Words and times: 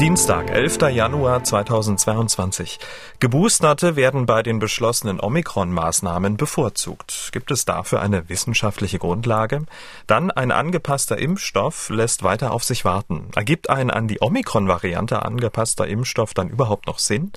Dienstag, 0.00 0.50
11. 0.50 0.90
Januar 0.90 1.42
2022. 1.42 2.78
Geboosterte 3.18 3.96
werden 3.96 4.26
bei 4.26 4.42
den 4.42 4.58
beschlossenen 4.58 5.18
Omikron-Maßnahmen 5.20 6.36
bevorzugt. 6.36 7.30
Gibt 7.32 7.50
es 7.50 7.64
dafür 7.64 8.02
eine 8.02 8.28
wissenschaftliche 8.28 8.98
Grundlage? 8.98 9.64
Dann 10.06 10.30
ein 10.30 10.52
angepasster 10.52 11.16
Impfstoff 11.16 11.88
lässt 11.88 12.22
weiter 12.22 12.52
auf 12.52 12.62
sich 12.62 12.84
warten. 12.84 13.30
Ergibt 13.34 13.70
ein 13.70 13.90
an 13.90 14.06
die 14.06 14.20
Omikron-Variante 14.20 15.24
angepasster 15.24 15.86
Impfstoff 15.86 16.34
dann 16.34 16.50
überhaupt 16.50 16.86
noch 16.88 16.98
Sinn? 16.98 17.32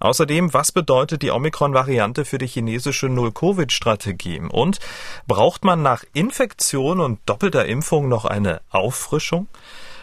Außerdem, 0.00 0.52
was 0.52 0.72
bedeutet 0.72 1.22
die 1.22 1.30
Omikron-Variante 1.30 2.24
für 2.24 2.38
die 2.38 2.48
chinesische 2.48 3.08
Null-Covid-Strategie? 3.10 4.40
Und 4.50 4.80
braucht 5.28 5.64
man 5.64 5.82
nach 5.82 6.02
Infektion 6.14 6.98
und 6.98 7.20
doppelter 7.26 7.64
Impfung 7.66 8.08
noch 8.08 8.24
eine 8.24 8.60
Auffrischung? 8.70 9.46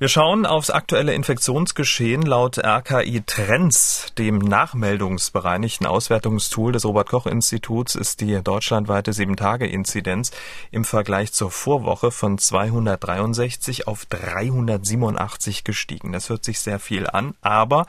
Wir 0.00 0.08
schauen 0.08 0.46
aufs 0.46 0.70
aktuelle 0.70 1.12
Infektionsgeschehen 1.12 2.22
laut 2.22 2.56
RKI 2.56 3.20
Trends, 3.26 4.14
dem 4.16 4.38
nachmeldungsbereinigten 4.38 5.86
Auswertungstool 5.86 6.72
des 6.72 6.86
Robert-Koch-Instituts, 6.86 7.96
ist 7.96 8.22
die 8.22 8.42
deutschlandweite 8.42 9.10
7-Tage-Inzidenz 9.10 10.30
im 10.70 10.86
Vergleich 10.86 11.34
zur 11.34 11.50
Vorwoche 11.50 12.12
von 12.12 12.38
263 12.38 13.88
auf 13.88 14.06
387 14.06 15.64
gestiegen. 15.64 16.12
Das 16.12 16.30
hört 16.30 16.46
sich 16.46 16.60
sehr 16.60 16.78
viel 16.78 17.06
an, 17.06 17.34
aber 17.42 17.84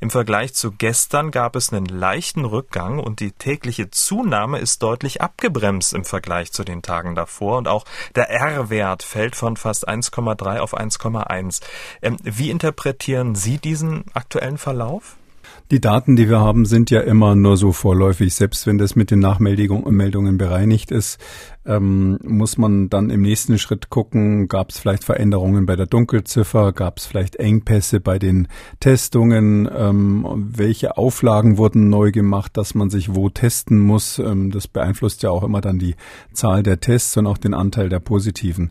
im 0.00 0.08
Vergleich 0.08 0.54
zu 0.54 0.72
gestern 0.72 1.30
gab 1.30 1.56
es 1.56 1.74
einen 1.74 1.84
leichten 1.84 2.46
Rückgang 2.46 2.98
und 2.98 3.20
die 3.20 3.32
tägliche 3.32 3.90
Zunahme 3.90 4.60
ist 4.60 4.82
deutlich 4.82 5.20
abgebremst 5.20 5.92
im 5.92 6.06
Vergleich 6.06 6.52
zu 6.52 6.64
den 6.64 6.80
Tagen 6.80 7.14
davor 7.14 7.58
und 7.58 7.68
auch 7.68 7.84
der 8.14 8.30
R-Wert 8.30 9.02
fällt 9.02 9.36
von 9.36 9.58
fast 9.58 9.86
1,3 9.86 10.60
auf 10.60 10.74
1,1. 10.74 11.49
Intelligenz. 11.50 11.60
Ähm, 12.02 12.16
wie 12.22 12.50
interpretieren 12.50 13.34
Sie 13.34 13.58
diesen 13.58 14.04
aktuellen 14.14 14.58
Verlauf? 14.58 15.16
Die 15.70 15.80
Daten, 15.80 16.16
die 16.16 16.28
wir 16.28 16.40
haben, 16.40 16.64
sind 16.64 16.90
ja 16.90 17.00
immer 17.00 17.34
nur 17.34 17.56
so 17.56 17.72
vorläufig. 17.72 18.34
Selbst 18.34 18.66
wenn 18.66 18.78
das 18.78 18.96
mit 18.96 19.10
den 19.10 19.20
Nachmeldungen 19.20 20.36
bereinigt 20.38 20.90
ist, 20.90 21.18
ähm, 21.66 22.18
muss 22.22 22.56
man 22.56 22.88
dann 22.88 23.10
im 23.10 23.22
nächsten 23.22 23.58
Schritt 23.58 23.90
gucken, 23.90 24.48
gab 24.48 24.70
es 24.70 24.78
vielleicht 24.78 25.04
Veränderungen 25.04 25.66
bei 25.66 25.76
der 25.76 25.86
Dunkelziffer, 25.86 26.72
gab 26.72 26.98
es 26.98 27.06
vielleicht 27.06 27.36
Engpässe 27.36 28.00
bei 28.00 28.18
den 28.18 28.48
Testungen, 28.80 29.68
ähm, 29.72 30.26
welche 30.36 30.96
Auflagen 30.96 31.58
wurden 31.58 31.90
neu 31.90 32.12
gemacht, 32.12 32.56
dass 32.56 32.74
man 32.74 32.88
sich 32.88 33.14
wo 33.14 33.28
testen 33.28 33.78
muss. 33.78 34.18
Ähm, 34.18 34.50
das 34.50 34.68
beeinflusst 34.68 35.22
ja 35.22 35.30
auch 35.30 35.42
immer 35.42 35.60
dann 35.60 35.78
die 35.78 35.96
Zahl 36.32 36.62
der 36.62 36.80
Tests 36.80 37.16
und 37.16 37.26
auch 37.26 37.38
den 37.38 37.54
Anteil 37.54 37.88
der 37.88 38.00
Positiven. 38.00 38.70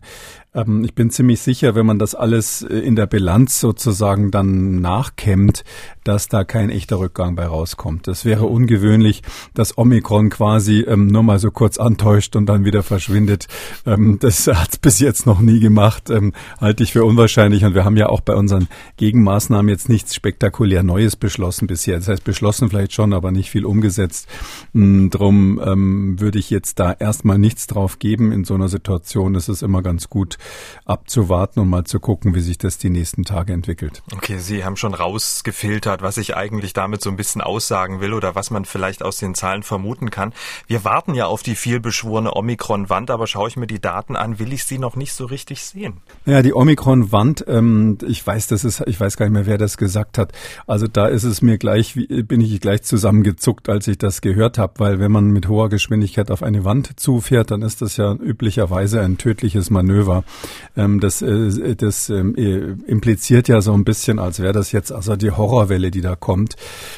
Ähm, 0.53 0.83
ich 0.83 0.95
bin 0.95 1.09
ziemlich 1.09 1.41
sicher, 1.41 1.75
wenn 1.75 1.85
man 1.85 1.99
das 1.99 2.15
alles 2.15 2.61
in 2.61 2.95
der 2.95 3.05
Bilanz 3.05 3.59
sozusagen 3.59 4.31
dann 4.31 4.81
nachkämmt, 4.81 5.63
dass 6.03 6.27
da 6.27 6.43
kein 6.43 6.69
echter 6.69 6.99
Rückgang 6.99 7.35
bei 7.35 7.45
rauskommt. 7.45 8.07
Das 8.07 8.25
wäre 8.25 8.45
ungewöhnlich, 8.45 9.21
dass 9.53 9.77
Omikron 9.77 10.29
quasi 10.29 10.81
ähm, 10.81 11.07
nur 11.07 11.23
mal 11.23 11.39
so 11.39 11.51
kurz 11.51 11.77
antäuscht 11.77 12.35
und 12.35 12.47
dann 12.47 12.65
wieder 12.65 12.83
verschwindet. 12.89 13.47
Ähm, 13.85 14.17
das 14.19 14.47
hat 14.47 14.73
es 14.73 14.77
bis 14.77 14.99
jetzt 14.99 15.25
noch 15.25 15.39
nie 15.39 15.61
gemacht, 15.61 16.09
ähm, 16.09 16.33
halte 16.59 16.83
ich 16.83 16.91
für 16.91 17.05
unwahrscheinlich. 17.05 17.63
Und 17.63 17.73
wir 17.73 17.85
haben 17.85 17.95
ja 17.95 18.09
auch 18.09 18.19
bei 18.19 18.35
unseren 18.35 18.67
Gegenmaßnahmen 18.97 19.69
jetzt 19.69 19.87
nichts 19.87 20.13
spektakulär 20.13 20.83
Neues 20.83 21.15
beschlossen 21.15 21.67
bisher. 21.67 21.97
Das 21.97 22.09
heißt, 22.09 22.25
beschlossen 22.25 22.69
vielleicht 22.69 22.93
schon, 22.93 23.13
aber 23.13 23.31
nicht 23.31 23.49
viel 23.49 23.65
umgesetzt. 23.65 24.27
Mm, 24.73 25.07
drum 25.09 25.61
ähm, 25.63 26.19
würde 26.19 26.39
ich 26.39 26.49
jetzt 26.49 26.79
da 26.79 26.91
erstmal 26.91 27.37
nichts 27.37 27.67
drauf 27.67 27.99
geben. 27.99 28.33
In 28.33 28.43
so 28.43 28.55
einer 28.55 28.67
Situation 28.67 29.35
ist 29.35 29.47
es 29.47 29.61
immer 29.61 29.81
ganz 29.81 30.09
gut, 30.09 30.37
abzuwarten 30.85 31.61
und 31.61 31.69
mal 31.69 31.85
zu 31.85 31.99
gucken, 31.99 32.35
wie 32.35 32.41
sich 32.41 32.57
das 32.57 32.77
die 32.77 32.89
nächsten 32.89 33.23
Tage 33.23 33.53
entwickelt. 33.53 34.01
Okay, 34.13 34.39
Sie 34.39 34.65
haben 34.65 34.75
schon 34.75 34.93
rausgefiltert, 34.93 36.01
was 36.01 36.17
ich 36.17 36.35
eigentlich 36.35 36.73
damit 36.73 37.01
so 37.01 37.09
ein 37.09 37.15
bisschen 37.15 37.41
aussagen 37.41 38.01
will 38.01 38.13
oder 38.13 38.35
was 38.35 38.51
man 38.51 38.65
vielleicht 38.65 39.03
aus 39.03 39.17
den 39.17 39.35
Zahlen 39.35 39.63
vermuten 39.63 40.09
kann. 40.09 40.33
Wir 40.67 40.83
warten 40.83 41.13
ja 41.13 41.27
auf 41.27 41.43
die 41.43 41.55
vielbeschworene 41.55 42.33
Omikron-Wand, 42.69 43.11
aber 43.11 43.27
schaue 43.27 43.47
ich 43.47 43.57
mir 43.57 43.67
die 43.67 43.79
Daten 43.79 44.15
an, 44.15 44.39
will 44.39 44.53
ich 44.53 44.63
sie 44.63 44.77
noch 44.77 44.95
nicht 44.95 45.13
so 45.13 45.25
richtig 45.25 45.63
sehen. 45.63 46.01
Ja, 46.25 46.41
die 46.41 46.53
Omikron-Wand, 46.53 47.45
ähm, 47.47 47.97
ich 48.07 48.25
weiß, 48.25 48.47
das 48.47 48.63
ist, 48.63 48.83
ich 48.85 48.99
weiß 48.99 49.17
gar 49.17 49.25
nicht 49.25 49.33
mehr, 49.33 49.45
wer 49.45 49.57
das 49.57 49.77
gesagt 49.77 50.17
hat. 50.17 50.33
Also 50.67 50.87
da 50.87 51.07
ist 51.07 51.23
es 51.23 51.41
mir 51.41 51.57
gleich, 51.57 51.95
bin 51.95 52.41
ich 52.41 52.59
gleich 52.61 52.83
zusammengezuckt, 52.83 53.69
als 53.69 53.87
ich 53.87 53.97
das 53.97 54.21
gehört 54.21 54.57
habe, 54.57 54.73
weil 54.77 54.99
wenn 54.99 55.11
man 55.11 55.31
mit 55.31 55.47
hoher 55.47 55.69
Geschwindigkeit 55.69 56.31
auf 56.31 56.43
eine 56.43 56.63
Wand 56.63 56.99
zufährt, 56.99 57.51
dann 57.51 57.61
ist 57.61 57.81
das 57.81 57.97
ja 57.97 58.13
üblicherweise 58.13 59.01
ein 59.01 59.17
tödliches 59.17 59.69
Manöver. 59.69 60.23
Ähm, 60.77 60.99
das 60.99 61.21
äh, 61.21 61.75
das 61.75 62.09
ähm, 62.09 62.35
äh, 62.35 62.75
impliziert 62.89 63.47
ja 63.47 63.61
so 63.61 63.73
ein 63.73 63.83
bisschen, 63.83 64.19
als 64.19 64.39
wäre 64.39 64.53
das 64.53 64.71
jetzt 64.71 64.91
also 64.91 65.15
die 65.15 65.31
Horrorwelle, 65.31 65.91
die 65.91 66.01
da 66.01 66.15
kommt. 66.15 66.55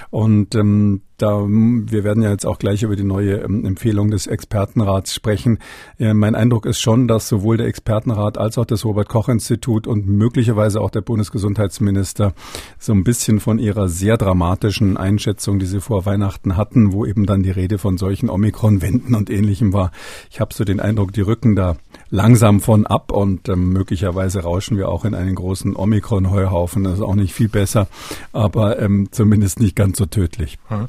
Und 0.09 0.55
ähm, 0.55 1.01
da, 1.21 1.45
wir 1.47 2.03
werden 2.03 2.23
ja 2.23 2.31
jetzt 2.31 2.45
auch 2.45 2.59
gleich 2.59 2.83
über 2.83 2.95
die 2.95 3.03
neue 3.03 3.37
ähm, 3.37 3.65
Empfehlung 3.65 4.11
des 4.11 4.27
Expertenrats 4.27 5.13
sprechen. 5.13 5.59
Äh, 5.99 6.13
mein 6.13 6.35
Eindruck 6.35 6.65
ist 6.65 6.79
schon, 6.79 7.07
dass 7.07 7.27
sowohl 7.27 7.57
der 7.57 7.67
Expertenrat 7.67 8.37
als 8.37 8.57
auch 8.57 8.65
das 8.65 8.85
Robert 8.85 9.09
Koch 9.09 9.29
Institut 9.29 9.87
und 9.87 10.07
möglicherweise 10.07 10.81
auch 10.81 10.89
der 10.89 11.01
Bundesgesundheitsminister 11.01 12.33
so 12.79 12.93
ein 12.93 13.03
bisschen 13.03 13.39
von 13.39 13.59
ihrer 13.59 13.87
sehr 13.87 14.17
dramatischen 14.17 14.97
Einschätzung, 14.97 15.59
die 15.59 15.65
sie 15.65 15.81
vor 15.81 16.05
Weihnachten 16.05 16.57
hatten, 16.57 16.91
wo 16.91 17.05
eben 17.05 17.25
dann 17.25 17.43
die 17.43 17.51
Rede 17.51 17.77
von 17.77 17.97
solchen 17.97 18.29
Omikron-Wänden 18.29 19.15
und 19.15 19.29
ähnlichem 19.29 19.73
war. 19.73 19.91
Ich 20.29 20.39
habe 20.39 20.53
so 20.53 20.63
den 20.63 20.79
Eindruck, 20.79 21.13
die 21.13 21.21
rücken 21.21 21.55
da 21.55 21.77
langsam 22.11 22.59
von 22.59 22.85
ab 22.85 23.11
und 23.11 23.47
ähm, 23.49 23.69
möglicherweise 23.69 24.43
rauschen 24.43 24.77
wir 24.77 24.89
auch 24.89 25.05
in 25.05 25.15
einen 25.15 25.33
großen 25.33 25.75
Omikron-Heuhaufen. 25.75 26.83
Das 26.83 26.95
ist 26.95 27.01
auch 27.01 27.15
nicht 27.15 27.33
viel 27.33 27.47
besser, 27.47 27.87
aber 28.33 28.79
ähm, 28.79 29.07
zumindest 29.11 29.59
nicht 29.61 29.75
ganz 29.75 29.97
so 29.97 30.05
tödlich. 30.05 30.59
Hm. 30.67 30.87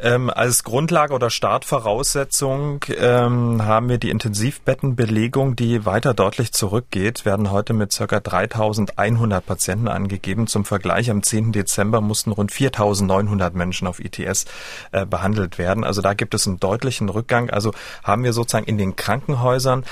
Ähm, 0.00 0.30
als 0.30 0.64
Grundlage 0.64 1.14
oder 1.14 1.30
Startvoraussetzung 1.30 2.84
ähm, 2.98 3.64
haben 3.64 3.88
wir 3.88 3.98
die 3.98 4.10
Intensivbettenbelegung, 4.10 5.54
die 5.54 5.86
weiter 5.86 6.12
deutlich 6.12 6.52
zurückgeht, 6.52 7.24
werden 7.24 7.52
heute 7.52 7.72
mit 7.72 7.96
ca. 7.96 8.18
3100 8.18 9.46
Patienten 9.46 9.86
angegeben. 9.86 10.48
Zum 10.48 10.64
Vergleich, 10.64 11.08
am 11.08 11.22
10. 11.22 11.52
Dezember 11.52 12.00
mussten 12.00 12.32
rund 12.32 12.50
4900 12.50 13.54
Menschen 13.54 13.86
auf 13.86 14.04
ITS 14.04 14.46
äh, 14.90 15.06
behandelt 15.06 15.56
werden. 15.58 15.84
Also 15.84 16.02
da 16.02 16.14
gibt 16.14 16.34
es 16.34 16.48
einen 16.48 16.58
deutlichen 16.58 17.08
Rückgang. 17.08 17.50
Also 17.50 17.72
haben 18.02 18.24
wir 18.24 18.32
sozusagen 18.32 18.66
in 18.66 18.76
den 18.76 18.96
Krankenhäusern 18.96 19.84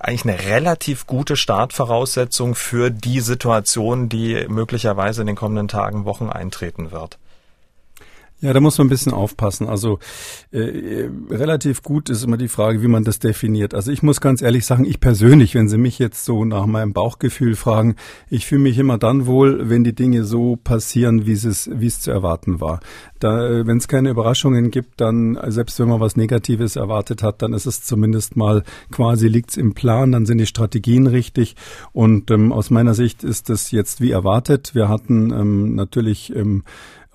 eigentlich 0.00 0.24
eine 0.24 0.50
relativ 0.50 1.06
gute 1.06 1.36
Startvoraussetzung 1.36 2.56
für 2.56 2.90
die 2.90 3.20
Situation, 3.20 4.08
die 4.08 4.46
möglicherweise 4.48 5.20
in 5.20 5.28
den 5.28 5.36
kommenden 5.36 5.68
Tagen, 5.68 6.04
Wochen 6.04 6.28
eintreten 6.28 6.90
wird. 6.90 7.19
Ja, 8.42 8.54
da 8.54 8.60
muss 8.60 8.78
man 8.78 8.86
ein 8.86 8.90
bisschen 8.90 9.12
aufpassen. 9.12 9.68
Also 9.68 9.98
äh, 10.50 11.10
relativ 11.28 11.82
gut 11.82 12.08
ist 12.08 12.24
immer 12.24 12.38
die 12.38 12.48
Frage, 12.48 12.80
wie 12.80 12.88
man 12.88 13.04
das 13.04 13.18
definiert. 13.18 13.74
Also 13.74 13.92
ich 13.92 14.02
muss 14.02 14.22
ganz 14.22 14.40
ehrlich 14.40 14.64
sagen, 14.64 14.86
ich 14.86 14.98
persönlich, 14.98 15.54
wenn 15.54 15.68
Sie 15.68 15.76
mich 15.76 15.98
jetzt 15.98 16.24
so 16.24 16.46
nach 16.46 16.64
meinem 16.64 16.94
Bauchgefühl 16.94 17.54
fragen, 17.54 17.96
ich 18.30 18.46
fühle 18.46 18.62
mich 18.62 18.78
immer 18.78 18.96
dann 18.96 19.26
wohl, 19.26 19.68
wenn 19.68 19.84
die 19.84 19.94
Dinge 19.94 20.24
so 20.24 20.56
passieren, 20.56 21.26
wie 21.26 21.32
es 21.32 21.70
wie 21.70 21.86
es 21.86 22.00
zu 22.00 22.10
erwarten 22.10 22.62
war. 22.62 22.80
Äh, 23.22 23.66
wenn 23.66 23.76
es 23.76 23.88
keine 23.88 24.08
Überraschungen 24.08 24.70
gibt, 24.70 25.02
dann 25.02 25.38
selbst 25.48 25.78
wenn 25.78 25.88
man 25.88 26.00
was 26.00 26.16
Negatives 26.16 26.76
erwartet 26.76 27.22
hat, 27.22 27.42
dann 27.42 27.52
ist 27.52 27.66
es 27.66 27.82
zumindest 27.82 28.36
mal 28.36 28.62
quasi 28.90 29.28
liegt's 29.28 29.58
im 29.58 29.74
Plan, 29.74 30.12
dann 30.12 30.24
sind 30.24 30.38
die 30.38 30.46
Strategien 30.46 31.06
richtig. 31.06 31.56
Und 31.92 32.30
ähm, 32.30 32.52
aus 32.52 32.70
meiner 32.70 32.94
Sicht 32.94 33.22
ist 33.22 33.50
das 33.50 33.70
jetzt 33.70 34.00
wie 34.00 34.12
erwartet. 34.12 34.74
Wir 34.74 34.88
hatten 34.88 35.30
ähm, 35.30 35.74
natürlich 35.74 36.34
ähm, 36.34 36.64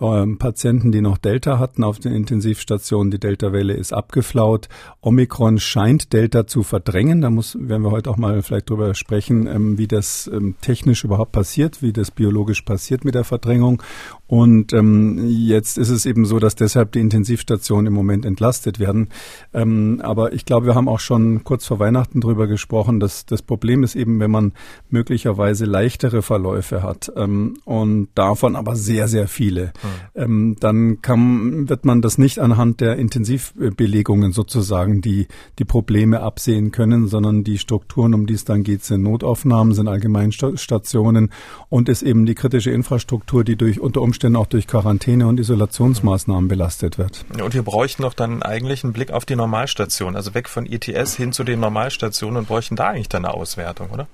ähm, 0.02 0.38
Patienten, 0.38 0.92
die 0.92 1.02
noch 1.02 1.18
Delta 1.18 1.60
hatten 1.60 1.84
auf 1.84 2.00
den 2.00 2.14
Intensivstationen. 2.14 3.12
Die 3.12 3.20
Delta-Welle 3.20 3.74
ist 3.74 3.94
abgeflaut. 3.94 4.68
Omikron 5.02 5.60
scheint 5.60 6.14
Delta 6.14 6.48
zu 6.48 6.64
verdrängen. 6.64 7.22
Da 7.22 7.30
muss, 7.30 7.58
werden 7.60 7.84
wir 7.84 7.92
heute 7.92 8.10
auch 8.10 8.18
mal 8.18 8.42
vielleicht 8.42 8.70
drüber 8.70 8.94
sprechen, 8.94 9.48
ähm, 9.48 9.78
wie 9.78 9.88
das 9.88 10.30
ähm, 10.34 10.56
technisch 10.62 11.04
überhaupt 11.04 11.32
passiert, 11.32 11.82
wie 11.82 11.94
das 11.94 12.12
biologisch 12.12 12.62
passiert 12.64 13.06
mit 13.06 13.16
der 13.16 13.24
Verdrängung. 13.24 13.82
Und 14.28 14.74
ähm, 14.74 15.24
jetzt 15.28 15.78
ist 15.78 15.90
es 15.90 16.06
eben 16.06 16.26
so, 16.26 16.40
dass 16.40 16.56
deshalb 16.56 16.94
die 16.94 17.00
Intensivstationen 17.00 17.88
im 17.88 17.94
Moment 17.94 18.26
entlastet 18.26 18.80
werden. 18.80 19.10
Ähm, 19.54 20.02
aber 20.02 20.34
ich 20.34 20.46
glaube, 20.46 20.66
wir 20.66 20.76
haben 20.76 20.90
auch 20.90 21.00
schon 21.00 21.44
kurz 21.44 21.66
vor 21.66 21.78
Weihnachten 21.78 22.22
drüber 22.22 22.48
gesprochen, 22.48 23.00
dass 23.00 23.28
das 23.28 23.44
Problem 23.44 23.84
ist 23.84 23.96
eben, 23.96 24.20
wenn 24.20 24.32
man 24.32 24.54
möglicherweise 24.90 25.66
leichtere 25.66 26.24
Verläufe 26.24 26.82
hat 26.82 27.12
ähm, 27.16 27.58
und 27.66 28.08
davon 28.16 28.56
aber 28.56 28.76
sehr, 28.76 29.08
sehr 29.08 29.28
viele, 29.28 29.66
mhm. 29.66 30.22
ähm, 30.22 30.56
dann 30.60 31.02
kann, 31.04 31.70
wird 31.70 31.86
man 31.86 32.02
das 32.02 32.18
nicht 32.18 32.40
anhand 32.40 32.82
der 32.82 32.96
Intensivbelegungen 32.98 34.32
sozusagen 34.32 35.02
die, 35.02 35.28
die 35.60 35.66
Probleme 35.66 36.22
absehen 36.22 36.72
können, 36.72 37.08
sondern 37.08 37.44
die 37.44 37.60
Strukturen, 37.60 38.16
um 38.16 38.26
die 38.26 38.34
es 38.34 38.44
dann 38.44 38.64
geht, 38.64 38.84
sind 38.84 39.04
Notaufnahmen, 39.04 39.76
sind 39.76 39.88
Allgemeinstationen 39.88 41.30
und 41.70 41.90
ist 41.90 42.02
eben 42.02 42.26
die 42.26 42.36
kritische 42.36 42.72
Infrastruktur, 42.72 43.44
die 43.44 43.56
durch 43.56 43.80
unter 43.80 44.02
Umständen 44.02 44.15
auch 44.36 44.48
durch 44.48 44.68
Quarantäne 44.68 45.28
und 45.28 45.40
Isolationsmaßnahmen 45.40 46.48
belastet 46.48 46.98
wird. 46.98 47.26
Und 47.42 47.54
wir 47.54 47.64
bräuchten 47.64 48.04
doch 48.04 48.14
dann 48.14 48.44
eigentlich 48.44 48.84
einen 48.84 48.94
Blick 48.94 49.12
auf 49.12 49.26
die 49.26 49.36
Normalstation, 49.36 50.16
also 50.16 50.34
weg 50.34 50.48
von 50.50 50.66
ITS 50.66 51.16
hin 51.16 51.34
zu 51.34 51.44
den 51.44 51.60
Normalstationen 51.60 52.38
und 52.38 52.48
bräuchten 52.48 52.76
da 52.76 52.90
eigentlich 52.90 53.10
dann 53.10 53.26
eine 53.26 53.34
Auswertung, 53.34 53.90
oder? 53.92 54.08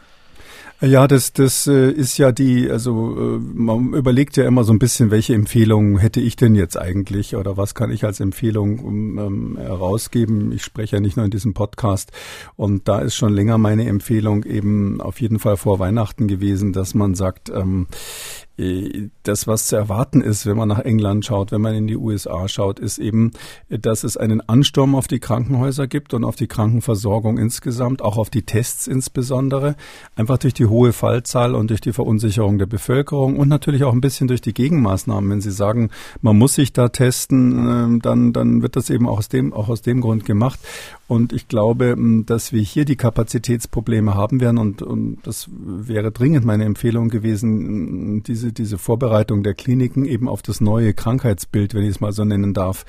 Ja, 0.83 1.07
das, 1.07 1.31
das 1.31 1.68
äh, 1.68 1.92
ist 1.92 2.18
ja 2.18 2.31
die, 2.31 2.68
also 2.68 3.15
äh, 3.15 3.39
man 3.39 3.94
überlegt 3.94 4.36
ja 4.36 4.48
immer 4.48 4.63
so 4.63 4.74
ein 4.74 4.80
bisschen, 4.80 5.12
welche 5.12 5.36
Empfehlungen 5.36 6.00
hätte 6.00 6.19
ich 6.19 6.36
denn 6.36 6.56
jetzt 6.56 6.75
eigentlich 6.75 7.36
oder 7.36 7.56
was 7.56 7.75
kann 7.75 7.92
ich 7.92 8.03
als 8.03 8.19
Empfehlung 8.19 8.80
ähm, 8.80 9.57
herausgeben. 9.59 10.51
Ich 10.51 10.63
spreche 10.63 10.95
ja 10.95 11.00
nicht 11.00 11.18
nur 11.18 11.25
in 11.25 11.31
diesem 11.31 11.53
Podcast 11.53 12.12
und 12.56 12.88
da 12.88 12.98
ist 12.98 13.13
schon 13.13 13.31
länger 13.31 13.59
meine 13.59 13.88
Empfehlung 13.88 14.44
eben 14.44 15.01
auf 15.01 15.21
jeden 15.21 15.38
Fall 15.38 15.56
vor 15.56 15.77
Weihnachten 15.77 16.27
gewesen, 16.27 16.74
dass 16.74 16.95
man 16.95 17.13
sagt, 17.13 17.51
ähm, 17.51 17.86
äh, 18.50 18.50
das, 19.24 19.48
was 19.48 19.68
zu 19.68 19.75
erwarten 19.75 20.21
ist, 20.21 20.45
wenn 20.45 20.57
man 20.57 20.68
nach 20.68 20.80
England 20.80 21.25
schaut, 21.25 21.51
wenn 21.51 21.62
man 21.62 21.74
in 21.74 21.88
die 21.88 21.98
USA 21.98 22.48
schaut, 22.48 22.80
ist 22.80 23.00
eben, 23.00 23.31
dass 23.69 24.03
es 24.03 24.18
einen 24.18 24.42
Ansturm 24.42 24.94
auf 24.94 25.07
die 25.07 25.19
Krankenhäuser 25.19 25.88
gibt 25.88 26.13
und 26.13 26.24
auf 26.24 26.36
die 26.36 26.48
Krankenversorgung 26.48 27.38
insgesamt, 27.38 28.01
auch 28.01 28.18
auf 28.18 28.30
die 28.30 28.44
Tests 28.44 28.88
insbesondere, 28.88 29.75
einfach 30.15 30.38
durch 30.38 30.53
die 30.53 30.65
hohe 30.65 30.94
Fallzahl 30.94 31.56
und 31.56 31.69
durch 31.69 31.81
die 31.81 31.94
Verunsicherung 31.94 32.57
der 32.59 32.68
Bevölkerung 32.68 33.38
und 33.38 33.48
natürlich 33.48 33.83
auch 33.83 33.94
ein 33.94 34.01
bisschen 34.01 34.27
durch 34.27 34.42
die 34.42 34.53
Gegenmaßnahmen. 34.53 35.30
Wenn 35.30 35.42
Sie 35.42 35.51
sagen, 35.51 35.89
man 36.21 36.38
muss 36.38 36.53
sich 36.53 36.74
da 36.74 36.89
testen, 36.89 37.68
ähm, 37.68 38.01
dann, 38.01 38.33
dann 38.33 38.62
wird 38.62 38.75
das 38.75 38.89
eben 38.89 39.07
auch 39.07 39.19
aus 39.19 39.30
dem, 39.30 39.53
auch 39.53 39.69
aus 39.69 39.81
dem 39.81 40.01
Grund 40.01 40.25
gemacht. 40.25 40.59
Und 41.12 41.34
ich 41.34 41.50
glaube, 41.50 41.98
dass 42.25 42.54
wir 42.54 42.62
hier 42.62 42.86
die 42.86 42.96
Kapazitätsprobleme 42.96 44.16
haben 44.16 44.40
werden 44.40 44.58
und, 44.58 44.81
und 44.81 45.18
das 45.24 45.50
wäre 45.52 46.10
dringend 46.10 46.46
meine 46.46 46.63
Empfehlung 46.63 47.10
gewesen, 47.10 48.24
diese, 48.24 48.54
diese 48.54 48.78
Vorbereitung 48.78 49.44
der 49.44 49.54
Kliniken 49.54 50.06
eben 50.06 50.30
auf 50.30 50.42
das 50.42 50.62
neue 50.62 50.94
Krankheitsbild, 50.94 51.74
wenn 51.74 51.84
ich 51.84 51.90
es 51.90 52.00
mal 52.00 52.13
so 52.13 52.24
nennen 52.24 52.54
darf, 52.54 52.86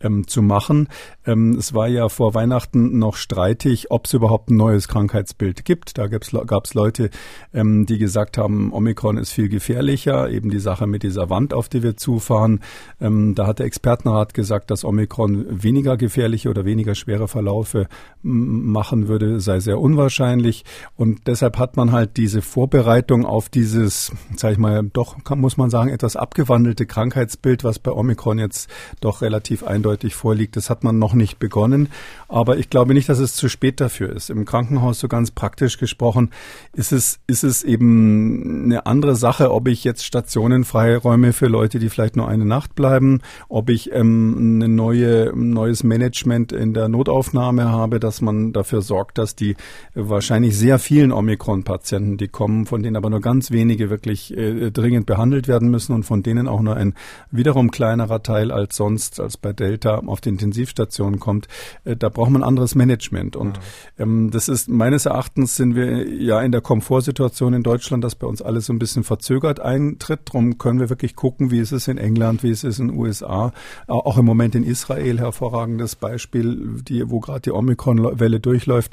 ähm, 0.00 0.26
zu 0.26 0.40
machen. 0.40 0.88
Ähm, 1.26 1.56
es 1.58 1.74
war 1.74 1.86
ja 1.86 2.08
vor 2.08 2.32
Weihnachten 2.32 2.98
noch 2.98 3.16
streitig, 3.16 3.90
ob 3.90 4.06
es 4.06 4.14
überhaupt 4.14 4.48
ein 4.48 4.56
neues 4.56 4.88
Krankheitsbild 4.88 5.66
gibt. 5.66 5.98
Da 5.98 6.06
gab 6.06 6.64
es 6.64 6.72
Leute, 6.72 7.10
ähm, 7.52 7.84
die 7.84 7.98
gesagt 7.98 8.38
haben, 8.38 8.72
Omikron 8.72 9.18
ist 9.18 9.32
viel 9.32 9.50
gefährlicher, 9.50 10.30
eben 10.30 10.48
die 10.48 10.60
Sache 10.60 10.86
mit 10.86 11.02
dieser 11.02 11.28
Wand, 11.28 11.52
auf 11.52 11.68
die 11.68 11.82
wir 11.82 11.98
zufahren. 11.98 12.60
Ähm, 13.02 13.34
da 13.34 13.46
hat 13.46 13.58
der 13.58 13.66
Expertenrat 13.66 14.32
gesagt, 14.32 14.70
dass 14.70 14.82
Omikron 14.82 15.62
weniger 15.62 15.98
gefährliche 15.98 16.48
oder 16.48 16.64
weniger 16.64 16.94
schwere 16.94 17.28
Verlauf 17.28 17.65
Katastrophe 17.66 17.88
machen 18.26 19.06
würde, 19.06 19.40
sei 19.40 19.60
sehr 19.60 19.78
unwahrscheinlich. 19.78 20.64
Und 20.96 21.28
deshalb 21.28 21.58
hat 21.58 21.76
man 21.76 21.92
halt 21.92 22.16
diese 22.16 22.42
Vorbereitung 22.42 23.24
auf 23.24 23.48
dieses, 23.48 24.10
sag 24.34 24.52
ich 24.52 24.58
mal, 24.58 24.82
doch 24.92 25.22
kann, 25.22 25.38
muss 25.38 25.56
man 25.56 25.70
sagen, 25.70 25.90
etwas 25.90 26.16
abgewandelte 26.16 26.86
Krankheitsbild, 26.86 27.62
was 27.62 27.78
bei 27.78 27.92
Omikron 27.92 28.38
jetzt 28.38 28.68
doch 29.00 29.22
relativ 29.22 29.62
eindeutig 29.62 30.16
vorliegt. 30.16 30.56
Das 30.56 30.70
hat 30.70 30.82
man 30.82 30.98
noch 30.98 31.14
nicht 31.14 31.38
begonnen. 31.38 31.88
Aber 32.28 32.58
ich 32.58 32.68
glaube 32.68 32.94
nicht, 32.94 33.08
dass 33.08 33.20
es 33.20 33.36
zu 33.36 33.48
spät 33.48 33.80
dafür 33.80 34.10
ist. 34.10 34.28
Im 34.28 34.44
Krankenhaus, 34.44 34.98
so 34.98 35.06
ganz 35.06 35.30
praktisch 35.30 35.78
gesprochen, 35.78 36.30
ist 36.72 36.92
es, 36.92 37.20
ist 37.28 37.44
es 37.44 37.62
eben 37.62 38.64
eine 38.64 38.86
andere 38.86 39.14
Sache, 39.14 39.52
ob 39.52 39.68
ich 39.68 39.84
jetzt 39.84 40.04
Stationen 40.04 40.64
freiräume 40.64 41.32
für 41.32 41.46
Leute, 41.46 41.78
die 41.78 41.90
vielleicht 41.90 42.16
nur 42.16 42.28
eine 42.28 42.44
Nacht 42.44 42.74
bleiben, 42.74 43.20
ob 43.48 43.70
ich 43.70 43.92
ähm, 43.92 44.56
eine 44.56 44.68
neue, 44.68 45.30
ein 45.30 45.50
neues 45.50 45.84
Management 45.84 46.50
in 46.50 46.74
der 46.74 46.88
Notaufnahme 46.88 47.55
Annahme 47.56 47.70
habe, 47.70 48.00
dass 48.00 48.20
man 48.20 48.52
dafür 48.52 48.82
sorgt, 48.82 49.18
dass 49.18 49.34
die 49.34 49.56
wahrscheinlich 49.94 50.56
sehr 50.56 50.78
vielen 50.78 51.12
Omikron-Patienten, 51.12 52.16
die 52.16 52.28
kommen, 52.28 52.66
von 52.66 52.82
denen 52.82 52.96
aber 52.96 53.10
nur 53.10 53.20
ganz 53.20 53.50
wenige 53.50 53.90
wirklich 53.90 54.36
äh, 54.36 54.70
dringend 54.70 55.06
behandelt 55.06 55.48
werden 55.48 55.70
müssen 55.70 55.94
und 55.94 56.04
von 56.04 56.22
denen 56.22 56.48
auch 56.48 56.60
nur 56.60 56.76
ein 56.76 56.94
wiederum 57.30 57.70
kleinerer 57.70 58.22
Teil 58.22 58.50
als 58.50 58.76
sonst, 58.76 59.20
als 59.20 59.36
bei 59.36 59.52
Delta 59.52 59.98
auf 60.06 60.20
die 60.20 60.28
Intensivstation 60.28 61.18
kommt, 61.18 61.48
äh, 61.84 61.96
da 61.96 62.08
braucht 62.08 62.30
man 62.30 62.42
anderes 62.42 62.74
Management. 62.74 63.36
Und 63.36 63.56
ja. 63.56 64.04
ähm, 64.04 64.30
das 64.30 64.48
ist 64.48 64.68
meines 64.68 65.06
Erachtens 65.06 65.56
sind 65.56 65.74
wir 65.74 66.08
ja 66.08 66.40
in 66.42 66.52
der 66.52 66.60
Komfortsituation 66.60 67.54
in 67.54 67.62
Deutschland, 67.62 68.04
dass 68.04 68.14
bei 68.14 68.26
uns 68.26 68.42
alles 68.42 68.66
so 68.66 68.72
ein 68.72 68.78
bisschen 68.78 69.04
verzögert 69.04 69.60
eintritt. 69.60 70.20
Darum 70.26 70.58
können 70.58 70.80
wir 70.80 70.90
wirklich 70.90 71.16
gucken, 71.16 71.50
wie 71.50 71.58
ist 71.58 71.72
es 71.72 71.88
in 71.88 71.98
England, 71.98 72.42
wie 72.42 72.50
ist 72.50 72.64
es 72.64 72.78
in 72.78 72.88
den 72.88 72.98
USA, 72.98 73.52
auch 73.86 74.18
im 74.18 74.24
Moment 74.24 74.54
in 74.54 74.64
Israel 74.64 75.18
hervorragendes 75.18 75.96
Beispiel, 75.96 76.82
die, 76.82 77.08
wo 77.08 77.20
gerade 77.20 77.45
die 77.46 77.52
Omikron-Welle 77.52 78.40
durchläuft. 78.40 78.92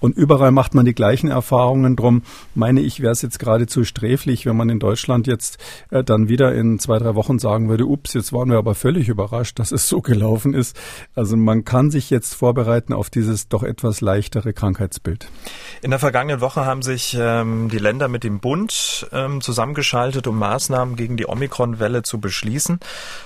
Und 0.00 0.16
überall 0.16 0.50
macht 0.50 0.74
man 0.74 0.84
die 0.84 0.94
gleichen 0.94 1.30
Erfahrungen. 1.30 1.96
Drum 1.96 2.22
meine 2.54 2.80
ich, 2.80 3.00
wäre 3.00 3.12
es 3.12 3.22
jetzt 3.22 3.38
geradezu 3.38 3.84
sträflich, 3.84 4.44
wenn 4.44 4.56
man 4.56 4.68
in 4.68 4.78
Deutschland 4.78 5.26
jetzt 5.26 5.58
äh, 5.90 6.04
dann 6.04 6.28
wieder 6.28 6.54
in 6.54 6.78
zwei, 6.78 6.98
drei 6.98 7.14
Wochen 7.14 7.38
sagen 7.38 7.68
würde, 7.68 7.86
ups, 7.86 8.12
jetzt 8.12 8.32
waren 8.32 8.50
wir 8.50 8.58
aber 8.58 8.74
völlig 8.74 9.08
überrascht, 9.08 9.58
dass 9.58 9.72
es 9.72 9.88
so 9.88 10.02
gelaufen 10.02 10.52
ist. 10.52 10.78
Also 11.14 11.36
man 11.36 11.64
kann 11.64 11.90
sich 11.90 12.10
jetzt 12.10 12.34
vorbereiten 12.34 12.92
auf 12.92 13.08
dieses 13.08 13.48
doch 13.48 13.62
etwas 13.62 14.00
leichtere 14.00 14.52
Krankheitsbild. 14.52 15.28
In 15.80 15.90
der 15.90 15.98
vergangenen 15.98 16.40
Woche 16.40 16.66
haben 16.66 16.82
sich 16.82 17.16
ähm, 17.18 17.68
die 17.70 17.78
Länder 17.78 18.08
mit 18.08 18.24
dem 18.24 18.40
Bund 18.40 19.08
ähm, 19.12 19.40
zusammengeschaltet, 19.40 20.26
um 20.26 20.38
Maßnahmen 20.38 20.96
gegen 20.96 21.16
die 21.16 21.26
Omikron-Welle 21.26 22.02
zu 22.02 22.20
beschließen. 22.20 22.80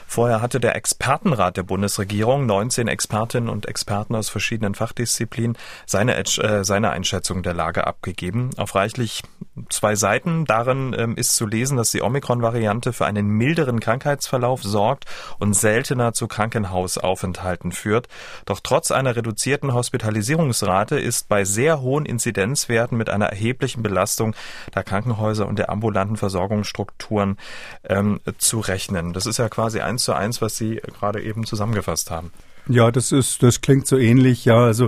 Vorher 0.07 0.41
hatte 0.41 0.61
der 0.61 0.77
Expertenrat 0.77 1.57
der 1.57 1.63
Bundesregierung, 1.65 2.47
19 2.47 2.89
Expertinnen 2.89 3.49
und 3.49 3.67
Experten 3.67 4.15
aus 4.15 4.29
verschiedenen 4.29 4.58
Fachdisziplinen, 4.75 5.57
seine, 5.87 6.17
äh, 6.17 6.65
seine 6.65 6.91
Einschätzung 6.91 7.43
der 7.43 7.55
Lage 7.55 7.87
abgegeben. 7.87 8.51
Auf 8.57 8.75
reichlich 8.75 9.23
zwei 9.71 9.95
Seiten. 9.95 10.45
Darin 10.45 10.95
ähm, 10.97 11.17
ist 11.17 11.35
zu 11.35 11.47
lesen, 11.47 11.77
dass 11.77 11.91
die 11.91 12.03
Omikron-Variante 12.03 12.93
für 12.93 13.07
einen 13.07 13.29
milderen 13.29 13.81
Krankheitsverlauf 13.81 14.63
sorgt 14.63 15.05
und 15.39 15.55
seltener 15.55 16.13
zu 16.13 16.29
Krankenhausaufenthalten 16.29 17.73
führt. 17.73 18.09
Doch 18.47 18.61
trotz 18.63 18.91
einer 18.91 19.17
reduzierten 19.17 19.75
Hospitalisierungsrate 19.75 20.99
ist 20.99 21.29
bei 21.29 21.45
sehr 21.45 21.81
hohen 21.81 22.07
Inzidenzwerten 22.07 22.97
mit 22.97 23.11
einer 23.11 23.27
erheblichen 23.27 23.83
Belastung 23.83 24.35
der 24.75 24.85
Krankenhäuser 24.85 25.47
und 25.47 25.59
der 25.59 25.71
ambulanten 25.71 26.17
Versorgungsstrukturen 26.17 27.37
ähm, 27.85 28.21
zu 28.39 28.61
rechnen. 28.61 29.13
Das 29.13 29.27
ist 29.27 29.39
ja 29.39 29.49
quasi 29.49 29.81
eins 29.81 30.05
zu 30.05 30.13
eins, 30.13 30.41
was 30.41 30.57
Sie 30.57 30.77
gerade 30.99 31.23
eben 31.23 31.45
zusammengefasst 31.45 32.11
haben. 32.11 32.33
Ja, 32.71 32.91
das 32.91 33.13
ist, 33.13 33.43
das 33.43 33.63
klingt 33.63 33.87
so 33.87 33.97
ähnlich. 33.97 34.45
Ja, 34.45 34.59
also 34.59 34.87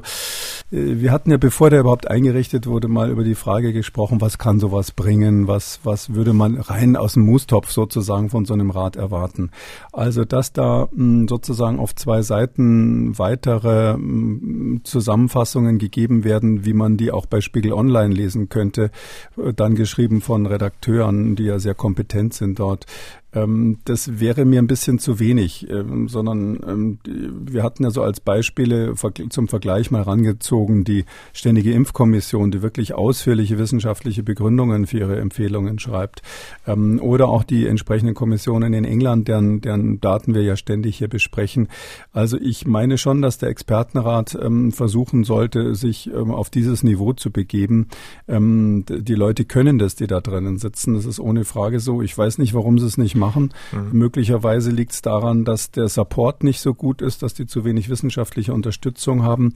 äh, 0.71 1.01
wir 1.01 1.13
hatten 1.13 1.31
ja, 1.31 1.39
bevor 1.39 1.71
der 1.71 1.81
überhaupt 1.81 2.09
eingerichtet 2.09 2.67
wurde, 2.67 2.89
mal 2.89 3.11
über 3.11 3.25
die 3.25 3.35
Frage 3.35 3.73
gesprochen, 3.73 4.21
was 4.21 4.37
kann 4.37 4.61
sowas 4.61 4.93
bringen? 4.93 5.49
Was, 5.49 5.81
was 5.83 6.15
würde 6.15 6.35
man 6.35 6.57
rein 6.57 6.95
aus 6.95 7.15
dem 7.15 7.25
Moostopf 7.25 7.71
sozusagen 7.71 8.29
von 8.29 8.45
so 8.45 8.53
einem 8.53 8.71
Rat 8.71 8.97
erwarten? 8.97 9.51
Also, 9.93 10.27
dass 10.27 10.53
da 10.53 10.89
hm, 10.95 11.27
sozusagen 11.27 11.79
auf 11.79 11.95
zwei 11.95 12.21
Seiten 12.21 13.19
weitere 13.19 13.95
hm, 13.95 14.83
Zusammenfassungen 14.85 15.79
gegeben 15.79 16.23
werden, 16.23 16.67
wie 16.67 16.75
man 16.75 16.99
die 16.99 17.13
auch 17.13 17.25
bei 17.25 17.41
Spiegel 17.41 17.73
Online 17.73 18.15
lesen 18.15 18.51
könnte, 18.51 18.91
äh, 19.39 19.55
dann 19.55 19.75
geschrieben 19.75 20.21
von 20.21 20.45
Redakteuren, 20.45 21.35
die 21.35 21.45
ja 21.45 21.59
sehr 21.59 21.75
kompetent 21.75 22.35
sind 22.35 22.59
dort. 22.59 22.85
Ähm, 23.33 23.79
das 23.85 24.21
wäre 24.21 24.45
mir 24.45 24.61
ein 24.61 24.67
bisschen 24.67 24.99
zu 24.99 25.21
wenig, 25.21 25.69
ähm, 25.71 26.09
sondern 26.09 26.61
ähm, 26.67 26.99
wir 27.05 27.63
hatten 27.63 27.85
ja 27.85 27.91
so 27.91 28.03
als 28.03 28.21
Beispiele 28.21 28.95
zum 29.29 29.49
Vergleich 29.49 29.91
mal 29.91 30.03
rangezogen 30.03 30.85
die 30.85 31.05
Ständige 31.33 31.73
Impfkommission, 31.73 32.51
die 32.51 32.63
wirklich 32.63 32.95
ausführliche 32.95 33.59
wissenschaftliche 33.59 34.23
Begründungen 34.23 34.87
für 34.87 34.99
ihre 34.99 35.21
Empfehlungen 35.21 35.79
schreibt. 35.79 36.23
oder 36.67 37.29
auch 37.29 37.45
die 37.45 37.67
entsprechenden 37.67 38.15
Kommissionen 38.15 38.73
in 38.75 38.85
England, 38.85 39.29
deren, 39.29 39.61
deren 39.61 40.01
Daten 40.01 40.35
wir 40.35 40.43
ja 40.43 40.57
ständig 40.57 40.99
hier 40.99 41.09
besprechen. 41.09 41.69
Also 42.13 42.37
ich 42.39 42.67
meine 42.67 42.99
schon, 42.99 43.23
dass 43.23 43.39
der 43.39 43.49
Expertenrat 43.49 44.39
versuchen 44.71 45.25
sollte, 45.25 45.75
sich 45.75 46.13
auf 46.15 46.51
dieses 46.51 46.83
Niveau 46.83 47.13
zu 47.13 47.31
begeben. 47.31 47.89
die 48.29 49.15
Leute 49.15 49.45
können 49.45 49.79
das, 49.79 49.95
die 49.97 50.07
da 50.07 50.21
drinnen 50.21 50.59
sitzen. 50.59 50.95
Das 50.95 51.07
ist 51.07 51.21
ohne 51.21 51.45
Frage 51.45 51.81
so. 51.81 52.03
Ich 52.03 52.17
weiß 52.17 52.39
nicht, 52.39 52.55
warum 52.55 52.79
sie 52.79 52.87
es 52.87 52.99
nicht 52.99 53.17
machen. 53.21 53.55
Mhm. 53.71 53.91
Möglicherweise 53.93 54.71
liegt 54.71 54.93
es 54.93 55.03
daran, 55.03 55.45
dass 55.45 55.71
der 55.71 55.89
Support 55.89 56.43
nicht 56.43 56.61
so 56.61 56.75
gut 56.75 57.03
ist, 57.03 57.23
dass 57.23 57.35
die 57.35 57.47
zu 57.47 57.65
wenig 57.65 57.89
wissenschaftliche 57.89 58.53
Unterstützung 58.53 59.23
haben. 59.23 59.55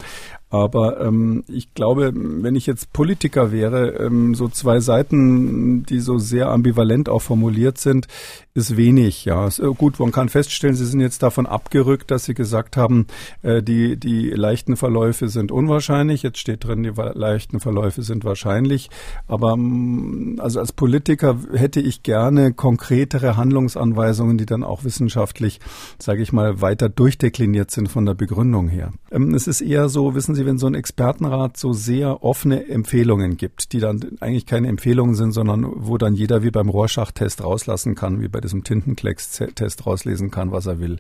Aber 0.55 1.01
ähm, 1.01 1.43
ich 1.49 1.75
glaube, 1.75 2.13
wenn 2.15 2.55
ich 2.55 2.65
jetzt 2.65 2.93
Politiker 2.93 3.51
wäre, 3.51 3.89
ähm, 3.97 4.37
so 4.37 4.47
zwei 4.47 4.79
Seiten, 4.79 5.83
die 5.83 5.99
so 5.99 6.19
sehr 6.19 6.49
ambivalent 6.51 7.09
auch 7.09 7.23
formuliert 7.23 7.79
sind, 7.79 8.07
ist 8.55 8.77
wenig. 8.77 9.25
Ja, 9.25 9.49
ist, 9.49 9.59
äh, 9.59 9.67
gut, 9.77 9.99
man 9.99 10.13
kann 10.13 10.29
feststellen, 10.29 10.77
Sie 10.77 10.87
sind 10.87 11.01
jetzt 11.01 11.25
davon 11.25 11.47
abgerückt, 11.47 12.13
dass 12.13 12.25
Sie 12.25 12.35
gesagt 12.35 12.77
haben, 12.77 13.09
äh, 13.43 13.65
die 13.65 13.97
die 13.97 14.31
leichten 14.31 14.77
Verläufe 14.77 15.29
sind 15.29 15.51
unwahrscheinlich. 15.51 16.23
Jetzt 16.23 16.39
steht 16.39 16.63
drin, 16.63 16.85
die 16.85 16.93
leichten 16.95 17.59
Verläufe 17.59 18.03
sind 18.03 18.25
wahrscheinlich. 18.25 18.91
Aber 19.27 19.57
mm, 19.57 20.39
also 20.39 20.61
als 20.61 20.71
Politiker 20.71 21.37
hätte 21.53 21.81
ich 21.81 22.05
gerne 22.05 22.53
konkretere 22.53 23.37
Handlungsanweisungen, 23.37 24.39
die 24.39 24.47
dann 24.47 24.63
auch 24.63 24.85
wissenschaftlich, 24.85 25.59
sage 25.99 26.23
ich 26.23 26.33
mal, 26.33 26.61
weiter 26.61 26.89
durchdekliniert 26.89 27.73
sind 27.73 27.89
von 27.89 28.07
der 28.07 28.15
Begründung 28.15 28.69
her. 28.69 28.93
Ähm, 29.11 29.35
es 29.35 29.49
ist 29.49 29.63
eher 29.63 29.89
so, 29.89 30.15
wissen 30.15 30.37
Sie, 30.37 30.44
wenn 30.47 30.59
so 30.59 30.67
ein 30.67 30.75
Expertenrat 30.75 31.57
so 31.57 31.73
sehr 31.73 32.23
offene 32.23 32.69
Empfehlungen 32.69 33.37
gibt, 33.37 33.73
die 33.73 33.81
dann 33.81 34.01
eigentlich 34.21 34.47
keine 34.47 34.69
Empfehlungen 34.69 35.15
sind, 35.15 35.33
sondern 35.33 35.67
wo 35.75 35.99
dann 35.99 36.15
jeder 36.15 36.43
wie 36.43 36.51
beim 36.51 36.69
Rorschach-Test 36.69 37.43
rauslassen 37.43 37.95
kann, 37.95 38.21
wie 38.21 38.29
bei 38.29 38.41
diesem 38.41 38.65
Tintenklecks-Test 38.65 39.87
rauslesen 39.87 40.31
kann, 40.31 40.53
was 40.53 40.67
er 40.67 40.79
will. 40.79 40.99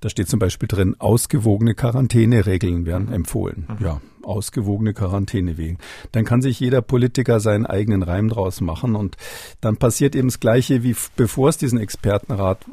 Da 0.00 0.08
steht 0.08 0.28
zum 0.28 0.38
Beispiel 0.38 0.68
drin, 0.68 0.96
ausgewogene 0.98 1.74
Quarantäneregeln 1.74 2.86
werden 2.86 3.12
empfohlen. 3.12 3.66
Mhm. 3.68 3.84
Ja, 3.84 4.00
ausgewogene 4.22 4.94
Quarantäne 4.94 5.56
wegen. 5.56 5.78
Dann 6.12 6.24
kann 6.24 6.42
sich 6.42 6.60
jeder 6.60 6.82
Politiker 6.82 7.40
seinen 7.40 7.66
eigenen 7.66 8.02
Reim 8.02 8.28
draus 8.28 8.60
machen 8.60 8.96
und 8.96 9.16
dann 9.60 9.76
passiert 9.76 10.14
eben 10.14 10.28
das 10.28 10.40
Gleiche, 10.40 10.82
wie 10.82 10.94
bevor 11.16 11.48
es 11.48 11.56
diesen 11.56 11.78
Expertenrat 11.78 12.64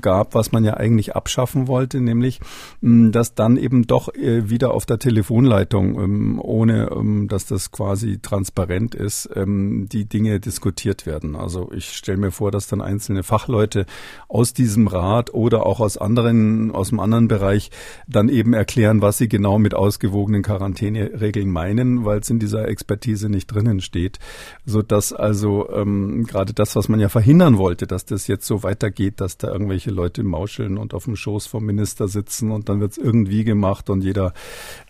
gab, 0.00 0.34
was 0.34 0.52
man 0.52 0.64
ja 0.64 0.74
eigentlich 0.74 1.14
abschaffen 1.14 1.68
wollte, 1.68 2.00
nämlich, 2.00 2.40
hm, 2.80 3.12
dass 3.12 3.34
dann 3.34 3.56
eben 3.56 3.86
doch 3.86 4.14
äh, 4.14 4.48
wieder 4.48 4.72
auf 4.72 4.86
der 4.86 4.98
Telefonleitung, 4.98 6.00
ähm, 6.00 6.40
ohne 6.40 6.90
ähm, 6.90 7.28
dass 7.28 7.46
das 7.46 7.70
quasi 7.70 8.18
transparent 8.18 8.94
ist, 8.94 9.28
ähm, 9.34 9.88
die 9.90 10.04
Dinge 10.06 10.40
diskutiert 10.40 11.06
werden. 11.06 11.36
Also 11.36 11.70
ich 11.72 11.90
stelle 11.90 12.18
mir 12.18 12.30
vor, 12.30 12.50
dass 12.50 12.66
dann 12.66 12.80
einzelne 12.80 13.22
Fachleute 13.22 13.86
aus 14.28 14.52
diesem 14.54 14.86
Rat 14.86 15.34
oder 15.34 15.66
auch 15.66 15.80
aus 15.80 15.98
anderen, 15.98 16.70
aus 16.70 16.90
dem 16.90 17.00
anderen 17.00 17.28
Bereich 17.28 17.70
dann 18.06 18.28
eben 18.28 18.52
erklären, 18.52 19.02
was 19.02 19.18
sie 19.18 19.28
genau 19.28 19.58
mit 19.58 19.74
ausgewogenen 19.74 20.42
Quarantäne 20.42 20.83
Hygieneregeln 20.84 21.50
meinen, 21.50 22.04
weil 22.04 22.20
es 22.20 22.30
in 22.30 22.38
dieser 22.38 22.68
Expertise 22.68 23.28
nicht 23.28 23.46
drinnen 23.46 23.80
steht, 23.80 24.18
so 24.64 24.82
dass 24.82 25.12
also 25.12 25.68
ähm, 25.70 26.24
gerade 26.24 26.52
das, 26.52 26.76
was 26.76 26.88
man 26.88 27.00
ja 27.00 27.08
verhindern 27.08 27.58
wollte, 27.58 27.86
dass 27.86 28.04
das 28.04 28.26
jetzt 28.26 28.46
so 28.46 28.62
weitergeht, 28.62 29.20
dass 29.20 29.38
da 29.38 29.48
irgendwelche 29.48 29.90
Leute 29.90 30.22
mauscheln 30.22 30.78
und 30.78 30.94
auf 30.94 31.04
dem 31.04 31.16
Schoß 31.16 31.46
vom 31.46 31.64
Minister 31.64 32.08
sitzen 32.08 32.50
und 32.50 32.68
dann 32.68 32.80
wird 32.80 32.92
es 32.92 32.98
irgendwie 32.98 33.44
gemacht 33.44 33.90
und 33.90 34.04
jeder 34.04 34.32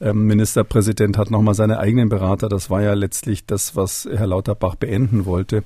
ähm, 0.00 0.26
Ministerpräsident 0.26 1.18
hat 1.18 1.30
nochmal 1.30 1.54
seine 1.54 1.78
eigenen 1.78 2.08
Berater. 2.08 2.48
Das 2.48 2.70
war 2.70 2.82
ja 2.82 2.94
letztlich 2.94 3.46
das, 3.46 3.76
was 3.76 4.08
Herr 4.10 4.26
Lauterbach 4.26 4.74
beenden 4.74 5.24
wollte. 5.24 5.62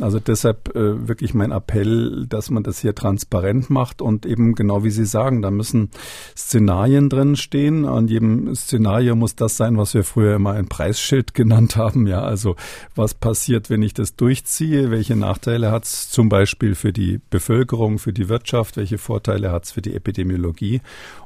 Also 0.00 0.20
deshalb 0.20 0.74
äh, 0.76 1.08
wirklich 1.08 1.34
mein 1.34 1.50
Appell, 1.50 2.26
dass 2.28 2.50
man 2.50 2.62
das 2.62 2.78
hier 2.78 2.94
transparent 2.94 3.68
macht 3.68 4.00
und 4.00 4.26
eben 4.26 4.54
genau 4.54 4.84
wie 4.84 4.90
Sie 4.90 5.04
sagen, 5.04 5.42
da 5.42 5.50
müssen 5.50 5.90
Szenarien 6.36 7.08
drin 7.08 7.34
stehen. 7.34 7.84
An 7.84 8.06
jedem 8.06 8.54
Szenario 8.54 9.16
muss 9.16 9.34
das 9.34 9.56
sein, 9.56 9.76
was 9.76 9.94
wir 9.94 10.04
früher 10.04 10.36
immer 10.36 10.52
ein 10.52 10.68
Preisschild 10.68 11.34
genannt 11.38 11.76
haben. 11.76 12.06
Ja, 12.06 12.22
also 12.22 12.54
was 12.94 13.14
passiert, 13.14 13.70
wenn 13.70 13.82
ich 13.82 13.92
das 13.92 14.14
durchziehe? 14.14 14.92
Welche 14.92 15.16
Nachteile 15.16 15.72
hat 15.72 15.84
es 15.84 16.10
zum 16.10 16.28
Beispiel 16.28 16.76
für 16.76 16.92
die 16.92 17.20
Bevölkerung, 17.30 17.98
für 17.98 18.12
die 18.12 18.28
Wirtschaft? 18.28 18.76
Welche 18.76 18.98
Vorteile 18.98 19.50
hat 19.50 19.64
es 19.64 19.72
für 19.72 19.82
die 19.82 19.94
Epidemiologie? 19.94 20.80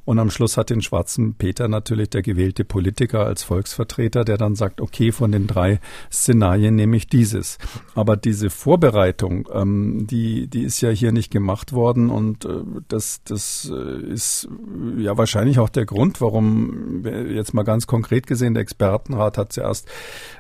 Und 0.05 0.19
am 0.19 0.31
Schluss 0.31 0.57
hat 0.57 0.71
den 0.71 0.83
schwarzen 0.83 1.35
Peter 1.35 1.69
natürlich 1.69 2.11
der 2.11 2.23
gewählte 2.23 2.65
Politiker 2.65 3.25
als 3.25 3.45
Volksvertreter, 3.45 4.25
der 4.25 4.37
dann 4.37 4.57
sagt, 4.57 4.81
okay, 4.81 5.13
von 5.13 5.31
den 5.31 5.47
drei 5.47 5.81
Szenarien 6.11 6.75
nehme 6.75 6.97
ich 6.97 7.07
dieses. 7.07 7.59
Aber 7.95 8.17
diese 8.17 8.51
Vorbereitung, 8.51 9.49
ähm, 9.53 10.07
die, 10.09 10.49
die 10.49 10.63
ist 10.63 10.81
ja 10.81 10.91
hier 10.91 11.13
nicht 11.13 11.31
gemacht 11.31 11.73
worden 11.73 12.11
und 12.11 12.45
äh, 12.45 12.63
das, 12.89 13.23
das 13.25 13.71
äh, 13.73 14.13
ist 14.13 14.49
ja 14.99 15.17
wahrscheinlich 15.17 15.61
auch 15.61 15.69
der 15.69 15.87
Grund, 15.87 16.21
warum 16.21 17.05
jetzt 17.05 17.55
mal 17.55 17.63
ganz 17.63 17.87
konkret 17.87 18.27
gesehen, 18.27 18.55
der 18.55 18.63
Expertenrat 18.63 19.39
hat 19.39 19.53
zuerst 19.53 19.89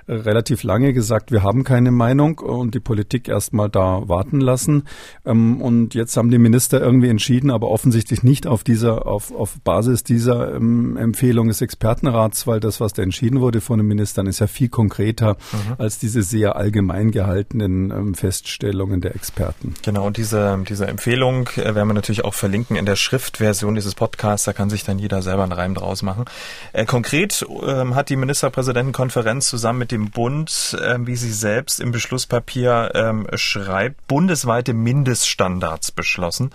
relativ 0.08 0.62
lange 0.62 0.92
gesagt, 0.92 1.30
wir 1.30 1.42
haben 1.42 1.64
keine 1.64 1.90
Meinung 1.90 2.38
und 2.38 2.74
die 2.74 2.80
Politik 2.80 3.28
erst 3.28 3.52
mal 3.52 3.68
da 3.68 4.08
warten 4.08 4.40
lassen. 4.40 4.84
Ähm, 5.24 5.60
und 5.60 5.94
jetzt 5.94 6.16
haben 6.16 6.30
die 6.30 6.38
Minister 6.38 6.80
irgendwie 6.80 7.08
entschieden, 7.08 7.50
aber 7.50 7.68
offensichtlich 7.68 8.22
nicht 8.22 8.46
auf 8.46 8.64
dieser, 8.64 9.06
auf, 9.06 9.32
auf 9.32 9.60
Basis 9.64 10.04
dieser 10.04 10.54
ähm, 10.54 10.96
Empfehlung 10.96 11.48
des 11.48 11.60
Expertenrats, 11.60 12.46
weil 12.46 12.60
das, 12.60 12.80
was 12.80 12.92
da 12.92 13.02
entschieden 13.02 13.40
wurde 13.40 13.60
von 13.60 13.78
den 13.78 13.86
Ministern, 13.86 14.26
ist 14.26 14.40
ja 14.40 14.46
viel 14.46 14.68
konkreter 14.68 15.36
mhm. 15.52 15.74
als 15.78 15.98
diese 15.98 16.22
sehr 16.22 16.56
allgemein 16.56 17.10
gehaltenen 17.10 17.90
ähm, 17.90 18.14
Feststellungen 18.14 19.00
der 19.00 19.14
Experten. 19.14 19.74
Genau, 19.82 20.06
und 20.06 20.16
diese, 20.16 20.58
diese 20.68 20.86
Empfehlung 20.86 21.48
äh, 21.56 21.74
werden 21.74 21.88
wir 21.88 21.94
natürlich 21.94 22.24
auch 22.24 22.34
verlinken 22.34 22.76
in 22.76 22.86
der 22.86 22.96
Schriftversion 22.96 23.74
dieses 23.74 23.94
Podcasts, 23.94 24.44
da 24.44 24.52
kann 24.52 24.70
sich 24.70 24.84
dann 24.84 24.98
jeder 24.98 25.22
selber 25.22 25.42
einen 25.44 25.52
Reim 25.52 25.74
draus 25.74 26.02
machen. 26.02 26.24
Äh, 26.72 26.84
konkret 26.84 27.46
hat 27.52 28.08
die 28.08 28.16
Ministerpräsidentenkonferenz 28.16 29.48
zusammen 29.48 29.78
mit 29.78 29.92
dem 29.92 30.01
Bund, 30.10 30.76
äh, 30.80 30.98
wie 31.00 31.16
sie 31.16 31.32
selbst 31.32 31.80
im 31.80 31.92
Beschlusspapier 31.92 32.92
ähm, 32.94 33.26
schreibt, 33.34 34.06
bundesweite 34.08 34.74
Mindeststandards 34.74 35.92
beschlossen. 35.92 36.50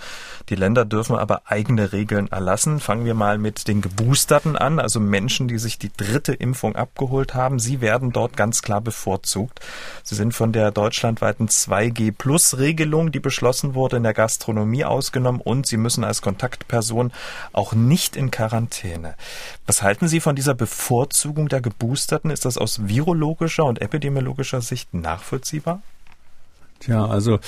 Die 0.50 0.56
Länder 0.56 0.86
dürfen 0.86 1.16
aber 1.16 1.44
eigene 1.46 1.92
Regeln 1.92 2.28
erlassen. 2.32 2.80
Fangen 2.80 3.06
wir 3.06 3.14
mal 3.14 3.38
mit 3.38 3.68
den 3.68 3.82
Geboosterten 3.82 4.56
an, 4.56 4.80
also 4.80 5.00
Menschen, 5.00 5.48
die 5.48 5.58
sich 5.58 5.78
die 5.78 5.92
dritte 5.96 6.34
Impfung 6.34 6.76
abgeholt 6.76 7.34
haben. 7.34 7.60
Sie 7.60 7.82
werden 7.82 8.12
dort 8.12 8.38
ganz 8.38 8.62
klar 8.62 8.82
bevorzugt. 8.82 9.60
Sie 10.04 10.16
sind 10.16 10.34
von 10.34 10.52
der 10.52 10.72
deutschlandweiten 10.72 11.48
2G-Plus-Regelung, 11.48 13.12
die 13.12 13.20
beschlossen 13.20 13.76
wurde, 13.76 13.98
in 13.98 14.04
der 14.04 14.14
Gastronomie 14.14 14.86
ausgenommen 14.86 15.42
und 15.42 15.68
sie 15.68 15.78
müssen 15.78 16.04
als 16.04 16.22
Kontaktperson 16.22 17.12
auch 17.54 17.74
nicht 17.74 18.16
in 18.16 18.32
Quarantäne. 18.32 19.16
Was 19.66 19.82
halten 19.82 20.08
Sie 20.08 20.22
von 20.22 20.36
dieser 20.36 20.54
Bevorzugung 20.54 21.50
der 21.50 21.62
Geboosterten? 21.62 22.32
Ist 22.32 22.46
das 22.46 22.58
aus 22.58 22.88
virologischer 23.28 23.66
und 23.66 23.82
epidemiologischer 23.82 24.62
Sicht 24.62 24.94
nachvollziehbar? 24.94 25.82
Tja, 26.80 27.06
also 27.06 27.40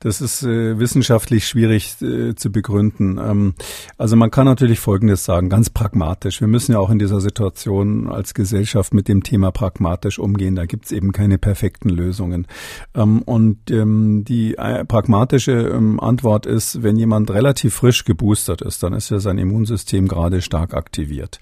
das 0.00 0.20
ist 0.20 0.42
äh, 0.42 0.78
wissenschaftlich 0.78 1.46
schwierig 1.46 1.96
äh, 2.02 2.34
zu 2.34 2.50
begründen. 2.50 3.18
Ähm, 3.18 3.54
also 3.96 4.16
man 4.16 4.30
kann 4.30 4.44
natürlich 4.46 4.80
Folgendes 4.80 5.24
sagen, 5.24 5.48
ganz 5.48 5.70
pragmatisch. 5.70 6.40
Wir 6.40 6.48
müssen 6.48 6.72
ja 6.72 6.78
auch 6.78 6.90
in 6.90 6.98
dieser 6.98 7.20
Situation 7.20 8.08
als 8.08 8.34
Gesellschaft 8.34 8.92
mit 8.92 9.08
dem 9.08 9.22
Thema 9.22 9.50
pragmatisch 9.50 10.18
umgehen. 10.18 10.56
Da 10.56 10.66
gibt's 10.66 10.92
eben 10.92 11.12
keine 11.12 11.38
perfekten 11.38 11.88
Lösungen. 11.88 12.46
Ähm, 12.94 13.22
und 13.22 13.70
ähm, 13.70 14.24
die 14.24 14.56
äh, 14.56 14.84
pragmatische 14.84 15.52
ähm, 15.52 16.00
Antwort 16.00 16.46
ist, 16.46 16.82
wenn 16.82 16.96
jemand 16.96 17.30
relativ 17.30 17.74
frisch 17.74 18.04
geboostert 18.04 18.60
ist, 18.60 18.82
dann 18.82 18.92
ist 18.92 19.10
ja 19.10 19.20
sein 19.20 19.38
Immunsystem 19.38 20.08
gerade 20.08 20.42
stark 20.42 20.74
aktiviert. 20.74 21.40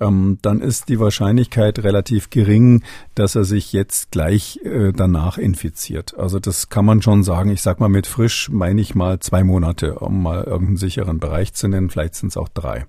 Ähm, 0.00 0.38
dann 0.42 0.60
ist 0.60 0.88
die 0.88 0.98
Wahrscheinlichkeit 0.98 1.78
relativ 1.78 2.30
gering, 2.30 2.82
dass 3.14 3.36
er 3.36 3.44
sich 3.44 3.72
jetzt 3.72 4.10
gleich 4.10 4.58
äh, 4.64 4.92
danach 4.92 5.38
infiziert. 5.38 6.18
Also 6.18 6.40
das 6.40 6.68
kann 6.72 6.86
man 6.86 7.02
schon 7.02 7.22
sagen. 7.22 7.50
Ich 7.50 7.60
sag 7.60 7.80
mal, 7.80 7.90
mit 7.90 8.06
frisch 8.06 8.48
meine 8.50 8.80
ich 8.80 8.94
mal 8.94 9.20
zwei 9.20 9.44
Monate, 9.44 9.98
um 9.98 10.22
mal 10.22 10.42
irgendeinen 10.42 10.78
sicheren 10.78 11.20
Bereich 11.20 11.52
zu 11.52 11.68
nennen. 11.68 11.90
Vielleicht 11.90 12.14
sind 12.14 12.30
es 12.30 12.38
auch 12.38 12.48
drei. 12.48 12.86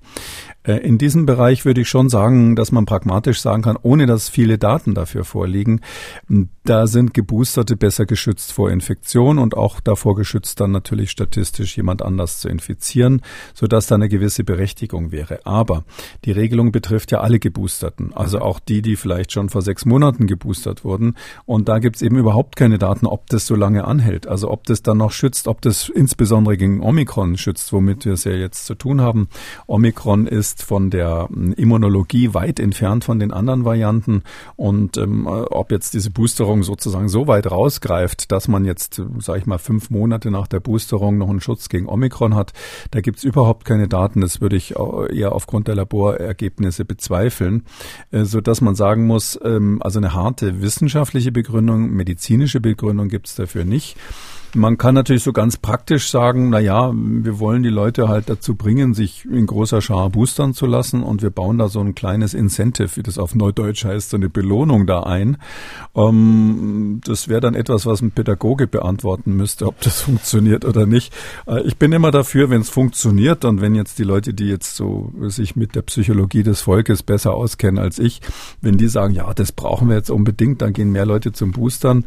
Äh, 0.63 0.77
in 0.77 0.97
diesem 0.97 1.25
Bereich 1.25 1.65
würde 1.65 1.81
ich 1.81 1.89
schon 1.89 2.09
sagen, 2.09 2.55
dass 2.55 2.71
man 2.71 2.85
pragmatisch 2.85 3.41
sagen 3.41 3.61
kann, 3.61 3.77
ohne 3.81 4.05
dass 4.05 4.29
viele 4.29 4.57
Daten 4.57 4.93
dafür 4.93 5.23
vorliegen, 5.25 5.81
da 6.63 6.87
sind 6.87 7.13
Geboosterte 7.13 7.75
besser 7.75 8.05
geschützt 8.05 8.53
vor 8.53 8.71
Infektion 8.71 9.37
und 9.37 9.55
auch 9.55 9.79
davor 9.79 10.15
geschützt, 10.15 10.59
dann 10.59 10.71
natürlich 10.71 11.11
statistisch 11.11 11.75
jemand 11.75 12.01
anders 12.01 12.39
zu 12.39 12.47
infizieren, 12.47 13.21
sodass 13.53 13.87
da 13.87 13.95
eine 13.95 14.07
gewisse 14.07 14.43
Berechtigung 14.43 15.11
wäre. 15.11 15.45
Aber 15.45 15.83
die 16.23 16.31
Regelung 16.31 16.71
betrifft 16.71 17.11
ja 17.11 17.19
alle 17.19 17.39
Geboosterten, 17.39 18.13
also 18.13 18.39
auch 18.39 18.59
die, 18.59 18.81
die 18.81 18.95
vielleicht 18.95 19.33
schon 19.33 19.49
vor 19.49 19.61
sechs 19.61 19.85
Monaten 19.85 20.27
geboostert 20.27 20.85
wurden. 20.85 21.15
Und 21.45 21.67
da 21.67 21.79
gibt 21.79 21.97
es 21.97 22.01
eben 22.01 22.17
überhaupt 22.17 22.55
keine 22.55 22.77
Daten, 22.77 23.05
ob 23.05 23.27
das 23.29 23.45
so 23.45 23.55
lange 23.55 23.85
anhält. 23.85 24.27
Also 24.27 24.49
ob 24.49 24.65
das 24.65 24.81
dann 24.83 24.97
noch 24.97 25.11
schützt, 25.11 25.47
ob 25.47 25.61
das 25.61 25.89
insbesondere 25.89 26.55
gegen 26.55 26.81
Omikron 26.81 27.37
schützt, 27.37 27.73
womit 27.73 28.05
wir 28.05 28.13
es 28.13 28.23
ja 28.23 28.31
jetzt 28.31 28.65
zu 28.65 28.75
tun 28.75 29.01
haben. 29.01 29.27
Omikron 29.67 30.27
ist 30.27 30.52
von 30.61 30.89
der 30.89 31.29
Immunologie 31.55 32.33
weit 32.33 32.59
entfernt 32.59 33.03
von 33.03 33.19
den 33.19 33.31
anderen 33.31 33.65
Varianten. 33.65 34.23
Und 34.55 34.97
ähm, 34.97 35.27
ob 35.27 35.71
jetzt 35.71 35.93
diese 35.93 36.11
Boosterung 36.11 36.63
sozusagen 36.63 37.09
so 37.09 37.27
weit 37.27 37.49
rausgreift, 37.49 38.31
dass 38.31 38.47
man 38.47 38.65
jetzt, 38.65 39.01
sage 39.19 39.39
ich 39.39 39.45
mal, 39.45 39.57
fünf 39.57 39.89
Monate 39.89 40.29
nach 40.29 40.47
der 40.47 40.59
Boosterung 40.59 41.17
noch 41.17 41.29
einen 41.29 41.41
Schutz 41.41 41.69
gegen 41.69 41.87
Omikron 41.87 42.35
hat, 42.35 42.53
da 42.91 43.01
gibt 43.01 43.17
es 43.19 43.23
überhaupt 43.23 43.65
keine 43.65 43.87
Daten. 43.87 44.21
Das 44.21 44.41
würde 44.41 44.55
ich 44.55 44.75
eher 45.11 45.33
aufgrund 45.33 45.67
der 45.67 45.75
Laborergebnisse 45.75 46.85
bezweifeln, 46.85 47.63
äh, 48.11 48.25
so 48.25 48.41
man 48.61 48.75
sagen 48.75 49.05
muss, 49.05 49.39
ähm, 49.43 49.79
also 49.81 49.99
eine 49.99 50.13
harte 50.13 50.61
wissenschaftliche 50.61 51.31
Begründung, 51.31 51.91
medizinische 51.91 52.59
Begründung 52.59 53.09
gibt 53.09 53.27
es 53.27 53.35
dafür 53.35 53.65
nicht. 53.65 53.97
Man 54.55 54.77
kann 54.77 54.93
natürlich 54.93 55.23
so 55.23 55.33
ganz 55.33 55.57
praktisch 55.57 56.11
sagen, 56.11 56.49
na 56.51 56.59
ja, 56.59 56.91
wir 56.93 57.39
wollen 57.39 57.63
die 57.63 57.69
Leute 57.69 58.07
halt 58.07 58.29
dazu 58.29 58.55
bringen, 58.55 58.93
sich 58.93 59.25
in 59.25 59.47
großer 59.47 59.81
Schar 59.81 60.11
boostern 60.11 60.53
zu 60.53 60.67
lassen 60.67 61.01
und 61.01 61.23
wir 61.23 61.31
bauen 61.31 61.57
da 61.57 61.69
so 61.69 61.79
ein 61.79 61.95
kleines 61.95 62.35
Incentive, 62.35 62.95
wie 62.95 63.01
das 63.01 63.17
auf 63.17 63.33
Neudeutsch 63.33 63.83
heißt, 63.83 64.11
so 64.11 64.17
eine 64.17 64.29
Belohnung 64.29 64.85
da 64.85 65.01
ein. 65.01 65.37
Ähm, 65.95 67.01
das 67.03 67.29
wäre 67.29 67.41
dann 67.41 67.55
etwas, 67.55 67.87
was 67.87 68.01
ein 68.01 68.11
Pädagoge 68.11 68.67
beantworten 68.67 69.35
müsste, 69.35 69.65
ob 69.65 69.81
das 69.81 70.01
funktioniert 70.03 70.65
oder 70.65 70.85
nicht. 70.85 71.13
Äh, 71.47 71.63
ich 71.63 71.77
bin 71.77 71.91
immer 71.91 72.11
dafür, 72.11 72.51
wenn 72.51 72.61
es 72.61 72.69
funktioniert 72.69 73.45
und 73.45 73.59
wenn 73.59 73.73
jetzt 73.73 73.97
die 73.97 74.03
Leute, 74.03 74.35
die 74.35 74.49
jetzt 74.49 74.75
so 74.75 75.11
sich 75.21 75.55
mit 75.55 75.73
der 75.73 75.81
Psychologie 75.81 76.43
des 76.43 76.61
Volkes 76.61 77.01
besser 77.01 77.33
auskennen 77.33 77.83
als 77.83 77.97
ich, 77.97 78.21
wenn 78.61 78.77
die 78.77 78.87
sagen, 78.87 79.15
ja, 79.15 79.33
das 79.33 79.51
brauchen 79.51 79.89
wir 79.89 79.95
jetzt 79.95 80.11
unbedingt, 80.11 80.61
dann 80.61 80.73
gehen 80.73 80.91
mehr 80.91 81.07
Leute 81.07 81.31
zum 81.31 81.51
Boostern 81.51 82.05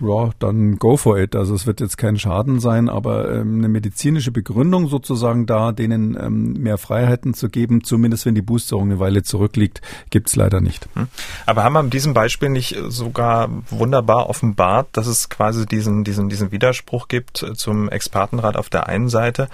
ja, 0.00 0.30
dann 0.38 0.78
go 0.78 0.96
for 0.96 1.18
it. 1.18 1.36
Also 1.36 1.54
es 1.54 1.66
wird 1.66 1.80
jetzt 1.80 1.98
kein 1.98 2.18
Schaden 2.18 2.60
sein, 2.60 2.88
aber 2.88 3.30
ähm, 3.30 3.58
eine 3.58 3.68
medizinische 3.68 4.30
Begründung 4.30 4.88
sozusagen 4.88 5.46
da, 5.46 5.72
denen 5.72 6.16
ähm, 6.20 6.54
mehr 6.54 6.78
Freiheiten 6.78 7.34
zu 7.34 7.48
geben, 7.48 7.84
zumindest 7.84 8.26
wenn 8.26 8.34
die 8.34 8.42
Boosterung 8.42 8.84
eine 8.84 8.98
Weile 8.98 9.22
zurückliegt, 9.22 9.82
gibt's 10.10 10.36
leider 10.36 10.60
nicht. 10.60 10.88
Hm. 10.94 11.08
Aber 11.46 11.64
haben 11.64 11.74
wir 11.74 11.80
in 11.80 11.90
diesem 11.90 12.14
Beispiel 12.14 12.48
nicht 12.48 12.76
sogar 12.88 13.50
wunderbar 13.68 14.28
offenbart, 14.28 14.88
dass 14.92 15.06
es 15.06 15.28
quasi 15.28 15.66
diesen, 15.66 16.04
diesen, 16.04 16.28
diesen 16.28 16.50
Widerspruch 16.52 17.08
gibt 17.08 17.44
zum 17.54 17.88
Expertenrat 17.88 18.56
auf 18.56 18.70
der 18.70 18.88
einen 18.88 19.08
Seite, 19.08 19.48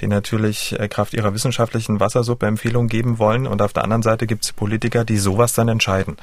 die 0.00 0.08
natürlich 0.08 0.78
äh, 0.78 0.88
Kraft 0.88 1.14
ihrer 1.14 1.34
wissenschaftlichen 1.34 2.00
Wassersuppe 2.00 2.46
Empfehlungen 2.46 2.88
geben 2.88 3.18
wollen 3.18 3.46
und 3.46 3.62
auf 3.62 3.72
der 3.72 3.84
anderen 3.84 4.02
Seite 4.02 4.26
gibt's 4.26 4.52
Politiker, 4.52 5.04
die 5.04 5.18
sowas 5.18 5.54
dann 5.54 5.68
entscheiden. 5.68 6.16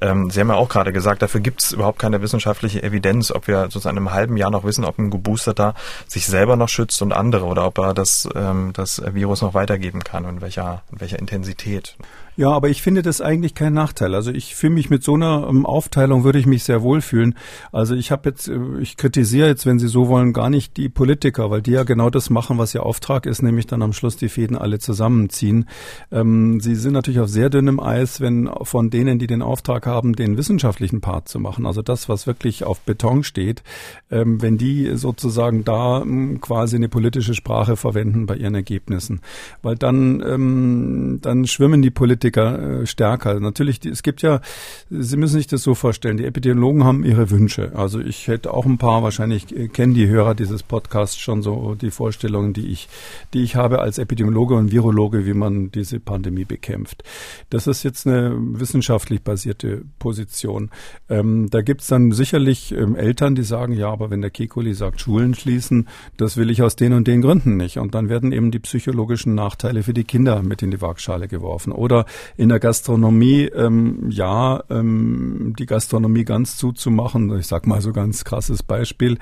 Ähm, 0.00 0.30
Sie 0.30 0.40
haben 0.40 0.48
ja 0.48 0.54
auch 0.54 0.68
gerade 0.68 0.92
gesagt, 0.92 1.22
dafür 1.22 1.40
gibt 1.40 1.62
es 1.62 1.72
überhaupt 1.72 1.98
keine 1.98 2.20
wissenschaftliche 2.20 2.82
Evidenz, 2.82 3.30
ob 3.30 3.46
wir 3.46 3.62
sozusagen 3.64 3.96
in 3.96 4.06
einem 4.06 4.12
halben 4.12 4.36
Jahr 4.36 4.50
noch 4.50 4.64
wissen, 4.64 4.84
ob 4.84 4.98
ein 4.98 5.10
Geboosterter 5.10 5.74
sich 6.06 6.26
selber 6.26 6.56
noch 6.56 6.68
schützt 6.68 7.00
und 7.02 7.12
andere 7.12 7.44
oder 7.46 7.66
ob 7.66 7.78
er 7.78 7.94
das, 7.94 8.28
ähm, 8.34 8.72
das 8.72 9.02
Virus 9.14 9.42
noch 9.42 9.54
weitergeben 9.54 10.02
kann 10.02 10.24
und 10.24 10.36
in 10.36 10.40
welcher, 10.40 10.82
in 10.90 11.00
welcher 11.00 11.18
Intensität. 11.18 11.96
Ja, 12.36 12.50
aber 12.50 12.68
ich 12.68 12.82
finde 12.82 13.02
das 13.02 13.20
eigentlich 13.20 13.54
kein 13.54 13.74
Nachteil. 13.74 14.12
Also 14.12 14.32
ich 14.32 14.56
fühle 14.56 14.74
mich 14.74 14.90
mit 14.90 15.04
so 15.04 15.14
einer 15.14 15.46
ähm, 15.48 15.64
Aufteilung 15.64 16.24
würde 16.24 16.40
ich 16.40 16.46
mich 16.46 16.64
sehr 16.64 16.82
wohl 16.82 17.00
fühlen. 17.00 17.36
Also 17.70 17.94
ich 17.94 18.10
habe 18.10 18.28
jetzt, 18.30 18.48
äh, 18.48 18.58
ich 18.80 18.96
kritisiere 18.96 19.46
jetzt, 19.46 19.66
wenn 19.66 19.78
Sie 19.78 19.86
so 19.86 20.08
wollen, 20.08 20.32
gar 20.32 20.50
nicht 20.50 20.76
die 20.76 20.88
Politiker, 20.88 21.52
weil 21.52 21.62
die 21.62 21.70
ja 21.70 21.84
genau 21.84 22.10
das 22.10 22.30
machen, 22.30 22.58
was 22.58 22.74
ihr 22.74 22.84
Auftrag 22.84 23.26
ist, 23.26 23.42
nämlich 23.42 23.68
dann 23.68 23.82
am 23.82 23.92
Schluss 23.92 24.16
die 24.16 24.28
Fäden 24.28 24.56
alle 24.56 24.80
zusammenziehen. 24.80 25.68
Ähm, 26.10 26.58
sie 26.58 26.74
sind 26.74 26.94
natürlich 26.94 27.20
auf 27.20 27.28
sehr 27.28 27.50
dünnem 27.50 27.78
Eis, 27.78 28.20
wenn 28.20 28.50
von 28.62 28.90
denen, 28.90 29.20
die 29.20 29.28
den 29.28 29.42
Auftrag 29.42 29.86
haben, 29.86 30.16
den 30.16 30.36
wissenschaftlichen 30.36 31.00
Part 31.00 31.28
zu 31.28 31.38
machen, 31.38 31.66
also 31.66 31.82
das, 31.82 32.08
was 32.08 32.26
wirklich 32.26 32.64
auf 32.64 32.80
Beton 32.80 33.22
steht, 33.22 33.62
ähm, 34.10 34.42
wenn 34.42 34.58
die 34.58 34.96
sozusagen 34.96 35.64
da 35.64 36.02
ähm, 36.02 36.40
quasi 36.40 36.74
eine 36.74 36.88
politische 36.88 37.34
Sprache 37.34 37.76
verwenden 37.76 38.26
bei 38.26 38.36
ihren 38.36 38.56
Ergebnissen, 38.56 39.20
weil 39.62 39.76
dann 39.76 40.20
ähm, 40.26 41.20
dann 41.22 41.46
schwimmen 41.46 41.80
die 41.80 41.90
Politiker 41.90 42.23
Politiker 42.24 42.80
äh, 42.82 42.86
stärker. 42.86 43.38
Natürlich, 43.38 43.84
es 43.84 44.02
gibt 44.02 44.22
ja, 44.22 44.40
Sie 44.88 45.16
müssen 45.16 45.36
sich 45.36 45.46
das 45.46 45.62
so 45.62 45.74
vorstellen, 45.74 46.16
die 46.16 46.24
Epidemiologen 46.24 46.84
haben 46.84 47.04
ihre 47.04 47.30
Wünsche. 47.30 47.72
Also 47.74 48.00
ich 48.00 48.28
hätte 48.28 48.54
auch 48.54 48.64
ein 48.64 48.78
paar, 48.78 49.02
wahrscheinlich 49.02 49.54
äh, 49.54 49.68
kennen 49.68 49.94
die 49.94 50.08
Hörer 50.08 50.34
dieses 50.34 50.62
Podcasts 50.62 51.18
schon 51.18 51.42
so 51.42 51.74
die 51.74 51.90
Vorstellungen, 51.90 52.54
die 52.54 52.68
ich, 52.68 52.88
die 53.34 53.42
ich 53.42 53.56
habe 53.56 53.80
als 53.80 53.98
Epidemiologe 53.98 54.54
und 54.54 54.72
Virologe, 54.72 55.26
wie 55.26 55.34
man 55.34 55.70
diese 55.70 56.00
Pandemie 56.00 56.44
bekämpft. 56.44 57.04
Das 57.50 57.66
ist 57.66 57.82
jetzt 57.82 58.06
eine 58.06 58.34
wissenschaftlich 58.38 59.22
basierte 59.22 59.82
Position. 59.98 60.70
Ähm, 61.10 61.50
da 61.50 61.60
gibt's 61.60 61.88
dann 61.88 62.12
sicherlich 62.12 62.72
ähm, 62.72 62.96
Eltern, 62.96 63.34
die 63.34 63.42
sagen, 63.42 63.74
ja, 63.74 63.90
aber 63.90 64.10
wenn 64.10 64.22
der 64.22 64.30
Kekuli 64.30 64.72
sagt, 64.72 65.00
Schulen 65.00 65.34
schließen, 65.34 65.88
das 66.16 66.36
will 66.36 66.50
ich 66.50 66.62
aus 66.62 66.76
den 66.76 66.94
und 66.94 67.06
den 67.06 67.20
Gründen 67.20 67.56
nicht. 67.56 67.78
Und 67.78 67.94
dann 67.94 68.08
werden 68.08 68.32
eben 68.32 68.50
die 68.50 68.60
psychologischen 68.60 69.34
Nachteile 69.34 69.82
für 69.82 69.94
die 69.94 70.04
Kinder 70.04 70.42
mit 70.42 70.62
in 70.62 70.70
die 70.70 70.80
Waagschale 70.80 71.28
geworfen. 71.28 71.72
Oder 71.72 72.06
in 72.36 72.48
der 72.48 72.60
Gastronomie, 72.60 73.44
ähm, 73.54 74.10
ja, 74.10 74.62
ähm, 74.70 75.54
die 75.58 75.66
Gastronomie 75.66 76.24
ganz 76.24 76.56
zuzumachen, 76.56 77.36
ich 77.38 77.46
sag 77.46 77.66
mal 77.66 77.80
so 77.80 77.92
ganz 77.92 78.24
krasses 78.24 78.62
Beispiel, 78.62 79.18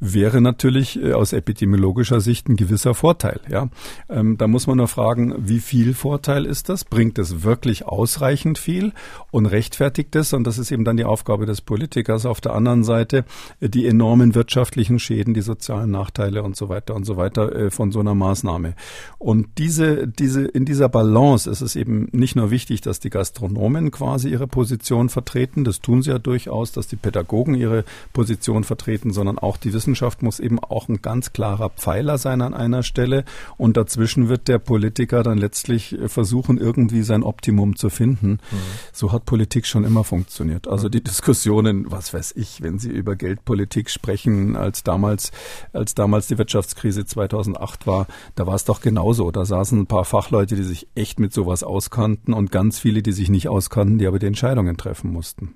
wäre 0.00 0.40
natürlich 0.40 1.02
äh, 1.02 1.12
aus 1.12 1.32
epidemiologischer 1.32 2.20
Sicht 2.20 2.48
ein 2.48 2.56
gewisser 2.56 2.94
Vorteil. 2.94 3.40
Ja, 3.48 3.68
ähm, 4.08 4.36
da 4.38 4.46
muss 4.46 4.66
man 4.66 4.76
nur 4.76 4.88
fragen, 4.88 5.34
wie 5.38 5.60
viel 5.60 5.94
Vorteil 5.94 6.46
ist 6.46 6.68
das? 6.68 6.84
Bringt 6.84 7.18
es 7.18 7.42
wirklich 7.42 7.86
ausreichend 7.86 8.58
viel 8.58 8.92
und 9.30 9.46
rechtfertigt 9.46 10.14
es? 10.16 10.32
Und 10.32 10.44
das 10.44 10.58
ist 10.58 10.70
eben 10.70 10.84
dann 10.84 10.96
die 10.96 11.04
Aufgabe 11.04 11.46
des 11.46 11.60
Politikers. 11.60 12.26
Auf 12.26 12.40
der 12.40 12.54
anderen 12.54 12.84
Seite 12.84 13.24
äh, 13.60 13.68
die 13.68 13.86
enormen 13.86 14.34
wirtschaftlichen 14.34 14.98
Schäden, 14.98 15.34
die 15.34 15.42
sozialen 15.42 15.90
Nachteile 15.90 16.42
und 16.42 16.56
so 16.56 16.68
weiter 16.68 16.94
und 16.94 17.04
so 17.04 17.16
weiter 17.16 17.54
äh, 17.54 17.70
von 17.70 17.92
so 17.92 18.00
einer 18.00 18.14
Maßnahme. 18.14 18.74
Und 19.18 19.58
diese, 19.58 20.06
diese, 20.08 20.44
in 20.44 20.64
dieser 20.64 20.88
Balance 20.88 21.50
ist 21.50 21.60
es 21.60 21.76
eben 21.76 22.08
nicht 22.12 22.33
nicht 22.34 22.42
nur 22.42 22.50
wichtig, 22.50 22.80
dass 22.80 22.98
die 22.98 23.10
Gastronomen 23.10 23.92
quasi 23.92 24.28
ihre 24.28 24.48
Position 24.48 25.08
vertreten, 25.08 25.62
das 25.62 25.80
tun 25.80 26.02
sie 26.02 26.10
ja 26.10 26.18
durchaus, 26.18 26.72
dass 26.72 26.88
die 26.88 26.96
Pädagogen 26.96 27.54
ihre 27.54 27.84
Position 28.12 28.64
vertreten, 28.64 29.12
sondern 29.12 29.38
auch 29.38 29.56
die 29.56 29.72
Wissenschaft 29.72 30.22
muss 30.22 30.40
eben 30.40 30.58
auch 30.58 30.88
ein 30.88 31.00
ganz 31.00 31.32
klarer 31.32 31.70
Pfeiler 31.70 32.18
sein 32.18 32.42
an 32.42 32.52
einer 32.52 32.82
Stelle 32.82 33.24
und 33.56 33.76
dazwischen 33.76 34.28
wird 34.28 34.48
der 34.48 34.58
Politiker 34.58 35.22
dann 35.22 35.38
letztlich 35.38 35.96
versuchen, 36.06 36.58
irgendwie 36.58 37.02
sein 37.02 37.22
Optimum 37.22 37.76
zu 37.76 37.88
finden. 37.88 38.30
Mhm. 38.30 38.58
So 38.92 39.12
hat 39.12 39.26
Politik 39.26 39.66
schon 39.66 39.84
immer 39.84 40.02
funktioniert. 40.02 40.66
Also 40.66 40.88
die 40.88 41.04
Diskussionen, 41.04 41.88
was 41.88 42.12
weiß 42.12 42.32
ich, 42.34 42.62
wenn 42.62 42.80
Sie 42.80 42.90
über 42.90 43.14
Geldpolitik 43.14 43.90
sprechen, 43.90 44.56
als 44.56 44.82
damals, 44.82 45.30
als 45.72 45.94
damals 45.94 46.26
die 46.26 46.38
Wirtschaftskrise 46.38 47.06
2008 47.06 47.86
war, 47.86 48.08
da 48.34 48.48
war 48.48 48.56
es 48.56 48.64
doch 48.64 48.80
genauso. 48.80 49.30
Da 49.30 49.44
saßen 49.44 49.78
ein 49.78 49.86
paar 49.86 50.04
Fachleute, 50.04 50.56
die 50.56 50.64
sich 50.64 50.88
echt 50.96 51.20
mit 51.20 51.32
sowas 51.32 51.62
auskannten 51.62 52.23
konnten 52.24 52.32
und 52.32 52.50
ganz 52.50 52.78
viele, 52.78 53.02
die 53.02 53.12
sich 53.12 53.28
nicht 53.28 53.48
auskannten, 53.48 53.98
die 53.98 54.06
aber 54.06 54.18
die 54.18 54.26
Entscheidungen 54.26 54.76
treffen 54.76 55.12
mussten. 55.12 55.54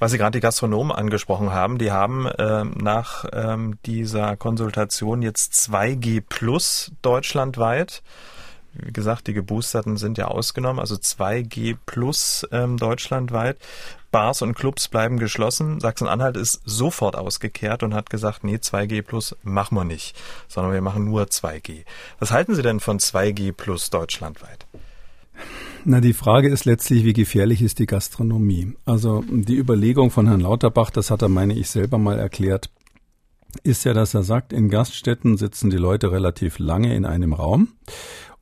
Was 0.00 0.10
Sie 0.10 0.18
gerade 0.18 0.38
die 0.38 0.40
Gastronomen 0.40 0.90
angesprochen 0.90 1.52
haben, 1.52 1.78
die 1.78 1.92
haben 1.92 2.28
ähm, 2.38 2.72
nach 2.80 3.24
ähm, 3.32 3.78
dieser 3.86 4.36
Konsultation 4.36 5.22
jetzt 5.22 5.52
2G 5.52 6.22
plus 6.28 6.90
deutschlandweit. 7.02 8.02
Wie 8.72 8.92
gesagt, 8.92 9.26
die 9.26 9.34
Geboosterten 9.34 9.96
sind 9.96 10.16
ja 10.16 10.28
ausgenommen, 10.28 10.80
also 10.80 10.94
2G 10.94 11.76
plus 11.86 12.46
ähm, 12.50 12.78
deutschlandweit. 12.78 13.58
Bars 14.10 14.42
und 14.42 14.54
Clubs 14.54 14.88
bleiben 14.88 15.18
geschlossen. 15.18 15.78
Sachsen-Anhalt 15.78 16.36
ist 16.36 16.62
sofort 16.64 17.14
ausgekehrt 17.14 17.84
und 17.84 17.94
hat 17.94 18.10
gesagt, 18.10 18.42
nee, 18.42 18.56
2G 18.56 19.02
plus 19.02 19.36
machen 19.42 19.76
wir 19.76 19.84
nicht, 19.84 20.16
sondern 20.48 20.72
wir 20.72 20.82
machen 20.82 21.04
nur 21.04 21.24
2G. 21.24 21.84
Was 22.18 22.32
halten 22.32 22.54
Sie 22.56 22.62
denn 22.62 22.80
von 22.80 22.98
2G 22.98 23.52
plus 23.52 23.90
deutschlandweit? 23.90 24.66
Na, 25.84 26.00
die 26.00 26.12
Frage 26.12 26.48
ist 26.48 26.66
letztlich, 26.66 27.04
wie 27.04 27.14
gefährlich 27.14 27.62
ist 27.62 27.78
die 27.78 27.86
Gastronomie? 27.86 28.74
Also 28.84 29.24
die 29.26 29.56
Überlegung 29.56 30.10
von 30.10 30.26
Herrn 30.26 30.40
Lauterbach, 30.40 30.90
das 30.90 31.10
hat 31.10 31.22
er, 31.22 31.30
meine 31.30 31.54
ich, 31.54 31.70
selber 31.70 31.96
mal 31.96 32.18
erklärt, 32.18 32.70
ist 33.62 33.84
ja, 33.84 33.94
dass 33.94 34.12
er 34.12 34.22
sagt, 34.22 34.52
in 34.52 34.68
Gaststätten 34.68 35.38
sitzen 35.38 35.70
die 35.70 35.78
Leute 35.78 36.12
relativ 36.12 36.58
lange 36.58 36.94
in 36.94 37.06
einem 37.06 37.32
Raum. 37.32 37.68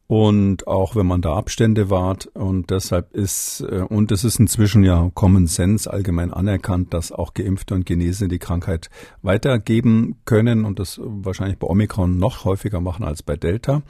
Und 0.08 0.66
auch 0.66 0.96
wenn 0.96 1.06
man 1.06 1.20
da 1.20 1.36
Abstände 1.36 1.90
wahrt 1.90 2.28
und 2.28 2.70
deshalb 2.70 3.12
ist, 3.12 3.60
äh, 3.60 3.82
und 3.82 4.10
es 4.10 4.24
ist 4.24 4.40
inzwischen 4.40 4.82
ja 4.82 5.10
Common 5.12 5.46
Sense 5.46 5.90
allgemein 5.90 6.32
anerkannt, 6.32 6.94
dass 6.94 7.12
auch 7.12 7.34
Geimpfte 7.34 7.74
und 7.74 7.84
Genesene 7.84 8.28
die 8.28 8.38
Krankheit 8.38 8.88
weitergeben 9.20 10.16
können 10.24 10.64
und 10.64 10.78
das 10.78 10.98
wahrscheinlich 11.02 11.58
bei 11.58 11.66
Omikron 11.66 12.18
noch 12.18 12.46
häufiger 12.46 12.80
machen 12.80 13.04
als 13.04 13.22
bei 13.22 13.36
Delta. 13.36 13.82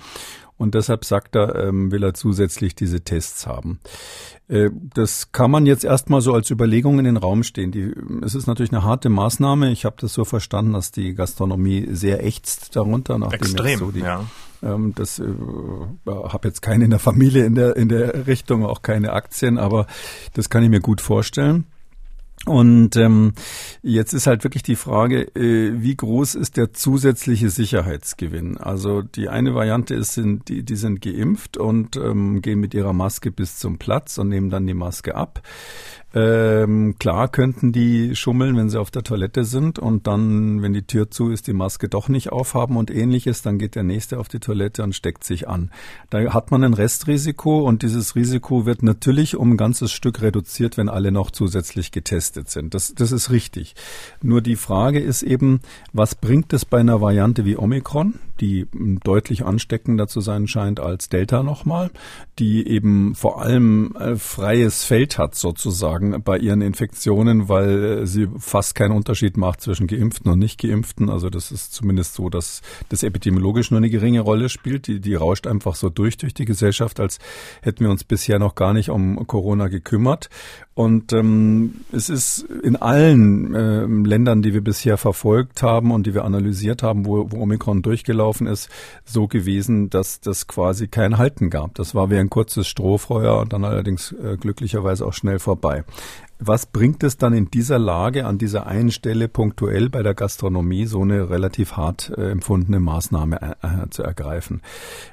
Und 0.58 0.74
deshalb 0.74 1.04
sagt 1.04 1.36
er, 1.36 1.54
ähm, 1.54 1.92
will 1.92 2.02
er 2.02 2.14
zusätzlich 2.14 2.74
diese 2.74 3.00
Tests 3.00 3.46
haben. 3.46 3.78
Äh, 4.48 4.70
das 4.94 5.30
kann 5.32 5.50
man 5.50 5.66
jetzt 5.66 5.84
erstmal 5.84 6.20
so 6.20 6.34
als 6.34 6.50
Überlegung 6.50 6.98
in 6.98 7.04
den 7.04 7.16
Raum 7.16 7.44
stehen. 7.44 7.70
Die, 7.70 7.94
es 8.22 8.34
ist 8.34 8.48
natürlich 8.48 8.72
eine 8.72 8.82
harte 8.82 9.08
Maßnahme. 9.08 9.70
Ich 9.70 9.84
habe 9.84 9.96
das 10.00 10.12
so 10.12 10.24
verstanden, 10.24 10.72
dass 10.72 10.90
die 10.90 11.14
Gastronomie 11.14 11.86
sehr 11.92 12.24
ächzt 12.24 12.74
darunter. 12.74 13.18
Nachdem 13.18 13.40
Extrem, 13.40 13.78
so 13.78 13.90
die, 13.92 14.00
ja. 14.00 14.24
Ähm, 14.62 14.92
das 14.96 15.20
äh, 15.20 15.28
habe 16.06 16.48
jetzt 16.48 16.60
keine 16.60 16.84
in 16.84 16.90
der 16.90 16.98
Familie 16.98 17.44
in 17.44 17.54
der 17.54 17.76
in 17.76 17.88
der 17.88 18.26
Richtung, 18.26 18.66
auch 18.66 18.82
keine 18.82 19.12
Aktien, 19.12 19.58
aber 19.58 19.86
das 20.34 20.50
kann 20.50 20.64
ich 20.64 20.70
mir 20.70 20.80
gut 20.80 21.00
vorstellen. 21.00 21.66
Und 22.48 22.96
ähm, 22.96 23.34
jetzt 23.82 24.14
ist 24.14 24.26
halt 24.26 24.42
wirklich 24.42 24.62
die 24.62 24.76
Frage, 24.76 25.22
äh, 25.36 25.82
wie 25.82 25.94
groß 25.94 26.34
ist 26.34 26.56
der 26.56 26.72
zusätzliche 26.72 27.50
Sicherheitsgewinn? 27.50 28.56
Also 28.56 29.02
die 29.02 29.28
eine 29.28 29.54
Variante 29.54 29.94
ist, 29.94 30.14
sind, 30.14 30.48
die, 30.48 30.62
die 30.62 30.76
sind 30.76 31.02
geimpft 31.02 31.58
und 31.58 31.96
ähm, 31.96 32.40
gehen 32.40 32.58
mit 32.58 32.72
ihrer 32.72 32.94
Maske 32.94 33.30
bis 33.30 33.58
zum 33.58 33.78
Platz 33.78 34.16
und 34.16 34.28
nehmen 34.28 34.48
dann 34.48 34.66
die 34.66 34.74
Maske 34.74 35.14
ab. 35.14 35.42
Ähm, 36.14 36.96
klar 36.98 37.28
könnten 37.28 37.70
die 37.70 38.16
schummeln, 38.16 38.56
wenn 38.56 38.70
sie 38.70 38.80
auf 38.80 38.90
der 38.90 39.02
Toilette 39.02 39.44
sind 39.44 39.78
und 39.78 40.06
dann, 40.06 40.62
wenn 40.62 40.72
die 40.72 40.86
Tür 40.86 41.10
zu 41.10 41.30
ist, 41.30 41.46
die 41.46 41.52
Maske 41.52 41.90
doch 41.90 42.08
nicht 42.08 42.32
aufhaben 42.32 42.78
und 42.78 42.90
ähnliches, 42.90 43.42
dann 43.42 43.58
geht 43.58 43.74
der 43.74 43.82
nächste 43.82 44.18
auf 44.18 44.28
die 44.28 44.40
Toilette 44.40 44.82
und 44.82 44.94
steckt 44.94 45.22
sich 45.22 45.48
an. 45.48 45.70
Da 46.08 46.32
hat 46.32 46.50
man 46.50 46.64
ein 46.64 46.72
Restrisiko 46.72 47.60
und 47.60 47.82
dieses 47.82 48.16
Risiko 48.16 48.64
wird 48.64 48.82
natürlich 48.82 49.36
um 49.36 49.52
ein 49.52 49.56
ganzes 49.58 49.92
Stück 49.92 50.22
reduziert, 50.22 50.78
wenn 50.78 50.88
alle 50.88 51.12
noch 51.12 51.30
zusätzlich 51.30 51.92
getestet 51.92 52.48
sind. 52.48 52.72
Das, 52.72 52.94
das 52.94 53.12
ist 53.12 53.30
richtig. 53.30 53.74
Nur 54.22 54.40
die 54.40 54.56
Frage 54.56 55.00
ist 55.00 55.22
eben, 55.22 55.60
was 55.92 56.14
bringt 56.14 56.54
es 56.54 56.64
bei 56.64 56.80
einer 56.80 57.02
Variante 57.02 57.44
wie 57.44 57.58
Omikron, 57.58 58.14
die 58.40 58.66
deutlich 59.04 59.44
ansteckender 59.44 60.06
zu 60.08 60.20
sein 60.20 60.46
scheint 60.46 60.80
als 60.80 61.08
Delta 61.08 61.42
nochmal, 61.42 61.90
die 62.38 62.66
eben 62.66 63.14
vor 63.14 63.42
allem 63.42 63.94
äh, 63.96 64.16
freies 64.16 64.84
Feld 64.84 65.18
hat 65.18 65.34
sozusagen 65.34 66.22
bei 66.22 66.38
ihren 66.38 66.60
Infektionen, 66.60 67.48
weil 67.48 68.06
sie 68.06 68.28
fast 68.38 68.74
keinen 68.74 68.92
Unterschied 68.92 69.36
macht 69.36 69.60
zwischen 69.60 69.86
Geimpften 69.86 70.30
und 70.30 70.38
Nicht-Geimpften. 70.38 71.10
Also 71.10 71.30
das 71.30 71.50
ist 71.52 71.72
zumindest 71.72 72.14
so, 72.14 72.28
dass 72.30 72.62
das 72.88 73.02
epidemiologisch 73.02 73.70
nur 73.70 73.78
eine 73.78 73.90
geringe 73.90 74.20
Rolle 74.20 74.48
spielt. 74.48 74.86
Die, 74.86 75.00
die 75.00 75.14
rauscht 75.14 75.46
einfach 75.46 75.74
so 75.74 75.88
durch 75.88 76.16
durch 76.16 76.34
die 76.34 76.44
Gesellschaft, 76.44 77.00
als 77.00 77.18
hätten 77.62 77.84
wir 77.84 77.90
uns 77.90 78.04
bisher 78.04 78.38
noch 78.38 78.54
gar 78.54 78.72
nicht 78.72 78.90
um 78.90 79.26
Corona 79.26 79.68
gekümmert. 79.68 80.30
Und 80.78 81.12
ähm, 81.12 81.80
es 81.90 82.08
ist 82.08 82.38
in 82.62 82.76
allen 82.76 83.52
äh, 83.52 83.84
Ländern, 84.08 84.42
die 84.42 84.54
wir 84.54 84.62
bisher 84.62 84.96
verfolgt 84.96 85.60
haben 85.60 85.90
und 85.90 86.06
die 86.06 86.14
wir 86.14 86.24
analysiert 86.24 86.84
haben, 86.84 87.04
wo, 87.04 87.32
wo 87.32 87.42
Omikron 87.42 87.82
durchgelaufen 87.82 88.46
ist, 88.46 88.70
so 89.04 89.26
gewesen, 89.26 89.90
dass 89.90 90.20
das 90.20 90.46
quasi 90.46 90.86
kein 90.86 91.18
Halten 91.18 91.50
gab. 91.50 91.74
Das 91.74 91.96
war 91.96 92.10
wie 92.10 92.16
ein 92.16 92.30
kurzes 92.30 92.68
Strohfeuer 92.68 93.40
und 93.40 93.52
dann 93.52 93.64
allerdings 93.64 94.12
äh, 94.12 94.36
glücklicherweise 94.36 95.04
auch 95.04 95.14
schnell 95.14 95.40
vorbei. 95.40 95.82
Was 96.40 96.66
bringt 96.66 97.02
es 97.02 97.16
dann 97.16 97.32
in 97.32 97.50
dieser 97.50 97.80
Lage, 97.80 98.24
an 98.24 98.38
dieser 98.38 98.68
einen 98.68 98.92
Stelle 98.92 99.26
punktuell 99.26 99.88
bei 99.88 100.04
der 100.04 100.14
Gastronomie 100.14 100.86
so 100.86 101.02
eine 101.02 101.30
relativ 101.30 101.72
hart 101.72 102.12
äh, 102.16 102.30
empfundene 102.30 102.78
Maßnahme 102.78 103.56
äh, 103.60 103.66
äh, 103.66 103.90
zu 103.90 104.04
ergreifen? 104.04 104.62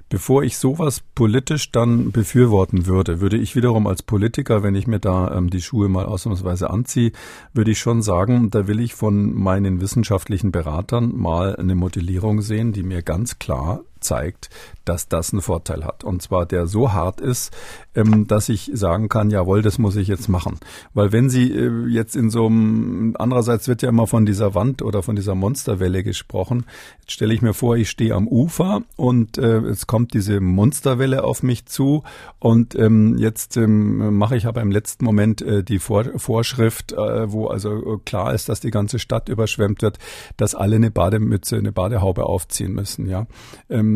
Bevor 0.07 0.43
ich 0.43 0.59
sowas 0.59 1.01
politisch 1.15 1.71
dann 1.71 2.11
befürworten 2.11 2.85
würde, 2.85 3.21
würde 3.21 3.37
ich 3.37 3.55
wiederum 3.55 3.87
als 3.87 4.03
Politiker, 4.03 4.61
wenn 4.61 4.75
ich 4.75 4.85
mir 4.85 4.99
da 4.99 5.35
ähm, 5.35 5.49
die 5.49 5.61
Schuhe 5.61 5.89
mal 5.89 6.05
ausnahmsweise 6.05 6.69
anziehe, 6.69 7.11
würde 7.53 7.71
ich 7.71 7.79
schon 7.79 8.03
sagen, 8.03 8.51
da 8.51 8.67
will 8.67 8.79
ich 8.79 8.93
von 8.93 9.33
meinen 9.33 9.81
wissenschaftlichen 9.81 10.51
Beratern 10.51 11.11
mal 11.17 11.55
eine 11.55 11.73
Modellierung 11.73 12.43
sehen, 12.43 12.71
die 12.71 12.83
mir 12.83 13.01
ganz 13.01 13.39
klar 13.39 13.81
zeigt, 14.05 14.49
dass 14.85 15.09
das 15.09 15.33
einen 15.33 15.41
Vorteil 15.41 15.83
hat. 15.83 16.03
Und 16.03 16.21
zwar 16.21 16.45
der 16.45 16.67
so 16.67 16.93
hart 16.93 17.19
ist, 17.19 17.51
ähm, 17.95 18.27
dass 18.27 18.49
ich 18.49 18.69
sagen 18.73 19.09
kann, 19.09 19.29
jawohl, 19.29 19.61
das 19.61 19.77
muss 19.77 19.95
ich 19.95 20.07
jetzt 20.07 20.29
machen. 20.29 20.59
Weil 20.93 21.11
wenn 21.11 21.29
Sie 21.29 21.51
äh, 21.51 21.87
jetzt 21.87 22.15
in 22.15 22.29
so 22.29 22.45
einem, 22.45 23.15
andererseits 23.17 23.67
wird 23.67 23.81
ja 23.81 23.89
immer 23.89 24.07
von 24.07 24.25
dieser 24.25 24.53
Wand 24.53 24.81
oder 24.81 25.01
von 25.01 25.15
dieser 25.15 25.35
Monsterwelle 25.35 26.03
gesprochen. 26.03 26.65
Jetzt 26.99 27.13
stelle 27.13 27.33
ich 27.33 27.41
mir 27.41 27.53
vor, 27.53 27.75
ich 27.77 27.89
stehe 27.89 28.13
am 28.13 28.27
Ufer 28.27 28.83
und 28.95 29.37
äh, 29.37 29.57
es 29.59 29.87
kommt 29.87 30.13
diese 30.13 30.39
Monsterwelle 30.39 31.23
auf 31.23 31.41
mich 31.41 31.65
zu 31.65 32.03
und 32.39 32.75
ähm, 32.75 33.17
jetzt 33.17 33.57
ähm, 33.57 34.17
mache 34.17 34.35
ich 34.35 34.45
aber 34.45 34.61
im 34.61 34.71
letzten 34.71 35.05
Moment 35.05 35.41
äh, 35.41 35.63
die 35.63 35.79
Vor 35.79 36.05
Vorschrift, 36.17 36.93
wo 36.95 37.47
also 37.47 38.01
klar 38.05 38.33
ist, 38.33 38.49
dass 38.49 38.59
die 38.59 38.69
ganze 38.69 38.99
Stadt 38.99 39.29
überschwemmt 39.29 39.81
wird, 39.81 39.97
dass 40.37 40.53
alle 40.53 40.75
eine 40.75 40.91
Bademütze, 40.91 41.55
eine 41.55 41.71
Badehaube 41.71 42.25
aufziehen 42.25 42.73
müssen. 42.73 43.07
Ja, 43.07 43.25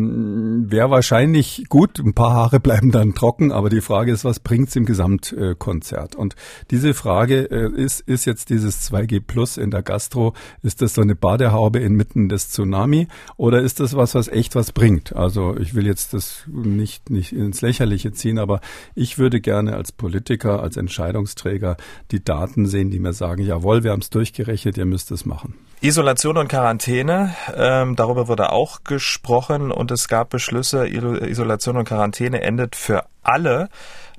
ähm, 0.00 0.70
wäre 0.70 0.90
wahrscheinlich 0.90 1.64
gut. 1.68 1.98
Ein 1.98 2.14
paar 2.14 2.32
Haare 2.32 2.60
bleiben 2.60 2.90
dann 2.90 3.14
trocken, 3.14 3.52
aber 3.52 3.70
die 3.70 3.80
Frage 3.80 4.12
ist, 4.12 4.24
was 4.24 4.40
bringt's 4.40 4.76
im 4.76 4.86
Gesamtkonzert? 4.86 6.16
Und 6.16 6.36
diese 6.70 6.94
Frage 6.94 7.50
äh, 7.50 7.70
ist, 7.72 8.00
ist 8.00 8.24
jetzt 8.24 8.50
dieses 8.50 8.90
2G 8.90 9.20
Plus 9.20 9.56
in 9.56 9.70
der 9.70 9.82
Gastro, 9.82 10.34
ist 10.62 10.82
das 10.82 10.94
so 10.94 11.02
eine 11.02 11.14
Badehaube 11.14 11.78
inmitten 11.80 12.28
des 12.28 12.50
Tsunami 12.50 13.08
oder 13.36 13.60
ist 13.60 13.80
das 13.80 13.96
was, 13.96 14.14
was 14.14 14.28
echt 14.28 14.54
was 14.54 14.72
bringt? 14.72 15.14
Also 15.14 15.56
ich 15.56 15.74
will 15.74 15.86
jetzt 15.86 16.14
das 16.14 16.44
nicht, 16.46 17.10
nicht 17.10 17.32
ins 17.32 17.60
Lächerliche 17.60 18.12
ziehen, 18.12 18.38
aber 18.38 18.60
ich 18.94 19.18
würde 19.18 19.40
gerne 19.40 19.76
als 19.76 19.92
Politiker, 19.92 20.62
als 20.62 20.76
Entscheidungsträger 20.76 21.76
die 22.10 22.22
Daten 22.24 22.66
sehen, 22.66 22.90
die 22.90 23.00
mir 23.00 23.12
sagen, 23.12 23.42
jawohl, 23.42 23.84
wir 23.84 23.92
haben 23.92 24.00
es 24.00 24.10
durchgerechnet, 24.10 24.78
ihr 24.78 24.86
müsst 24.86 25.10
es 25.10 25.26
machen. 25.26 25.54
Isolation 25.82 26.36
und 26.36 26.48
Quarantäne, 26.48 27.34
ähm, 27.56 27.96
darüber 27.96 28.28
wurde 28.28 28.52
auch 28.52 28.84
gesprochen 28.84 29.72
und 29.72 29.90
es 29.90 30.08
gab 30.08 30.28
Beschlüsse, 30.28 30.86
Isolation 30.86 31.78
und 31.78 31.88
Quarantäne 31.88 32.42
endet 32.42 32.76
für 32.76 33.06
alle 33.22 33.70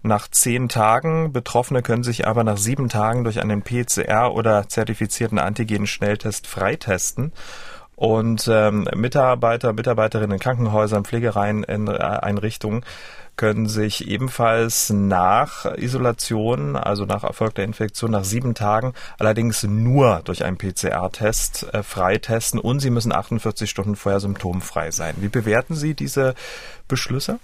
nach 0.01 0.27
zehn 0.27 0.69
Tagen. 0.69 1.31
Betroffene 1.31 1.83
können 1.83 2.01
sich 2.01 2.25
aber 2.25 2.43
nach 2.43 2.57
sieben 2.57 2.89
Tagen 2.89 3.23
durch 3.23 3.39
einen 3.39 3.61
PCR 3.61 4.33
oder 4.33 4.69
zertifizierten 4.69 5.37
Antigen-Schnelltest 5.37 6.47
freitesten. 6.47 7.31
Und 7.95 8.49
ähm, 8.51 8.87
Mitarbeiter, 8.95 9.73
Mitarbeiterinnen 9.73 10.31
in 10.31 10.39
Krankenhäusern, 10.39 11.05
Pflegereien, 11.05 11.61
in 11.61 11.87
äh, 11.87 11.91
Einrichtungen 11.91 12.83
können 13.35 13.67
sich 13.67 14.07
ebenfalls 14.07 14.89
nach 14.89 15.65
Isolation, 15.77 16.75
also 16.75 17.05
nach 17.05 17.23
erfolgter 17.23 17.63
Infektion, 17.63 18.11
nach 18.11 18.23
sieben 18.23 18.53
Tagen 18.53 18.93
allerdings 19.17 19.63
nur 19.63 20.21
durch 20.23 20.43
einen 20.43 20.57
PCR-Test 20.57 21.73
äh, 21.73 21.83
freitesten 21.83 22.59
und 22.59 22.79
sie 22.79 22.89
müssen 22.89 23.11
48 23.11 23.69
Stunden 23.69 23.95
vorher 23.95 24.19
symptomfrei 24.19 24.91
sein. 24.91 25.15
Wie 25.19 25.29
bewerten 25.29 25.75
Sie 25.75 25.93
diese 25.93 26.35
Beschlüsse? 26.87 27.39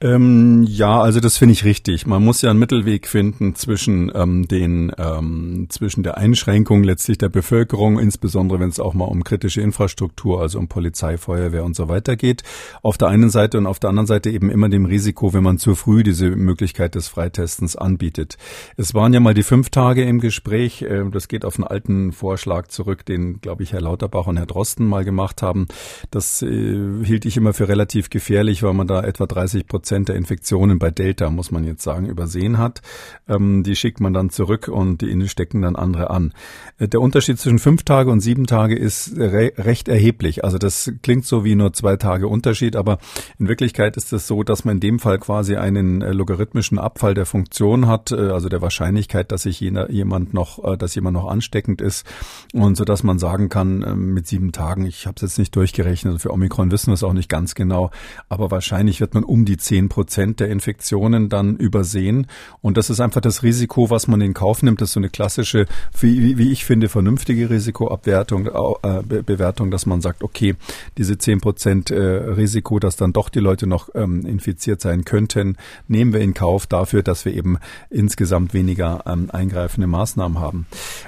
Ähm, 0.00 0.64
ja, 0.68 1.00
also 1.00 1.20
das 1.20 1.38
finde 1.38 1.52
ich 1.52 1.64
richtig. 1.64 2.04
Man 2.04 2.22
muss 2.24 2.42
ja 2.42 2.50
einen 2.50 2.58
Mittelweg 2.58 3.06
finden 3.06 3.54
zwischen 3.54 4.10
ähm, 4.12 4.46
den 4.48 4.90
ähm, 4.98 5.68
zwischen 5.70 6.02
der 6.02 6.18
Einschränkung 6.18 6.82
letztlich 6.82 7.16
der 7.16 7.28
Bevölkerung, 7.28 8.00
insbesondere 8.00 8.58
wenn 8.58 8.68
es 8.68 8.80
auch 8.80 8.92
mal 8.92 9.04
um 9.04 9.22
kritische 9.22 9.60
Infrastruktur, 9.60 10.40
also 10.40 10.58
um 10.58 10.66
Polizei, 10.66 11.16
Feuerwehr 11.16 11.64
und 11.64 11.76
so 11.76 11.88
weiter 11.88 12.16
geht. 12.16 12.42
Auf 12.82 12.98
der 12.98 13.08
einen 13.08 13.30
Seite 13.30 13.56
und 13.56 13.68
auf 13.68 13.78
der 13.78 13.90
anderen 13.90 14.08
Seite 14.08 14.30
eben 14.30 14.50
immer 14.50 14.68
dem 14.68 14.84
Risiko, 14.84 15.32
wenn 15.32 15.44
man 15.44 15.58
zu 15.58 15.76
früh 15.76 16.02
diese 16.02 16.28
Möglichkeit 16.30 16.96
des 16.96 17.06
Freitestens 17.06 17.76
anbietet. 17.76 18.36
Es 18.76 18.94
waren 18.94 19.14
ja 19.14 19.20
mal 19.20 19.34
die 19.34 19.44
fünf 19.44 19.70
Tage 19.70 20.02
im 20.02 20.18
Gespräch. 20.18 20.82
Äh, 20.82 21.08
das 21.12 21.28
geht 21.28 21.44
auf 21.44 21.56
einen 21.56 21.68
alten 21.68 22.12
Vorschlag 22.12 22.66
zurück, 22.66 23.06
den 23.06 23.40
glaube 23.40 23.62
ich 23.62 23.72
Herr 23.72 23.80
Lauterbach 23.80 24.26
und 24.26 24.38
Herr 24.38 24.46
Drosten 24.46 24.86
mal 24.88 25.04
gemacht 25.04 25.40
haben. 25.40 25.68
Das 26.10 26.42
äh, 26.42 27.04
hielt 27.04 27.26
ich 27.26 27.36
immer 27.36 27.54
für 27.54 27.68
relativ 27.68 28.10
gefährlich, 28.10 28.64
weil 28.64 28.74
man 28.74 28.88
da 28.88 29.00
etwa 29.00 29.26
30 29.26 29.68
Prozent 29.68 29.83
Prozent 29.84 30.08
der 30.08 30.16
Infektionen 30.16 30.78
bei 30.78 30.90
Delta, 30.90 31.28
muss 31.28 31.50
man 31.50 31.62
jetzt 31.64 31.82
sagen, 31.82 32.06
übersehen 32.06 32.56
hat. 32.56 32.80
Ähm, 33.28 33.62
die 33.64 33.76
schickt 33.76 34.00
man 34.00 34.14
dann 34.14 34.30
zurück 34.30 34.68
und 34.68 35.02
die 35.02 35.28
stecken 35.28 35.60
dann 35.60 35.76
andere 35.76 36.08
an. 36.08 36.32
Äh, 36.78 36.88
der 36.88 37.02
Unterschied 37.02 37.38
zwischen 37.38 37.58
fünf 37.58 37.82
Tage 37.82 38.10
und 38.10 38.20
sieben 38.20 38.46
Tage 38.46 38.76
ist 38.76 39.14
re 39.18 39.52
recht 39.58 39.88
erheblich. 39.88 40.42
Also 40.42 40.56
das 40.56 40.90
klingt 41.02 41.26
so 41.26 41.44
wie 41.44 41.54
nur 41.54 41.74
zwei 41.74 41.96
Tage 41.96 42.28
Unterschied, 42.28 42.76
aber 42.76 42.96
in 43.38 43.46
Wirklichkeit 43.46 43.98
ist 43.98 44.10
es 44.14 44.26
so, 44.26 44.42
dass 44.42 44.64
man 44.64 44.76
in 44.76 44.80
dem 44.80 44.98
Fall 45.00 45.18
quasi 45.18 45.56
einen 45.56 46.00
äh, 46.00 46.12
logarithmischen 46.12 46.78
Abfall 46.78 47.12
der 47.12 47.26
Funktion 47.26 47.86
hat, 47.86 48.10
äh, 48.10 48.14
also 48.14 48.48
der 48.48 48.62
Wahrscheinlichkeit, 48.62 49.32
dass 49.32 49.42
sich 49.42 49.60
jemand 49.60 50.32
noch, 50.32 50.78
dass 50.78 50.94
jemand 50.94 51.12
noch 51.12 51.26
ansteckend 51.26 51.82
ist 51.82 52.06
und 52.54 52.78
so 52.78 52.84
dass 52.84 53.02
man 53.02 53.18
sagen 53.18 53.50
kann, 53.50 53.82
äh, 53.82 53.94
mit 53.94 54.26
sieben 54.26 54.52
Tagen, 54.52 54.86
ich 54.86 55.06
habe 55.06 55.16
es 55.16 55.22
jetzt 55.22 55.38
nicht 55.38 55.54
durchgerechnet, 55.54 56.22
für 56.22 56.32
Omikron 56.32 56.70
wissen 56.70 56.86
wir 56.86 56.94
es 56.94 57.02
auch 57.02 57.12
nicht 57.12 57.28
ganz 57.28 57.54
genau, 57.54 57.90
aber 58.30 58.50
wahrscheinlich 58.50 59.02
wird 59.02 59.12
man 59.12 59.24
um 59.24 59.44
die 59.44 59.58
zehn 59.58 59.73
zehn 59.74 59.88
Prozent 59.88 60.38
der 60.38 60.50
Infektionen 60.50 61.28
dann 61.28 61.56
übersehen. 61.56 62.28
Und 62.62 62.76
das 62.76 62.90
ist 62.90 63.00
einfach 63.00 63.20
das 63.20 63.42
Risiko, 63.42 63.90
was 63.90 64.06
man 64.06 64.20
in 64.20 64.32
Kauf 64.32 64.62
nimmt. 64.62 64.80
Das 64.80 64.90
ist 64.90 64.92
so 64.92 65.00
eine 65.00 65.08
klassische, 65.08 65.66
wie, 65.98 66.38
wie 66.38 66.52
ich 66.52 66.64
finde, 66.64 66.88
vernünftige 66.88 67.50
Risikoabwertung, 67.50 68.46
äh, 68.46 69.02
Bewertung, 69.02 69.72
dass 69.72 69.84
man 69.84 70.00
sagt, 70.00 70.22
okay, 70.22 70.54
diese 70.96 71.18
zehn 71.18 71.40
Prozent 71.40 71.90
äh, 71.90 71.96
Risiko, 71.98 72.78
dass 72.78 72.94
dann 72.94 73.12
doch 73.12 73.28
die 73.28 73.40
Leute 73.40 73.66
noch 73.66 73.88
ähm, 73.96 74.24
infiziert 74.24 74.80
sein 74.80 75.04
könnten, 75.04 75.56
nehmen 75.88 76.12
wir 76.12 76.20
in 76.20 76.34
Kauf 76.34 76.68
dafür, 76.68 77.02
dass 77.02 77.24
wir 77.24 77.34
eben 77.34 77.58
insgesamt 77.90 78.54
weniger 78.54 79.02
ähm, 79.06 79.28
eingreifende 79.32 79.88
Maßnahmen 79.88 80.38
haben. 80.38 80.66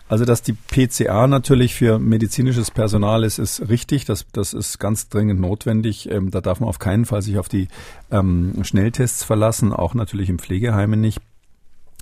Also, 0.08 0.24
dass 0.24 0.42
die 0.42 0.54
PCA 0.54 1.28
natürlich 1.28 1.76
für 1.76 2.00
medizinisches 2.00 2.72
Personal 2.72 3.22
ist, 3.22 3.38
ist 3.38 3.68
richtig. 3.68 4.06
Das, 4.06 4.26
das 4.32 4.54
ist 4.54 4.80
ganz 4.80 5.08
dringend 5.08 5.40
notwendig. 5.40 6.10
Ähm, 6.10 6.32
da 6.32 6.40
darf 6.40 6.58
man 6.58 6.68
auf 6.68 6.80
keinen 6.80 7.04
Fall 7.04 7.22
sich 7.22 7.38
auf 7.38 7.48
die 7.48 7.68
ähm, 8.10 8.55
Schnelltests 8.64 9.24
verlassen, 9.24 9.72
auch 9.72 9.94
natürlich 9.94 10.28
im 10.28 10.38
Pflegeheimen 10.38 11.00
nicht. 11.00 11.20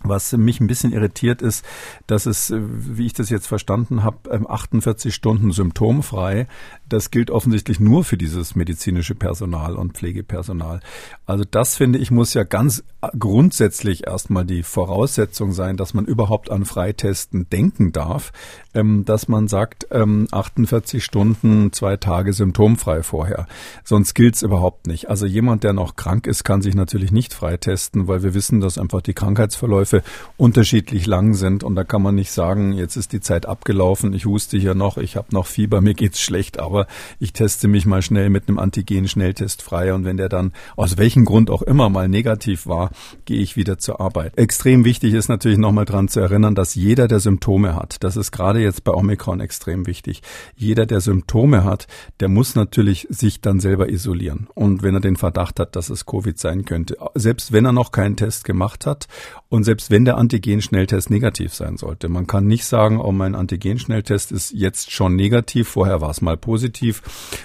Was 0.06 0.32
mich 0.32 0.60
ein 0.60 0.66
bisschen 0.66 0.92
irritiert 0.92 1.40
ist, 1.40 1.64
dass 2.06 2.26
es, 2.26 2.50
äh, 2.50 2.60
wie 2.60 3.06
ich 3.06 3.14
das 3.14 3.30
jetzt 3.30 3.46
verstanden 3.46 4.02
habe, 4.02 4.50
48 4.50 5.06
ähm, 5.06 5.12
Stunden 5.12 5.50
symptomfrei. 5.50 6.46
Das 6.88 7.10
gilt 7.10 7.30
offensichtlich 7.30 7.80
nur 7.80 8.04
für 8.04 8.16
dieses 8.16 8.54
medizinische 8.54 9.14
Personal 9.14 9.76
und 9.76 9.92
Pflegepersonal. 9.92 10.80
Also 11.26 11.44
das 11.50 11.76
finde 11.76 11.98
ich 11.98 12.10
muss 12.10 12.34
ja 12.34 12.44
ganz 12.44 12.82
grundsätzlich 13.18 14.06
erstmal 14.06 14.44
die 14.44 14.62
Voraussetzung 14.62 15.52
sein, 15.52 15.76
dass 15.76 15.94
man 15.94 16.04
überhaupt 16.06 16.50
an 16.50 16.64
Freitesten 16.64 17.48
denken 17.50 17.92
darf, 17.92 18.32
ähm, 18.74 19.04
dass 19.04 19.28
man 19.28 19.48
sagt, 19.48 19.86
48 19.92 20.94
ähm, 20.94 21.00
Stunden, 21.00 21.72
zwei 21.72 21.96
Tage 21.96 22.32
symptomfrei 22.32 23.02
vorher. 23.02 23.46
Sonst 23.84 24.14
gilt 24.14 24.36
es 24.36 24.42
überhaupt 24.42 24.86
nicht. 24.86 25.08
Also 25.10 25.26
jemand, 25.26 25.64
der 25.64 25.72
noch 25.72 25.96
krank 25.96 26.26
ist, 26.26 26.44
kann 26.44 26.62
sich 26.62 26.74
natürlich 26.74 27.12
nicht 27.12 27.34
freitesten, 27.34 28.08
weil 28.08 28.22
wir 28.22 28.34
wissen, 28.34 28.60
dass 28.60 28.78
einfach 28.78 29.02
die 29.02 29.14
Krankheitsverläufe 29.14 29.74
Verläufe 29.74 30.02
unterschiedlich 30.36 31.06
lang 31.06 31.34
sind. 31.34 31.64
Und 31.64 31.74
da 31.74 31.84
kann 31.84 32.02
man 32.02 32.14
nicht 32.14 32.30
sagen, 32.30 32.72
jetzt 32.72 32.96
ist 32.96 33.12
die 33.12 33.20
Zeit 33.20 33.46
abgelaufen, 33.46 34.12
ich 34.12 34.26
huste 34.26 34.56
hier 34.56 34.74
noch, 34.74 34.98
ich 34.98 35.16
habe 35.16 35.28
noch 35.32 35.46
Fieber, 35.46 35.80
mir 35.80 35.94
geht's 35.94 36.20
schlecht, 36.20 36.60
aber 36.60 36.73
ich 37.18 37.32
teste 37.32 37.68
mich 37.68 37.86
mal 37.86 38.02
schnell 38.02 38.30
mit 38.30 38.48
einem 38.48 38.58
Antigen-Schnelltest 38.58 39.62
frei. 39.62 39.94
Und 39.94 40.04
wenn 40.04 40.16
der 40.16 40.28
dann 40.28 40.52
aus 40.76 40.96
welchem 40.96 41.24
Grund 41.24 41.50
auch 41.50 41.62
immer 41.62 41.88
mal 41.88 42.08
negativ 42.08 42.66
war, 42.66 42.90
gehe 43.24 43.40
ich 43.40 43.56
wieder 43.56 43.78
zur 43.78 44.00
Arbeit. 44.00 44.36
Extrem 44.36 44.84
wichtig 44.84 45.14
ist 45.14 45.28
natürlich 45.28 45.58
nochmal 45.58 45.84
dran 45.84 46.08
zu 46.08 46.20
erinnern, 46.20 46.54
dass 46.54 46.74
jeder, 46.74 47.08
der 47.08 47.20
Symptome 47.20 47.74
hat, 47.74 48.02
das 48.02 48.16
ist 48.16 48.32
gerade 48.32 48.60
jetzt 48.60 48.84
bei 48.84 48.92
Omikron 48.92 49.40
extrem 49.40 49.86
wichtig, 49.86 50.22
jeder, 50.56 50.86
der 50.86 51.00
Symptome 51.00 51.64
hat, 51.64 51.86
der 52.20 52.28
muss 52.28 52.54
natürlich 52.54 53.06
sich 53.10 53.40
dann 53.40 53.60
selber 53.60 53.88
isolieren. 53.88 54.48
Und 54.54 54.82
wenn 54.82 54.94
er 54.94 55.00
den 55.00 55.16
Verdacht 55.16 55.60
hat, 55.60 55.76
dass 55.76 55.90
es 55.90 56.06
Covid 56.06 56.38
sein 56.38 56.64
könnte, 56.64 56.96
selbst 57.14 57.52
wenn 57.52 57.64
er 57.64 57.72
noch 57.72 57.92
keinen 57.92 58.16
Test 58.16 58.44
gemacht 58.44 58.86
hat 58.86 59.06
und 59.48 59.64
selbst 59.64 59.90
wenn 59.90 60.04
der 60.04 60.16
Antigen-Schnelltest 60.16 61.10
negativ 61.10 61.54
sein 61.54 61.76
sollte. 61.76 62.08
Man 62.08 62.26
kann 62.26 62.46
nicht 62.46 62.64
sagen, 62.64 63.00
oh, 63.00 63.12
mein 63.12 63.34
Antigen-Schnelltest 63.34 64.32
ist 64.32 64.52
jetzt 64.52 64.90
schon 64.90 65.16
negativ, 65.16 65.68
vorher 65.68 66.00
war 66.00 66.10
es 66.10 66.20
mal 66.20 66.36
positiv, 66.36 66.63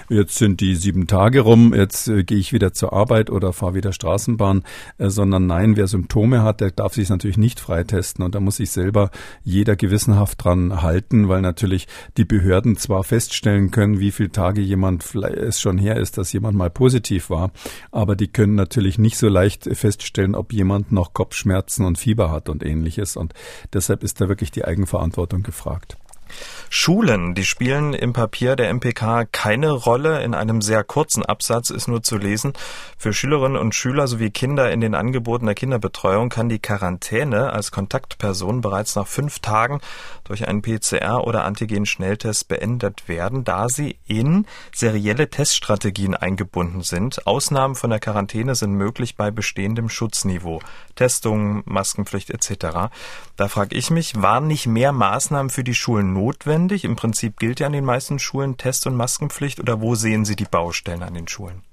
jetzt 0.10 0.36
sind 0.36 0.62
die 0.62 0.76
sieben 0.76 1.08
Tage 1.08 1.42
rum, 1.42 1.74
jetzt 1.74 2.08
äh, 2.08 2.24
gehe 2.24 2.38
ich 2.38 2.54
wieder 2.54 2.74
zur 2.74 2.94
Arbeit 2.94 3.30
oder 3.30 3.54
fahre 3.54 3.76
wieder 3.76 3.94
Straßenbahn, 3.94 4.64
äh, 4.98 5.10
sondern 5.10 5.48
nein, 5.48 5.76
wer 5.76 5.88
Symptome 5.88 6.44
hat, 6.44 6.62
der 6.62 6.72
darf 6.72 6.94
sich 6.94 7.10
natürlich 7.10 7.38
nicht 7.38 7.60
freitesten 7.60 8.24
und 8.24 8.36
da 8.36 8.40
muss 8.40 8.58
sich 8.58 8.72
selber 8.72 9.12
jeder 9.44 9.76
gewissenhaft 9.76 10.44
dran 10.44 10.82
halten, 10.82 11.30
weil 11.30 11.42
natürlich 11.42 11.88
die 12.18 12.26
Behörden 12.26 12.78
zwar 12.78 13.04
feststellen 13.04 13.72
können, 13.72 14.00
wie 14.00 14.12
viele 14.12 14.32
Tage 14.32 14.62
jemand 14.62 15.16
es 15.16 15.60
schon 15.60 15.78
her 15.78 15.98
ist, 15.98 16.18
dass 16.18 16.34
jemand 16.34 16.58
mal 16.58 16.70
positiv 16.70 17.30
war, 17.30 17.52
aber 17.92 18.16
die 18.16 18.28
können 18.28 18.56
natürlich 18.56 18.98
nicht 18.98 19.18
so 19.18 19.28
leicht 19.28 19.70
feststellen, 19.76 20.36
ob 20.36 20.54
jemand 20.54 20.92
noch 20.92 21.14
Kopfschmerzen 21.14 21.86
und 21.86 21.98
Fieber 21.98 22.32
hat 22.32 22.50
und 22.50 22.64
ähnliches. 22.64 23.18
Und 23.18 23.34
deshalb 23.74 24.04
ist 24.04 24.22
da 24.22 24.30
wirklich 24.30 24.52
die 24.52 24.66
Eigenverantwortung 24.66 25.44
gefragt. 25.44 25.98
Schulen, 26.70 27.36
die 27.36 27.46
spielen 27.46 27.94
im 27.94 28.14
Papier 28.14 28.56
der 28.56 28.74
MPK 28.74 29.26
keine 29.32 29.72
Rolle. 29.72 30.22
In 30.24 30.34
einem 30.34 30.62
sehr 30.62 30.84
kurzen 30.84 31.26
Absatz 31.26 31.70
ist 31.70 31.88
nur 31.88 32.04
zu 32.04 32.18
lesen, 32.18 32.54
für 32.98 33.14
Schülerinnen 33.14 33.58
und 33.58 33.76
Schüler 33.76 34.08
sowie 34.08 34.30
Kinder 34.30 34.72
in 34.72 34.82
den 34.82 34.96
Angeboten 34.96 35.46
der 35.46 35.56
Kinderbetreuung 35.56 36.30
kann 36.30 36.50
die 36.50 36.60
Quarantäne 36.60 37.54
als 37.54 37.72
Kontaktperson 37.72 38.62
bereits 38.62 38.96
nach 38.96 39.08
fünf 39.08 39.40
Tagen 39.40 39.80
durch 40.30 40.48
einen 40.48 40.62
PCR- 40.62 41.24
oder 41.26 41.44
Antigen-Schnelltest 41.44 42.48
beendet 42.48 43.08
werden, 43.08 43.44
da 43.44 43.68
sie 43.68 43.98
in 44.06 44.46
serielle 44.74 45.30
Teststrategien 45.30 46.16
eingebunden 46.16 46.82
sind. 46.82 47.28
Ausnahmen 47.28 47.76
von 47.76 47.90
der 47.90 48.00
Quarantäne 48.00 48.56
sind 48.56 48.74
möglich 48.74 49.16
bei 49.16 49.32
bestehendem 49.32 49.90
Schutzniveau. 49.90 50.62
Testung, 50.96 51.64
Maskenpflicht 51.66 52.30
etc. 52.30 52.90
Da 53.36 53.48
frage 53.48 53.76
ich 53.76 53.90
mich, 53.90 54.22
waren 54.22 54.48
nicht 54.48 54.68
mehr 54.68 54.92
Maßnahmen 54.92 55.50
für 55.50 55.64
die 55.64 55.76
Schulen 55.76 56.14
notwendig? 56.14 56.86
Im 56.86 56.96
Prinzip 56.96 57.40
gilt 57.40 57.60
ja 57.60 57.68
an 57.68 57.74
den 57.74 57.86
meisten 57.86 58.20
Schulen 58.20 58.58
Test- 58.58 58.88
und 58.88 58.96
Maskenpflicht 58.96 59.60
oder 59.60 59.82
wo 59.82 59.96
sehen 59.96 60.26
Sie 60.26 60.36
die 60.36 60.46
Baustellen 60.46 61.04
an 61.04 61.16
den 61.16 61.28
Schulen? 61.28 61.64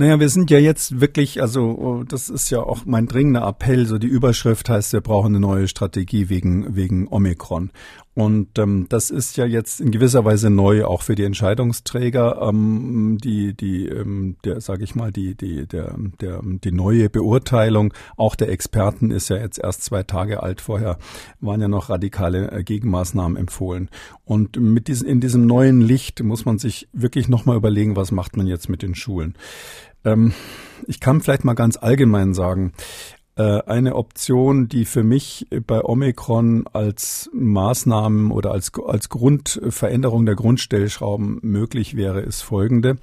Naja, 0.00 0.20
wir 0.20 0.28
sind 0.28 0.48
ja 0.48 0.60
jetzt 0.60 1.00
wirklich, 1.00 1.42
also 1.42 1.76
oh, 1.76 2.04
das 2.04 2.30
ist 2.30 2.50
ja 2.50 2.60
auch 2.60 2.86
mein 2.86 3.08
dringender 3.08 3.44
Appell, 3.44 3.84
so 3.84 3.98
die 3.98 4.06
Überschrift 4.06 4.68
heißt, 4.70 4.92
wir 4.92 5.00
brauchen 5.00 5.34
eine 5.34 5.40
neue 5.40 5.66
Strategie 5.66 6.28
wegen, 6.28 6.76
wegen 6.76 7.08
Omikron. 7.08 7.72
Und 8.18 8.58
ähm, 8.58 8.86
das 8.88 9.10
ist 9.10 9.36
ja 9.36 9.46
jetzt 9.46 9.80
in 9.80 9.92
gewisser 9.92 10.24
Weise 10.24 10.50
neu 10.50 10.84
auch 10.84 11.02
für 11.02 11.14
die 11.14 11.22
Entscheidungsträger. 11.22 12.42
Ähm, 12.42 13.16
die, 13.22 13.54
die, 13.54 13.86
ähm, 13.86 14.34
der, 14.44 14.60
sage 14.60 14.82
ich 14.82 14.96
mal, 14.96 15.12
die, 15.12 15.36
die, 15.36 15.68
der, 15.68 15.94
der, 16.20 16.40
die 16.42 16.72
neue 16.72 17.10
Beurteilung 17.10 17.94
auch 18.16 18.34
der 18.34 18.48
Experten 18.48 19.12
ist 19.12 19.28
ja 19.28 19.36
jetzt 19.36 19.60
erst 19.60 19.84
zwei 19.84 20.02
Tage 20.02 20.42
alt. 20.42 20.60
Vorher 20.60 20.98
waren 21.38 21.60
ja 21.60 21.68
noch 21.68 21.90
radikale 21.90 22.50
äh, 22.50 22.64
Gegenmaßnahmen 22.64 23.36
empfohlen. 23.36 23.88
Und 24.24 24.60
mit 24.60 24.88
diesem, 24.88 25.06
in 25.06 25.20
diesem 25.20 25.46
neuen 25.46 25.80
Licht 25.80 26.20
muss 26.24 26.44
man 26.44 26.58
sich 26.58 26.88
wirklich 26.92 27.28
nochmal 27.28 27.56
überlegen, 27.56 27.94
was 27.94 28.10
macht 28.10 28.36
man 28.36 28.48
jetzt 28.48 28.68
mit 28.68 28.82
den 28.82 28.96
Schulen. 28.96 29.34
Ähm, 30.04 30.32
ich 30.86 31.00
kann 31.00 31.20
vielleicht 31.20 31.44
mal 31.44 31.54
ganz 31.54 31.76
allgemein 31.76 32.34
sagen, 32.34 32.72
äh, 33.38 33.62
eine 33.66 33.94
Option, 33.94 34.68
die 34.68 34.84
für 34.84 35.04
mich 35.04 35.46
bei 35.64 35.84
Omikron 35.84 36.66
als 36.72 37.30
Maßnahmen 37.32 38.32
oder 38.32 38.50
als, 38.50 38.72
als 38.84 39.08
Grundveränderung 39.08 40.26
der 40.26 40.34
Grundstellschrauben 40.34 41.38
möglich 41.42 41.96
wäre, 41.96 42.20
ist 42.20 42.42
folgende. 42.42 42.96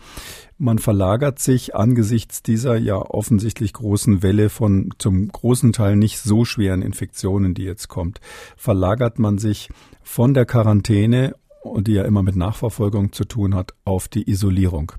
Man 0.57 0.79
verlagert 0.79 1.39
sich 1.39 1.73
angesichts 1.73 2.43
dieser 2.43 2.77
ja 2.77 2.97
offensichtlich 2.97 3.71
großen 3.71 4.23
Welle 4.23 4.49
von 4.49 4.93
zum 4.97 5.29
großen 5.29 5.71
Teil 5.71 5.95
nicht 5.95 6.19
so 6.19 6.43
schweren 6.43 6.81
Infektionen, 6.81 7.53
die 7.53 7.63
jetzt 7.63 7.87
kommt, 7.87 8.19
verlagert 8.57 9.19
man 9.19 9.37
sich 9.37 9.69
von 10.03 10.33
der 10.33 10.45
Quarantäne 10.45 11.35
die 11.79 11.93
ja 11.93 12.03
immer 12.03 12.23
mit 12.23 12.35
Nachverfolgung 12.35 13.11
zu 13.11 13.25
tun 13.25 13.55
hat, 13.55 13.73
auf 13.83 14.07
die 14.07 14.29
Isolierung. 14.29 14.91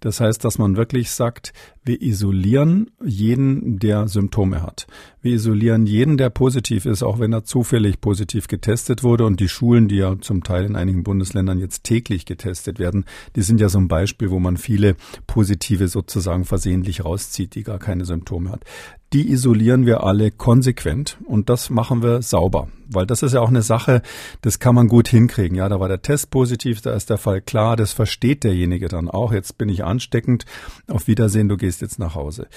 Das 0.00 0.20
heißt, 0.20 0.44
dass 0.44 0.58
man 0.58 0.76
wirklich 0.76 1.10
sagt, 1.10 1.52
wir 1.84 2.00
isolieren 2.00 2.90
jeden, 3.04 3.78
der 3.78 4.08
Symptome 4.08 4.62
hat. 4.62 4.86
Wir 5.22 5.34
isolieren 5.34 5.86
jeden, 5.86 6.16
der 6.16 6.30
positiv 6.30 6.84
ist, 6.84 7.02
auch 7.02 7.18
wenn 7.20 7.32
er 7.32 7.44
zufällig 7.44 8.00
positiv 8.00 8.48
getestet 8.48 9.02
wurde. 9.02 9.24
Und 9.24 9.40
die 9.40 9.48
Schulen, 9.48 9.88
die 9.88 9.96
ja 9.96 10.16
zum 10.20 10.42
Teil 10.42 10.64
in 10.64 10.76
einigen 10.76 11.04
Bundesländern 11.04 11.58
jetzt 11.58 11.84
täglich 11.84 12.26
getestet 12.26 12.78
werden, 12.78 13.04
die 13.36 13.42
sind 13.42 13.60
ja 13.60 13.68
so 13.68 13.78
ein 13.78 13.88
Beispiel, 13.88 14.30
wo 14.30 14.40
man 14.40 14.56
viele 14.56 14.96
Positive 15.26 15.88
sozusagen 15.88 16.44
versehentlich 16.44 17.04
rauszieht, 17.04 17.54
die 17.54 17.62
gar 17.62 17.78
keine 17.78 18.04
Symptome 18.04 18.50
hat 18.50 18.64
die 19.12 19.30
isolieren 19.30 19.84
wir 19.84 20.04
alle 20.04 20.30
konsequent 20.30 21.18
und 21.26 21.50
das 21.50 21.70
machen 21.70 22.02
wir 22.02 22.22
sauber. 22.22 22.68
Weil 22.88 23.06
das 23.06 23.22
ist 23.22 23.34
ja 23.34 23.40
auch 23.40 23.48
eine 23.48 23.62
Sache, 23.62 24.02
das 24.42 24.58
kann 24.58 24.74
man 24.74 24.88
gut 24.88 25.08
hinkriegen. 25.08 25.56
Ja, 25.56 25.68
da 25.68 25.80
war 25.80 25.88
der 25.88 26.02
Test 26.02 26.30
positiv, 26.30 26.80
da 26.80 26.94
ist 26.94 27.10
der 27.10 27.18
Fall 27.18 27.40
klar, 27.40 27.76
das 27.76 27.92
versteht 27.92 28.44
derjenige 28.44 28.88
dann 28.88 29.08
auch. 29.08 29.32
Jetzt 29.32 29.58
bin 29.58 29.68
ich 29.68 29.84
ansteckend. 29.84 30.44
Auf 30.88 31.06
Wiedersehen, 31.06 31.48
du 31.48 31.56
gehst 31.56 31.80
jetzt 31.80 31.98
nach 31.98 32.14
Hause. 32.14 32.48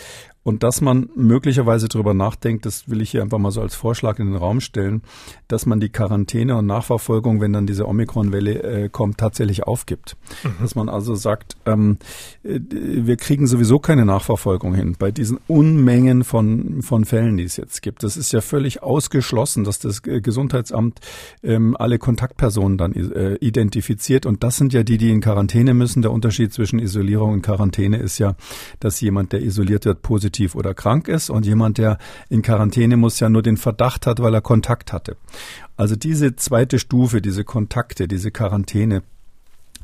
Und 0.46 0.62
dass 0.62 0.80
man 0.80 1.10
möglicherweise 1.16 1.88
darüber 1.88 2.14
nachdenkt, 2.14 2.68
das 2.68 2.88
will 2.88 3.02
ich 3.02 3.10
hier 3.10 3.24
einfach 3.24 3.40
mal 3.40 3.50
so 3.50 3.62
als 3.62 3.74
Vorschlag 3.74 4.20
in 4.20 4.28
den 4.28 4.36
Raum 4.36 4.62
stellen, 4.62 5.02
dass 5.48 5.66
man 5.66 5.80
die 5.80 5.90
Quarantäne 5.90 6.56
und 6.56 6.68
Nachverfolgung, 6.68 7.42
wenn 7.42 7.52
dann 7.52 7.66
diese 7.66 7.88
Omikron-Welle 7.88 8.62
äh, 8.62 8.90
kommt, 8.90 9.18
tatsächlich 9.18 9.64
aufgibt. 9.64 10.16
Mhm. 10.44 10.50
Dass 10.62 10.76
man 10.76 10.88
also 10.88 11.16
sagt, 11.16 11.58
ähm, 11.66 11.98
äh, 12.44 12.60
wir 12.70 13.18
kriegen 13.18 13.48
sowieso 13.48 13.80
keine 13.80 14.06
Nachverfolgung 14.06 14.76
hin 14.76 14.96
bei 15.00 15.10
diesen 15.10 15.40
Unmengen 15.48 16.24
von, 16.24 16.84
von 16.84 17.06
Fällen, 17.06 17.38
die 17.38 17.44
es 17.44 17.58
jetzt 17.58 17.82
gibt. 17.82 18.04
Das 18.04 18.16
ist 18.16 18.32
ja 18.32 18.42
völlig 18.42 18.84
ausgeschlossen, 18.84 19.64
dass 19.64 19.80
das 19.80 20.04
Gesundheitsamt 20.04 21.00
ähm, 21.42 21.76
alle 21.76 21.98
Kontaktpersonen 21.98 22.78
dann 22.78 22.94
äh, 22.94 23.34
identifiziert. 23.38 24.28
Und 24.28 24.44
das 24.44 24.58
sind 24.58 24.74
ja 24.74 24.84
die, 24.84 25.00
die 25.00 25.10
in 25.10 25.22
Quarantäne 25.22 25.74
müssen. 25.74 26.04
Der 26.04 26.12
Unterschied 26.12 26.54
zwischen 26.54 26.78
Isolierung 26.78 27.34
und 27.34 27.42
Quarantäne 27.42 27.98
ist 27.98 28.20
ja, 28.20 28.36
dass 28.80 29.02
jemand, 29.02 29.34
der 29.34 29.42
isoliert 29.42 29.86
wird, 29.86 30.04
positiv 30.04 30.35
positiv 30.36 30.56
oder 30.56 30.74
krank 30.74 31.08
ist 31.08 31.30
und 31.30 31.46
jemand, 31.46 31.78
der 31.78 31.98
in 32.30 32.42
Quarantäne 32.42 32.98
muss, 32.98 33.20
ja 33.20 33.30
nur 33.30 33.42
den 33.42 33.58
Verdacht 33.58 34.06
hat, 34.06 34.20
weil 34.22 34.34
er 34.34 34.42
Kontakt 34.42 34.92
hatte. 34.92 35.16
Also 35.78 35.96
diese 35.96 36.36
zweite 36.36 36.80
Stufe, 36.80 37.22
diese 37.22 37.44
Kontakte, 37.44 38.08
diese 38.08 38.32
Quarantäne, 38.32 39.04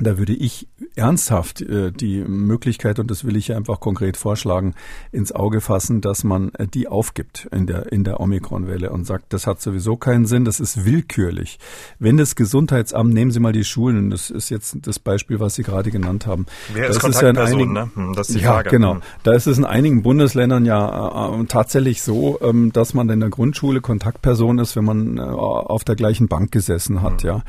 da 0.01 0.17
würde 0.17 0.33
ich 0.33 0.67
ernsthaft 0.95 1.61
äh, 1.61 1.91
die 1.91 2.21
Möglichkeit, 2.21 2.99
und 2.99 3.09
das 3.09 3.25
will 3.25 3.35
ich 3.35 3.53
einfach 3.53 3.79
konkret 3.79 4.17
vorschlagen, 4.17 4.73
ins 5.11 5.31
Auge 5.31 5.61
fassen, 5.61 6.01
dass 6.01 6.23
man 6.23 6.53
äh, 6.55 6.67
die 6.67 6.87
aufgibt 6.87 7.47
in 7.51 7.67
der, 7.67 7.91
in 7.91 8.03
der 8.03 8.19
Omikron-Welle 8.19 8.91
und 8.91 9.05
sagt, 9.05 9.33
das 9.33 9.47
hat 9.47 9.61
sowieso 9.61 9.95
keinen 9.95 10.25
Sinn, 10.25 10.45
das 10.45 10.59
ist 10.59 10.85
willkürlich. 10.85 11.59
Wenn 11.99 12.17
das 12.17 12.35
Gesundheitsamt, 12.35 13.13
nehmen 13.13 13.31
Sie 13.31 13.39
mal 13.39 13.53
die 13.53 13.63
Schulen, 13.63 14.09
das 14.09 14.29
ist 14.29 14.49
jetzt 14.49 14.77
das 14.81 14.99
Beispiel, 14.99 15.39
was 15.39 15.55
Sie 15.55 15.63
gerade 15.63 15.91
genannt 15.91 16.25
haben. 16.25 16.45
Wer 16.73 16.89
ist 16.89 16.99
Kontaktperson, 16.99 17.35
ja 17.35 17.55
einigen, 17.55 17.73
ne? 17.73 17.91
Hm, 17.93 18.13
das 18.13 18.29
ist 18.29 18.39
die 18.39 18.43
Frage. 18.43 18.69
Ja, 18.69 18.71
genau. 18.71 18.93
Hm. 18.95 19.01
Da 19.23 19.33
ist 19.33 19.47
es 19.47 19.57
in 19.57 19.65
einigen 19.65 20.03
Bundesländern 20.03 20.65
ja 20.65 21.39
äh, 21.39 21.45
tatsächlich 21.45 22.01
so, 22.01 22.39
ähm, 22.41 22.71
dass 22.73 22.93
man 22.93 23.09
in 23.09 23.19
der 23.19 23.29
Grundschule 23.29 23.81
Kontaktperson 23.81 24.59
ist, 24.59 24.75
wenn 24.75 24.85
man 24.85 25.17
äh, 25.17 25.21
auf 25.21 25.83
der 25.83 25.95
gleichen 25.95 26.27
Bank 26.27 26.51
gesessen 26.51 27.01
hat, 27.01 27.23
mhm. 27.23 27.29
ja. 27.29 27.43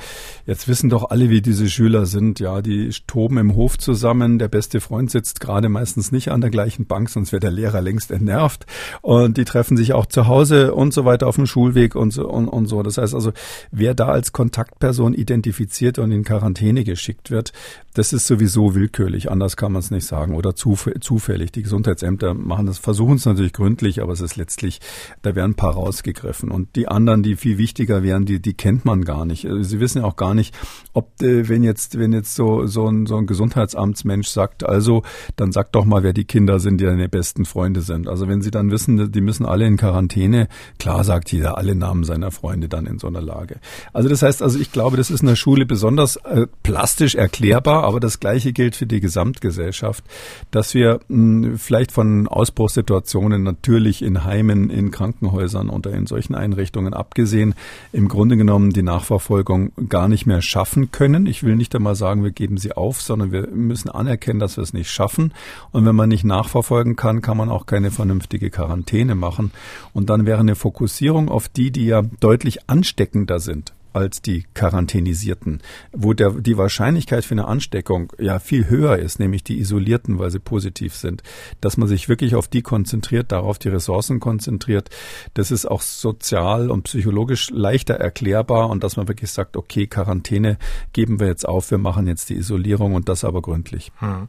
Jetzt 0.47 0.69
wissen 0.69 0.91
doch 0.91 1.11
alle, 1.11 1.31
wie 1.31 1.41
diese 1.41 1.69
Schüler 1.69 2.07
sind, 2.07 2.41
ja, 2.43 2.61
die 2.61 2.91
toben 3.07 3.39
im 3.39 3.55
Hof 3.55 3.79
zusammen. 3.79 4.39
Der 4.39 4.49
beste 4.49 4.81
Freund 4.81 5.11
sitzt 5.11 5.41
gerade 5.41 5.69
meistens 5.69 6.13
nicht 6.13 6.31
an 6.31 6.41
der 6.43 6.51
gleichen 6.51 6.87
Bank, 6.87 7.09
sonst 7.09 7.33
wäre 7.33 7.41
der 7.41 7.51
Lehrer 7.51 7.81
längst 7.81 8.11
entnervt. 8.11 8.67
Und 9.01 9.39
die 9.39 9.45
treffen 9.45 9.77
sich 9.77 9.95
auch 9.95 10.07
zu 10.07 10.27
Hause 10.27 10.75
und 10.75 10.93
so 10.93 11.05
weiter 11.05 11.27
auf 11.27 11.37
dem 11.37 11.47
Schulweg 11.47 11.95
und 11.95 12.13
so, 12.13 12.29
und, 12.29 12.49
und 12.49 12.67
so. 12.67 12.83
Das 12.83 12.99
heißt 12.99 13.15
also, 13.15 13.33
wer 13.71 13.95
da 13.95 14.09
als 14.09 14.33
Kontaktperson 14.33 15.15
identifiziert 15.15 15.99
und 15.99 16.13
in 16.13 16.25
Quarantäne 16.25 16.85
geschickt 16.85 17.31
wird, 17.31 17.53
das 17.95 18.13
ist 18.13 18.27
sowieso 18.27 18.75
willkürlich. 18.75 19.31
Anders 19.31 19.57
kann 19.57 19.73
man 19.73 19.81
es 19.81 19.91
nicht 19.91 20.07
sagen 20.07 20.35
oder 20.35 20.55
zufällig. 20.55 21.53
Die 21.53 21.63
Gesundheitsämter 21.63 22.35
machen 22.35 22.67
das, 22.67 22.79
versuchen 22.79 23.17
es 23.17 23.27
natürlich 23.27 23.53
gründlich, 23.53 24.01
aber 24.01 24.13
es 24.13 24.21
ist 24.21 24.37
letztlich, 24.37 24.81
da 25.21 25.35
werden 25.35 25.53
ein 25.53 25.57
paar 25.57 25.75
rausgegriffen. 25.75 26.51
Und 26.51 26.75
die 26.75 26.89
anderen, 26.89 27.23
die 27.23 27.37
viel 27.37 27.59
wichtiger 27.59 28.03
wären, 28.03 28.25
die, 28.25 28.41
die 28.41 28.55
kennt 28.55 28.85
man 28.85 29.05
gar 29.05 29.27
nicht. 29.27 29.47
Sie 29.61 29.81
wissen 29.81 29.99
ja 29.99 30.05
auch 30.05 30.17
gar 30.17 30.35
nicht, 30.35 30.55
ob, 30.95 31.23
äh, 31.23 31.49
wenn 31.49 31.63
jetzt, 31.63 31.99
wenn 31.99 32.13
jetzt 32.13 32.32
jetzt 32.33 32.37
so, 32.37 32.67
so 32.67 32.89
ein, 32.89 33.07
so 33.07 33.17
ein 33.17 33.27
Gesundheitsamtsmensch 33.27 34.29
sagt, 34.29 34.65
also, 34.65 35.03
dann 35.37 35.53
sag 35.53 35.73
doch 35.73 35.85
mal, 35.85 36.03
wer 36.03 36.13
die 36.13 36.25
Kinder 36.25 36.59
sind, 36.59 36.81
die 36.81 36.85
deine 36.85 37.09
besten 37.09 37.45
Freunde 37.45 37.81
sind. 37.83 38.09
Also 38.09 38.29
wenn 38.29 38.43
sie 38.43 38.51
dann 38.51 38.71
wissen, 38.71 39.13
die 39.13 39.21
müssen 39.21 39.47
alle 39.47 39.67
in 39.67 39.77
Quarantäne, 39.77 40.49
klar 40.79 41.05
sagt 41.05 41.33
jeder 41.33 41.59
alle 41.59 41.75
Namen 41.75 42.05
seiner 42.05 42.31
Freunde 42.31 42.69
dann 42.69 42.87
in 42.87 42.99
so 42.99 43.07
einer 43.07 43.21
Lage. 43.21 43.57
Also 43.93 44.09
das 44.09 44.23
heißt, 44.23 44.43
also 44.43 44.59
ich 44.59 44.73
glaube, 44.73 44.97
das 44.97 45.11
ist 45.11 45.21
in 45.23 45.29
der 45.29 45.37
Schule 45.37 45.67
besonders 45.67 46.17
äh, 46.17 46.47
plastisch 46.63 47.15
erklärbar, 47.15 47.85
aber 47.85 48.01
das 48.01 48.21
Gleiche 48.21 48.53
gilt 48.53 48.77
für 48.77 48.87
die 48.87 49.01
Gesamtgesellschaft, 49.01 50.05
dass 50.51 50.75
wir 50.75 51.01
mh, 51.09 51.59
vielleicht 51.59 51.93
von 51.93 52.29
Ausbruchssituationen 52.29 53.43
natürlich 53.43 54.03
in 54.03 54.25
Heimen, 54.25 54.71
in 54.71 54.91
Krankenhäusern 54.91 55.69
oder 55.69 55.93
in 55.93 56.07
solchen 56.07 56.35
Einrichtungen 56.35 56.95
abgesehen, 56.95 57.55
im 57.93 58.09
Grunde 58.09 58.37
genommen 58.37 58.71
die 58.71 58.83
Nachverfolgung 58.83 59.73
gar 59.89 60.09
nicht 60.09 60.27
mehr 60.27 60.43
schaffen 60.43 60.91
können. 60.91 61.27
Ich 61.27 61.43
will 61.43 61.57
nicht 61.57 61.75
einmal 61.75 61.95
sagen, 61.95 62.12
wir 62.21 62.33
geben 62.33 62.57
sie 62.57 62.73
auf, 62.73 63.01
sondern 63.01 63.33
wir 63.33 63.49
müssen 63.49 63.89
anerkennen, 63.89 64.41
dass 64.41 64.57
wir 64.57 64.63
es 64.63 64.73
nicht 64.73 64.91
schaffen. 64.91 65.33
Und 65.71 65.87
wenn 65.87 65.97
man 65.97 66.09
nicht 66.09 66.25
nachverfolgen 66.25 66.97
kann, 66.97 67.23
kann 67.23 67.37
man 67.37 67.49
auch 67.49 67.67
keine 67.67 67.91
vernünftige 67.91 68.51
Quarantäne 68.51 69.15
machen. 69.15 69.53
Und 69.93 70.11
dann 70.11 70.27
wäre 70.27 70.41
eine 70.41 70.57
Fokussierung 70.57 71.29
auf 71.29 71.49
die, 71.49 71.71
die 71.71 71.87
ja 71.87 72.03
deutlich 72.21 72.69
ansteckender 72.69 73.41
sind 73.41 73.73
als 73.93 74.23
die 74.23 74.45
Quarantänisierten, 74.55 75.63
wo 75.93 76.13
der, 76.13 76.31
die 76.31 76.57
Wahrscheinlichkeit 76.57 77.25
für 77.25 77.33
eine 77.33 77.47
Ansteckung 77.47 78.13
ja 78.19 78.39
viel 78.39 78.69
höher 78.69 78.99
ist, 78.99 79.19
nämlich 79.19 79.45
die 79.45 79.59
Isolierten, 79.59 80.19
weil 80.19 80.31
sie 80.31 80.39
positiv 80.39 80.95
sind, 80.95 81.23
dass 81.61 81.77
man 81.77 81.89
sich 81.89 82.09
wirklich 82.09 82.35
auf 82.35 82.49
die 82.49 82.63
konzentriert, 82.63 83.33
darauf 83.33 83.59
die 83.59 83.69
Ressourcen 83.69 84.21
konzentriert, 84.21 84.91
das 85.35 85.51
ist 85.51 85.67
auch 85.67 85.83
sozial 85.83 86.71
und 86.71 86.85
psychologisch 86.85 87.51
leichter 87.51 87.95
erklärbar 87.95 88.71
und 88.71 88.85
dass 88.85 88.97
man 88.97 89.09
wirklich 89.09 89.31
sagt, 89.31 89.57
okay, 89.57 89.87
Quarantäne 89.87 90.59
geben 90.93 91.21
wir 91.21 91.27
jetzt 91.27 91.49
auf, 91.49 91.71
wir 91.71 91.79
machen 91.79 92.07
jetzt 92.07 92.31
die 92.31 92.37
Isolierung 92.37 92.95
und 92.95 93.09
das 93.09 93.25
aber 93.25 93.43
gründlich. 93.43 93.93
Hm. 93.99 94.29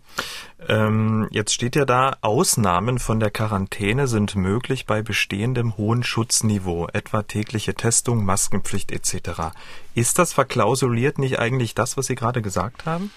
Ähm, 0.67 1.28
jetzt 1.32 1.54
steht 1.54 1.76
ja 1.76 1.86
da, 1.86 2.17
Ausnahmen 2.21 2.99
von 2.99 3.19
der 3.19 3.32
Quarantäne 3.32 4.08
sind 4.08 4.36
möglich 4.36 4.86
bei 4.86 5.02
bestehendem 5.02 5.78
hohen 5.78 6.04
Schutzniveau, 6.04 6.88
etwa 6.93 7.23
tägliche 7.23 7.73
Testung, 7.73 8.23
Maskenpflicht 8.23 8.91
etc. 8.91 9.53
Ist 9.96 10.20
das 10.20 10.34
verklausuliert 10.34 11.20
nicht 11.20 11.39
eigentlich 11.39 11.76
das, 11.76 11.98
was 11.98 12.08
Sie 12.08 12.16
gerade 12.16 12.42
gesagt 12.42 12.86
haben? 12.86 13.12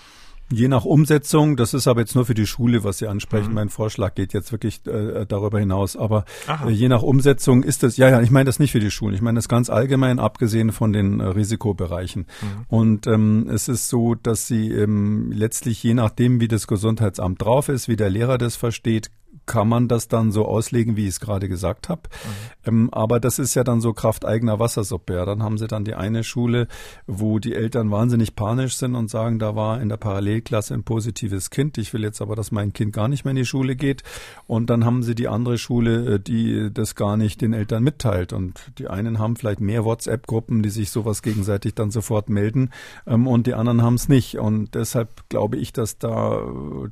Je 0.48 0.68
nach 0.68 0.84
Umsetzung, 0.84 1.56
das 1.56 1.74
ist 1.74 1.88
aber 1.88 2.00
jetzt 2.00 2.14
nur 2.14 2.24
für 2.24 2.34
die 2.34 2.46
Schule, 2.46 2.84
was 2.84 2.98
Sie 2.98 3.08
ansprechen. 3.08 3.48
Mhm. 3.48 3.54
Mein 3.54 3.68
Vorschlag 3.68 4.14
geht 4.14 4.32
jetzt 4.32 4.52
wirklich 4.52 4.86
äh, 4.86 5.26
darüber 5.26 5.58
hinaus. 5.58 5.96
Aber 5.96 6.24
äh, 6.64 6.70
je 6.70 6.88
nach 6.88 7.02
Umsetzung 7.02 7.64
ist 7.64 7.82
das, 7.82 7.96
ja, 7.96 8.08
ja, 8.08 8.20
ich 8.20 8.30
meine 8.30 8.44
das 8.44 8.60
nicht 8.60 8.70
für 8.70 8.78
die 8.78 8.92
Schulen. 8.92 9.12
Ich 9.12 9.22
meine 9.22 9.38
das 9.38 9.48
ganz 9.48 9.70
allgemein, 9.70 10.20
abgesehen 10.20 10.70
von 10.70 10.92
den 10.92 11.18
äh, 11.18 11.24
Risikobereichen. 11.24 12.26
Mhm. 12.40 12.64
Und 12.68 13.06
ähm, 13.08 13.50
es 13.52 13.66
ist 13.66 13.88
so, 13.88 14.14
dass 14.14 14.46
Sie 14.46 14.70
ähm, 14.70 15.32
letztlich 15.32 15.82
je 15.82 15.94
nachdem, 15.94 16.40
wie 16.40 16.48
das 16.48 16.68
Gesundheitsamt 16.68 17.42
drauf 17.42 17.68
ist, 17.68 17.88
wie 17.88 17.96
der 17.96 18.10
Lehrer 18.10 18.38
das 18.38 18.54
versteht, 18.54 19.10
kann 19.46 19.68
man 19.68 19.88
das 19.88 20.08
dann 20.08 20.32
so 20.32 20.44
auslegen, 20.44 20.96
wie 20.96 21.04
ich 21.04 21.10
es 21.10 21.20
gerade 21.20 21.48
gesagt 21.48 21.88
habe. 21.88 22.02
Mhm. 22.64 22.68
Ähm, 22.68 22.88
aber 22.92 23.20
das 23.20 23.38
ist 23.38 23.54
ja 23.54 23.64
dann 23.64 23.80
so 23.80 23.92
Kraft 23.92 24.24
eigener 24.24 24.58
Wassersuppe. 24.58 25.14
Ja. 25.14 25.24
Dann 25.24 25.42
haben 25.42 25.56
sie 25.56 25.68
dann 25.68 25.84
die 25.84 25.94
eine 25.94 26.24
Schule, 26.24 26.66
wo 27.06 27.38
die 27.38 27.54
Eltern 27.54 27.90
wahnsinnig 27.90 28.34
panisch 28.34 28.76
sind 28.76 28.94
und 28.94 29.08
sagen, 29.08 29.38
da 29.38 29.54
war 29.54 29.80
in 29.80 29.88
der 29.88 29.96
Parallelklasse 29.96 30.74
ein 30.74 30.82
positives 30.82 31.50
Kind. 31.50 31.78
Ich 31.78 31.92
will 31.92 32.02
jetzt 32.02 32.20
aber, 32.20 32.34
dass 32.34 32.50
mein 32.50 32.72
Kind 32.72 32.92
gar 32.92 33.08
nicht 33.08 33.24
mehr 33.24 33.30
in 33.30 33.36
die 33.36 33.46
Schule 33.46 33.76
geht. 33.76 34.02
Und 34.46 34.68
dann 34.68 34.84
haben 34.84 35.02
sie 35.02 35.14
die 35.14 35.28
andere 35.28 35.58
Schule, 35.58 36.14
äh, 36.14 36.20
die 36.20 36.70
das 36.72 36.94
gar 36.94 37.16
nicht 37.16 37.40
den 37.40 37.52
Eltern 37.52 37.82
mitteilt. 37.82 38.32
Und 38.32 38.72
die 38.78 38.88
einen 38.88 39.18
haben 39.18 39.36
vielleicht 39.36 39.60
mehr 39.60 39.84
WhatsApp-Gruppen, 39.84 40.62
die 40.62 40.70
sich 40.70 40.90
sowas 40.90 41.22
gegenseitig 41.22 41.74
dann 41.74 41.90
sofort 41.90 42.28
melden. 42.28 42.70
Ähm, 43.06 43.26
und 43.26 43.46
die 43.46 43.54
anderen 43.54 43.82
haben 43.82 43.94
es 43.94 44.08
nicht. 44.08 44.38
Und 44.38 44.74
deshalb 44.74 45.28
glaube 45.28 45.56
ich, 45.56 45.72
dass 45.72 45.98
da, 45.98 46.42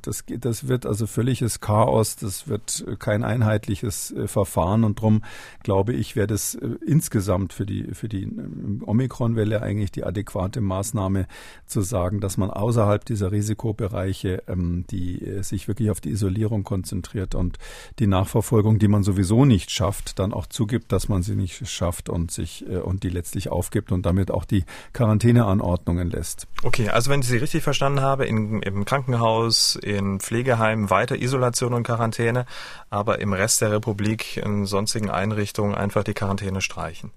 das, 0.01 0.23
das 0.39 0.67
wird 0.67 0.85
also 0.85 1.05
völliges 1.05 1.59
Chaos. 1.59 2.15
Das 2.15 2.44
wird 2.47 2.85
kein 2.99 3.23
einheitliches 3.23 4.11
äh, 4.11 4.27
Verfahren 4.27 4.83
und 4.83 4.99
darum 4.99 5.23
glaube 5.63 5.93
ich, 5.93 6.15
wäre 6.15 6.27
das 6.27 6.55
äh, 6.55 6.67
insgesamt 6.85 7.53
für 7.53 7.65
die, 7.65 7.93
für 7.93 8.09
die 8.09 8.23
äh, 8.23 8.83
Omikron-Welle 8.85 9.61
eigentlich 9.61 9.91
die 9.91 10.03
adäquate 10.03 10.61
Maßnahme 10.61 11.27
zu 11.65 11.81
sagen, 11.81 12.19
dass 12.19 12.37
man 12.37 12.49
außerhalb 12.49 13.05
dieser 13.05 13.31
Risikobereiche, 13.31 14.43
ähm, 14.47 14.85
die 14.89 15.39
sich 15.41 15.67
wirklich 15.67 15.89
auf 15.89 16.01
die 16.01 16.09
Isolierung 16.09 16.63
konzentriert 16.63 17.35
und 17.35 17.57
die 17.99 18.07
Nachverfolgung, 18.07 18.79
die 18.79 18.87
man 18.87 19.03
sowieso 19.03 19.45
nicht 19.45 19.71
schafft, 19.71 20.19
dann 20.19 20.33
auch 20.33 20.45
zugibt, 20.45 20.91
dass 20.91 21.09
man 21.09 21.23
sie 21.23 21.35
nicht 21.35 21.67
schafft 21.67 22.09
und 22.09 22.31
sich 22.31 22.65
und 22.65 23.03
die 23.03 23.09
letztlich 23.09 23.49
aufgibt 23.49 23.91
und 23.91 24.05
damit 24.05 24.31
auch 24.31 24.45
die 24.45 24.65
Quarantäneanordnungen 24.93 26.09
lässt. 26.09 26.47
Okay, 26.63 26.89
also 26.89 27.11
wenn 27.11 27.21
ich 27.21 27.27
Sie 27.27 27.37
richtig 27.37 27.63
verstanden 27.63 28.01
habe, 28.01 28.25
in, 28.25 28.61
im 28.61 28.85
Krankenhaus, 28.85 29.75
in 29.75 30.19
Pflegeheimen 30.19 30.89
weiter 30.89 31.15
Isolation 31.15 31.73
und 31.73 31.83
Quarantäne, 31.83 32.34
Quarantäne, 32.35 32.45
aber 32.89 33.19
im 33.19 33.33
Rest 33.33 33.61
der 33.61 33.71
Republik 33.71 34.37
in 34.37 34.65
sonstigen 34.65 35.09
Einrichtungen 35.09 35.75
einfach 35.75 36.03
die 36.03 36.13
Quarantäne 36.13 36.61
streichen. 36.61 37.11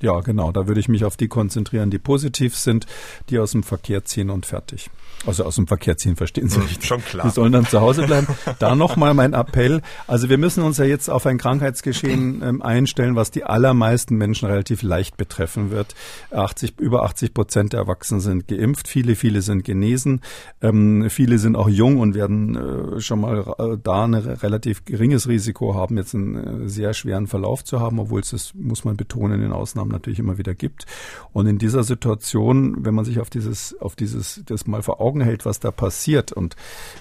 Ja, 0.00 0.20
genau. 0.20 0.50
Da 0.50 0.66
würde 0.66 0.80
ich 0.80 0.88
mich 0.88 1.04
auf 1.04 1.16
die 1.16 1.28
konzentrieren, 1.28 1.90
die 1.90 1.98
positiv 1.98 2.56
sind, 2.56 2.86
die 3.28 3.38
aus 3.38 3.52
dem 3.52 3.62
Verkehr 3.62 4.04
ziehen 4.04 4.30
und 4.30 4.46
fertig. 4.46 4.90
Also 5.26 5.44
aus 5.44 5.56
dem 5.56 5.66
Verkehr 5.66 5.96
ziehen, 5.96 6.16
verstehen 6.16 6.48
Sie 6.48 6.58
nicht. 6.60 6.84
Schon 6.84 7.04
klar. 7.04 7.26
Die 7.26 7.32
sollen 7.32 7.52
dann 7.52 7.66
zu 7.66 7.80
Hause 7.80 8.06
bleiben. 8.06 8.26
da 8.58 8.74
nochmal 8.74 9.14
mein 9.14 9.34
Appell. 9.34 9.80
Also 10.06 10.28
wir 10.28 10.38
müssen 10.38 10.62
uns 10.64 10.78
ja 10.78 10.84
jetzt 10.84 11.08
auf 11.08 11.26
ein 11.26 11.38
Krankheitsgeschehen 11.38 12.42
ähm, 12.42 12.62
einstellen, 12.62 13.14
was 13.14 13.30
die 13.30 13.44
allermeisten 13.44 14.16
Menschen 14.16 14.48
relativ 14.48 14.82
leicht 14.82 15.16
betreffen 15.16 15.70
wird. 15.70 15.94
80, 16.32 16.80
über 16.80 17.04
80 17.04 17.34
Prozent 17.34 17.72
der 17.72 17.80
Erwachsenen 17.80 18.20
sind 18.20 18.48
geimpft. 18.48 18.88
Viele, 18.88 19.14
viele 19.14 19.42
sind 19.42 19.64
genesen. 19.64 20.20
Ähm, 20.60 21.08
viele 21.08 21.38
sind 21.38 21.56
auch 21.56 21.68
jung 21.68 21.98
und 21.98 22.14
werden 22.14 22.56
äh, 22.56 23.00
schon 23.00 23.20
mal 23.20 23.54
äh, 23.58 23.78
da 23.82 24.04
ein 24.04 24.14
relativ 24.14 24.84
geringes 24.84 25.28
Risiko 25.28 25.74
haben, 25.74 25.96
jetzt 25.96 26.14
einen 26.14 26.64
äh, 26.64 26.68
sehr 26.68 26.94
schweren 26.94 27.26
Verlauf 27.26 27.64
zu 27.64 27.80
haben, 27.80 27.98
obwohl 27.98 28.20
es 28.20 28.30
das, 28.30 28.54
muss 28.54 28.84
man 28.84 28.96
betonen, 28.96 29.42
in 29.42 29.52
Ausnahmen 29.52 29.90
natürlich 29.90 30.18
immer 30.18 30.38
wieder 30.38 30.54
gibt. 30.54 30.86
Und 31.32 31.46
in 31.46 31.58
dieser 31.58 31.84
Situation, 31.84 32.84
wenn 32.84 32.94
man 32.94 33.04
sich 33.04 33.20
auf 33.20 33.30
dieses, 33.30 33.78
auf 33.80 33.94
dieses, 33.94 34.42
das 34.46 34.66
mal 34.66 34.82
vor 34.82 35.00
Augen 35.00 35.11
hält, 35.20 35.44
was 35.44 35.60
da 35.60 35.70
passiert 35.70 36.32
und 36.32 36.56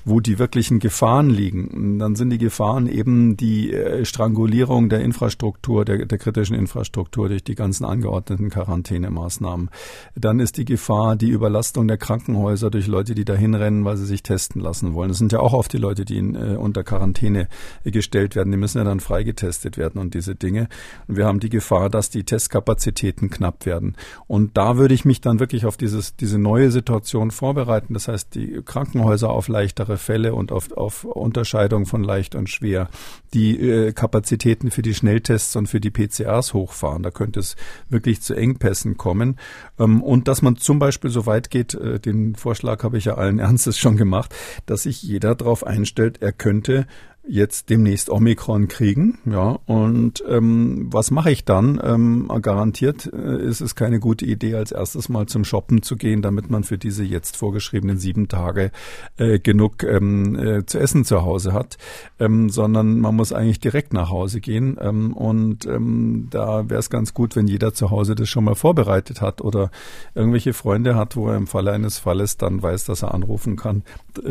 wo 0.06 0.19
die 0.19 0.39
wirklichen 0.39 0.80
Gefahren 0.80 1.30
liegen, 1.30 2.00
dann 2.00 2.15
sind 2.15 2.30
die 2.30 2.38
Gefahren 2.38 2.88
eben 2.88 3.38
die 3.38 3.74
äh, 3.74 4.06
Strangulierung 4.06 4.89
der 4.89 5.02
Infrastruktur, 5.02 5.86
der, 5.86 6.06
der 6.06 6.17
kritischen 6.17 6.56
Infrastruktur 6.56 7.30
durch 7.30 7.43
die 7.43 7.56
ganzen 7.56 7.86
angeordneten 7.86 8.50
Quarantänemaßnahmen. 8.50 9.69
Dann 10.15 10.39
ist 10.39 10.58
die 10.58 10.65
Gefahr 10.65 11.15
die 11.15 11.30
Überlastung 11.30 11.88
der 11.88 11.97
Krankenhäuser 11.97 12.69
durch 12.69 12.88
Leute, 12.88 13.15
die 13.15 13.26
da 13.26 13.34
hinrennen, 13.34 13.86
weil 13.86 13.97
sie 13.97 14.06
sich 14.06 14.24
testen 14.24 14.62
lassen 14.62 14.93
wollen. 14.93 15.10
Das 15.10 15.17
sind 15.17 15.32
ja 15.32 15.39
auch 15.39 15.54
oft 15.54 15.71
die 15.74 15.78
Leute, 15.78 16.06
die 16.06 16.17
in, 16.17 16.36
äh, 16.36 16.56
unter 16.58 16.84
Quarantäne 16.84 17.47
gestellt 17.84 18.36
werden. 18.36 18.52
Die 18.52 18.58
müssen 18.58 18.78
ja 18.78 18.84
dann 18.84 19.00
freigetestet 19.00 19.78
werden 19.78 20.02
und 20.02 20.13
diese 20.13 20.36
Dinge. 20.36 20.67
Und 21.08 21.17
wir 21.17 21.26
haben 21.26 21.39
die 21.39 21.50
Gefahr, 21.50 21.89
dass 21.89 22.10
die 22.10 22.24
Testkapazitäten 22.24 23.30
knapp 23.30 23.65
werden. 23.65 23.95
Und 24.28 24.58
da 24.58 24.78
würde 24.78 24.93
ich 24.93 25.06
mich 25.06 25.21
dann 25.21 25.39
wirklich 25.39 25.65
auf 25.65 25.78
dieses, 25.78 26.15
diese 26.15 26.38
neue 26.38 26.71
Situation 26.71 27.32
vorbereiten 27.32 27.93
das 28.01 28.13
heißt, 28.13 28.35
die 28.35 28.61
Krankenhäuser 28.63 29.29
auf 29.29 29.47
leichtere 29.47 29.97
Fälle 29.97 30.33
und 30.33 30.51
auf, 30.51 30.71
auf 30.71 31.03
Unterscheidung 31.03 31.85
von 31.85 32.03
leicht 32.03 32.35
und 32.35 32.49
schwer. 32.49 32.89
Die 33.33 33.59
äh, 33.59 33.93
Kapazitäten 33.93 34.71
für 34.71 34.81
die 34.81 34.93
Schnelltests 34.93 35.55
und 35.55 35.67
für 35.67 35.79
die 35.79 35.91
PCRs 35.91 36.53
hochfahren. 36.53 37.03
Da 37.03 37.11
könnte 37.11 37.39
es 37.39 37.55
wirklich 37.89 38.21
zu 38.21 38.33
Engpässen 38.33 38.97
kommen. 38.97 39.37
Ähm, 39.79 40.01
und 40.01 40.27
dass 40.27 40.41
man 40.41 40.57
zum 40.57 40.79
Beispiel 40.79 41.09
so 41.09 41.25
weit 41.25 41.49
geht, 41.49 41.73
äh, 41.75 41.99
den 41.99 42.35
Vorschlag 42.35 42.83
habe 42.83 42.97
ich 42.97 43.05
ja 43.05 43.15
allen 43.15 43.39
Ernstes 43.51 43.77
schon 43.77 43.97
gemacht, 43.97 44.33
dass 44.65 44.83
sich 44.83 45.03
jeder 45.03 45.35
darauf 45.35 45.65
einstellt, 45.65 46.21
er 46.21 46.31
könnte 46.31 46.87
jetzt 47.27 47.69
demnächst 47.69 48.10
Omikron 48.10 48.67
kriegen. 48.67 49.19
Ja, 49.25 49.60
und 49.65 50.23
ähm, 50.27 50.88
was 50.91 51.12
mache 51.12 51.31
ich 51.31 51.45
dann? 51.45 51.79
Ähm, 51.84 52.31
garantiert 52.41 53.12
äh, 53.13 53.41
ist 53.41 53.62
es 53.62 53.75
keine 53.75 53.99
gute 53.99 54.25
Idee, 54.25 54.55
als 54.55 54.71
erstes 54.71 55.07
mal 55.07 55.27
zum 55.27 55.45
Shoppen 55.45 55.84
zu 55.84 55.97
gehen, 55.97 56.21
damit 56.21 56.49
man 56.49 56.63
für 56.63 56.77
diese 56.77 57.03
jetzt 57.03 57.38
vorgeschriebenen 57.38 57.97
sieben 57.97 58.27
Tage 58.27 58.71
äh, 59.17 59.39
genug 59.39 59.84
ähm, 59.84 60.36
äh, 60.36 60.65
zu 60.65 60.79
essen 60.79 61.05
zu 61.05 61.21
Hause 61.21 61.53
hat, 61.53 61.77
ähm, 62.19 62.49
sondern 62.49 62.99
man 62.99 63.15
muss 63.15 63.34
eigentlich 63.34 63.60
direkt 63.60 63.93
nach 63.93 64.10
Hause 64.10 64.41
gehen. 64.41 64.77
Ähm, 64.81 65.13
und 65.13 65.65
ähm, 65.67 66.27
da 66.31 66.69
wäre 66.69 66.79
es 66.79 66.89
ganz 66.89 67.13
gut, 67.13 67.36
wenn 67.36 67.47
jeder 67.47 67.73
zu 67.73 67.91
Hause 67.91 68.15
das 68.15 68.29
schon 68.29 68.45
mal 68.45 68.55
vorbereitet 68.55 69.21
hat 69.21 69.41
oder 69.41 69.69
irgendwelche 70.15 70.53
Freunde 70.53 70.95
hat, 70.95 71.15
wo 71.15 71.27
er 71.27 71.38
im 71.38 71.47
Falle 71.47 71.71
eines 71.71 71.99
Falles 71.99 72.38
dann 72.38 72.63
weiß, 72.63 72.86
dass 72.86 73.03
er 73.03 73.13
anrufen 73.13 73.57
kann, 73.57 73.84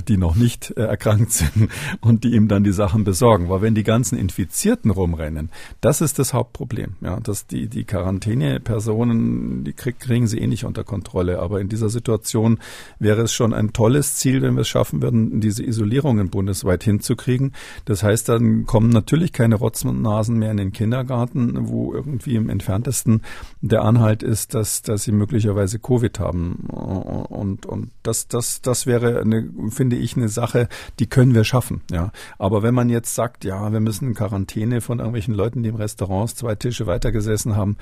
die 0.09 0.16
noch 0.16 0.35
nicht 0.35 0.72
äh, 0.76 0.83
erkrankt 0.83 1.31
sind 1.33 1.70
und 2.00 2.24
die 2.24 2.35
ihm 2.35 2.48
dann 2.48 2.64
die 2.64 2.80
Sachen 2.81 3.05
besorgen. 3.05 3.51
Weil 3.51 3.61
wenn 3.61 3.75
die 3.75 3.85
ganzen 3.85 4.16
Infizierten 4.16 4.90
rumrennen, 4.90 5.51
das 5.83 6.01
ist 6.01 6.19
das 6.19 6.33
Hauptproblem. 6.33 6.97
Ja, 7.03 7.21
dass 7.21 7.47
die, 7.47 7.66
die 7.69 7.85
Quarantänepersonen, 7.85 9.64
die 9.64 9.75
krieg, 9.75 10.01
kriegen 10.01 10.27
sie 10.27 10.38
eh 10.38 10.47
nicht 10.47 10.64
unter 10.64 10.83
Kontrolle. 10.83 11.40
Aber 11.40 11.61
in 11.61 11.69
dieser 11.69 11.90
Situation 11.90 12.59
wäre 12.99 13.21
es 13.21 13.35
schon 13.35 13.53
ein 13.53 13.75
tolles 13.75 14.14
Ziel, 14.16 14.40
wenn 14.40 14.55
wir 14.55 14.62
es 14.62 14.69
schaffen 14.69 15.03
würden, 15.03 15.40
diese 15.43 15.62
Isolierungen 15.62 16.31
bundesweit 16.31 16.83
hinzukriegen. 16.83 17.53
Das 17.85 18.03
heißt, 18.03 18.31
dann 18.31 18.64
kommen 18.64 18.88
natürlich 18.88 19.35
keine 19.35 19.57
Rotznasen 19.57 20.38
mehr 20.38 20.51
in 20.51 20.57
den 20.57 20.73
Kindergarten, 20.73 21.69
wo 21.69 21.93
irgendwie 21.93 22.37
im 22.37 22.49
entferntesten 22.49 23.21
der 23.61 23.83
Anhalt 23.83 24.23
ist, 24.23 24.55
dass, 24.55 24.81
dass 24.81 25.05
sie 25.05 25.12
möglicherweise 25.12 25.79
Covid 25.79 26.19
haben. 26.19 26.55
Und, 26.71 27.66
und 27.66 27.90
das, 28.03 28.27
das, 28.29 28.62
das 28.62 28.87
wäre 28.87 29.21
eine, 29.21 29.51
finde 29.69 29.97
ich, 29.97 30.16
eine 30.16 30.31
Sache, 30.31 30.69
die 30.99 31.07
können 31.07 31.35
wir 31.35 31.45
schaffen. 31.45 31.83
Ja. 31.90 32.12
Aber 32.38 32.62
wenn 32.62 32.69
man 32.74 32.88
jetzt 32.88 33.14
sagt, 33.14 33.44
ja, 33.44 33.72
wir 33.72 33.80
müssen 33.80 34.09
in 34.09 34.14
Quarantäne 34.14 34.80
von 34.80 34.98
irgendwelchen 34.98 35.35
Leuten, 35.35 35.62
die 35.62 35.68
im 35.70 35.76
Restaurants 35.76 36.35
zwei 36.35 36.54
Tische 36.54 36.87
weitergesessen 36.87 37.56
haben, 37.56 37.76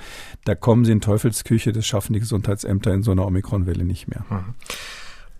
da 0.45 0.55
kommen 0.55 0.85
sie 0.85 0.91
in 0.91 1.01
Teufelsküche, 1.01 1.71
das 1.71 1.85
schaffen 1.85 2.13
die 2.13 2.19
Gesundheitsämter 2.19 2.93
in 2.93 3.03
so 3.03 3.11
einer 3.11 3.25
Omikronwelle 3.25 3.83
nicht 3.83 4.07
mehr. 4.07 4.25
Mhm. 4.29 4.55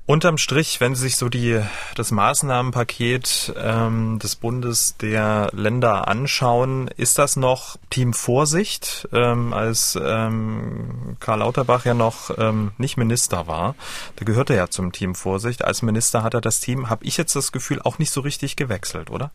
Unterm 0.09 0.39
Strich, 0.39 0.81
wenn 0.81 0.95
Sie 0.95 1.03
sich 1.03 1.17
so 1.17 1.29
die, 1.29 1.61
das 1.93 2.09
Maßnahmenpaket 2.09 3.53
ähm, 3.55 4.17
des 4.17 4.37
Bundes 4.37 4.97
der 4.97 5.51
Länder 5.53 6.07
anschauen, 6.07 6.87
ist 6.97 7.19
das 7.19 7.35
noch 7.35 7.77
Team 7.91 8.13
Vorsicht, 8.13 9.07
ähm, 9.13 9.53
als 9.53 9.95
ähm, 10.03 11.15
Karl 11.19 11.41
Lauterbach 11.41 11.85
ja 11.85 11.93
noch 11.93 12.35
ähm, 12.39 12.71
nicht 12.79 12.97
Minister 12.97 13.45
war. 13.45 13.75
Da 14.15 14.25
gehörte 14.25 14.53
er 14.53 14.61
ja 14.61 14.69
zum 14.69 14.93
Team 14.93 15.13
Vorsicht. 15.13 15.63
Als 15.63 15.83
Minister 15.83 16.23
hat 16.23 16.33
er 16.33 16.41
das 16.41 16.59
Team, 16.59 16.89
habe 16.89 17.05
ich 17.05 17.15
jetzt 17.15 17.35
das 17.35 17.51
Gefühl, 17.51 17.79
auch 17.79 17.99
nicht 17.99 18.09
so 18.09 18.21
richtig 18.21 18.55
gewechselt, 18.55 19.11
oder? 19.11 19.29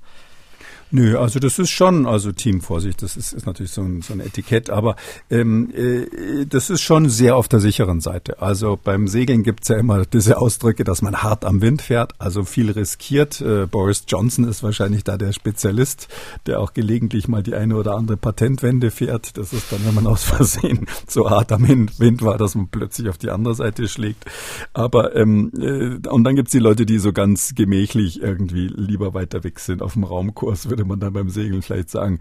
Nö, 0.95 1.19
also 1.19 1.41
das 1.41 1.59
ist 1.59 1.71
schon, 1.71 2.07
also 2.07 2.31
Teamvorsicht, 2.31 3.03
das 3.03 3.17
ist, 3.17 3.33
ist 3.33 3.47
natürlich 3.47 3.73
so 3.73 3.83
ein, 3.83 4.01
so 4.01 4.13
ein 4.13 4.21
Etikett, 4.21 4.71
aber 4.71 4.95
ähm, 5.29 5.73
äh, 5.75 6.47
das 6.47 6.71
ist 6.71 6.83
schon 6.83 7.09
sehr 7.09 7.35
auf 7.35 7.49
der 7.49 7.59
sicheren 7.59 8.01
Seite. 8.01 8.41
Also 8.41 8.79
beim 8.81 9.09
Segeln 9.09 9.43
gibt's 9.43 9.67
ja 9.67 9.77
immer 9.77 10.07
diese 10.07 10.39
Ausdrücke, 10.39 10.85
dass 10.85 11.03
man 11.03 11.17
hart 11.17 11.45
am 11.45 11.61
Wind 11.63 11.83
fährt, 11.83 12.13
also 12.19 12.45
viel 12.45 12.71
riskiert. 12.71 13.41
Äh, 13.41 13.67
Boris 13.67 14.05
Johnson 14.07 14.45
ist 14.45 14.63
wahrscheinlich 14.63 15.03
da 15.03 15.17
der 15.17 15.33
Spezialist, 15.33 16.07
der 16.47 16.61
auch 16.61 16.75
gelegentlich 16.75 17.27
mal 17.27 17.43
die 17.43 17.57
eine 17.57 17.75
oder 17.75 17.97
andere 17.97 18.17
Patentwende 18.17 18.93
fährt. 18.93 19.37
Das 19.37 19.53
ist 19.53 19.73
dann, 19.73 19.85
wenn 19.85 19.97
man 19.97 20.07
aus 20.07 20.23
Versehen 20.23 20.87
so 21.09 21.29
hart 21.29 21.51
am 21.51 21.67
Wind 21.67 22.23
war, 22.23 22.39
dass 22.39 22.55
man 22.55 22.69
plötzlich 22.69 23.09
auf 23.09 23.19
die 23.19 23.31
andere 23.31 23.57
Seite 23.57 23.89
schlägt. 23.89 24.27
Aber 24.73 25.17
ähm, 25.17 25.51
äh, 25.59 26.09
und 26.09 26.23
dann 26.23 26.37
gibt's 26.37 26.53
die 26.53 26.61
Leute, 26.61 26.87
die 26.87 27.01
so 27.01 27.13
ganz 27.13 27.57
gemächlich 27.57 28.23
irgendwie 28.23 28.69
lieber 28.69 29.13
weiter 29.13 29.43
weg 29.43 29.59
sind 29.59 29.83
auf 29.83 29.95
dem 29.95 30.05
Raumkurs, 30.05 30.71
würde 30.71 30.84
man 30.87 31.01
dann 31.01 31.13
beim 31.13 31.29
Segeln 31.29 31.63
vielleicht 31.63 31.91
sagen. 31.91 32.21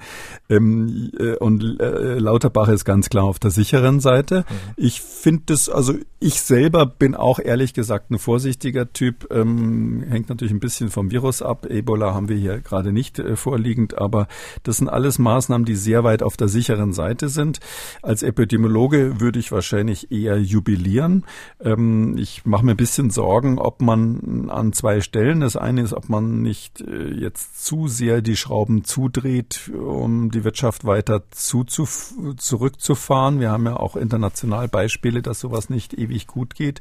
Ähm, 0.50 1.12
äh, 1.18 1.36
und 1.36 1.80
äh, 1.80 2.18
Lauterbach 2.20 2.68
ist 2.70 2.86
ganz 2.86 3.10
klar 3.10 3.26
auf 3.26 3.40
der 3.40 3.52
sicheren 3.52 4.00
Seite. 4.00 4.46
Mhm. 4.50 4.74
Ich 4.78 5.02
finde 5.02 5.44
das, 5.48 5.70
also 5.70 5.94
ich 6.20 6.42
selber 6.42 6.86
bin 6.86 7.16
auch 7.16 7.40
ehrlich 7.40 7.74
gesagt 7.74 8.12
ein 8.12 8.18
vorsichtiger 8.18 8.92
Typ. 8.94 9.28
Ähm, 9.32 10.04
hängt 10.08 10.30
natürlich 10.30 10.54
ein 10.54 10.60
bisschen 10.60 10.90
vom 10.90 11.12
Virus 11.12 11.42
ab. 11.42 11.66
Ebola 11.70 12.14
haben 12.14 12.30
wir 12.30 12.38
hier 12.38 12.60
gerade 12.60 12.94
nicht 12.94 13.20
äh, 13.20 13.36
vorliegend, 13.36 13.98
aber 13.98 14.28
das 14.64 14.78
sind 14.78 14.88
alles 14.88 15.20
Maßnahmen, 15.20 15.66
die 15.66 15.76
sehr 15.76 16.04
weit 16.04 16.24
auf 16.24 16.38
der 16.38 16.48
sicheren 16.48 16.94
Seite 16.94 17.30
sind. 17.30 17.60
Als 18.02 18.24
Epidemiologe 18.24 19.20
würde 19.20 19.40
ich 19.40 19.52
wahrscheinlich 19.52 20.12
eher 20.12 20.40
jubilieren. 20.40 21.26
Ähm, 21.62 22.18
ich 22.18 22.46
mache 22.46 22.66
mir 22.66 22.72
ein 22.72 22.78
bisschen 22.78 23.10
Sorgen, 23.10 23.60
ob 23.60 23.82
man 23.82 24.50
an 24.50 24.74
zwei 24.74 25.02
Stellen, 25.02 25.42
das 25.42 25.58
eine 25.58 25.82
ist, 25.82 25.94
ob 25.94 26.10
man 26.10 26.42
nicht 26.42 26.82
äh, 26.82 27.14
jetzt 27.14 27.66
zu 27.66 27.88
sehr 27.88 28.22
die 28.22 28.38
Schrauben 28.54 28.84
zudreht, 28.84 29.72
um 29.74 30.30
die 30.30 30.44
Wirtschaft 30.44 30.86
weiter 30.86 31.24
zurückzufahren. 31.32 33.40
Wir 33.40 33.50
haben 33.50 33.66
ja 33.66 33.78
auch 33.78 33.96
international 33.96 34.68
Beispiele, 34.68 35.24
dass 35.24 35.40
sowas 35.40 35.72
nicht 35.72 35.96
ewig 35.96 36.28
gut 36.28 36.54
geht. 36.54 36.80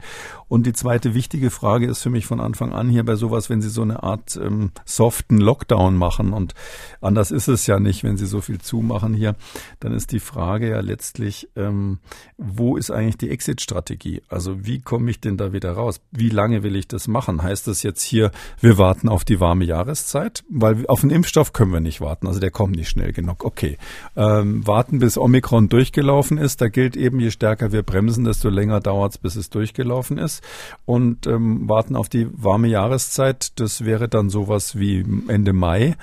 Und 0.49 0.67
die 0.67 0.75
zweite 0.75 1.15
wichtige 1.15 1.49
Frage 1.49 1.87
ist 1.87 2.03
für 2.03 2.11
mich 2.11 2.27
von 2.27 2.41
Anfang 2.41 2.75
an 2.75 2.91
hier 2.91 3.07
bei 3.07 3.17
sowas, 3.17 3.49
wenn 3.49 3.63
Sie 3.63 3.71
so 3.71 3.81
eine 3.81 4.03
Art 4.03 4.37
ähm, 4.37 4.73
soften 4.85 5.39
Lockdown 5.39 5.97
machen 5.97 6.35
und 6.35 6.53
anders 7.01 7.31
ist 7.31 7.49
es 7.49 7.67
ja 7.67 7.81
nicht, 7.81 8.05
wenn 8.05 8.19
Sie 8.19 8.27
so 8.27 8.43
viel 8.43 8.61
zumachen 8.61 9.15
hier, 9.15 9.35
dann 9.81 9.95
ist 9.95 10.13
die 10.13 10.21
Frage 10.21 10.69
ja 10.69 10.81
letztlich, 10.81 11.49
ähm, 11.57 12.01
wo 12.37 12.77
ist 12.77 12.91
eigentlich 12.91 13.17
die 13.17 13.31
Exit-Strategie? 13.31 14.21
Also 14.29 14.67
wie 14.67 14.83
komme 14.83 15.11
ich 15.11 15.21
denn 15.21 15.39
da 15.39 15.55
wieder 15.55 15.73
raus? 15.73 16.03
Wie 16.11 16.29
lange 16.29 16.65
will 16.65 16.77
ich 16.77 16.87
das 16.87 17.09
machen? 17.09 17.43
Heißt 17.43 17.67
das 17.67 17.83
jetzt 17.83 18.03
hier, 18.03 18.31
wir 18.61 18.77
warten 18.77 19.09
auf 19.09 19.25
die 19.25 19.41
warme 19.41 19.65
Jahreszeit? 19.65 20.45
Weil 20.51 20.87
auf 20.87 21.03
einen 21.03 21.13
Impfstoff 21.13 21.52
können 21.53 21.73
wir 21.73 21.81
nicht 21.81 22.01
warten. 22.01 22.27
Also 22.27 22.41
der 22.41 22.51
kommt 22.51 22.77
nicht 22.77 22.89
schnell 22.89 23.13
genug. 23.13 23.45
Okay. 23.45 23.79
Ähm, 24.17 24.67
warten, 24.67 24.99
bis 24.99 25.19
Omikron 25.19 25.69
durchgelaufen 25.69 26.39
ist. 26.39 26.61
Da 26.61 26.69
gilt 26.69 26.97
eben, 26.97 27.21
je 27.21 27.31
stärker 27.31 27.73
wir 27.73 27.83
bremsen, 27.83 28.25
desto 28.25 28.49
länger 28.49 28.81
dauert 28.81 29.13
es, 29.13 29.19
bis 29.19 29.37
es 29.37 29.51
durchgelaufen 29.51 30.19
ist. 30.19 30.43
Und 30.85 31.27
ähm, 31.27 31.69
warten 31.69 31.97
auf 31.97 32.09
die 32.09 32.29
warme 32.33 32.69
Jahreszeit. 32.69 33.59
Das 33.61 33.85
wäre 33.85 34.09
dann 34.09 34.31
sowas 34.31 34.79
wie 34.79 35.05
Ende 35.29 35.53
Mai. 35.53 35.97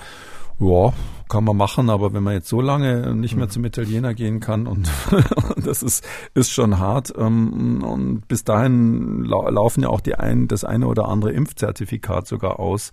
Ja, 0.60 0.94
kann 1.30 1.44
man 1.44 1.56
machen, 1.56 1.90
aber 1.90 2.12
wenn 2.12 2.24
man 2.24 2.34
jetzt 2.34 2.50
so 2.50 2.60
lange 2.60 3.16
nicht 3.16 3.36
mehr 3.36 3.46
mhm. 3.46 3.52
zum 3.52 3.66
Italiener 3.66 4.14
gehen 4.14 4.40
kann 4.40 4.68
und 4.68 4.90
das 5.64 5.84
ist, 5.84 6.04
ist 6.34 6.52
schon 6.52 6.80
hart. 6.80 7.14
Ähm, 7.18 7.84
und 7.84 8.28
bis 8.28 8.44
dahin 8.44 9.24
laufen 9.24 9.84
ja 9.84 9.90
auch 9.90 10.02
die 10.02 10.16
ein, 10.16 10.48
das 10.48 10.64
eine 10.64 10.88
oder 10.88 11.08
andere 11.08 11.32
Impfzertifikat 11.32 12.28
sogar 12.28 12.60
aus. 12.60 12.92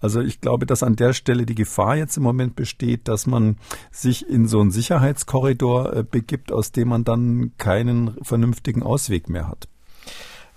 Also 0.00 0.20
ich 0.20 0.40
glaube, 0.40 0.66
dass 0.66 0.82
an 0.82 0.96
der 0.96 1.12
Stelle 1.12 1.46
die 1.46 1.54
Gefahr 1.54 1.96
jetzt 1.96 2.16
im 2.16 2.22
Moment 2.22 2.56
besteht, 2.56 3.08
dass 3.08 3.26
man 3.26 3.56
sich 3.90 4.28
in 4.28 4.46
so 4.46 4.60
einen 4.60 4.70
Sicherheitskorridor 4.70 5.92
äh, 5.92 6.02
begibt, 6.02 6.52
aus 6.52 6.72
dem 6.72 6.88
man 6.88 7.04
dann 7.04 7.52
keinen 7.58 8.16
vernünftigen 8.22 8.82
Ausweg 8.82 9.28
mehr 9.28 9.48
hat. 9.48 9.68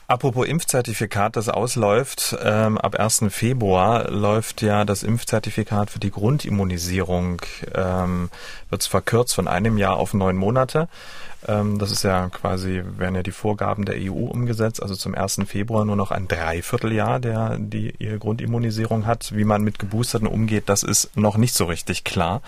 Apropos 0.10 0.48
Impfzertifikat, 0.48 1.36
das 1.36 1.50
ausläuft, 1.50 2.36
ähm, 2.44 2.80
ab 2.80 3.00
1. 3.00 3.26
Februar 3.30 4.10
läuft 4.10 4.64
ja 4.64 4.84
das 4.84 5.04
Impfzertifikat 5.04 5.92
für 5.92 6.00
die 6.00 6.10
Grundimmunisierung, 6.10 7.44
ähm, 7.76 8.32
wird 8.72 8.84
verkürzt 8.86 9.36
von 9.36 9.48
einem 9.48 9.78
Jahr 9.78 9.98
auf 9.98 10.16
neun 10.16 10.36
Monate. 10.36 10.90
Ähm, 11.48 11.80
das 11.80 11.92
ist 11.92 12.04
ja 12.04 12.30
quasi, 12.30 12.84
werden 12.98 13.16
ja 13.16 13.24
die 13.24 13.32
Vorgaben 13.32 13.86
der 13.86 13.96
EU 13.98 14.26
umgesetzt, 14.26 14.82
also 14.82 14.96
zum 14.96 15.16
1. 15.16 15.42
Februar 15.46 15.86
nur 15.86 15.96
noch 15.96 16.12
ein 16.12 16.28
Dreivierteljahr, 16.28 17.20
der 17.20 17.58
die 17.58 17.94
ihre 17.98 18.20
Grundimmunisierung 18.20 19.06
hat. 19.06 19.36
Wie 19.36 19.46
man 19.46 19.64
mit 19.64 19.80
Geboosterten 19.80 20.28
umgeht, 20.28 20.68
das 20.68 20.84
ist 20.84 21.16
noch 21.16 21.38
nicht 21.38 21.54
so 21.54 21.66
richtig 21.66 22.04
klar. 22.04 22.42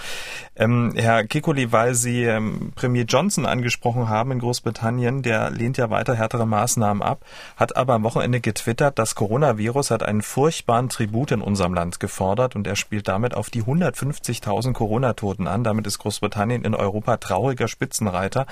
Ähm, 0.56 0.94
Herr 0.96 1.24
Kikuli, 1.24 1.72
weil 1.72 1.96
Sie 1.96 2.24
ähm, 2.24 2.74
Premier 2.76 3.04
Johnson 3.04 3.46
angesprochen 3.46 4.10
haben 4.10 4.32
in 4.32 4.40
Großbritannien, 4.40 5.22
der 5.22 5.50
lehnt 5.50 5.78
ja 5.78 5.90
weiter 5.90 6.14
härtere 6.14 6.46
Maßnahmen 6.46 7.02
ab, 7.02 7.24
hat 7.56 7.78
aber 7.78 7.94
am 7.94 8.04
Wochenende 8.04 8.42
getwittert, 8.42 9.00
das 9.00 9.16
Coronavirus 9.16 9.92
hat 9.92 10.04
einen 10.04 10.22
furchtbaren 10.22 10.90
Tribut 10.90 11.32
in 11.32 11.42
unserem 11.42 11.74
Land 11.74 12.00
gefordert 12.00 12.56
und 12.56 12.68
er 12.68 12.76
spielt 12.76 13.08
damit 13.08 13.36
auf 13.36 13.50
die 13.50 13.64
150.000 13.64 14.74
Corona-Toten 14.74 15.48
an. 15.48 15.64
Damit 15.64 15.88
ist 15.88 16.00
Großbritannien 16.00 16.64
in 16.64 16.76
Europa 16.76 17.18
trauriger 17.18 17.68
Spitzenreiter. 17.68 18.46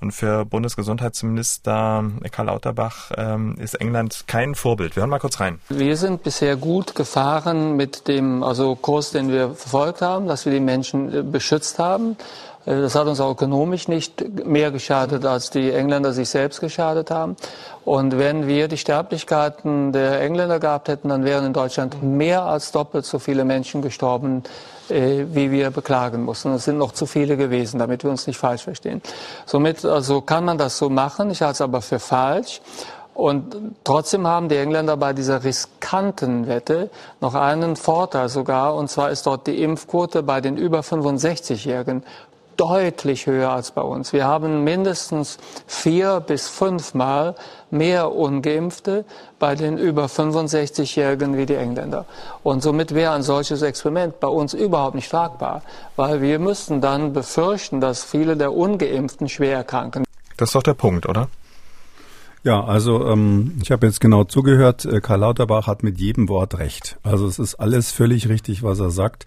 Und 0.00 0.12
für 0.12 0.44
Bundesgesundheitsminister 0.44 2.04
Karl 2.30 2.46
Lauterbach 2.46 3.12
ähm, 3.16 3.56
ist 3.58 3.74
England 3.74 4.24
kein 4.26 4.54
Vorbild. 4.54 4.96
Wir 4.96 5.02
hören 5.02 5.10
mal 5.10 5.20
kurz 5.20 5.38
rein. 5.40 5.60
Wir 5.68 5.96
sind 5.96 6.22
bisher 6.22 6.56
gut 6.56 6.94
gefahren 6.94 7.76
mit 7.76 8.08
dem 8.08 8.42
also 8.42 8.74
Kurs, 8.74 9.10
den 9.10 9.30
wir 9.30 9.54
verfolgt 9.54 10.02
haben, 10.02 10.26
dass 10.26 10.44
wir 10.44 10.52
die 10.52 10.60
Menschen 10.60 11.14
äh, 11.14 11.22
beschützt 11.22 11.78
haben. 11.78 12.16
Äh, 12.66 12.80
das 12.80 12.94
hat 12.94 13.06
uns 13.06 13.20
auch 13.20 13.32
ökonomisch 13.32 13.88
nicht 13.88 14.44
mehr 14.44 14.70
geschadet, 14.70 15.24
als 15.24 15.50
die 15.50 15.70
Engländer 15.70 16.12
sich 16.12 16.28
selbst 16.28 16.60
geschadet 16.60 17.10
haben. 17.10 17.36
Und 17.84 18.18
wenn 18.18 18.46
wir 18.46 18.68
die 18.68 18.78
Sterblichkeiten 18.78 19.92
der 19.92 20.20
Engländer 20.20 20.60
gehabt 20.60 20.88
hätten, 20.88 21.08
dann 21.08 21.24
wären 21.24 21.46
in 21.46 21.52
Deutschland 21.52 22.02
mehr 22.02 22.42
als 22.42 22.72
doppelt 22.72 23.04
so 23.04 23.18
viele 23.18 23.44
Menschen 23.44 23.82
gestorben 23.82 24.42
wie 24.92 25.50
wir 25.50 25.70
beklagen 25.70 26.24
mussten. 26.24 26.52
Es 26.52 26.64
sind 26.64 26.78
noch 26.78 26.92
zu 26.92 27.06
viele 27.06 27.36
gewesen, 27.36 27.78
damit 27.78 28.04
wir 28.04 28.10
uns 28.10 28.26
nicht 28.26 28.38
falsch 28.38 28.64
verstehen. 28.64 29.00
Somit 29.46 29.84
also 29.84 30.20
kann 30.20 30.44
man 30.44 30.58
das 30.58 30.78
so 30.78 30.90
machen. 30.90 31.30
Ich 31.30 31.42
halte 31.42 31.54
es 31.54 31.60
aber 31.60 31.80
für 31.80 31.98
falsch. 31.98 32.60
Und 33.14 33.56
trotzdem 33.84 34.26
haben 34.26 34.48
die 34.48 34.56
Engländer 34.56 34.96
bei 34.96 35.12
dieser 35.12 35.44
riskanten 35.44 36.46
Wette 36.46 36.88
noch 37.20 37.34
einen 37.34 37.76
Vorteil 37.76 38.30
sogar, 38.30 38.74
und 38.74 38.88
zwar 38.88 39.10
ist 39.10 39.26
dort 39.26 39.46
die 39.46 39.62
Impfquote 39.62 40.22
bei 40.22 40.40
den 40.40 40.56
über 40.56 40.80
65-Jährigen 40.80 42.04
deutlich 42.56 43.26
höher 43.26 43.50
als 43.50 43.70
bei 43.70 43.82
uns. 43.82 44.12
Wir 44.12 44.24
haben 44.24 44.64
mindestens 44.64 45.38
vier 45.66 46.20
bis 46.20 46.48
fünfmal 46.48 47.34
mehr 47.70 48.14
Ungeimpfte 48.14 49.04
bei 49.38 49.54
den 49.54 49.78
über 49.78 50.06
65-Jährigen 50.06 51.36
wie 51.36 51.46
die 51.46 51.54
Engländer. 51.54 52.06
Und 52.42 52.62
somit 52.62 52.94
wäre 52.94 53.12
ein 53.12 53.22
solches 53.22 53.62
Experiment 53.62 54.20
bei 54.20 54.28
uns 54.28 54.54
überhaupt 54.54 54.94
nicht 54.94 55.10
tragbar, 55.10 55.62
weil 55.96 56.20
wir 56.22 56.38
müssten 56.38 56.80
dann 56.80 57.12
befürchten, 57.12 57.80
dass 57.80 58.04
viele 58.04 58.36
der 58.36 58.52
Ungeimpften 58.52 59.28
schwer 59.28 59.56
erkranken. 59.56 60.04
Das 60.36 60.50
ist 60.50 60.54
doch 60.54 60.62
der 60.62 60.74
Punkt, 60.74 61.08
oder? 61.08 61.28
Ja, 62.44 62.64
also 62.64 63.06
ähm, 63.06 63.52
ich 63.62 63.70
habe 63.70 63.86
jetzt 63.86 64.00
genau 64.00 64.24
zugehört. 64.24 64.84
Äh, 64.84 65.00
Karl 65.00 65.20
Lauterbach 65.20 65.68
hat 65.68 65.84
mit 65.84 66.00
jedem 66.00 66.28
Wort 66.28 66.58
recht. 66.58 66.98
Also 67.04 67.28
es 67.28 67.38
ist 67.38 67.54
alles 67.54 67.92
völlig 67.92 68.28
richtig, 68.28 68.64
was 68.64 68.80
er 68.80 68.90
sagt. 68.90 69.26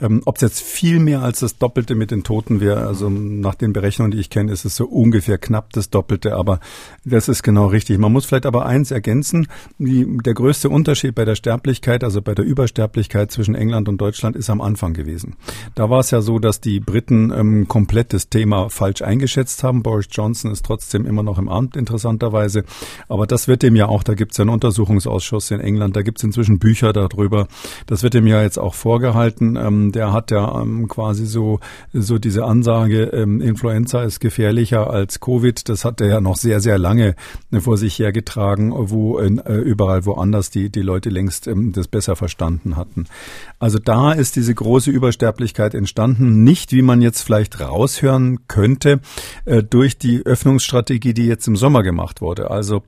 Ähm, 0.00 0.22
Ob 0.24 0.36
es 0.36 0.40
jetzt 0.40 0.62
viel 0.62 0.98
mehr 0.98 1.20
als 1.20 1.40
das 1.40 1.58
Doppelte 1.58 1.94
mit 1.94 2.10
den 2.10 2.24
Toten 2.24 2.60
wäre, 2.60 2.86
also 2.86 3.10
nach 3.10 3.56
den 3.56 3.74
Berechnungen, 3.74 4.10
die 4.10 4.18
ich 4.18 4.30
kenne, 4.30 4.52
ist 4.52 4.64
es 4.64 4.74
so 4.74 4.86
ungefähr 4.86 5.36
knapp 5.36 5.70
das 5.74 5.90
Doppelte. 5.90 6.34
Aber 6.34 6.60
das 7.04 7.28
ist 7.28 7.42
genau 7.42 7.66
richtig. 7.66 7.98
Man 7.98 8.10
muss 8.10 8.24
vielleicht 8.24 8.46
aber 8.46 8.64
eins 8.64 8.90
ergänzen: 8.90 9.48
die, 9.76 10.06
Der 10.24 10.32
größte 10.32 10.70
Unterschied 10.70 11.14
bei 11.14 11.26
der 11.26 11.34
Sterblichkeit, 11.34 12.04
also 12.04 12.22
bei 12.22 12.34
der 12.34 12.46
Übersterblichkeit 12.46 13.30
zwischen 13.32 13.54
England 13.54 13.86
und 13.86 14.00
Deutschland, 14.00 14.34
ist 14.34 14.48
am 14.48 14.62
Anfang 14.62 14.94
gewesen. 14.94 15.36
Da 15.74 15.90
war 15.90 16.00
es 16.00 16.10
ja 16.10 16.22
so, 16.22 16.38
dass 16.38 16.62
die 16.62 16.80
Briten 16.80 17.30
ähm, 17.36 17.68
komplett 17.68 18.14
das 18.14 18.30
Thema 18.30 18.70
falsch 18.70 19.02
eingeschätzt 19.02 19.62
haben. 19.62 19.82
Boris 19.82 20.08
Johnson 20.10 20.52
ist 20.52 20.64
trotzdem 20.64 21.04
immer 21.04 21.22
noch 21.22 21.36
im 21.36 21.50
Amt, 21.50 21.76
interessanterweise. 21.76 22.45
Weise. 22.46 22.64
Aber 23.08 23.26
das 23.26 23.48
wird 23.48 23.62
dem 23.62 23.76
ja 23.76 23.88
auch, 23.88 24.02
da 24.02 24.14
gibt 24.14 24.32
es 24.32 24.38
ja 24.38 24.42
einen 24.42 24.50
Untersuchungsausschuss 24.50 25.50
in 25.50 25.60
England, 25.60 25.96
da 25.96 26.02
gibt 26.02 26.18
es 26.18 26.24
inzwischen 26.24 26.58
Bücher 26.58 26.92
darüber. 26.92 27.48
Das 27.86 28.02
wird 28.02 28.14
dem 28.14 28.26
ja 28.26 28.42
jetzt 28.42 28.58
auch 28.58 28.74
vorgehalten. 28.74 29.56
Ähm, 29.56 29.92
der 29.92 30.12
hat 30.12 30.30
ja 30.30 30.60
ähm, 30.60 30.88
quasi 30.88 31.26
so, 31.26 31.60
so 31.92 32.18
diese 32.18 32.44
Ansage, 32.44 33.04
ähm, 33.12 33.40
Influenza 33.40 34.02
ist 34.02 34.20
gefährlicher 34.20 34.90
als 34.90 35.20
Covid. 35.20 35.68
Das 35.68 35.84
hat 35.84 36.00
er 36.00 36.08
ja 36.08 36.20
noch 36.20 36.36
sehr, 36.36 36.60
sehr 36.60 36.78
lange 36.78 37.16
vor 37.58 37.76
sich 37.76 37.98
hergetragen, 37.98 38.72
wo 38.74 39.18
in, 39.18 39.38
äh, 39.38 39.56
überall 39.56 40.06
woanders 40.06 40.50
die, 40.50 40.70
die 40.70 40.82
Leute 40.82 41.10
längst 41.10 41.46
ähm, 41.46 41.72
das 41.72 41.88
besser 41.88 42.16
verstanden 42.16 42.76
hatten. 42.76 43.06
Also 43.58 43.78
da 43.78 44.12
ist 44.12 44.36
diese 44.36 44.54
große 44.54 44.90
Übersterblichkeit 44.90 45.74
entstanden, 45.74 46.44
nicht 46.44 46.72
wie 46.72 46.82
man 46.82 47.02
jetzt 47.02 47.22
vielleicht 47.22 47.60
raushören 47.60 48.46
könnte, 48.48 49.00
äh, 49.44 49.62
durch 49.62 49.98
die 49.98 50.24
Öffnungsstrategie, 50.24 51.14
die 51.14 51.26
jetzt 51.26 51.48
im 51.48 51.56
Sommer 51.56 51.82
gemacht 51.82 52.20
wurde 52.20 52.35
wurde. 52.36 52.50
Also 52.50 52.82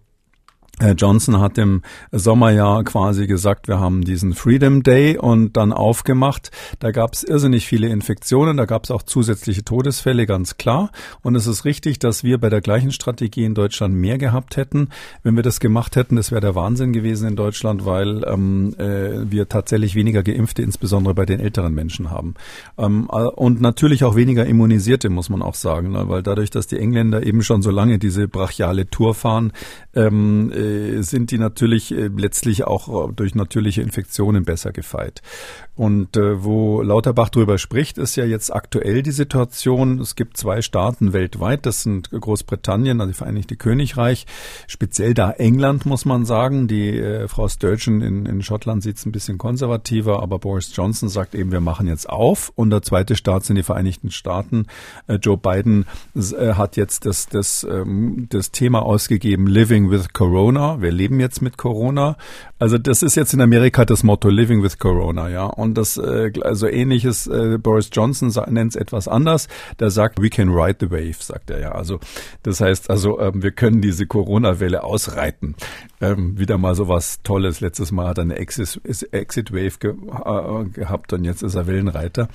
Johnson 0.80 1.40
hat 1.40 1.58
im 1.58 1.82
Sommer 2.12 2.50
ja 2.50 2.82
quasi 2.84 3.26
gesagt, 3.26 3.68
wir 3.68 3.80
haben 3.80 4.04
diesen 4.04 4.32
Freedom 4.32 4.82
Day 4.82 5.18
und 5.18 5.56
dann 5.56 5.72
aufgemacht. 5.72 6.50
Da 6.78 6.92
gab 6.92 7.14
es 7.14 7.24
irrsinnig 7.24 7.66
viele 7.66 7.88
Infektionen, 7.88 8.56
da 8.56 8.64
gab 8.64 8.84
es 8.84 8.90
auch 8.90 9.02
zusätzliche 9.02 9.64
Todesfälle, 9.64 10.26
ganz 10.26 10.56
klar. 10.56 10.90
Und 11.22 11.34
es 11.34 11.46
ist 11.46 11.64
richtig, 11.64 11.98
dass 11.98 12.22
wir 12.22 12.38
bei 12.38 12.48
der 12.48 12.60
gleichen 12.60 12.92
Strategie 12.92 13.44
in 13.44 13.54
Deutschland 13.54 13.94
mehr 13.94 14.18
gehabt 14.18 14.56
hätten. 14.56 14.88
Wenn 15.22 15.36
wir 15.36 15.42
das 15.42 15.58
gemacht 15.60 15.96
hätten, 15.96 16.16
das 16.16 16.30
wäre 16.30 16.40
der 16.40 16.54
Wahnsinn 16.54 16.92
gewesen 16.92 17.28
in 17.28 17.36
Deutschland, 17.36 17.84
weil 17.84 18.24
ähm, 18.26 18.74
äh, 18.78 19.30
wir 19.30 19.48
tatsächlich 19.48 19.94
weniger 19.94 20.22
Geimpfte, 20.22 20.62
insbesondere 20.62 21.14
bei 21.14 21.26
den 21.26 21.40
älteren 21.40 21.74
Menschen 21.74 22.10
haben. 22.10 22.34
Ähm, 22.76 23.08
äh, 23.12 23.24
und 23.24 23.60
natürlich 23.60 24.04
auch 24.04 24.14
weniger 24.14 24.46
Immunisierte, 24.46 25.08
muss 25.08 25.28
man 25.28 25.42
auch 25.42 25.54
sagen, 25.54 25.92
ne? 25.92 26.08
weil 26.08 26.22
dadurch, 26.22 26.50
dass 26.50 26.68
die 26.68 26.78
Engländer 26.78 27.24
eben 27.26 27.42
schon 27.42 27.62
so 27.62 27.70
lange 27.70 27.98
diese 27.98 28.28
brachiale 28.28 28.88
Tour 28.88 29.14
fahren, 29.14 29.52
ähm, 29.94 30.52
äh, 30.54 30.67
äh, 30.68 31.02
sind 31.02 31.30
die 31.30 31.38
natürlich 31.38 31.92
äh, 31.92 32.08
letztlich 32.08 32.64
auch 32.64 33.08
äh, 33.08 33.12
durch 33.12 33.34
natürliche 33.34 33.82
Infektionen 33.82 34.44
besser 34.44 34.72
gefeit. 34.72 35.22
Und 35.74 36.16
wo 36.16 36.82
Lauterbach 36.82 37.28
drüber 37.28 37.56
spricht, 37.56 37.98
ist 37.98 38.16
ja 38.16 38.24
jetzt 38.24 38.52
aktuell 38.52 39.04
die 39.04 39.12
Situation. 39.12 40.00
Es 40.00 40.16
gibt 40.16 40.36
zwei 40.36 40.60
Staaten 40.60 41.12
weltweit. 41.12 41.66
Das 41.66 41.84
sind 41.84 42.10
Großbritannien, 42.10 43.00
also 43.00 43.12
die 43.12 43.16
Vereinigte 43.16 43.54
Königreich, 43.54 44.26
speziell 44.66 45.14
da 45.14 45.30
England, 45.30 45.86
muss 45.86 46.04
man 46.04 46.24
sagen. 46.24 46.66
Die 46.66 46.98
äh, 46.98 47.28
Frau 47.28 47.46
Sturgeon 47.46 48.00
in, 48.00 48.26
in 48.26 48.42
Schottland 48.42 48.82
sieht 48.82 48.96
es 48.96 49.06
ein 49.06 49.12
bisschen 49.12 49.38
konservativer, 49.38 50.20
aber 50.20 50.40
Boris 50.40 50.74
Johnson 50.74 51.08
sagt 51.08 51.36
eben, 51.36 51.52
wir 51.52 51.60
machen 51.60 51.86
jetzt 51.86 52.08
auf. 52.08 52.52
Und 52.56 52.70
der 52.70 52.82
zweite 52.82 53.14
Staat 53.14 53.44
sind 53.44 53.54
die 53.54 53.62
Vereinigten 53.62 54.10
Staaten. 54.10 54.66
Äh, 55.06 55.14
Joe 55.22 55.36
Biden 55.36 55.86
äh, 56.16 56.54
hat 56.54 56.76
jetzt 56.76 57.06
das, 57.06 57.28
das, 57.28 57.64
ähm, 57.70 58.26
das 58.30 58.50
Thema 58.50 58.82
ausgegeben, 58.82 59.46
Living 59.46 59.92
with 59.92 60.12
Corona. 60.12 60.57
Wir 60.58 60.90
leben 60.90 61.20
jetzt 61.20 61.40
mit 61.40 61.56
Corona. 61.56 62.16
Also 62.58 62.76
das 62.76 63.02
ist 63.02 63.14
jetzt 63.14 63.32
in 63.32 63.40
Amerika 63.40 63.84
das 63.84 64.02
Motto, 64.02 64.28
Living 64.28 64.62
with 64.62 64.78
Corona, 64.78 65.28
ja. 65.28 65.44
Und 65.46 65.74
das 65.74 65.96
äh, 65.96 66.32
also 66.42 66.66
ähnliches 66.66 67.28
äh, 67.28 67.56
Boris 67.58 67.90
Johnson 67.92 68.32
nennt 68.48 68.72
es 68.72 68.76
etwas 68.76 69.06
anders. 69.06 69.46
Der 69.78 69.90
sagt, 69.90 70.20
we 70.20 70.28
can 70.28 70.48
ride 70.48 70.78
the 70.80 70.90
wave, 70.90 71.16
sagt 71.20 71.50
er 71.50 71.60
ja. 71.60 71.72
Also 71.72 72.00
das 72.42 72.60
heißt 72.60 72.90
also, 72.90 73.20
ähm, 73.20 73.42
wir 73.42 73.52
können 73.52 73.80
diese 73.80 74.06
Corona-Welle 74.06 74.82
ausreiten. 74.82 75.54
Ähm, 76.00 76.38
wieder 76.38 76.58
mal 76.58 76.74
so 76.74 76.88
was 76.88 77.22
Tolles. 77.22 77.60
Letztes 77.60 77.92
Mal 77.92 78.08
hat 78.08 78.18
er 78.18 78.22
eine 78.22 78.36
Exit, 78.36 78.80
Exit 79.12 79.52
Wave 79.52 79.78
ge 79.78 79.90
äh, 79.90 80.64
gehabt 80.70 81.12
und 81.12 81.24
jetzt 81.24 81.42
ist 81.42 81.54
er 81.54 81.66
Wellenreiter. 81.66 82.28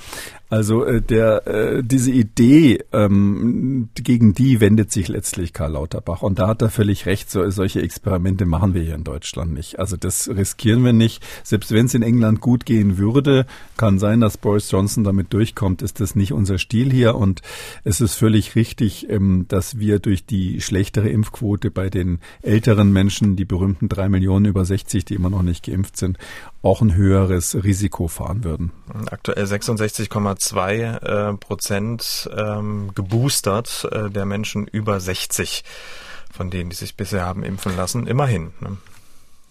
Also 0.49 0.85
äh, 0.85 1.01
der 1.01 1.47
äh, 1.47 1.83
diese 1.83 2.11
Idee 2.11 2.83
ähm, 2.93 3.89
gegen 3.95 4.33
die 4.33 4.61
wendet 4.61 4.91
sich 4.91 5.07
letztlich 5.07 5.51
Karl 5.51 5.71
Lauterbach 5.71 6.21
und 6.21 6.39
da 6.39 6.47
hat 6.47 6.61
er 6.61 6.69
völlig 6.69 7.05
recht. 7.05 7.31
So, 7.31 7.49
solche 7.49 7.81
Experimente 8.13 8.45
machen 8.45 8.75
wir 8.75 8.83
hier 8.83 8.93
in 8.93 9.03
Deutschland 9.03 9.53
nicht. 9.53 9.79
Also 9.79 9.97
das 9.97 10.29
riskieren 10.29 10.85
wir 10.85 10.93
nicht. 10.93 11.23
Selbst 11.41 11.71
wenn 11.71 11.87
es 11.87 11.95
in 11.95 12.03
England 12.03 12.41
gut 12.41 12.63
gehen 12.63 12.99
würde. 12.99 13.47
Kann 13.75 13.97
sein, 13.97 14.21
dass 14.21 14.37
Boris 14.37 14.69
Johnson 14.69 15.03
damit 15.03 15.33
durchkommt. 15.33 15.81
Ist 15.81 15.99
das 15.99 16.15
nicht 16.15 16.31
unser 16.31 16.59
Stil 16.59 16.91
hier? 16.91 17.15
Und 17.15 17.41
es 17.83 18.01
ist 18.01 18.13
völlig 18.13 18.55
richtig, 18.55 19.09
ähm, 19.09 19.45
dass 19.47 19.79
wir 19.79 19.97
durch 19.97 20.27
die 20.27 20.61
schlechtere 20.61 21.09
Impfquote 21.09 21.71
bei 21.71 21.89
den 21.89 22.19
älteren 22.43 22.93
Menschen, 22.93 23.35
die 23.35 23.45
berühmten 23.45 23.89
drei 23.89 24.09
Millionen 24.09 24.45
über 24.45 24.63
60, 24.63 25.05
die 25.05 25.15
immer 25.15 25.31
noch 25.31 25.41
nicht 25.41 25.65
geimpft 25.65 25.97
sind, 25.97 26.19
auch 26.61 26.81
ein 26.81 26.93
höheres 26.93 27.63
Risiko 27.63 28.07
fahren 28.07 28.43
würden. 28.43 28.71
Aktuell 29.09 29.45
66,2 29.45 31.31
äh, 31.33 31.37
Prozent 31.37 32.29
ähm, 32.37 32.91
geboostert 32.93 33.87
äh, 33.91 34.11
der 34.11 34.25
Menschen 34.25 34.67
über 34.67 34.99
60 34.99 35.63
von 36.33 36.49
denen, 36.49 36.71
die 36.71 36.75
sich 36.75 36.97
bisher 36.97 37.23
haben 37.23 37.43
impfen 37.43 37.77
lassen, 37.77 38.07
immerhin. 38.07 38.53
Ne? 38.59 38.77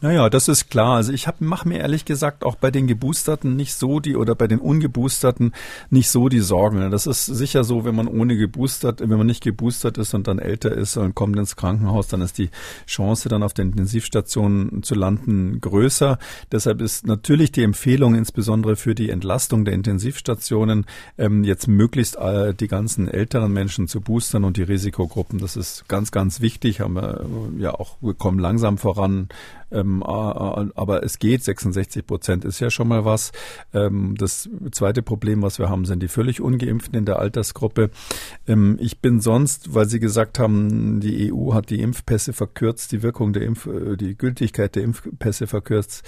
Naja, 0.02 0.28
das 0.28 0.48
ist 0.48 0.68
klar. 0.68 0.96
Also 0.96 1.12
ich 1.12 1.28
mache 1.38 1.68
mir 1.68 1.78
ehrlich 1.78 2.04
gesagt 2.04 2.42
auch 2.42 2.56
bei 2.56 2.72
den 2.72 2.88
Geboosterten 2.88 3.54
nicht 3.54 3.72
so 3.74 4.00
die 4.00 4.16
oder 4.16 4.34
bei 4.34 4.48
den 4.48 4.58
Ungeboosterten 4.58 5.52
nicht 5.90 6.10
so 6.10 6.28
die 6.28 6.40
Sorgen. 6.40 6.90
Das 6.90 7.06
ist 7.06 7.24
sicher 7.26 7.62
so, 7.62 7.84
wenn 7.84 7.94
man 7.94 8.08
ohne 8.08 8.36
geboostert, 8.36 8.98
wenn 9.00 9.16
man 9.16 9.28
nicht 9.28 9.44
geboostert 9.44 9.98
ist 9.98 10.12
und 10.12 10.26
dann 10.26 10.40
älter 10.40 10.72
ist 10.72 10.96
und 10.96 11.14
kommt 11.14 11.36
ins 11.38 11.54
Krankenhaus, 11.54 12.08
dann 12.08 12.20
ist 12.20 12.36
die 12.38 12.50
Chance, 12.84 13.28
dann 13.28 13.44
auf 13.44 13.54
der 13.54 13.64
Intensivstation 13.64 14.82
zu 14.82 14.96
landen, 14.96 15.60
größer. 15.60 16.18
Deshalb 16.50 16.80
ist 16.82 17.06
natürlich 17.06 17.52
die 17.52 17.62
Empfehlung, 17.62 18.16
insbesondere 18.16 18.74
für 18.74 18.96
die 18.96 19.08
Entlastung 19.08 19.64
der 19.64 19.74
Intensivstationen, 19.74 20.84
ähm, 21.16 21.44
jetzt 21.44 21.68
möglichst 21.68 22.16
äh, 22.16 22.54
die 22.54 22.66
ganzen 22.66 23.06
älteren 23.06 23.52
Menschen 23.52 23.86
zu 23.86 24.00
boostern 24.00 24.42
und 24.42 24.56
die 24.56 24.64
Risikogruppen. 24.64 25.38
Das 25.38 25.54
ist 25.54 25.86
ganz, 25.86 26.10
ganz 26.10 26.40
wichtig. 26.40 26.80
Haben 26.80 26.94
wir 26.94 27.20
äh, 27.20 27.62
ja 27.62 27.74
auch, 27.74 27.98
wir 28.00 28.14
kommen 28.14 28.40
langsam 28.40 28.78
voran 28.78 29.28
ähm, 29.70 29.91
aber 30.02 31.02
es 31.02 31.18
geht, 31.18 31.42
66 31.42 32.06
Prozent 32.06 32.44
ist 32.44 32.60
ja 32.60 32.70
schon 32.70 32.88
mal 32.88 33.04
was. 33.04 33.32
Ähm, 33.74 34.14
das 34.16 34.48
zweite 34.70 35.02
Problem, 35.02 35.42
was 35.42 35.58
wir 35.58 35.68
haben, 35.68 35.84
sind 35.84 36.02
die 36.02 36.08
völlig 36.08 36.40
ungeimpften 36.40 36.96
in 36.98 37.04
der 37.04 37.18
Altersgruppe. 37.18 37.90
Ähm, 38.46 38.78
ich 38.80 39.00
bin 39.00 39.20
sonst, 39.20 39.74
weil 39.74 39.86
Sie 39.86 40.00
gesagt 40.00 40.38
haben, 40.38 41.00
die 41.00 41.32
EU 41.32 41.54
hat 41.54 41.70
die 41.70 41.80
Impfpässe 41.80 42.32
verkürzt, 42.32 42.92
die 42.92 43.02
Wirkung 43.02 43.32
der 43.32 43.42
Impf, 43.42 43.66
äh, 43.66 43.96
die 43.96 44.16
Gültigkeit 44.16 44.76
der 44.76 44.84
Impfpässe 44.84 45.46
verkürzt. 45.46 46.04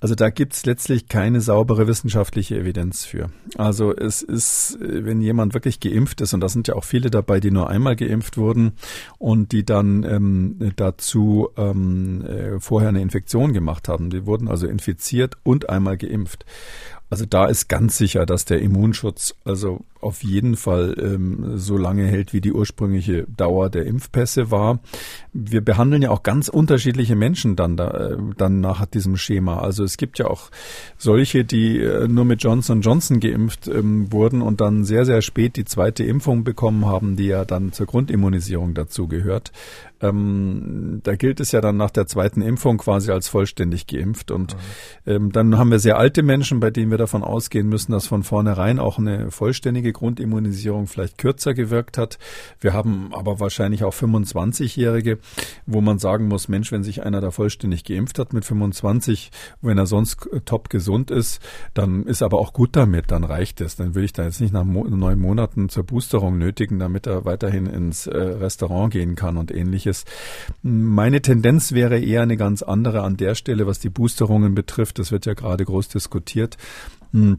Also 0.00 0.14
da 0.14 0.30
gibt 0.30 0.54
es 0.54 0.64
letztlich 0.64 1.08
keine 1.08 1.40
saubere 1.40 1.86
wissenschaftliche 1.86 2.58
Evidenz 2.58 3.04
für. 3.04 3.30
Also 3.56 3.94
es 3.94 4.22
ist, 4.22 4.78
wenn 4.80 5.20
jemand 5.20 5.54
wirklich 5.54 5.80
geimpft 5.80 6.20
ist, 6.20 6.32
und 6.32 6.40
da 6.40 6.48
sind 6.48 6.68
ja 6.68 6.74
auch 6.74 6.84
viele 6.84 7.10
dabei, 7.10 7.40
die 7.40 7.50
nur 7.50 7.68
einmal 7.68 7.96
geimpft 7.96 8.36
wurden 8.36 8.72
und 9.18 9.52
die 9.52 9.64
dann 9.64 10.04
ähm, 10.04 10.72
dazu 10.76 11.50
ähm, 11.56 12.24
äh, 12.24 12.60
vorher 12.60 12.88
eine 12.88 13.02
Infektion 13.02 13.27
gemacht 13.52 13.88
haben. 13.88 14.10
Die 14.10 14.26
wurden 14.26 14.48
also 14.48 14.66
infiziert 14.66 15.36
und 15.42 15.68
einmal 15.68 15.96
geimpft. 15.96 16.44
Also 17.10 17.24
da 17.24 17.46
ist 17.46 17.68
ganz 17.68 17.96
sicher, 17.96 18.26
dass 18.26 18.44
der 18.44 18.60
Immunschutz 18.60 19.34
also 19.44 19.80
auf 20.00 20.22
jeden 20.22 20.56
Fall 20.56 20.94
ähm, 20.98 21.58
so 21.58 21.76
lange 21.76 22.06
hält, 22.06 22.32
wie 22.32 22.40
die 22.40 22.52
ursprüngliche 22.52 23.24
Dauer 23.24 23.68
der 23.70 23.86
Impfpässe 23.86 24.50
war. 24.50 24.78
Wir 25.32 25.60
behandeln 25.60 26.02
ja 26.02 26.10
auch 26.10 26.22
ganz 26.22 26.48
unterschiedliche 26.48 27.16
Menschen 27.16 27.56
dann, 27.56 27.76
da, 27.76 27.90
äh, 27.90 28.16
dann 28.36 28.60
nach 28.60 28.84
diesem 28.86 29.16
Schema. 29.16 29.58
Also 29.60 29.84
es 29.84 29.96
gibt 29.96 30.18
ja 30.18 30.26
auch 30.26 30.50
solche, 30.96 31.44
die 31.44 31.78
äh, 31.78 32.06
nur 32.06 32.24
mit 32.24 32.42
Johnson 32.42 32.80
Johnson 32.80 33.20
geimpft 33.20 33.68
ähm, 33.68 34.12
wurden 34.12 34.42
und 34.42 34.60
dann 34.60 34.84
sehr, 34.84 35.04
sehr 35.04 35.22
spät 35.22 35.56
die 35.56 35.64
zweite 35.64 36.04
Impfung 36.04 36.44
bekommen 36.44 36.86
haben, 36.86 37.16
die 37.16 37.26
ja 37.26 37.44
dann 37.44 37.72
zur 37.72 37.86
Grundimmunisierung 37.86 38.74
dazu 38.74 39.08
gehört. 39.08 39.52
Ähm, 40.00 41.00
da 41.02 41.16
gilt 41.16 41.40
es 41.40 41.52
ja 41.52 41.60
dann 41.60 41.76
nach 41.76 41.90
der 41.90 42.06
zweiten 42.06 42.40
Impfung 42.40 42.78
quasi 42.78 43.10
als 43.10 43.28
vollständig 43.28 43.86
geimpft. 43.86 44.30
Und 44.30 44.54
mhm. 44.54 45.12
ähm, 45.12 45.32
dann 45.32 45.58
haben 45.58 45.70
wir 45.70 45.78
sehr 45.78 45.98
alte 45.98 46.22
Menschen, 46.22 46.60
bei 46.60 46.70
denen 46.70 46.90
wir 46.90 46.98
davon 46.98 47.24
ausgehen 47.24 47.68
müssen, 47.68 47.92
dass 47.92 48.06
von 48.06 48.22
vornherein 48.22 48.78
auch 48.78 48.98
eine 48.98 49.30
vollständige 49.30 49.87
14-jährige 49.88 49.92
Grundimmunisierung 49.92 50.86
vielleicht 50.86 51.18
kürzer 51.18 51.54
gewirkt 51.54 51.98
hat. 51.98 52.18
Wir 52.60 52.72
haben 52.72 53.10
aber 53.12 53.40
wahrscheinlich 53.40 53.84
auch 53.84 53.94
25-jährige, 53.94 55.18
wo 55.66 55.80
man 55.80 55.98
sagen 55.98 56.28
muss, 56.28 56.48
Mensch, 56.48 56.72
wenn 56.72 56.82
sich 56.82 57.02
einer 57.02 57.20
da 57.20 57.30
vollständig 57.30 57.84
geimpft 57.84 58.18
hat 58.18 58.32
mit 58.32 58.44
25, 58.44 59.30
wenn 59.62 59.78
er 59.78 59.86
sonst 59.86 60.28
top 60.44 60.68
gesund 60.70 61.10
ist, 61.10 61.40
dann 61.74 62.04
ist 62.04 62.22
aber 62.22 62.38
auch 62.38 62.52
gut 62.52 62.70
damit, 62.72 63.10
dann 63.10 63.24
reicht 63.24 63.60
es. 63.60 63.76
Dann 63.76 63.94
will 63.94 64.04
ich 64.04 64.12
da 64.12 64.24
jetzt 64.24 64.40
nicht 64.40 64.52
nach 64.52 64.64
neun 64.64 65.18
Monaten 65.18 65.68
zur 65.68 65.84
Boosterung 65.84 66.38
nötigen, 66.38 66.78
damit 66.78 67.06
er 67.06 67.24
weiterhin 67.24 67.66
ins 67.66 68.06
äh, 68.06 68.16
Restaurant 68.16 68.92
gehen 68.92 69.14
kann 69.14 69.36
und 69.36 69.50
ähnliches. 69.50 70.04
Meine 70.62 71.20
Tendenz 71.22 71.72
wäre 71.72 71.98
eher 71.98 72.22
eine 72.22 72.36
ganz 72.36 72.62
andere 72.62 73.02
an 73.02 73.16
der 73.16 73.34
Stelle, 73.34 73.66
was 73.66 73.78
die 73.78 73.90
Boosterungen 73.90 74.54
betrifft. 74.54 74.98
Das 74.98 75.12
wird 75.12 75.26
ja 75.26 75.34
gerade 75.34 75.64
groß 75.64 75.88
diskutiert. 75.88 76.56
Hm. 77.12 77.38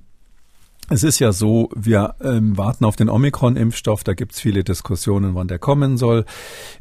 Es 0.91 1.03
ist 1.03 1.19
ja 1.19 1.31
so, 1.31 1.69
wir 1.75 2.15
ähm, 2.19 2.57
warten 2.57 2.83
auf 2.83 2.95
den 2.95 3.09
Omikron-Impfstoff. 3.09 4.03
Da 4.03 4.15
gibt 4.15 4.31
es 4.31 4.39
viele 4.39 4.63
Diskussionen, 4.63 5.35
wann 5.35 5.47
der 5.47 5.59
kommen 5.59 5.97
soll. 5.97 6.25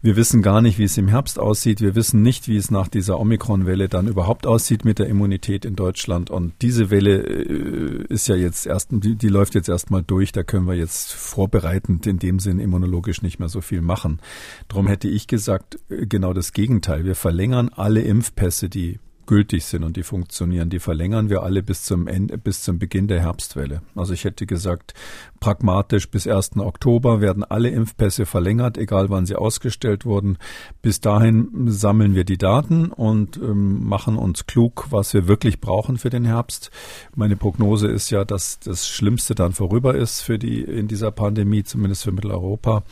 Wir 0.00 0.16
wissen 0.16 0.40
gar 0.40 0.62
nicht, 0.62 0.78
wie 0.78 0.84
es 0.84 0.96
im 0.96 1.08
Herbst 1.08 1.38
aussieht. 1.38 1.82
Wir 1.82 1.94
wissen 1.94 2.22
nicht, 2.22 2.48
wie 2.48 2.56
es 2.56 2.70
nach 2.70 2.88
dieser 2.88 3.20
Omikron-Welle 3.20 3.90
dann 3.90 4.08
überhaupt 4.08 4.46
aussieht 4.46 4.86
mit 4.86 4.98
der 4.98 5.08
Immunität 5.08 5.66
in 5.66 5.76
Deutschland. 5.76 6.30
Und 6.30 6.54
diese 6.62 6.88
Welle 6.90 7.18
äh, 7.18 8.06
ist 8.08 8.28
ja 8.28 8.34
jetzt 8.34 8.66
erst, 8.66 8.88
die, 8.92 9.14
die 9.14 9.28
läuft 9.28 9.54
jetzt 9.54 9.68
erstmal 9.68 10.02
durch. 10.02 10.32
Da 10.32 10.42
können 10.42 10.66
wir 10.66 10.74
jetzt 10.74 11.12
vorbereitend 11.12 12.06
in 12.06 12.18
dem 12.18 12.38
Sinn 12.38 12.60
immunologisch 12.60 13.20
nicht 13.20 13.38
mehr 13.38 13.50
so 13.50 13.60
viel 13.60 13.82
machen. 13.82 14.20
Darum 14.68 14.86
hätte 14.86 15.08
ich 15.08 15.26
gesagt, 15.26 15.80
äh, 15.90 16.06
genau 16.06 16.32
das 16.32 16.54
Gegenteil. 16.54 17.04
Wir 17.04 17.14
verlängern 17.14 17.68
alle 17.76 18.00
Impfpässe, 18.00 18.70
die 18.70 19.00
gültig 19.28 19.66
sind 19.66 19.84
und 19.84 19.96
die 19.96 20.02
funktionieren, 20.02 20.70
die 20.70 20.80
verlängern 20.80 21.28
wir 21.28 21.42
alle 21.42 21.62
bis 21.62 21.84
zum 21.84 22.08
Ende, 22.08 22.38
bis 22.38 22.62
zum 22.62 22.78
Beginn 22.78 23.08
der 23.08 23.20
Herbstwelle. 23.20 23.82
Also 23.94 24.14
ich 24.14 24.24
hätte 24.24 24.46
gesagt, 24.46 24.94
pragmatisch 25.40 26.10
bis 26.10 26.26
1. 26.26 26.56
Oktober 26.58 27.20
werden 27.20 27.44
alle 27.44 27.70
Impfpässe 27.70 28.26
verlängert, 28.26 28.78
egal 28.78 29.10
wann 29.10 29.26
sie 29.26 29.36
ausgestellt 29.36 30.04
wurden. 30.04 30.38
Bis 30.82 31.00
dahin 31.00 31.48
sammeln 31.66 32.14
wir 32.14 32.24
die 32.24 32.38
Daten 32.38 32.86
und 32.86 33.36
ähm, 33.36 33.86
machen 33.88 34.16
uns 34.16 34.46
klug, 34.46 34.86
was 34.90 35.14
wir 35.14 35.28
wirklich 35.28 35.60
brauchen 35.60 35.98
für 35.98 36.10
den 36.10 36.24
Herbst. 36.24 36.70
Meine 37.14 37.36
Prognose 37.36 37.88
ist 37.88 38.10
ja, 38.10 38.24
dass 38.24 38.58
das 38.60 38.88
Schlimmste 38.88 39.34
dann 39.34 39.52
vorüber 39.52 39.94
ist 39.94 40.22
für 40.22 40.38
die 40.38 40.62
in 40.62 40.88
dieser 40.88 41.10
Pandemie, 41.10 41.64
zumindest 41.64 42.04
für 42.04 42.12
Mitteleuropa. 42.12 42.82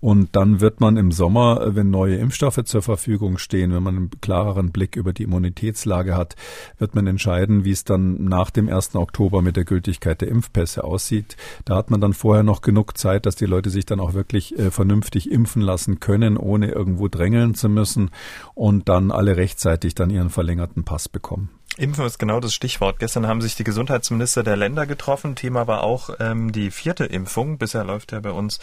Und 0.00 0.34
dann 0.34 0.60
wird 0.60 0.80
man 0.80 0.96
im 0.96 1.12
Sommer, 1.12 1.60
äh, 1.60 1.76
wenn 1.76 1.90
neue 1.90 2.16
Impfstoffe 2.16 2.64
zur 2.64 2.82
Verfügung 2.82 3.36
stehen, 3.36 3.72
wenn 3.72 3.82
man 3.82 3.96
einen 3.96 4.10
klareren 4.20 4.72
Blick 4.72 4.96
über 4.96 5.12
die 5.12 5.24
Immunitätslage 5.24 6.16
hat, 6.16 6.36
wird 6.78 6.94
man 6.94 7.06
entscheiden, 7.06 7.64
wie 7.64 7.70
es 7.70 7.84
dann 7.84 8.24
nach 8.24 8.50
dem 8.50 8.68
1. 8.68 8.96
Oktober 8.96 9.42
mit 9.42 9.56
der 9.56 9.64
Gültigkeit 9.64 10.22
der 10.22 10.28
Impfpässe 10.28 10.84
aussieht. 10.84 11.36
Da 11.66 11.76
hat 11.76 11.89
man 11.90 12.00
dann 12.00 12.12
vorher 12.12 12.42
noch 12.42 12.62
genug 12.62 12.96
Zeit, 12.96 13.26
dass 13.26 13.36
die 13.36 13.46
Leute 13.46 13.70
sich 13.70 13.86
dann 13.86 14.00
auch 14.00 14.14
wirklich 14.14 14.58
äh, 14.58 14.70
vernünftig 14.70 15.30
impfen 15.30 15.62
lassen 15.62 16.00
können, 16.00 16.36
ohne 16.36 16.70
irgendwo 16.70 17.08
drängeln 17.08 17.54
zu 17.54 17.68
müssen 17.68 18.10
und 18.54 18.88
dann 18.88 19.10
alle 19.10 19.36
rechtzeitig 19.36 19.94
dann 19.94 20.10
ihren 20.10 20.30
verlängerten 20.30 20.84
Pass 20.84 21.08
bekommen. 21.08 21.50
Impfen 21.76 22.04
ist 22.04 22.18
genau 22.18 22.40
das 22.40 22.52
Stichwort. 22.52 22.98
Gestern 22.98 23.26
haben 23.26 23.40
sich 23.40 23.54
die 23.54 23.64
Gesundheitsminister 23.64 24.42
der 24.42 24.56
Länder 24.56 24.86
getroffen. 24.86 25.34
Thema 25.34 25.66
war 25.66 25.82
auch 25.82 26.10
ähm, 26.18 26.52
die 26.52 26.70
vierte 26.70 27.04
Impfung. 27.04 27.58
Bisher 27.58 27.84
läuft 27.84 28.12
ja 28.12 28.20
bei 28.20 28.32
uns 28.32 28.58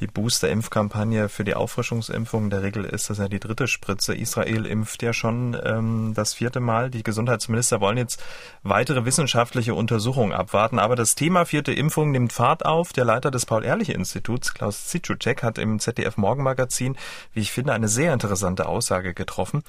die 0.00 0.06
Booster-Impfkampagne 0.06 1.28
für 1.28 1.44
die 1.44 1.54
Auffrischungsimpfung. 1.54 2.50
Der 2.50 2.62
Regel 2.62 2.84
ist 2.84 3.10
das 3.10 3.18
ja 3.18 3.28
die 3.28 3.40
dritte 3.40 3.68
Spritze. 3.68 4.14
Israel 4.14 4.66
impft 4.66 5.02
ja 5.02 5.12
schon 5.12 5.56
ähm, 5.64 6.12
das 6.14 6.34
vierte 6.34 6.60
Mal. 6.60 6.90
Die 6.90 7.02
Gesundheitsminister 7.02 7.80
wollen 7.80 7.96
jetzt 7.96 8.22
weitere 8.62 9.04
wissenschaftliche 9.04 9.74
Untersuchungen 9.74 10.32
abwarten. 10.32 10.78
Aber 10.78 10.96
das 10.96 11.14
Thema 11.14 11.44
vierte 11.44 11.72
Impfung 11.72 12.10
nimmt 12.10 12.32
Fahrt 12.32 12.64
auf. 12.64 12.92
Der 12.92 13.04
Leiter 13.04 13.30
des 13.30 13.46
Paul-Ehrlich-Instituts, 13.46 14.54
Klaus 14.54 14.86
Zitschutek, 14.86 15.42
hat 15.42 15.58
im 15.58 15.78
ZDF-Morgenmagazin, 15.78 16.96
wie 17.32 17.40
ich 17.40 17.52
finde, 17.52 17.72
eine 17.72 17.88
sehr 17.88 18.12
interessante 18.12 18.66
Aussage 18.66 19.14
getroffen. 19.14 19.62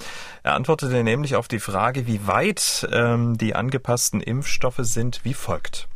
Er 0.44 0.54
antwortete 0.54 1.04
nämlich 1.04 1.36
auf 1.36 1.48
die 1.48 1.60
Frage, 1.60 2.08
wie 2.08 2.28
weit 2.28 2.88
ähm, 2.92 3.38
die 3.38 3.56
angepassten 3.56 4.22
Impfstoffe 4.22 4.80
sind, 4.80 5.22
wie 5.24 5.34
folgt. 5.34 5.88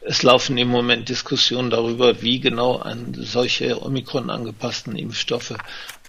Es 0.00 0.22
laufen 0.22 0.56
im 0.58 0.68
Moment 0.68 1.08
Diskussionen 1.08 1.70
darüber, 1.70 2.22
wie 2.22 2.38
genau 2.38 2.84
solche 3.14 3.82
Omikron 3.82 4.30
angepassten 4.30 4.96
Impfstoffe 4.96 5.54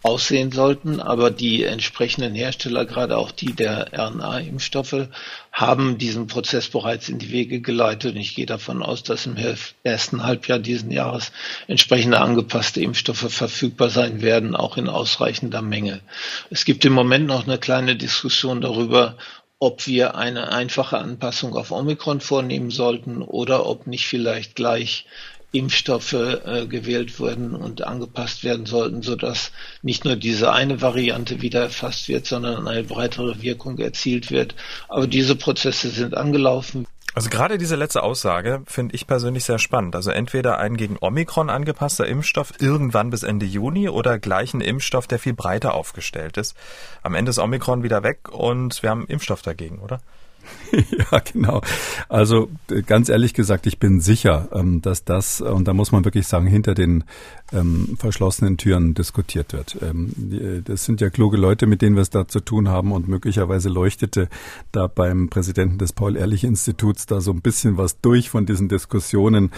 aussehen 0.04 0.52
sollten. 0.52 1.00
Aber 1.00 1.32
die 1.32 1.64
entsprechenden 1.64 2.36
Hersteller, 2.36 2.86
gerade 2.86 3.18
auch 3.18 3.32
die 3.32 3.54
der 3.54 3.92
RNA-Impfstoffe, 3.92 5.08
haben 5.52 5.98
diesen 5.98 6.28
Prozess 6.28 6.70
bereits 6.70 7.10
in 7.10 7.18
die 7.18 7.32
Wege 7.32 7.62
geleitet. 7.62 8.14
Und 8.14 8.22
ich 8.22 8.36
gehe 8.36 8.46
davon 8.46 8.84
aus, 8.84 9.04
dass 9.04 9.26
im 9.26 9.36
ersten 9.84 10.24
Halbjahr 10.24 10.60
diesen 10.60 10.92
Jahres 10.92 11.32
entsprechende 11.68 12.22
angepasste 12.22 12.82
Impfstoffe 12.82 13.34
verfügbar 13.34 13.90
sein 13.90 14.22
werden, 14.22 14.56
auch 14.56 14.78
in 14.78 14.88
ausreichender 14.88 15.64
Menge. 15.64 16.02
Es 16.50 16.64
gibt 16.64 16.86
im 16.86 16.94
Moment 16.94 17.26
noch 17.26 17.48
eine 17.48 17.58
kleine 17.58 17.96
Diskussion 17.96 18.62
darüber, 18.62 19.18
ob 19.60 19.88
wir 19.88 20.16
eine 20.16 20.51
einfache 20.51 20.97
Anpassung 20.97 21.55
auf 21.55 21.72
Omikron 21.72 22.22
vornehmen 22.22 22.72
sollten 22.72 23.22
oder 23.22 23.66
ob 23.66 23.88
nicht 23.88 24.07
vielleicht 24.07 24.55
gleich 24.55 25.05
Impfstoffe 25.51 26.14
äh, 26.14 26.68
gewählt 26.68 27.20
wurden 27.20 27.55
und 27.55 27.82
angepasst 27.82 28.43
werden 28.43 28.66
sollten, 28.66 29.01
sodass 29.01 29.51
nicht 29.82 30.05
nur 30.05 30.16
diese 30.16 30.53
eine 30.53 30.82
Variante 30.82 31.41
wieder 31.41 31.62
erfasst 31.62 32.07
wird, 32.07 32.28
sondern 32.28 32.68
eine 32.68 32.84
breitere 32.84 33.41
Wirkung 33.41 33.80
erzielt 33.80 34.30
wird. 34.30 34.53
Aber 34.88 35.07
diese 35.07 35.36
Prozesse 35.36 35.89
sind 35.89 36.16
angelaufen. 36.16 36.86
Also 37.16 37.30
gerade 37.30 37.57
diese 37.57 37.76
letzte 37.76 38.03
Aussage 38.03 38.62
finde 38.68 38.95
ich 38.95 39.07
persönlich 39.07 39.43
sehr 39.43 39.60
spannend. 39.60 39.95
Also 39.95 40.12
entweder 40.12 40.60
ein 40.60 40.78
gegen 40.78 40.97
Omikron 40.99 41.49
angepasster 41.49 42.07
Impfstoff 42.07 42.53
irgendwann 42.60 43.10
bis 43.10 43.24
Ende 43.24 43.45
Juni 43.45 43.89
oder 43.89 44.20
gleich 44.20 44.53
ein 44.53 44.62
Impfstoff, 44.62 45.07
der 45.07 45.20
viel 45.20 45.34
breiter 45.34 45.74
aufgestellt 45.74 46.38
ist. 46.38 46.55
Am 47.01 47.16
Ende 47.16 47.32
ist 47.32 47.39
Omikron 47.39 47.84
wieder 47.84 48.03
weg 48.03 48.30
und 48.32 48.82
wir 48.84 48.91
haben 48.91 49.07
Impfstoff 49.07 49.41
dagegen, 49.41 49.80
oder? 49.80 50.01
ja, 51.12 51.20
genau. 51.20 51.62
Also 52.08 52.50
ganz 52.86 53.10
ehrlich 53.10 53.34
gesagt, 53.34 53.68
ich 53.68 53.80
bin 53.80 54.02
sicher, 54.02 54.50
ähm, 54.54 54.82
dass 54.82 55.04
das, 55.04 55.42
und 55.42 55.68
da 55.68 55.74
muss 55.74 55.92
man 55.92 56.06
wirklich 56.06 56.28
sagen, 56.28 56.48
hinter 56.48 56.74
den 56.74 57.04
ähm, 57.52 57.98
verschlossenen 57.98 58.58
Türen 58.58 58.94
diskutiert 58.94 59.54
wird. 59.54 59.78
Ähm, 59.82 60.64
das 60.66 60.86
sind 60.86 61.02
ja 61.02 61.10
kluge 61.10 61.38
Leute, 61.38 61.66
mit 61.66 61.82
denen 61.82 61.96
wir 61.96 62.02
es 62.02 62.10
da 62.10 62.28
zu 62.28 62.40
tun 62.40 62.70
haben 62.70 62.92
und 62.92 63.08
möglicherweise 63.08 63.70
leuchtete 63.70 64.30
da 64.72 64.88
beim 64.88 65.30
Präsidenten 65.30 65.78
des 65.78 65.94
Paul-Ehrlich-Instituts 65.94 67.06
da 67.06 67.22
so 67.22 67.32
ein 67.32 67.42
bisschen 67.42 67.78
was 67.78 68.00
durch 68.02 68.30
von 68.30 68.46
diesen 68.46 68.70
Diskussionen, 68.70 69.52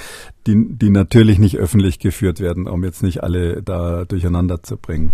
die, 0.47 0.65
die 0.69 0.89
natürlich 0.89 1.39
nicht 1.39 1.57
öffentlich 1.57 1.99
geführt 1.99 2.39
werden, 2.39 2.67
um 2.67 2.83
jetzt 2.83 3.03
nicht 3.03 3.23
alle 3.23 3.61
da 3.61 4.05
durcheinander 4.05 4.63
zu 4.63 4.77
bringen. 4.77 5.11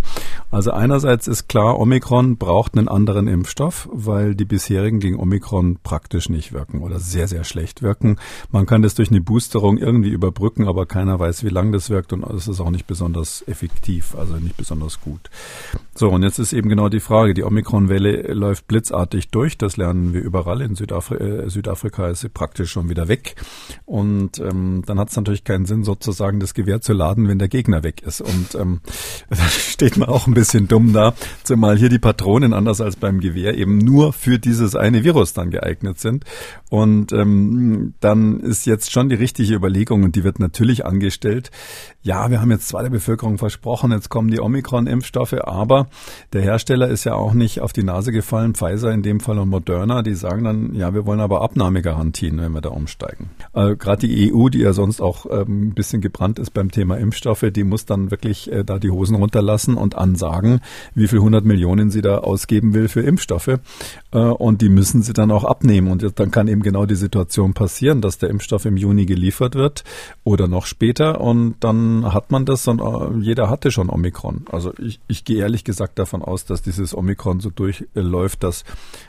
Also 0.50 0.70
einerseits 0.70 1.26
ist 1.26 1.48
klar, 1.48 1.78
Omikron 1.78 2.36
braucht 2.36 2.76
einen 2.76 2.88
anderen 2.88 3.26
Impfstoff, 3.28 3.88
weil 3.92 4.34
die 4.34 4.44
bisherigen 4.44 5.00
gegen 5.00 5.18
Omikron 5.18 5.67
praktisch 5.76 6.28
nicht 6.28 6.52
wirken 6.52 6.82
oder 6.82 6.98
sehr, 6.98 7.28
sehr 7.28 7.44
schlecht 7.44 7.82
wirken. 7.82 8.18
Man 8.50 8.66
kann 8.66 8.82
das 8.82 8.94
durch 8.94 9.10
eine 9.10 9.20
Boosterung 9.20 9.78
irgendwie 9.78 10.10
überbrücken, 10.10 10.66
aber 10.66 10.86
keiner 10.86 11.18
weiß, 11.18 11.44
wie 11.44 11.50
lange 11.50 11.72
das 11.72 11.90
wirkt 11.90 12.12
und 12.12 12.24
es 12.24 12.48
ist 12.48 12.60
auch 12.60 12.70
nicht 12.70 12.86
besonders 12.86 13.44
effektiv, 13.46 14.14
also 14.16 14.36
nicht 14.36 14.56
besonders 14.56 15.00
gut. 15.00 15.30
So, 15.94 16.10
und 16.10 16.22
jetzt 16.22 16.38
ist 16.38 16.52
eben 16.52 16.68
genau 16.68 16.88
die 16.88 17.00
Frage, 17.00 17.34
die 17.34 17.42
Omikron-Welle 17.42 18.32
läuft 18.32 18.68
blitzartig 18.68 19.30
durch, 19.30 19.58
das 19.58 19.76
lernen 19.76 20.12
wir 20.12 20.22
überall. 20.22 20.60
In 20.62 20.74
Südafri 20.74 21.16
äh, 21.16 21.48
Südafrika 21.50 22.08
ist 22.08 22.20
sie 22.20 22.28
praktisch 22.28 22.70
schon 22.70 22.88
wieder 22.88 23.08
weg. 23.08 23.34
Und 23.84 24.38
ähm, 24.38 24.82
dann 24.86 24.98
hat 24.98 25.10
es 25.10 25.16
natürlich 25.16 25.44
keinen 25.44 25.66
Sinn, 25.66 25.84
sozusagen 25.84 26.40
das 26.40 26.54
Gewehr 26.54 26.80
zu 26.80 26.92
laden, 26.92 27.28
wenn 27.28 27.38
der 27.38 27.48
Gegner 27.48 27.82
weg 27.82 28.02
ist. 28.02 28.20
Und 28.20 28.54
ähm, 28.54 28.80
da 29.30 29.36
steht 29.36 29.96
man 29.96 30.08
auch 30.08 30.26
ein 30.26 30.34
bisschen 30.34 30.68
dumm 30.68 30.92
da, 30.92 31.14
zumal 31.42 31.76
hier 31.76 31.88
die 31.88 31.98
Patronen 31.98 32.52
anders 32.52 32.80
als 32.80 32.96
beim 32.96 33.20
Gewehr 33.20 33.56
eben 33.56 33.78
nur 33.78 34.12
für 34.12 34.38
dieses 34.38 34.76
eine 34.76 35.04
Virus 35.04 35.32
dann 35.32 35.47
geeignet 35.50 35.98
sind. 35.98 36.24
Und 36.70 37.12
ähm, 37.12 37.94
dann 38.00 38.40
ist 38.40 38.66
jetzt 38.66 38.92
schon 38.92 39.08
die 39.08 39.14
richtige 39.16 39.54
Überlegung, 39.54 40.02
und 40.02 40.16
die 40.16 40.24
wird 40.24 40.38
natürlich 40.38 40.84
angestellt. 40.84 41.50
Ja, 42.08 42.30
wir 42.30 42.40
haben 42.40 42.50
jetzt 42.50 42.68
zwar 42.68 42.82
der 42.82 42.88
Bevölkerung 42.88 43.36
versprochen, 43.36 43.92
jetzt 43.92 44.08
kommen 44.08 44.30
die 44.30 44.40
Omikron-Impfstoffe, 44.40 45.34
aber 45.44 45.88
der 46.32 46.40
Hersteller 46.40 46.88
ist 46.88 47.04
ja 47.04 47.12
auch 47.12 47.34
nicht 47.34 47.60
auf 47.60 47.74
die 47.74 47.82
Nase 47.82 48.12
gefallen, 48.12 48.54
Pfizer 48.54 48.90
in 48.92 49.02
dem 49.02 49.20
Fall 49.20 49.38
und 49.38 49.50
Moderna, 49.50 50.00
die 50.00 50.14
sagen 50.14 50.42
dann, 50.42 50.74
ja, 50.74 50.94
wir 50.94 51.04
wollen 51.04 51.20
aber 51.20 51.42
Abnahmegarantien, 51.42 52.40
wenn 52.40 52.52
wir 52.52 52.62
da 52.62 52.70
umsteigen. 52.70 53.28
Äh, 53.52 53.76
Gerade 53.76 54.06
die 54.06 54.32
EU, 54.32 54.48
die 54.48 54.60
ja 54.60 54.72
sonst 54.72 55.02
auch 55.02 55.26
ähm, 55.30 55.68
ein 55.68 55.74
bisschen 55.74 56.00
gebrannt 56.00 56.38
ist 56.38 56.54
beim 56.54 56.70
Thema 56.70 56.96
Impfstoffe, 56.96 57.44
die 57.52 57.62
muss 57.62 57.84
dann 57.84 58.10
wirklich 58.10 58.50
äh, 58.50 58.64
da 58.64 58.78
die 58.78 58.90
Hosen 58.90 59.16
runterlassen 59.16 59.74
und 59.74 59.94
ansagen, 59.94 60.60
wie 60.94 61.08
viel 61.08 61.18
100 61.18 61.44
Millionen 61.44 61.90
sie 61.90 62.00
da 62.00 62.20
ausgeben 62.20 62.72
will 62.72 62.88
für 62.88 63.02
Impfstoffe. 63.02 63.58
Äh, 64.12 64.18
und 64.18 64.62
die 64.62 64.70
müssen 64.70 65.02
sie 65.02 65.12
dann 65.12 65.30
auch 65.30 65.44
abnehmen. 65.44 65.90
Und 65.90 66.18
dann 66.18 66.30
kann 66.30 66.48
eben 66.48 66.62
genau 66.62 66.86
die 66.86 66.94
Situation 66.94 67.52
passieren, 67.52 68.00
dass 68.00 68.16
der 68.16 68.30
Impfstoff 68.30 68.64
im 68.64 68.78
Juni 68.78 69.04
geliefert 69.04 69.56
wird 69.56 69.84
oder 70.24 70.48
noch 70.48 70.64
später 70.64 71.20
und 71.20 71.56
dann 71.60 71.97
hat 72.12 72.30
man 72.30 72.44
das 72.44 72.66
und 72.68 72.80
äh, 72.80 73.18
jeder 73.20 73.50
hatte 73.50 73.70
schon 73.70 73.90
Omikron. 73.90 74.46
Also 74.50 74.72
ich, 74.78 75.00
ich 75.08 75.24
gehe 75.24 75.38
ehrlich 75.38 75.64
gesagt 75.64 75.98
davon 75.98 76.22
aus, 76.22 76.44
dass 76.44 76.62
dieses 76.62 76.96
Omikron 76.96 77.40
so 77.40 77.50
durchläuft, 77.50 78.42
dass 78.42 78.64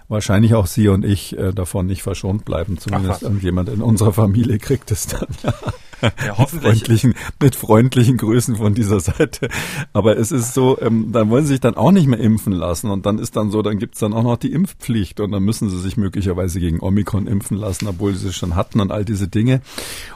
wahrscheinlich 0.08 0.56
auch 0.56 0.68
Sie 0.68 0.88
und 0.88 1.06
ich 1.06 1.38
äh, 1.38 1.54
davon 1.54 1.86
nicht 1.86 2.04
verschont 2.04 2.46
bleiben. 2.46 2.78
Zumindest 2.78 3.24
irgendjemand 3.24 3.70
in 3.70 3.82
unserer 3.82 4.14
Familie 4.14 4.58
gekriegt 4.58 4.92
es 4.92 5.08
dann. 5.08 5.28
Ja, 6.02 6.38
hoffentlich. 6.38 6.64
Mit 6.64 6.80
freundlichen, 6.80 7.16
mit 7.42 7.56
freundlichen 7.56 8.18
Grüßen 8.18 8.56
von 8.56 8.74
dieser 8.74 9.00
Seite. 9.00 9.50
Aber 9.94 10.18
es 10.18 10.32
ist 10.32 10.54
so, 10.54 10.80
ähm, 10.80 11.12
dann 11.12 11.30
wollen 11.30 11.46
sie 11.46 11.54
sich 11.54 11.60
dann 11.60 11.76
auch 11.76 11.92
nicht 11.92 12.08
mehr 12.08 12.20
impfen 12.20 12.54
lassen 12.54 12.90
und 12.90 13.06
dann 13.06 13.20
ist 13.20 13.36
dann 13.36 13.52
so, 13.52 13.62
dann 13.62 13.80
gibt's 13.80 14.00
dann 14.00 14.14
auch 14.14 14.24
noch 14.24 14.38
die 14.38 14.52
Impfpflicht 14.52 15.20
und 15.20 15.32
dann 15.32 15.44
müssen 15.44 15.70
sie 15.70 15.80
sich 15.80 15.98
möglicherweise 15.98 16.60
gegen 16.60 16.80
Omikron 16.80 17.28
impfen 17.28 17.58
lassen, 17.58 17.88
obwohl 17.88 18.16
sie 18.16 18.30
es 18.30 18.36
schon 18.36 18.56
hatten 18.56 18.80
und 18.80 18.92
all 18.92 19.06
diese 19.06 19.28
Dinge. 19.28 19.62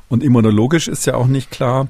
Und 0.10 0.24
immunologisch 0.24 0.88
ist 0.88 1.06
ja 1.06 1.16
auch 1.16 1.28
nicht 1.28 1.52
klar, 1.52 1.88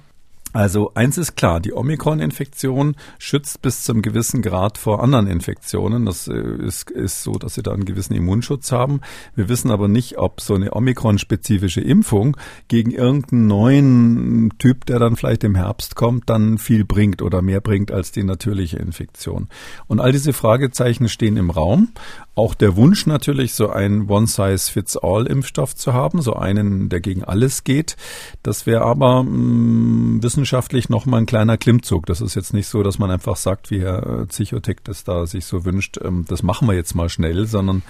also 0.54 0.92
eins 0.94 1.18
ist 1.18 1.36
klar, 1.36 1.60
die 1.60 1.74
Omikron-Infektion 1.74 2.96
schützt 3.18 3.64
bis 3.64 3.84
zum 3.84 4.04
gewissen 4.04 4.44
Grad 4.44 4.78
vor 4.78 5.04
anderen 5.04 5.26
Infektionen. 5.26 6.06
Das 6.06 6.28
äh, 6.28 6.34
ist, 6.34 6.92
ist 6.92 7.24
so, 7.24 7.34
dass 7.34 7.56
sie 7.56 7.64
da 7.64 7.74
einen 7.74 7.86
gewissen 7.86 8.14
Immunschutz 8.14 8.72
haben. 8.72 9.02
Wir 9.36 9.50
wissen 9.50 9.72
aber 9.72 9.88
nicht, 9.88 10.20
ob 10.20 10.42
so 10.42 10.54
eine 10.54 10.76
Omikron-spezifische 10.76 11.82
Impfung 11.82 12.38
gegen 12.68 12.92
irgendeinen 12.92 13.48
neuen 13.48 14.54
Typ, 14.60 14.86
der 14.86 15.00
dann 15.00 15.16
vielleicht 15.16 15.44
im 15.44 15.56
Herbst 15.56 15.96
kommt, 15.96 16.30
dann 16.30 16.60
viel 16.60 16.86
bringt 16.86 17.24
oder 17.24 17.42
mehr 17.42 17.60
bringt 17.60 17.92
als 17.92 18.12
die 18.12 18.24
natürliche 18.24 18.78
Infektion. 18.78 19.50
Und 19.88 20.00
all 20.00 20.12
diese 20.12 20.34
Fragezeichen 20.34 21.10
stehen 21.10 21.36
im 21.36 21.50
Raum. 21.50 21.90
Auch 22.36 22.56
der 22.56 22.76
Wunsch 22.76 23.06
natürlich, 23.06 23.54
so 23.54 23.70
einen 23.70 24.10
One-Size-Fits-All-Impfstoff 24.10 25.76
zu 25.76 25.94
haben, 25.94 26.22
so 26.22 26.34
einen, 26.34 26.90
der 26.90 27.00
gegen 27.00 27.24
alles 27.24 27.64
geht. 27.64 27.96
Das 28.42 28.66
wäre 28.66 28.82
aber 28.82 29.24
mh, 29.24 29.30
mm, 29.30 30.22
wissenschaftlich 30.44 30.90
nochmal 30.90 31.22
ein 31.22 31.26
kleiner 31.26 31.58
Klimmzug. 31.58 32.06
Das 32.06 32.20
ist 32.20 32.36
jetzt 32.36 32.54
nicht 32.54 32.68
so, 32.68 32.84
dass 32.84 33.00
man 33.00 33.10
einfach 33.10 33.38
sagt, 33.38 33.72
wie 33.72 33.80
Herr 33.80 34.26
Zichotek 34.28 34.84
das 34.84 35.06
da 35.06 35.26
sich 35.26 35.46
so 35.46 35.64
wünscht, 35.64 35.98
ähm, 36.04 36.26
das 36.28 36.44
machen 36.44 36.68
wir 36.68 36.76
jetzt 36.76 36.96
mal 36.96 37.08
schnell, 37.08 37.46
sondern 37.46 37.82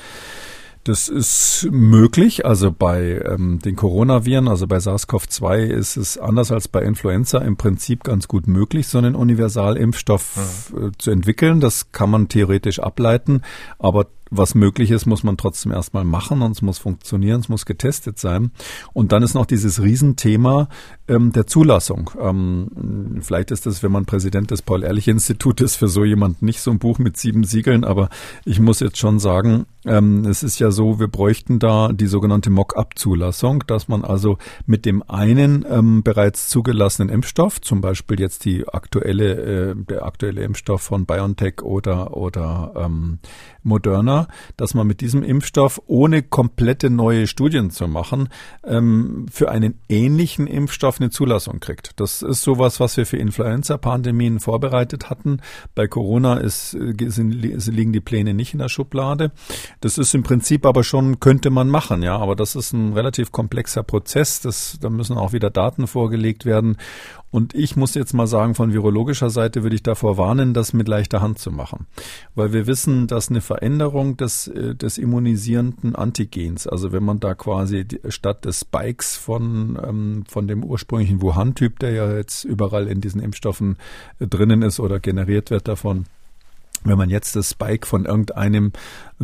das 0.83 1.07
ist 1.07 1.67
möglich. 1.71 2.45
Also 2.45 2.71
bei 2.71 3.23
ähm, 3.25 3.57
den 3.57 3.75
Coronaviren, 3.75 4.47
also 4.47 4.67
bei 4.67 4.77
SARS-CoV-2 4.77 5.63
ist 5.63 5.97
es 5.97 6.19
anders 6.19 6.51
als 6.51 6.67
bei 6.67 6.83
Influenza 6.83 7.39
im 7.39 7.57
Prinzip 7.57 8.03
ganz 8.03 8.27
gut 8.27 8.47
möglich, 8.47 8.87
so 8.87 8.99
einen 8.99 9.15
Universalimpfstoff 9.15 10.71
mhm. 10.75 10.87
äh, 10.87 10.91
zu 10.99 11.09
entwickeln. 11.09 11.59
Das 11.59 11.91
kann 11.91 12.11
man 12.11 12.27
theoretisch 12.27 12.79
ableiten, 12.79 13.41
aber 13.79 14.05
was 14.35 14.55
möglich 14.55 14.91
ist, 14.91 15.05
muss 15.05 15.23
man 15.23 15.37
trotzdem 15.37 15.71
erstmal 15.71 16.03
machen 16.03 16.41
und 16.41 16.51
es 16.51 16.61
muss 16.61 16.77
funktionieren, 16.77 17.39
es 17.39 17.49
muss 17.49 17.65
getestet 17.65 18.19
sein. 18.19 18.51
Und 18.93 19.11
dann 19.11 19.23
ist 19.23 19.33
noch 19.33 19.45
dieses 19.45 19.81
Riesenthema 19.81 20.69
ähm, 21.07 21.31
der 21.31 21.47
Zulassung. 21.47 22.11
Ähm, 22.19 23.19
vielleicht 23.21 23.51
ist 23.51 23.65
das, 23.65 23.83
wenn 23.83 23.91
man 23.91 24.05
Präsident 24.05 24.51
des 24.51 24.61
Paul-Ehrlich-Institutes, 24.61 25.75
für 25.75 25.87
so 25.87 26.03
jemand 26.03 26.41
nicht 26.41 26.61
so 26.61 26.71
ein 26.71 26.79
Buch 26.79 26.99
mit 26.99 27.17
sieben 27.17 27.43
Siegeln, 27.43 27.83
aber 27.83 28.09
ich 28.45 28.59
muss 28.59 28.79
jetzt 28.79 28.97
schon 28.97 29.19
sagen, 29.19 29.65
ähm, 29.85 30.25
es 30.25 30.43
ist 30.43 30.59
ja 30.59 30.71
so, 30.71 30.99
wir 30.99 31.07
bräuchten 31.07 31.59
da 31.59 31.91
die 31.91 32.07
sogenannte 32.07 32.49
Mock-up-Zulassung, 32.49 33.63
dass 33.67 33.87
man 33.87 34.03
also 34.03 34.37
mit 34.65 34.85
dem 34.85 35.03
einen 35.09 35.65
ähm, 35.69 36.03
bereits 36.03 36.49
zugelassenen 36.49 37.09
Impfstoff, 37.09 37.59
zum 37.61 37.81
Beispiel 37.81 38.19
jetzt 38.19 38.45
die 38.45 38.67
aktuelle, 38.67 39.71
äh, 39.71 39.75
der 39.75 40.05
aktuelle 40.05 40.43
Impfstoff 40.43 40.81
von 40.81 41.05
BioNTech 41.05 41.61
oder, 41.61 42.15
oder 42.15 42.73
ähm, 42.75 43.19
Moderna, 43.63 44.22
dass 44.57 44.73
man 44.73 44.87
mit 44.87 45.01
diesem 45.01 45.23
Impfstoff, 45.23 45.81
ohne 45.85 46.21
komplette 46.21 46.89
neue 46.89 47.27
Studien 47.27 47.71
zu 47.71 47.87
machen, 47.87 48.29
ähm, 48.65 49.25
für 49.31 49.49
einen 49.51 49.79
ähnlichen 49.89 50.47
Impfstoff 50.47 50.99
eine 50.99 51.09
Zulassung 51.09 51.59
kriegt. 51.59 51.99
Das 51.99 52.21
ist 52.21 52.41
sowas, 52.41 52.79
was 52.79 52.97
wir 52.97 53.05
für 53.05 53.17
Influenza-Pandemien 53.17 54.39
vorbereitet 54.39 55.09
hatten. 55.09 55.39
Bei 55.75 55.87
Corona 55.87 56.37
ist, 56.37 56.73
äh, 56.73 56.93
sind, 57.09 57.31
liegen 57.31 57.93
die 57.93 58.01
Pläne 58.01 58.33
nicht 58.33 58.53
in 58.53 58.59
der 58.59 58.69
Schublade. 58.69 59.31
Das 59.81 59.97
ist 59.97 60.13
im 60.13 60.23
Prinzip 60.23 60.65
aber 60.65 60.83
schon, 60.83 61.19
könnte 61.19 61.49
man 61.49 61.69
machen, 61.69 62.03
ja, 62.03 62.17
aber 62.17 62.35
das 62.35 62.55
ist 62.55 62.73
ein 62.73 62.93
relativ 62.93 63.31
komplexer 63.31 63.83
Prozess. 63.83 64.41
Das, 64.41 64.77
da 64.79 64.89
müssen 64.89 65.17
auch 65.17 65.33
wieder 65.33 65.49
Daten 65.49 65.87
vorgelegt 65.87 66.45
werden. 66.45 66.77
Und 67.33 67.55
ich 67.55 67.75
muss 67.75 67.95
jetzt 67.95 68.13
mal 68.13 68.27
sagen, 68.27 68.53
von 68.53 68.73
virologischer 68.73 69.31
Seite 69.31 69.63
würde 69.63 69.75
ich 69.75 69.81
davor 69.81 70.19
warnen, 70.19 70.53
das 70.53 70.71
mit 70.71 70.87
leichter 70.87 71.19
Hand 71.19 71.39
zu 71.39 71.49
machen. 71.49 71.87
Weil 72.35 72.53
wir 72.53 72.67
wissen, 72.67 73.07
dass 73.07 73.29
eine 73.29 73.41
Veränderung 73.41 74.17
des, 74.17 74.47
äh, 74.49 74.75
des 74.75 74.99
immunisierenden 74.99 75.95
Antigens, 75.95 76.67
also 76.67 76.91
wenn 76.91 77.01
man 77.01 77.19
da 77.19 77.33
quasi 77.33 77.87
statt 78.09 78.45
des 78.45 78.59
Spikes 78.59 79.17
von, 79.17 79.79
ähm, 79.83 80.23
von 80.29 80.47
dem 80.47 80.63
ursprünglichen 80.63 81.23
Wuhan-Typ, 81.23 81.79
der 81.79 81.93
ja 81.93 82.15
jetzt 82.15 82.43
überall 82.43 82.87
in 82.87 83.01
diesen 83.01 83.19
Impfstoffen 83.19 83.77
äh, 84.19 84.27
drinnen 84.27 84.61
ist 84.61 84.79
oder 84.79 84.99
generiert 84.99 85.49
wird 85.49 85.67
davon, 85.67 86.05
wenn 86.83 86.99
man 86.99 87.09
jetzt 87.09 87.35
das 87.35 87.49
Spike 87.49 87.87
von 87.87 88.05
irgendeinem 88.05 88.73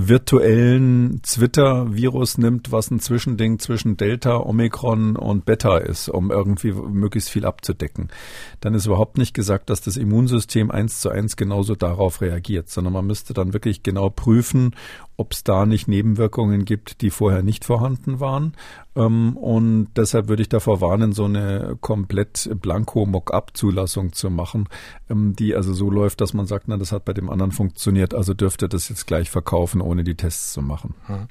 virtuellen 0.07 1.21
Twitter-Virus 1.23 2.37
nimmt, 2.37 2.71
was 2.71 2.89
ein 2.89 3.01
Zwischending 3.01 3.59
zwischen 3.59 3.97
Delta, 3.97 4.37
Omikron 4.37 5.17
und 5.17 5.43
Beta 5.43 5.77
ist, 5.77 6.07
um 6.07 6.31
irgendwie 6.31 6.71
möglichst 6.71 7.29
viel 7.29 7.45
abzudecken, 7.45 8.07
dann 8.61 8.73
ist 8.75 8.85
überhaupt 8.85 9.17
nicht 9.17 9.33
gesagt, 9.33 9.69
dass 9.69 9.81
das 9.81 9.97
Immunsystem 9.97 10.71
eins 10.71 11.01
zu 11.01 11.09
eins 11.09 11.35
genauso 11.35 11.75
darauf 11.75 12.21
reagiert, 12.21 12.69
sondern 12.69 12.93
man 12.93 13.07
müsste 13.07 13.33
dann 13.33 13.51
wirklich 13.51 13.83
genau 13.83 14.09
prüfen, 14.09 14.73
ob 15.19 15.33
es 15.33 15.43
da 15.43 15.65
nicht 15.65 15.89
Nebenwirkungen 15.89 16.63
gibt, 16.63 17.01
die 17.01 17.09
vorher 17.09 17.43
nicht 17.43 17.65
vorhanden 17.65 18.21
waren. 18.21 18.53
Ähm, 18.95 19.35
und 19.35 19.89
deshalb 19.97 20.29
würde 20.29 20.41
ich 20.41 20.49
davor 20.49 20.79
warnen, 20.79 21.11
so 21.11 21.25
eine 21.25 21.77
komplett 21.81 22.49
blanko 22.61 23.05
Mock-up-Zulassung 23.05 24.13
zu 24.13 24.29
machen, 24.29 24.69
ähm, 25.09 25.35
die 25.35 25.55
also 25.55 25.73
so 25.73 25.89
läuft, 25.89 26.21
dass 26.21 26.33
man 26.33 26.45
sagt, 26.45 26.69
na, 26.69 26.77
das 26.77 26.93
hat 26.93 27.03
bei 27.03 27.11
dem 27.11 27.29
anderen 27.29 27.51
funktioniert, 27.51 28.13
also 28.13 28.33
dürfte 28.33 28.69
das 28.69 28.87
jetzt 28.87 29.07
gleich 29.07 29.29
verkaufen, 29.29 29.81
ohne 29.89 30.03
die 30.03 30.15
Tests 30.15 30.53
zu 30.53 30.61
machen. 30.61 30.95
Hm. 31.07 31.27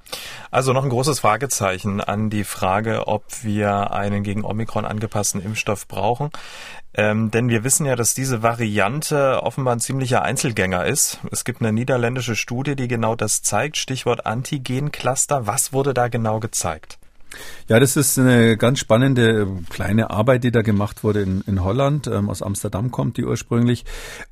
Also 0.50 0.72
noch 0.72 0.84
ein 0.84 0.90
großes 0.90 1.20
Fragezeichen 1.20 2.00
an 2.00 2.28
die 2.28 2.44
Frage, 2.44 3.06
ob 3.06 3.24
wir 3.42 3.92
einen 3.92 4.22
gegen 4.22 4.44
Omikron 4.44 4.84
angepassten 4.84 5.40
Impfstoff 5.40 5.88
brauchen. 5.88 6.30
Ähm, 6.94 7.30
denn 7.30 7.48
wir 7.48 7.64
wissen 7.64 7.86
ja, 7.86 7.96
dass 7.96 8.14
diese 8.14 8.42
Variante 8.42 9.42
offenbar 9.42 9.76
ein 9.76 9.80
ziemlicher 9.80 10.22
Einzelgänger 10.22 10.84
ist. 10.84 11.20
Es 11.30 11.44
gibt 11.44 11.60
eine 11.60 11.72
niederländische 11.72 12.34
Studie, 12.34 12.74
die 12.74 12.88
genau 12.88 13.14
das 13.14 13.42
zeigt. 13.42 13.76
Stichwort 13.76 14.26
Antigen-Cluster. 14.26 15.46
Was 15.46 15.72
wurde 15.72 15.94
da 15.94 16.08
genau 16.08 16.40
gezeigt? 16.40 16.97
Ja, 17.68 17.78
das 17.78 17.96
ist 17.96 18.18
eine 18.18 18.56
ganz 18.56 18.78
spannende 18.78 19.46
kleine 19.68 20.10
Arbeit, 20.10 20.44
die 20.44 20.50
da 20.50 20.62
gemacht 20.62 21.04
wurde 21.04 21.22
in, 21.22 21.42
in 21.46 21.62
Holland. 21.62 22.06
Ähm, 22.06 22.30
aus 22.30 22.42
Amsterdam 22.42 22.90
kommt 22.90 23.16
die 23.16 23.24
ursprünglich. 23.24 23.84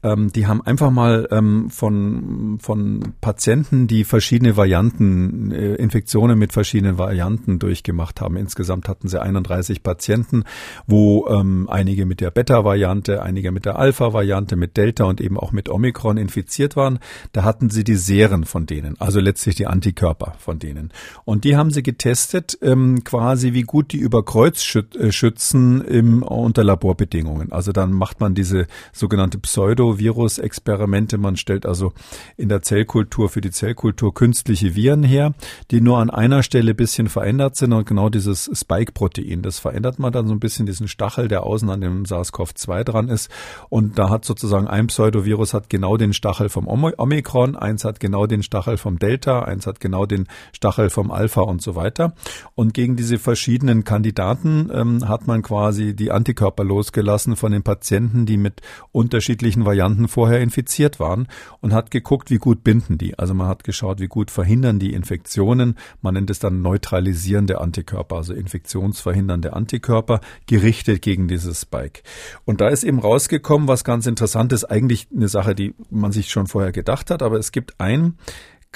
Ähm, 0.03 0.33
die 0.33 0.47
haben 0.47 0.63
einfach 0.63 0.91
mal 0.91 1.29
ähm, 1.31 1.71
von, 1.71 2.59
von 2.61 3.15
Patienten, 3.21 3.87
die 3.87 4.05
verschiedene 4.05 4.57
Varianten, 4.57 5.53
äh, 5.53 5.75
Infektionen 5.75 6.39
mit 6.39 6.53
verschiedenen 6.53 6.99
Varianten 6.99 7.59
durchgemacht 7.59 8.21
haben. 8.21 8.37
Insgesamt 8.37 8.89
hatten 8.89 9.09
sie 9.09 9.21
31 9.21 9.83
Patienten, 9.83 10.45
wo 10.87 11.29
ähm, 11.29 11.69
einige 11.69 12.07
mit 12.07 12.21
der 12.21 12.31
Beta-Variante, 12.31 13.23
einige 13.23 13.53
mit 13.53 13.67
der 13.67 13.79
Alpha-Variante, 13.79 14.57
mit 14.57 14.77
Delta 14.77 15.05
und 15.05 15.21
eben 15.21 15.39
auch 15.39 15.53
mit 15.53 15.69
Omikron 15.69 16.17
infiziert 16.17 16.77
waren. 16.77 16.99
Da 17.33 17.45
hatten 17.45 17.71
sie 17.71 17.85
die 17.85 17.97
Seren 17.97 18.45
von 18.45 18.67
denen, 18.67 18.99
also 18.99 19.21
letztlich 19.21 19.57
die 19.57 19.67
Antikörper 19.67 20.35
von 20.39 20.59
denen. 20.59 20.93
Und 21.25 21.45
die 21.45 21.57
haben 21.57 21.71
sie 21.71 21.83
getestet, 21.83 22.59
ähm, 22.63 22.96
quasi 23.05 23.53
wie 23.53 23.63
gut 23.63 23.93
die 23.93 23.99
über 23.99 24.25
Kreuz 24.25 24.77
äh, 24.77 25.13
schützen 25.13 25.81
im, 25.83 26.23
unter 26.23 26.65
Laborbedingungen. 26.65 27.53
Also 27.53 27.73
dann 27.73 27.93
macht 27.93 28.21
man 28.21 28.35
diese 28.35 28.67
sogenannte 28.93 29.39
Pseudovirus-Experimente. 29.39 31.19
Man 31.19 31.37
stellt 31.37 31.67
also 31.67 31.93
in 32.37 32.49
der 32.49 32.63
Zellkultur 32.63 33.29
für 33.29 33.41
die 33.41 33.51
Zellkultur 33.51 34.15
künstliche 34.15 34.75
Viren 34.75 35.03
her, 35.03 35.35
die 35.71 35.81
nur 35.81 35.99
an 35.99 36.11
einer 36.11 36.43
Stelle 36.43 36.75
bisschen 36.75 37.09
verändert 37.09 37.57
sind 37.57 37.73
und 37.73 37.87
genau 37.87 38.09
dieses 38.09 38.51
Spike-Protein. 38.53 39.43
Das 39.43 39.59
verändert 39.59 39.99
man 39.99 40.13
dann 40.13 40.29
so 40.29 40.35
ein 40.35 40.41
bisschen 40.41 40.67
diesen 40.67 40.89
Stachel, 40.89 41.29
der 41.29 41.45
außen 41.45 41.69
an 41.71 41.81
dem 41.81 42.05
SARS-CoV-2 42.05 42.85
dran 42.85 43.09
ist. 43.09 43.31
Und 43.69 43.99
da 43.99 44.11
hat 44.11 44.25
sozusagen 44.25 44.69
ein 44.69 44.87
Pseudovirus 44.87 45.55
hat 45.55 45.69
genau 45.69 45.97
den 45.97 46.13
Stachel 46.13 46.49
vom 46.49 46.69
Omikron, 46.69 47.57
eins 47.57 47.85
hat 47.85 48.01
genau 48.01 48.27
den 48.27 48.43
Stachel 48.43 48.77
vom 48.77 48.99
Delta, 48.99 49.43
eins 49.43 49.67
hat 49.67 49.81
genau 49.81 50.07
den 50.07 50.29
Stachel 50.53 50.91
vom 50.91 51.11
Alpha 51.11 51.43
und 51.43 51.63
so 51.63 51.75
weiter. 51.75 52.15
Und 52.55 52.75
gegen 52.75 52.86
diese 52.95 53.17
diese 53.17 53.23
verschiedenen 53.23 53.85
Kandidaten 53.85 54.69
ähm, 54.75 55.09
hat 55.09 55.27
man 55.27 55.41
quasi 55.41 55.95
die 55.95 56.11
Antikörper 56.11 56.65
losgelassen 56.65 57.37
von 57.37 57.53
den 57.53 57.63
Patienten, 57.63 58.27
die 58.27 58.37
mit 58.37 58.61
unterschiedlichen 58.93 59.65
Varianten 59.65 60.09
vorher 60.09 60.41
infiziert 60.41 61.01
waren 61.01 61.29
und 61.61 61.73
hat 61.73 61.91
geguckt, 61.91 62.29
wie 62.31 62.37
gut 62.37 62.63
binden 62.63 62.99
die. 62.99 63.19
Also 63.19 63.33
man 63.33 63.47
hat 63.47 63.65
geschaut, 63.65 64.01
wie 64.01 64.09
gut 64.09 64.31
verhindern 64.31 64.79
die 64.79 64.93
Infektionen. 64.93 65.77
Man 66.03 66.15
nennt 66.15 66.29
es 66.31 66.41
dann 66.41 66.63
neutralisierende 66.63 67.61
Antikörper, 67.61 68.17
also 68.17 68.35
infektionsverhindernde 68.35 69.55
Antikörper, 69.55 70.21
gerichtet 70.47 71.01
gegen 71.01 71.29
dieses 71.29 71.63
Spike. 71.63 72.03
Und 72.45 72.61
da 72.61 72.69
ist 72.69 72.85
eben 72.85 72.99
rausgekommen, 72.99 73.69
was 73.69 73.85
ganz 73.85 74.07
interessant 74.07 74.53
ist, 74.53 74.65
eigentlich 74.65 75.07
eine 75.15 75.29
Sache, 75.29 75.55
die 75.55 75.75
man 75.91 76.13
sich 76.13 76.29
schon 76.29 76.49
vorher 76.49 76.73
gedacht 76.73 77.11
hat, 77.11 77.23
aber 77.23 77.39
es 77.39 77.53
gibt 77.53 77.81
ein 77.81 78.17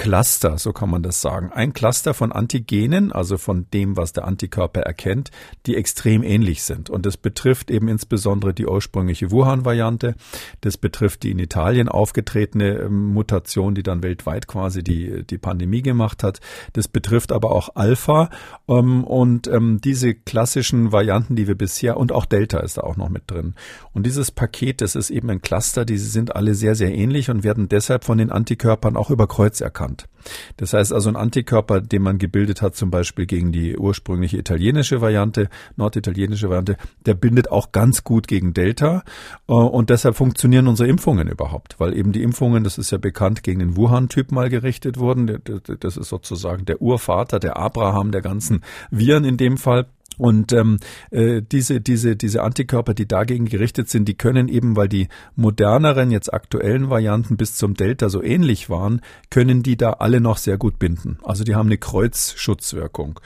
Cluster, 0.00 0.56
so 0.56 0.72
kann 0.72 0.88
man 0.88 1.02
das 1.02 1.20
sagen. 1.20 1.52
Ein 1.52 1.74
Cluster 1.74 2.14
von 2.14 2.32
Antigenen, 2.32 3.12
also 3.12 3.36
von 3.36 3.66
dem, 3.74 3.98
was 3.98 4.14
der 4.14 4.24
Antikörper 4.24 4.80
erkennt, 4.80 5.30
die 5.66 5.76
extrem 5.76 6.22
ähnlich 6.22 6.62
sind. 6.62 6.88
Und 6.88 7.04
das 7.04 7.18
betrifft 7.18 7.70
eben 7.70 7.86
insbesondere 7.86 8.54
die 8.54 8.64
ursprüngliche 8.64 9.30
Wuhan-Variante. 9.30 10.14
Das 10.62 10.78
betrifft 10.78 11.22
die 11.22 11.32
in 11.32 11.38
Italien 11.38 11.90
aufgetretene 11.90 12.78
ähm, 12.78 13.12
Mutation, 13.12 13.74
die 13.74 13.82
dann 13.82 14.02
weltweit 14.02 14.46
quasi 14.46 14.82
die, 14.82 15.26
die 15.26 15.36
Pandemie 15.36 15.82
gemacht 15.82 16.22
hat. 16.22 16.40
Das 16.72 16.88
betrifft 16.88 17.30
aber 17.30 17.50
auch 17.50 17.68
Alpha 17.74 18.30
ähm, 18.68 19.04
und 19.04 19.48
ähm, 19.48 19.82
diese 19.84 20.14
klassischen 20.14 20.92
Varianten, 20.92 21.36
die 21.36 21.46
wir 21.46 21.56
bisher 21.56 21.98
und 21.98 22.10
auch 22.10 22.24
Delta 22.24 22.60
ist 22.60 22.78
da 22.78 22.84
auch 22.84 22.96
noch 22.96 23.10
mit 23.10 23.30
drin. 23.30 23.54
Und 23.92 24.06
dieses 24.06 24.30
Paket, 24.30 24.80
das 24.80 24.96
ist 24.96 25.10
eben 25.10 25.28
ein 25.28 25.42
Cluster, 25.42 25.84
die 25.84 25.98
sind 25.98 26.34
alle 26.34 26.54
sehr, 26.54 26.74
sehr 26.74 26.94
ähnlich 26.94 27.28
und 27.28 27.44
werden 27.44 27.68
deshalb 27.68 28.04
von 28.04 28.16
den 28.16 28.30
Antikörpern 28.30 28.96
auch 28.96 29.10
über 29.10 29.26
Kreuz 29.26 29.60
erkannt 29.60 29.89
bekannt. 29.90 30.08
Das 30.56 30.72
heißt 30.72 30.92
also 30.92 31.08
ein 31.08 31.16
Antikörper, 31.16 31.80
den 31.80 32.02
man 32.02 32.18
gebildet 32.18 32.62
hat, 32.62 32.76
zum 32.76 32.90
Beispiel 32.90 33.26
gegen 33.26 33.52
die 33.52 33.76
ursprüngliche 33.76 34.38
italienische 34.38 35.00
Variante, 35.00 35.48
norditalienische 35.76 36.48
Variante, 36.48 36.76
der 37.06 37.14
bindet 37.14 37.50
auch 37.50 37.72
ganz 37.72 38.04
gut 38.04 38.28
gegen 38.28 38.54
Delta 38.54 39.02
äh, 39.48 39.52
und 39.52 39.90
deshalb 39.90 40.16
funktionieren 40.16 40.66
unsere 40.68 40.88
Impfungen 40.88 41.28
überhaupt, 41.28 41.78
weil 41.78 41.96
eben 41.96 42.12
die 42.12 42.22
Impfungen, 42.22 42.64
das 42.64 42.78
ist 42.78 42.90
ja 42.90 42.98
bekannt, 42.98 43.42
gegen 43.42 43.60
den 43.60 43.76
Wuhan-Typ 43.76 44.32
mal 44.32 44.48
gerichtet 44.50 44.98
wurden. 44.98 45.40
Das 45.80 45.96
ist 45.96 46.08
sozusagen 46.08 46.64
der 46.64 46.82
Urvater, 46.82 47.38
der 47.38 47.56
Abraham 47.56 48.10
der 48.10 48.22
ganzen 48.22 48.62
Viren 48.90 49.24
in 49.24 49.36
dem 49.36 49.56
Fall. 49.56 49.86
Und 50.20 50.52
ähm, 50.52 50.80
äh, 51.10 51.40
diese, 51.40 51.80
diese, 51.80 52.14
diese 52.14 52.42
Antikörper, 52.42 52.92
die 52.92 53.08
dagegen 53.08 53.46
gerichtet 53.46 53.88
sind, 53.88 54.06
die 54.06 54.18
können 54.18 54.48
eben, 54.48 54.76
weil 54.76 54.88
die 54.88 55.08
moderneren, 55.34 56.10
jetzt 56.10 56.30
aktuellen 56.34 56.90
Varianten 56.90 57.38
bis 57.38 57.54
zum 57.54 57.72
Delta 57.72 58.10
so 58.10 58.22
ähnlich 58.22 58.68
waren, 58.68 59.00
können 59.30 59.62
die 59.62 59.78
da 59.78 59.92
alle 59.94 60.09
noch 60.18 60.38
sehr 60.38 60.58
gut 60.58 60.80
binden. 60.80 61.18
Also 61.22 61.44
die 61.44 61.54
haben 61.54 61.68
eine 61.68 61.78
Kreuzschutzwirkung. 61.78 63.20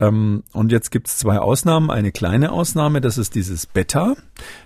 Ähm, 0.00 0.44
und 0.52 0.72
jetzt 0.72 0.90
gibt's 0.90 1.18
zwei 1.18 1.38
Ausnahmen. 1.38 1.90
Eine 1.90 2.12
kleine 2.12 2.52
Ausnahme, 2.52 3.02
das 3.02 3.18
ist 3.18 3.34
dieses 3.34 3.66
Beta. 3.66 4.16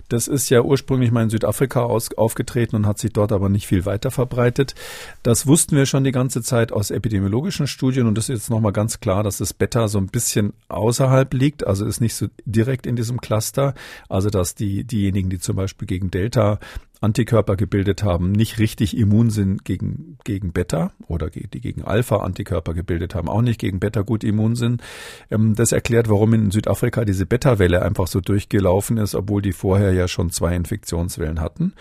Das 0.07 0.29
ist 0.29 0.49
ja 0.49 0.61
ursprünglich 0.61 1.11
mal 1.11 1.23
in 1.23 1.29
Südafrika 1.29 1.81
aus, 1.81 2.13
aufgetreten 2.17 2.77
und 2.77 2.87
hat 2.87 2.99
sich 2.99 3.11
dort 3.11 3.33
aber 3.33 3.49
nicht 3.49 3.67
viel 3.67 3.85
weiter 3.85 4.09
verbreitet. 4.09 4.75
Das 5.23 5.45
wussten 5.45 5.75
wir 5.75 5.85
schon 5.85 6.05
die 6.05 6.13
ganze 6.13 6.41
Zeit 6.41 6.71
aus 6.71 6.89
epidemiologischen 6.89 7.67
Studien 7.67 8.07
und 8.07 8.17
das 8.17 8.29
ist 8.29 8.35
jetzt 8.35 8.49
nochmal 8.49 8.71
ganz 8.71 9.01
klar, 9.01 9.23
dass 9.23 9.37
das 9.37 9.53
Beta 9.53 9.89
so 9.89 9.97
ein 9.97 10.07
bisschen 10.07 10.53
außerhalb 10.69 11.33
liegt 11.33 11.57
also 11.65 11.85
ist 11.85 12.01
nicht 12.01 12.15
so 12.15 12.27
direkt 12.45 12.85
in 12.85 12.95
diesem 12.95 13.21
Cluster. 13.21 13.73
Also 14.09 14.29
dass 14.29 14.55
die, 14.55 14.83
diejenigen, 14.83 15.29
die 15.29 15.39
zum 15.39 15.55
Beispiel 15.55 15.87
gegen 15.87 16.11
Delta 16.11 16.59
Antikörper 17.01 17.55
gebildet 17.55 18.03
haben, 18.03 18.31
nicht 18.31 18.59
richtig 18.59 18.97
immun 18.97 19.29
sind 19.29 19.65
gegen, 19.65 20.17
gegen 20.23 20.51
Beta 20.51 20.91
oder 21.07 21.29
die 21.29 21.61
gegen 21.61 21.83
Alpha 21.83 22.17
Antikörper 22.17 22.73
gebildet 22.73 23.15
haben, 23.15 23.29
auch 23.29 23.41
nicht 23.41 23.59
gegen 23.59 23.79
Beta 23.79 24.01
gut 24.01 24.23
immun 24.23 24.55
sind. 24.55 24.81
Ähm, 25.29 25.55
das 25.55 25.71
erklärt, 25.71 26.09
warum 26.09 26.33
in 26.33 26.51
Südafrika 26.51 27.05
diese 27.05 27.25
Beta-Welle 27.25 27.81
einfach 27.81 28.07
so 28.07 28.19
durchgelaufen 28.19 28.97
ist, 28.97 29.15
obwohl 29.15 29.41
die 29.41 29.53
vorher 29.53 29.93
ja 29.93 30.07
schon 30.07 30.31
zwei 30.31 30.55
Infektionswellen 30.55 31.39
hatten. 31.39 31.73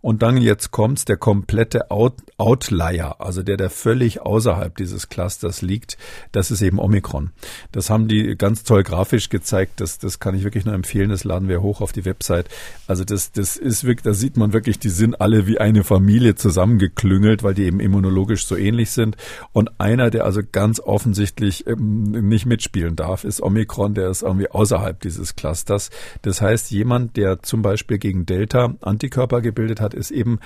Und 0.00 0.22
dann 0.22 0.36
jetzt 0.36 0.70
kommt's, 0.70 1.04
der 1.04 1.16
komplette 1.16 1.90
Out 1.90 2.14
Outlier, 2.36 3.20
also 3.20 3.42
der, 3.42 3.56
der 3.56 3.70
völlig 3.70 4.20
außerhalb 4.20 4.76
dieses 4.76 5.08
Clusters 5.08 5.62
liegt, 5.62 5.96
das 6.32 6.50
ist 6.50 6.62
eben 6.62 6.78
Omikron. 6.78 7.30
Das 7.72 7.90
haben 7.90 8.08
die 8.08 8.36
ganz 8.36 8.64
toll 8.64 8.82
grafisch 8.82 9.28
gezeigt. 9.28 9.80
Das, 9.80 9.98
das 9.98 10.18
kann 10.18 10.34
ich 10.34 10.42
wirklich 10.42 10.64
nur 10.64 10.74
empfehlen. 10.74 11.10
Das 11.10 11.24
laden 11.24 11.48
wir 11.48 11.62
hoch 11.62 11.80
auf 11.80 11.92
die 11.92 12.04
Website. 12.04 12.48
Also 12.86 13.04
das, 13.04 13.32
das 13.32 13.56
ist 13.56 13.84
wirklich, 13.84 14.02
da 14.02 14.14
sieht 14.14 14.36
man 14.36 14.52
wirklich, 14.52 14.63
wirklich, 14.64 14.78
die 14.78 14.88
sind 14.88 15.20
alle 15.20 15.46
wie 15.46 15.58
eine 15.58 15.84
Familie 15.84 16.36
zusammengeklüngelt, 16.36 17.42
weil 17.42 17.52
die 17.52 17.64
eben 17.64 17.80
immunologisch 17.80 18.46
so 18.46 18.56
ähnlich 18.56 18.92
sind. 18.92 19.18
Und 19.52 19.78
einer, 19.78 20.08
der 20.08 20.24
also 20.24 20.40
ganz 20.50 20.80
offensichtlich 20.80 21.66
ähm, 21.66 22.04
nicht 22.04 22.46
mitspielen 22.46 22.96
darf, 22.96 23.24
ist 23.24 23.42
Omikron, 23.42 23.92
der 23.92 24.08
ist 24.08 24.22
irgendwie 24.22 24.50
außerhalb 24.50 24.98
dieses 25.00 25.36
Clusters. 25.36 25.90
Das 26.22 26.40
heißt, 26.40 26.70
jemand, 26.70 27.18
der 27.18 27.42
zum 27.42 27.60
Beispiel 27.60 27.98
gegen 27.98 28.24
Delta 28.24 28.74
Antikörper 28.80 29.42
gebildet 29.42 29.82
hat, 29.82 29.92
ist 29.92 30.10
eben 30.10 30.38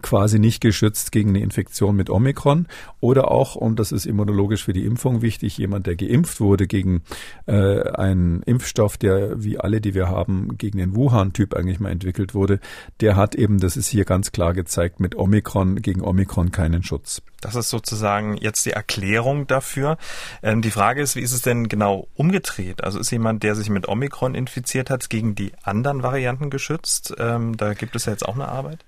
quasi 0.00 0.38
nicht 0.38 0.62
geschützt 0.62 1.12
gegen 1.12 1.30
eine 1.30 1.40
Infektion 1.40 1.96
mit 1.96 2.08
Omikron. 2.08 2.68
Oder 3.00 3.30
auch, 3.30 3.56
und 3.56 3.78
das 3.78 3.92
ist 3.92 4.06
immunologisch 4.06 4.64
für 4.64 4.72
die 4.72 4.86
Impfung 4.86 5.20
wichtig, 5.20 5.58
jemand, 5.58 5.86
der 5.86 5.96
geimpft 5.96 6.40
wurde 6.40 6.66
gegen 6.66 7.02
äh, 7.44 7.82
einen 7.90 8.42
Impfstoff, 8.44 8.96
der 8.96 9.44
wie 9.44 9.58
alle, 9.58 9.82
die 9.82 9.92
wir 9.92 10.08
haben, 10.08 10.56
gegen 10.56 10.78
den 10.78 10.96
Wuhan-Typ 10.96 11.52
eigentlich 11.52 11.78
mal 11.78 11.90
entwickelt 11.90 12.34
wurde, 12.34 12.58
der 13.02 13.16
hat 13.16 13.34
eben 13.34 13.58
das 13.58 13.65
ist 13.74 13.88
hier 13.88 14.04
ganz 14.04 14.30
klar 14.30 14.52
gezeigt, 14.52 15.00
mit 15.00 15.16
Omikron 15.16 15.82
gegen 15.82 16.02
Omikron 16.02 16.52
keinen 16.52 16.84
Schutz. 16.84 17.22
Das 17.40 17.56
ist 17.56 17.70
sozusagen 17.70 18.36
jetzt 18.36 18.64
die 18.66 18.70
Erklärung 18.70 19.48
dafür. 19.48 19.96
Ähm, 20.42 20.62
die 20.62 20.70
Frage 20.70 21.02
ist, 21.02 21.16
wie 21.16 21.22
ist 21.22 21.32
es 21.32 21.42
denn 21.42 21.68
genau 21.68 22.06
umgedreht? 22.14 22.84
Also 22.84 23.00
ist 23.00 23.10
jemand, 23.10 23.42
der 23.42 23.56
sich 23.56 23.70
mit 23.70 23.88
Omikron 23.88 24.36
infiziert 24.36 24.90
hat, 24.90 25.10
gegen 25.10 25.34
die 25.34 25.52
anderen 25.62 26.02
Varianten 26.04 26.50
geschützt? 26.50 27.14
Ähm, 27.18 27.56
da 27.56 27.74
gibt 27.74 27.96
es 27.96 28.04
ja 28.04 28.12
jetzt 28.12 28.28
auch 28.28 28.34
eine 28.34 28.48
Arbeit. 28.48 28.84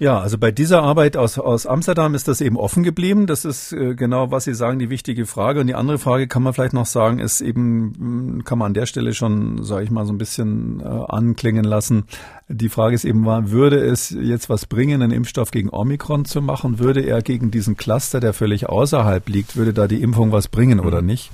Ja, 0.00 0.20
also 0.20 0.38
bei 0.38 0.52
dieser 0.52 0.84
Arbeit 0.84 1.16
aus, 1.16 1.40
aus 1.40 1.66
Amsterdam 1.66 2.14
ist 2.14 2.28
das 2.28 2.40
eben 2.40 2.56
offen 2.56 2.84
geblieben. 2.84 3.26
Das 3.26 3.44
ist 3.44 3.72
äh, 3.72 3.96
genau, 3.96 4.30
was 4.30 4.44
Sie 4.44 4.54
sagen, 4.54 4.78
die 4.78 4.90
wichtige 4.90 5.26
Frage. 5.26 5.60
Und 5.60 5.66
die 5.66 5.74
andere 5.74 5.98
Frage 5.98 6.28
kann 6.28 6.44
man 6.44 6.54
vielleicht 6.54 6.72
noch 6.72 6.86
sagen, 6.86 7.18
ist 7.18 7.40
eben, 7.40 7.94
hm, 7.98 8.44
kann 8.44 8.58
man 8.58 8.66
an 8.66 8.74
der 8.74 8.86
Stelle 8.86 9.12
schon, 9.12 9.64
sage 9.64 9.82
ich 9.82 9.90
mal, 9.90 10.06
so 10.06 10.12
ein 10.12 10.18
bisschen 10.18 10.80
äh, 10.80 10.84
anklingen 10.84 11.64
lassen. 11.64 12.04
Die 12.50 12.70
Frage 12.70 12.94
ist 12.94 13.04
eben, 13.04 13.26
würde 13.50 13.78
es 13.78 14.08
jetzt 14.08 14.48
was 14.48 14.64
bringen, 14.64 15.02
einen 15.02 15.12
Impfstoff 15.12 15.50
gegen 15.50 15.68
Omikron 15.68 16.24
zu 16.24 16.40
machen? 16.40 16.78
Würde 16.78 17.02
er 17.02 17.20
gegen 17.20 17.50
diesen 17.50 17.76
Cluster, 17.76 18.20
der 18.20 18.32
völlig 18.32 18.70
außerhalb 18.70 19.28
liegt, 19.28 19.56
würde 19.56 19.74
da 19.74 19.86
die 19.86 20.00
Impfung 20.00 20.32
was 20.32 20.48
bringen 20.48 20.80
oder 20.80 21.02
mhm. 21.02 21.08
nicht? 21.08 21.30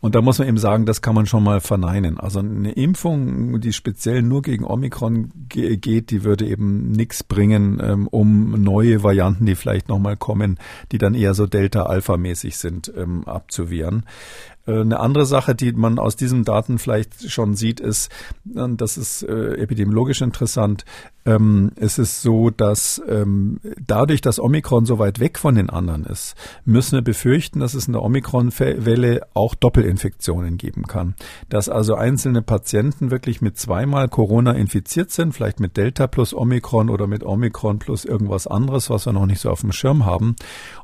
Und 0.00 0.14
da 0.14 0.22
muss 0.22 0.38
man 0.38 0.48
eben 0.48 0.56
sagen, 0.56 0.86
das 0.86 1.02
kann 1.02 1.14
man 1.14 1.26
schon 1.26 1.44
mal 1.44 1.60
verneinen. 1.60 2.18
Also 2.18 2.38
eine 2.38 2.72
Impfung, 2.72 3.60
die 3.60 3.74
speziell 3.74 4.22
nur 4.22 4.40
gegen 4.40 4.64
Omikron 4.64 5.32
geht, 5.48 6.10
die 6.10 6.24
würde 6.24 6.46
eben 6.46 6.92
nichts 6.92 7.22
bringen, 7.22 7.78
ähm, 7.82 8.08
um 8.08 8.62
neue 8.62 9.02
Varianten, 9.02 9.44
die 9.44 9.56
vielleicht 9.56 9.90
nochmal 9.90 10.16
kommen, 10.16 10.58
die 10.92 10.98
dann 10.98 11.14
eher 11.14 11.34
so 11.34 11.46
Delta-Alpha-mäßig 11.46 12.56
sind, 12.56 12.90
ähm, 12.96 13.24
abzuwehren. 13.24 14.04
Äh, 14.66 14.80
eine 14.80 15.00
andere 15.00 15.26
Sache, 15.26 15.54
die 15.54 15.72
man 15.72 15.98
aus 15.98 16.16
diesen 16.16 16.44
Daten 16.44 16.78
vielleicht 16.78 17.30
schon 17.30 17.54
sieht, 17.54 17.80
ist, 17.80 18.10
das 18.44 18.96
ist 18.96 19.22
äh, 19.22 19.54
epidemiologisch 19.56 20.22
interessant, 20.22 20.84
ähm, 21.26 21.72
es 21.76 21.98
ist 21.98 22.22
so, 22.22 22.50
dass 22.50 23.00
ähm, 23.08 23.60
dadurch, 23.86 24.20
dass 24.20 24.38
Omikron 24.38 24.84
so 24.84 24.98
weit 24.98 25.20
weg 25.20 25.38
von 25.38 25.54
den 25.54 25.70
anderen 25.70 26.04
ist, 26.04 26.34
müssen 26.64 26.96
wir 26.96 27.02
befürchten, 27.02 27.60
dass 27.60 27.74
es 27.74 27.86
in 27.86 27.94
der 27.94 28.02
Omikron-Welle 28.02 29.22
auch 29.32 29.54
Doppelinfektionen 29.54 30.58
geben 30.58 30.82
kann. 30.82 31.14
Dass 31.48 31.68
also 31.68 31.94
einzelne 31.94 32.42
Patienten 32.42 33.10
wirklich 33.10 33.40
mit 33.40 33.58
zweimal 33.58 34.08
Corona 34.08 34.52
infiziert 34.52 35.10
sind, 35.10 35.32
vielleicht 35.32 35.60
mit 35.60 35.76
Delta 35.76 36.06
plus 36.06 36.34
Omikron 36.34 36.90
oder 36.90 37.06
mit 37.06 37.24
Omikron 37.24 37.78
plus 37.78 38.04
irgendwas 38.04 38.46
anderes, 38.46 38.90
was 38.90 39.06
wir 39.06 39.12
noch 39.12 39.26
nicht 39.26 39.40
so 39.40 39.50
auf 39.50 39.62
dem 39.62 39.72
Schirm 39.72 40.04
haben. 40.04 40.36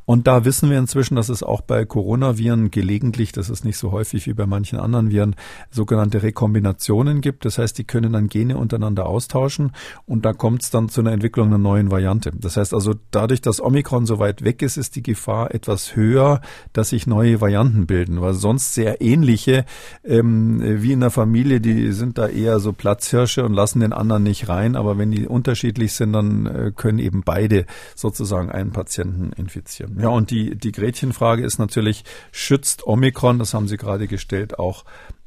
Und 0.06 0.26
da 0.26 0.44
wissen 0.44 0.70
wir 0.70 0.78
inzwischen, 0.78 1.14
dass 1.14 1.28
es 1.28 1.42
auch 1.42 1.60
bei 1.60 1.84
Coronaviren 1.84 2.70
gelegentlich, 2.70 3.30
das 3.30 3.48
ist 3.48 3.64
nicht 3.64 3.78
so 3.78 3.92
häufig 3.92 4.26
wie 4.26 4.32
bei 4.32 4.46
manchen 4.46 4.80
anderen 4.80 5.10
Viren, 5.10 5.36
sogenannte 5.70 6.22
Rekombinationen 6.22 7.20
gibt. 7.20 7.44
Das 7.44 7.58
heißt, 7.58 7.78
die 7.78 7.84
können 7.84 8.14
dann 8.14 8.28
Gene 8.28 8.56
untereinander 8.56 9.06
austauschen 9.06 9.70
und 10.06 10.24
kommt 10.32 10.62
es 10.62 10.70
dann 10.70 10.88
zu 10.88 11.00
einer 11.00 11.12
Entwicklung 11.12 11.48
einer 11.48 11.58
neuen 11.58 11.90
Variante. 11.90 12.30
Das 12.34 12.56
heißt 12.56 12.74
also, 12.74 12.94
dadurch, 13.10 13.40
dass 13.40 13.60
Omikron 13.60 14.06
so 14.06 14.18
weit 14.18 14.44
weg 14.44 14.62
ist, 14.62 14.76
ist 14.76 14.96
die 14.96 15.02
Gefahr 15.02 15.54
etwas 15.54 15.96
höher, 15.96 16.40
dass 16.72 16.90
sich 16.90 17.06
neue 17.06 17.40
Varianten 17.40 17.86
bilden, 17.86 18.20
weil 18.20 18.34
sonst 18.34 18.74
sehr 18.74 19.00
ähnliche, 19.00 19.64
ähm, 20.04 20.60
wie 20.82 20.92
in 20.92 21.00
der 21.00 21.10
Familie, 21.10 21.60
die 21.60 21.92
sind 21.92 22.18
da 22.18 22.28
eher 22.28 22.60
so 22.60 22.72
Platzhirsche 22.72 23.44
und 23.44 23.54
lassen 23.54 23.80
den 23.80 23.92
anderen 23.92 24.22
nicht 24.22 24.48
rein, 24.48 24.76
aber 24.76 24.98
wenn 24.98 25.10
die 25.10 25.26
unterschiedlich 25.26 25.92
sind, 25.92 26.12
dann 26.12 26.46
äh, 26.46 26.72
können 26.74 26.98
eben 26.98 27.22
beide 27.24 27.66
sozusagen 27.94 28.50
einen 28.50 28.72
Patienten 28.72 29.32
infizieren. 29.32 29.98
Ja, 30.00 30.08
und 30.08 30.30
die, 30.30 30.56
die 30.56 30.72
Gretchenfrage 30.72 31.44
ist 31.44 31.58
natürlich, 31.58 32.04
schützt 32.32 32.86
Omikron, 32.86 33.38
das 33.38 33.54
haben 33.54 33.68
Sie 33.68 33.76
gerade 33.76 34.06
gestellt, 34.06 34.58
auch 34.58 34.84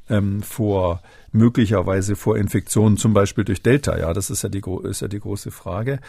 ähm, 0.09 0.41
vor 0.41 1.01
möglicherweise 1.33 2.15
vor 2.15 2.37
Infektionen, 2.37 2.95
zum 2.95 3.13
Beispiel 3.13 3.43
durch 3.43 3.61
Delta. 3.61 3.97
Ja, 3.97 4.13
das 4.13 4.29
ist 4.29 4.43
ja 4.43 4.49
die, 4.49 4.61
ist 4.83 5.01
ja 5.01 5.07
die 5.07 5.19
große 5.19 5.51
Frage. 5.51 5.99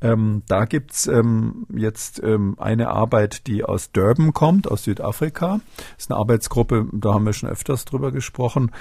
Ähm, 0.00 0.42
da 0.48 0.64
gibt's 0.64 1.06
ähm, 1.06 1.66
jetzt 1.74 2.20
ähm, 2.22 2.56
eine 2.58 2.88
Arbeit, 2.88 3.46
die 3.46 3.62
aus 3.62 3.92
Durban 3.92 4.32
kommt, 4.32 4.68
aus 4.68 4.84
Südafrika. 4.84 5.60
Das 5.76 6.04
ist 6.04 6.10
eine 6.10 6.18
Arbeitsgruppe, 6.18 6.86
da 6.92 7.14
haben 7.14 7.26
wir 7.26 7.34
schon 7.34 7.50
öfters 7.50 7.84
drüber 7.84 8.10
gesprochen. 8.10 8.72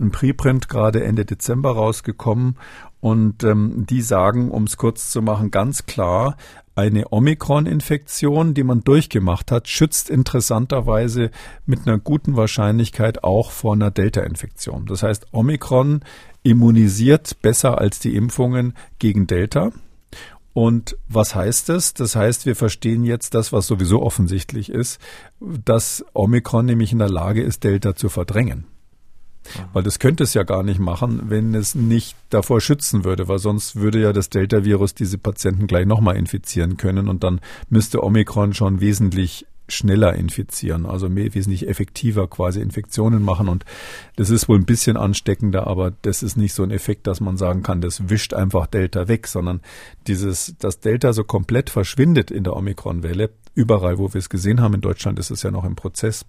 Ein 0.00 0.10
Preprint 0.10 0.68
gerade 0.68 1.02
Ende 1.02 1.24
Dezember 1.24 1.72
rausgekommen. 1.72 2.56
Und 3.00 3.44
ähm, 3.44 3.86
die 3.88 4.02
sagen, 4.02 4.50
um 4.50 4.64
es 4.64 4.76
kurz 4.76 5.10
zu 5.10 5.22
machen, 5.22 5.50
ganz 5.50 5.86
klar, 5.86 6.36
eine 6.74 7.12
Omikron-Infektion, 7.12 8.54
die 8.54 8.62
man 8.62 8.82
durchgemacht 8.82 9.50
hat, 9.50 9.66
schützt 9.66 10.10
interessanterweise 10.10 11.32
mit 11.66 11.86
einer 11.86 11.98
guten 11.98 12.36
Wahrscheinlichkeit 12.36 13.24
auch 13.24 13.50
vor 13.50 13.72
einer 13.72 13.90
Delta-Infektion. 13.90 14.86
Das 14.86 15.02
heißt, 15.02 15.26
Omikron 15.32 16.02
immunisiert 16.44 17.42
besser 17.42 17.78
als 17.78 17.98
die 17.98 18.14
Impfungen 18.14 18.74
gegen 19.00 19.26
Delta. 19.26 19.72
Und 20.52 20.96
was 21.08 21.34
heißt 21.34 21.68
das? 21.68 21.94
Das 21.94 22.14
heißt, 22.16 22.46
wir 22.46 22.56
verstehen 22.56 23.04
jetzt 23.04 23.34
das, 23.34 23.52
was 23.52 23.66
sowieso 23.66 24.02
offensichtlich 24.02 24.70
ist, 24.70 25.00
dass 25.40 26.04
Omikron 26.14 26.66
nämlich 26.66 26.92
in 26.92 26.98
der 26.98 27.10
Lage 27.10 27.42
ist, 27.42 27.64
Delta 27.64 27.96
zu 27.96 28.08
verdrängen. 28.08 28.66
Weil 29.72 29.82
das 29.82 29.98
könnte 29.98 30.24
es 30.24 30.34
ja 30.34 30.42
gar 30.42 30.62
nicht 30.62 30.80
machen, 30.80 31.22
wenn 31.28 31.54
es 31.54 31.74
nicht 31.74 32.16
davor 32.30 32.60
schützen 32.60 33.04
würde, 33.04 33.28
weil 33.28 33.38
sonst 33.38 33.76
würde 33.76 34.00
ja 34.00 34.12
das 34.12 34.30
Delta-Virus 34.30 34.94
diese 34.94 35.18
Patienten 35.18 35.66
gleich 35.66 35.86
nochmal 35.86 36.16
infizieren 36.16 36.76
können 36.76 37.08
und 37.08 37.24
dann 37.24 37.40
müsste 37.68 38.02
Omikron 38.02 38.54
schon 38.54 38.80
wesentlich 38.80 39.46
schneller 39.68 40.14
infizieren, 40.14 40.86
also 40.86 41.14
wesentlich 41.14 41.68
effektiver 41.68 42.26
quasi 42.26 42.60
Infektionen 42.60 43.22
machen. 43.22 43.48
Und 43.48 43.64
das 44.16 44.30
ist 44.30 44.48
wohl 44.48 44.58
ein 44.58 44.64
bisschen 44.64 44.96
ansteckender, 44.96 45.66
aber 45.66 45.92
das 46.02 46.22
ist 46.22 46.36
nicht 46.36 46.54
so 46.54 46.62
ein 46.62 46.70
Effekt, 46.70 47.06
dass 47.06 47.20
man 47.20 47.36
sagen 47.36 47.62
kann, 47.62 47.80
das 47.80 48.08
wischt 48.08 48.34
einfach 48.34 48.66
Delta 48.66 49.08
weg, 49.08 49.26
sondern 49.26 49.60
dieses, 50.06 50.54
dass 50.58 50.80
Delta 50.80 51.12
so 51.12 51.24
komplett 51.24 51.70
verschwindet 51.70 52.30
in 52.30 52.44
der 52.44 52.56
Omikron-Welle, 52.56 53.30
überall, 53.54 53.98
wo 53.98 54.12
wir 54.12 54.18
es 54.18 54.30
gesehen 54.30 54.60
haben, 54.60 54.74
in 54.74 54.80
Deutschland 54.80 55.18
ist 55.18 55.30
es 55.30 55.42
ja 55.42 55.50
noch 55.50 55.64
im 55.64 55.76
Prozess, 55.76 56.24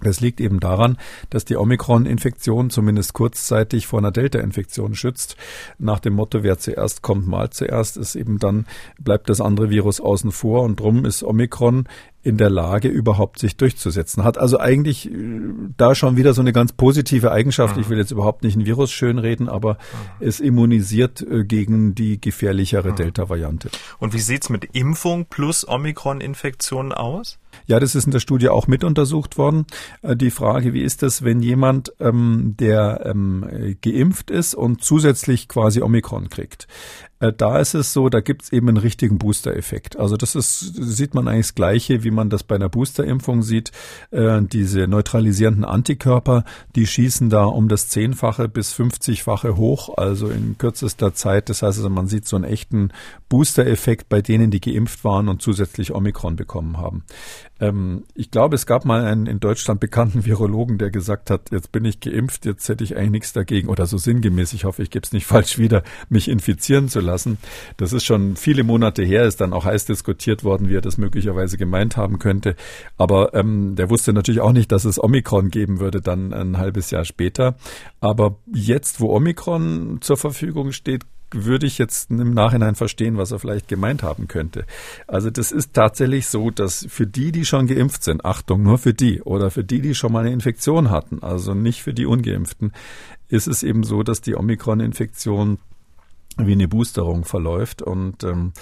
das 0.00 0.20
liegt 0.20 0.40
eben 0.40 0.60
daran, 0.60 0.98
dass 1.30 1.44
die 1.44 1.56
Omikron-Infektion 1.56 2.70
zumindest 2.70 3.14
kurzzeitig 3.14 3.86
vor 3.86 4.00
einer 4.00 4.10
Delta-Infektion 4.10 4.94
schützt. 4.94 5.36
Nach 5.78 6.00
dem 6.00 6.14
Motto, 6.14 6.42
wer 6.42 6.58
zuerst 6.58 7.02
kommt, 7.02 7.26
mal 7.26 7.50
zuerst, 7.50 7.96
ist 7.96 8.14
eben 8.14 8.38
dann, 8.38 8.66
bleibt 9.00 9.28
das 9.28 9.40
andere 9.40 9.70
Virus 9.70 10.00
außen 10.00 10.32
vor 10.32 10.62
und 10.62 10.80
drum 10.80 11.04
ist 11.04 11.22
Omikron 11.22 11.88
in 12.24 12.38
der 12.38 12.48
Lage, 12.50 12.88
überhaupt 12.88 13.38
sich 13.38 13.56
durchzusetzen. 13.56 14.24
Hat 14.24 14.38
also 14.38 14.58
eigentlich 14.58 15.10
äh, 15.10 15.12
da 15.76 15.94
schon 15.94 16.16
wieder 16.16 16.32
so 16.32 16.40
eine 16.40 16.52
ganz 16.52 16.72
positive 16.72 17.30
Eigenschaft. 17.30 17.76
Ich 17.76 17.90
will 17.90 17.98
jetzt 17.98 18.10
überhaupt 18.10 18.42
nicht 18.42 18.56
ein 18.56 18.64
Virus 18.64 18.90
schönreden, 18.90 19.48
aber 19.48 19.76
es 20.20 20.40
immunisiert 20.40 21.20
äh, 21.20 21.44
gegen 21.44 21.94
die 21.94 22.20
gefährlichere 22.20 22.94
Delta-Variante. 22.94 23.68
Und 23.98 24.14
wie 24.14 24.20
sieht's 24.20 24.48
mit 24.48 24.64
Impfung 24.72 25.26
plus 25.26 25.68
Omikron-Infektion 25.68 26.92
aus? 26.92 27.38
Ja, 27.66 27.78
das 27.78 27.94
ist 27.94 28.06
in 28.06 28.10
der 28.10 28.20
Studie 28.20 28.48
auch 28.48 28.66
mit 28.66 28.84
untersucht 28.84 29.36
worden. 29.36 29.66
Äh, 30.00 30.16
die 30.16 30.30
Frage, 30.30 30.72
wie 30.72 30.82
ist 30.82 31.02
das, 31.02 31.24
wenn 31.24 31.40
jemand, 31.40 31.92
ähm, 32.00 32.54
der 32.58 33.02
ähm, 33.04 33.76
geimpft 33.82 34.30
ist 34.30 34.54
und 34.54 34.82
zusätzlich 34.82 35.46
quasi 35.46 35.82
Omikron 35.82 36.30
kriegt? 36.30 36.68
Äh, 37.24 37.32
da 37.32 37.58
ist 37.58 37.74
es 37.74 37.92
so, 37.92 38.08
da 38.08 38.20
gibt's 38.20 38.52
eben 38.52 38.68
einen 38.68 38.76
richtigen 38.76 39.18
Booster-Effekt. 39.18 39.98
Also 39.98 40.16
das 40.16 40.34
ist, 40.34 40.58
sieht 40.58 41.14
man 41.14 41.28
eigentlich 41.28 41.46
das 41.46 41.54
Gleiche, 41.54 42.04
wie 42.04 42.10
man 42.10 42.30
das 42.30 42.42
bei 42.42 42.56
einer 42.56 42.68
Boosterimpfung 42.68 43.42
sieht. 43.42 43.72
Äh, 44.10 44.42
diese 44.42 44.86
neutralisierenden 44.86 45.64
Antikörper, 45.64 46.44
die 46.74 46.86
schießen 46.86 47.30
da 47.30 47.44
um 47.44 47.68
das 47.68 47.88
Zehnfache 47.88 48.48
bis 48.48 48.74
50-fache 48.74 49.56
hoch, 49.56 49.96
also 49.96 50.28
in 50.28 50.58
kürzester 50.58 51.14
Zeit. 51.14 51.48
Das 51.48 51.62
heißt 51.62 51.78
also, 51.78 51.90
man 51.90 52.08
sieht 52.08 52.26
so 52.26 52.36
einen 52.36 52.44
echten 52.44 52.90
Booster-Effekt 53.28 54.08
bei 54.08 54.20
denen, 54.20 54.50
die 54.50 54.60
geimpft 54.60 55.04
waren 55.04 55.28
und 55.28 55.40
zusätzlich 55.40 55.94
Omikron 55.94 56.36
bekommen 56.36 56.78
haben. 56.78 57.04
Ähm, 57.60 58.04
ich 58.14 58.30
glaube, 58.30 58.56
es 58.56 58.66
gab 58.66 58.84
mal 58.84 59.04
einen 59.04 59.26
in 59.26 59.40
Deutschland 59.40 59.80
bekannten 59.80 60.24
Virologen, 60.24 60.78
der 60.78 60.90
gesagt 60.90 61.30
hat, 61.30 61.50
jetzt 61.52 61.72
bin 61.72 61.84
ich 61.84 62.00
geimpft, 62.00 62.46
jetzt 62.46 62.68
hätte 62.68 62.84
ich 62.84 62.96
eigentlich 62.96 63.10
nichts 63.10 63.32
dagegen, 63.32 63.68
oder 63.68 63.86
so 63.86 63.96
sinngemäß, 63.96 64.52
ich 64.52 64.64
hoffe, 64.64 64.82
ich 64.82 64.90
gebe 64.90 65.04
es 65.04 65.12
nicht 65.12 65.26
falsch 65.26 65.58
wieder, 65.58 65.82
mich 66.08 66.28
infizieren 66.28 66.88
zu 66.88 67.00
lassen. 67.00 67.13
Das 67.76 67.92
ist 67.92 68.04
schon 68.04 68.36
viele 68.36 68.64
Monate 68.64 69.02
her, 69.02 69.24
ist 69.24 69.40
dann 69.40 69.52
auch 69.52 69.64
heiß 69.64 69.84
diskutiert 69.86 70.44
worden, 70.44 70.68
wie 70.68 70.76
er 70.76 70.80
das 70.80 70.98
möglicherweise 70.98 71.56
gemeint 71.56 71.96
haben 71.96 72.18
könnte. 72.18 72.56
Aber 72.96 73.34
ähm, 73.34 73.76
der 73.76 73.90
wusste 73.90 74.12
natürlich 74.12 74.40
auch 74.40 74.52
nicht, 74.52 74.72
dass 74.72 74.84
es 74.84 75.02
Omikron 75.02 75.50
geben 75.50 75.80
würde, 75.80 76.00
dann 76.00 76.32
ein 76.32 76.58
halbes 76.58 76.90
Jahr 76.90 77.04
später. 77.04 77.56
Aber 78.00 78.38
jetzt, 78.52 79.00
wo 79.00 79.14
Omikron 79.14 79.98
zur 80.00 80.16
Verfügung 80.16 80.72
steht, 80.72 81.02
würde 81.34 81.66
ich 81.66 81.78
jetzt 81.78 82.10
im 82.10 82.32
Nachhinein 82.32 82.74
verstehen, 82.74 83.16
was 83.16 83.32
er 83.32 83.38
vielleicht 83.38 83.68
gemeint 83.68 84.02
haben 84.02 84.28
könnte. 84.28 84.66
Also 85.06 85.30
das 85.30 85.52
ist 85.52 85.72
tatsächlich 85.72 86.28
so, 86.28 86.50
dass 86.50 86.86
für 86.88 87.06
die, 87.06 87.32
die 87.32 87.44
schon 87.44 87.66
geimpft 87.66 88.04
sind, 88.04 88.24
Achtung, 88.24 88.62
nur 88.62 88.78
für 88.78 88.94
die 88.94 89.20
oder 89.22 89.50
für 89.50 89.64
die, 89.64 89.80
die 89.80 89.94
schon 89.94 90.12
mal 90.12 90.20
eine 90.20 90.32
Infektion 90.32 90.90
hatten, 90.90 91.22
also 91.22 91.54
nicht 91.54 91.82
für 91.82 91.94
die 91.94 92.06
ungeimpften, 92.06 92.72
ist 93.28 93.48
es 93.48 93.62
eben 93.62 93.82
so, 93.82 94.02
dass 94.02 94.20
die 94.20 94.36
Omikron-Infektion 94.36 95.58
wie 96.36 96.52
eine 96.52 96.68
Boosterung 96.68 97.24
verläuft. 97.24 97.82
Und 97.82 98.24
ähm, 98.24 98.52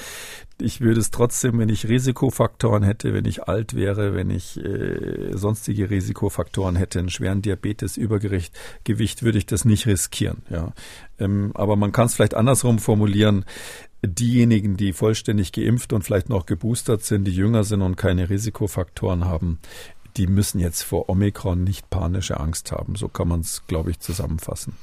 ich 0.60 0.80
würde 0.80 1.00
es 1.00 1.10
trotzdem, 1.10 1.58
wenn 1.58 1.68
ich 1.68 1.88
Risikofaktoren 1.88 2.82
hätte, 2.82 3.14
wenn 3.14 3.24
ich 3.24 3.44
alt 3.44 3.74
wäre, 3.74 4.14
wenn 4.14 4.30
ich 4.30 4.58
äh, 4.58 5.36
sonstige 5.36 5.90
Risikofaktoren 5.90 6.76
hätte, 6.76 6.98
einen 6.98 7.10
schweren 7.10 7.42
Diabetes, 7.42 7.96
Übergewicht, 7.96 8.54
Gewicht, 8.84 9.22
würde 9.22 9.38
ich 9.38 9.46
das 9.46 9.64
nicht 9.64 9.86
riskieren. 9.86 10.42
Ja, 10.50 10.72
ähm, 11.18 11.52
aber 11.54 11.76
man 11.76 11.92
kann 11.92 12.06
es 12.06 12.14
vielleicht 12.14 12.34
andersrum 12.34 12.78
formulieren. 12.78 13.44
Diejenigen, 14.04 14.76
die 14.76 14.92
vollständig 14.92 15.52
geimpft 15.52 15.92
und 15.92 16.02
vielleicht 16.02 16.28
noch 16.28 16.46
geboostert 16.46 17.04
sind, 17.04 17.24
die 17.24 17.34
jünger 17.34 17.62
sind 17.62 17.82
und 17.82 17.96
keine 17.96 18.30
Risikofaktoren 18.30 19.24
haben, 19.24 19.60
die 20.16 20.26
müssen 20.26 20.58
jetzt 20.58 20.82
vor 20.82 21.08
Omikron 21.08 21.62
nicht 21.62 21.88
panische 21.88 22.38
Angst 22.38 22.72
haben. 22.72 22.96
So 22.96 23.08
kann 23.08 23.28
man 23.28 23.40
es, 23.40 23.62
glaube 23.66 23.90
ich, 23.90 24.00
zusammenfassen. 24.00 24.74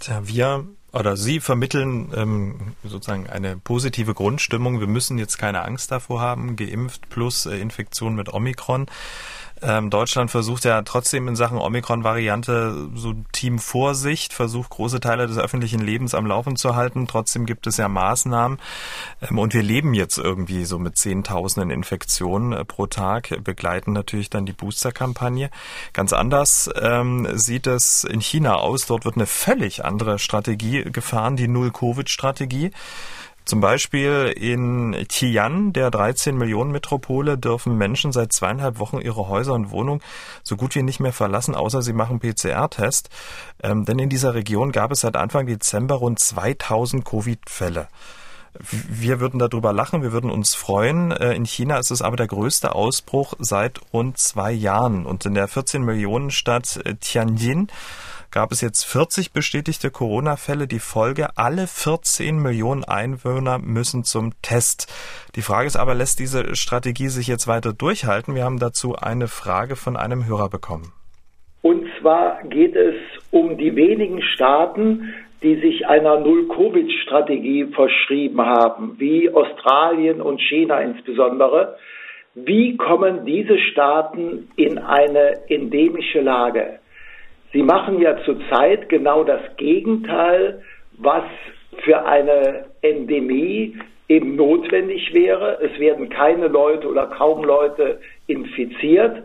Tja, 0.00 0.26
wir 0.26 0.66
oder 0.92 1.16
Sie 1.16 1.40
vermitteln 1.40 2.12
ähm, 2.14 2.74
sozusagen 2.84 3.28
eine 3.28 3.56
positive 3.56 4.14
Grundstimmung. 4.14 4.80
Wir 4.80 4.86
müssen 4.86 5.18
jetzt 5.18 5.38
keine 5.38 5.62
Angst 5.62 5.90
davor 5.90 6.20
haben, 6.20 6.56
geimpft 6.56 7.08
plus 7.08 7.46
äh, 7.46 7.56
Infektion 7.56 8.14
mit 8.14 8.32
Omikron. 8.32 8.86
Ähm, 9.62 9.90
Deutschland 9.90 10.30
versucht 10.30 10.64
ja 10.64 10.82
trotzdem 10.82 11.28
in 11.28 11.36
Sachen 11.36 11.58
Omikron-Variante 11.58 12.88
so 12.94 13.14
Team 13.32 13.58
Vorsicht, 13.58 14.32
versucht 14.32 14.70
große 14.70 15.00
Teile 15.00 15.26
des 15.26 15.38
öffentlichen 15.38 15.80
Lebens 15.80 16.14
am 16.14 16.26
Laufen 16.26 16.56
zu 16.56 16.74
halten. 16.74 17.06
Trotzdem 17.06 17.46
gibt 17.46 17.66
es 17.66 17.76
ja 17.76 17.88
Maßnahmen. 17.88 18.58
Ähm, 19.22 19.38
und 19.38 19.54
wir 19.54 19.62
leben 19.62 19.94
jetzt 19.94 20.18
irgendwie 20.18 20.64
so 20.64 20.78
mit 20.78 20.98
Zehntausenden 20.98 21.70
Infektionen 21.70 22.52
äh, 22.52 22.64
pro 22.64 22.86
Tag, 22.86 23.42
begleiten 23.44 23.92
natürlich 23.92 24.30
dann 24.30 24.46
die 24.46 24.52
Booster-Kampagne. 24.52 25.50
Ganz 25.92 26.12
anders 26.12 26.68
ähm, 26.80 27.28
sieht 27.34 27.66
es 27.66 28.04
in 28.04 28.20
China 28.20 28.56
aus. 28.56 28.86
Dort 28.86 29.04
wird 29.04 29.16
eine 29.16 29.26
völlig 29.26 29.84
andere 29.84 30.18
Strategie 30.18 30.84
gefahren, 30.84 31.36
die 31.36 31.48
Null-Covid-Strategie. 31.48 32.72
Zum 33.44 33.60
Beispiel 33.60 34.32
in 34.36 34.96
Tian, 35.08 35.72
der 35.72 35.90
13 35.90 36.36
Millionen 36.36 36.70
Metropole, 36.70 37.36
dürfen 37.36 37.76
Menschen 37.76 38.12
seit 38.12 38.32
zweieinhalb 38.32 38.78
Wochen 38.78 39.00
ihre 39.00 39.28
Häuser 39.28 39.54
und 39.54 39.70
Wohnungen 39.70 40.00
so 40.42 40.56
gut 40.56 40.74
wie 40.76 40.82
nicht 40.82 41.00
mehr 41.00 41.12
verlassen, 41.12 41.54
außer 41.54 41.82
sie 41.82 41.92
machen 41.92 42.20
PCR-Test. 42.20 43.10
Ähm, 43.62 43.84
denn 43.84 43.98
in 43.98 44.08
dieser 44.08 44.34
Region 44.34 44.70
gab 44.70 44.92
es 44.92 45.00
seit 45.00 45.16
Anfang 45.16 45.46
Dezember 45.46 45.96
rund 45.96 46.20
2000 46.20 47.04
Covid-Fälle. 47.04 47.88
Wir 48.70 49.18
würden 49.18 49.38
darüber 49.38 49.72
lachen, 49.72 50.02
wir 50.02 50.12
würden 50.12 50.30
uns 50.30 50.54
freuen. 50.54 51.10
Äh, 51.10 51.34
in 51.34 51.44
China 51.44 51.78
ist 51.78 51.90
es 51.90 52.02
aber 52.02 52.16
der 52.16 52.26
größte 52.28 52.74
Ausbruch 52.74 53.34
seit 53.38 53.80
rund 53.92 54.18
zwei 54.18 54.52
Jahren. 54.52 55.06
Und 55.06 55.26
in 55.26 55.34
der 55.34 55.48
14 55.48 55.82
Millionen 55.82 56.30
Stadt 56.30 56.78
äh, 56.84 56.94
Tianjin 56.94 57.68
gab 58.32 58.50
es 58.50 58.62
jetzt 58.62 58.84
40 58.84 59.32
bestätigte 59.32 59.90
Corona-Fälle. 59.90 60.66
Die 60.66 60.80
Folge, 60.80 61.28
alle 61.36 61.66
14 61.66 62.36
Millionen 62.36 62.82
Einwohner 62.82 63.58
müssen 63.58 64.02
zum 64.04 64.32
Test. 64.42 64.92
Die 65.36 65.42
Frage 65.42 65.66
ist 65.66 65.76
aber, 65.76 65.94
lässt 65.94 66.18
diese 66.18 66.56
Strategie 66.56 67.08
sich 67.08 67.28
jetzt 67.28 67.46
weiter 67.46 67.72
durchhalten? 67.72 68.34
Wir 68.34 68.44
haben 68.44 68.58
dazu 68.58 68.96
eine 68.96 69.28
Frage 69.28 69.76
von 69.76 69.96
einem 69.96 70.26
Hörer 70.26 70.48
bekommen. 70.48 70.92
Und 71.60 71.86
zwar 72.00 72.42
geht 72.44 72.74
es 72.74 72.96
um 73.30 73.56
die 73.58 73.76
wenigen 73.76 74.20
Staaten, 74.22 75.14
die 75.42 75.60
sich 75.60 75.86
einer 75.86 76.18
Null-Covid-Strategie 76.20 77.66
verschrieben 77.66 78.40
haben, 78.40 78.96
wie 78.98 79.30
Australien 79.30 80.20
und 80.20 80.40
China 80.40 80.80
insbesondere. 80.80 81.76
Wie 82.34 82.76
kommen 82.78 83.26
diese 83.26 83.58
Staaten 83.58 84.48
in 84.56 84.78
eine 84.78 85.50
endemische 85.50 86.20
Lage? 86.20 86.78
Sie 87.52 87.62
machen 87.62 88.00
ja 88.00 88.16
zurzeit 88.24 88.88
genau 88.88 89.24
das 89.24 89.40
Gegenteil, 89.56 90.62
was 90.98 91.24
für 91.84 92.04
eine 92.04 92.66
Endemie 92.80 93.76
eben 94.08 94.36
notwendig 94.36 95.12
wäre. 95.12 95.58
Es 95.62 95.78
werden 95.78 96.08
keine 96.08 96.48
Leute 96.48 96.88
oder 96.88 97.06
kaum 97.06 97.44
Leute 97.44 98.00
infiziert. 98.26 99.22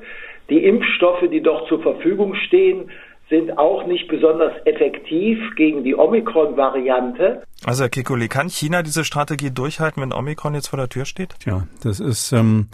Die 0.49 0.63
Impfstoffe, 0.63 1.30
die 1.30 1.41
doch 1.41 1.67
zur 1.67 1.82
Verfügung 1.82 2.36
stehen, 2.36 2.89
sind 3.30 3.57
auch 3.57 3.86
nicht 3.86 4.07
besonders 4.07 4.53
effektiv 4.65 5.38
gegen 5.57 5.84
die 5.84 5.95
Omikron-Variante. 5.95 7.43
Also 7.65 7.84
Herr 7.84 7.89
Kikuli, 7.89 8.30
kann 8.30 8.49
China 8.49 8.84
diese 8.84 9.03
Strategie 9.03 9.51
durchhalten, 9.51 10.01
wenn 10.01 10.13
Omikron 10.13 10.55
jetzt 10.55 10.67
vor 10.69 10.78
der 10.78 10.88
Tür 10.88 11.03
steht? 11.03 11.36
Ja, 11.45 11.67
das 11.84 11.99
ist 11.99 12.32
ähm, 12.32 12.67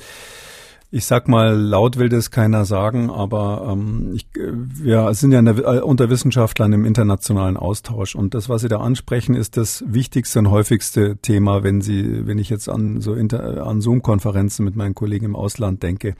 Ich 0.95 1.05
sag 1.05 1.27
mal, 1.27 1.59
laut 1.59 1.97
will 1.97 2.07
das 2.07 2.29
keiner 2.29 2.65
sagen, 2.65 3.09
aber 3.09 3.67
ähm, 3.67 4.11
ich, 4.13 4.27
wir 4.35 5.11
sind 5.15 5.31
ja 5.31 5.41
der, 5.41 5.57
äh, 5.57 5.79
unter 5.81 6.11
Wissenschaftlern 6.11 6.71
im 6.71 6.85
internationalen 6.85 7.57
Austausch 7.57 8.13
und 8.13 8.35
das, 8.35 8.47
was 8.47 8.61
Sie 8.61 8.67
da 8.67 8.77
ansprechen, 8.77 9.33
ist 9.33 9.57
das 9.57 9.83
wichtigste 9.87 10.37
und 10.37 10.51
häufigste 10.51 11.17
Thema, 11.17 11.63
wenn 11.63 11.81
Sie, 11.81 12.27
wenn 12.27 12.37
ich 12.37 12.51
jetzt 12.51 12.69
an 12.69 13.01
so 13.01 13.15
inter, 13.15 13.65
an 13.65 13.81
Zoom-Konferenzen 13.81 14.63
mit 14.65 14.75
meinen 14.75 14.93
Kollegen 14.93 15.25
im 15.25 15.35
Ausland 15.35 15.81
denke. 15.81 16.13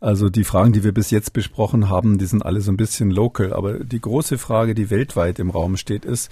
Also 0.00 0.30
die 0.30 0.42
Fragen, 0.42 0.72
die 0.72 0.82
wir 0.82 0.92
bis 0.92 1.12
jetzt 1.12 1.32
besprochen 1.32 1.88
haben, 1.88 2.18
die 2.18 2.26
sind 2.26 2.44
alle 2.44 2.60
so 2.60 2.72
ein 2.72 2.76
bisschen 2.76 3.12
local, 3.12 3.52
aber 3.52 3.84
die 3.84 4.00
große 4.00 4.36
Frage, 4.36 4.74
die 4.74 4.90
weltweit 4.90 5.38
im 5.38 5.50
Raum 5.50 5.76
steht, 5.76 6.04
ist, 6.04 6.28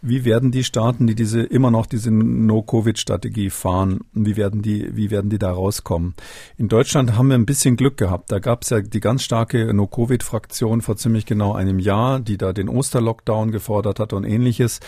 wie 0.00 0.24
werden 0.24 0.50
die 0.52 0.64
Staaten, 0.64 1.06
die 1.06 1.14
diese 1.14 1.42
immer 1.42 1.70
noch 1.70 1.86
diese 1.86 2.10
No-Covid-Strategie 2.10 3.50
fahren, 3.50 4.00
wie 4.12 4.36
werden 4.36 4.62
die, 4.62 4.96
wie 4.96 5.10
werden 5.10 5.28
die 5.28 5.38
da 5.38 5.50
rauskommen? 5.50 6.14
In 6.56 6.68
Deutschland 6.68 7.16
haben 7.16 7.28
wir 7.28 7.34
ein 7.34 7.46
bisschen 7.46 7.76
Glück 7.76 7.96
gehabt. 7.96 8.30
Da 8.30 8.38
gab 8.38 8.62
es 8.62 8.70
ja 8.70 8.80
die 8.80 9.00
ganz 9.00 9.22
starke 9.22 9.72
No-Covid-Fraktion 9.74 10.82
vor 10.82 10.96
ziemlich 10.96 11.26
genau 11.26 11.52
einem 11.52 11.78
Jahr, 11.78 12.20
die 12.20 12.38
da 12.38 12.52
den 12.52 12.68
Osterlockdown 12.68 13.50
gefordert 13.50 13.98
hat 13.98 14.12
und 14.12 14.24
ähnliches. 14.24 14.80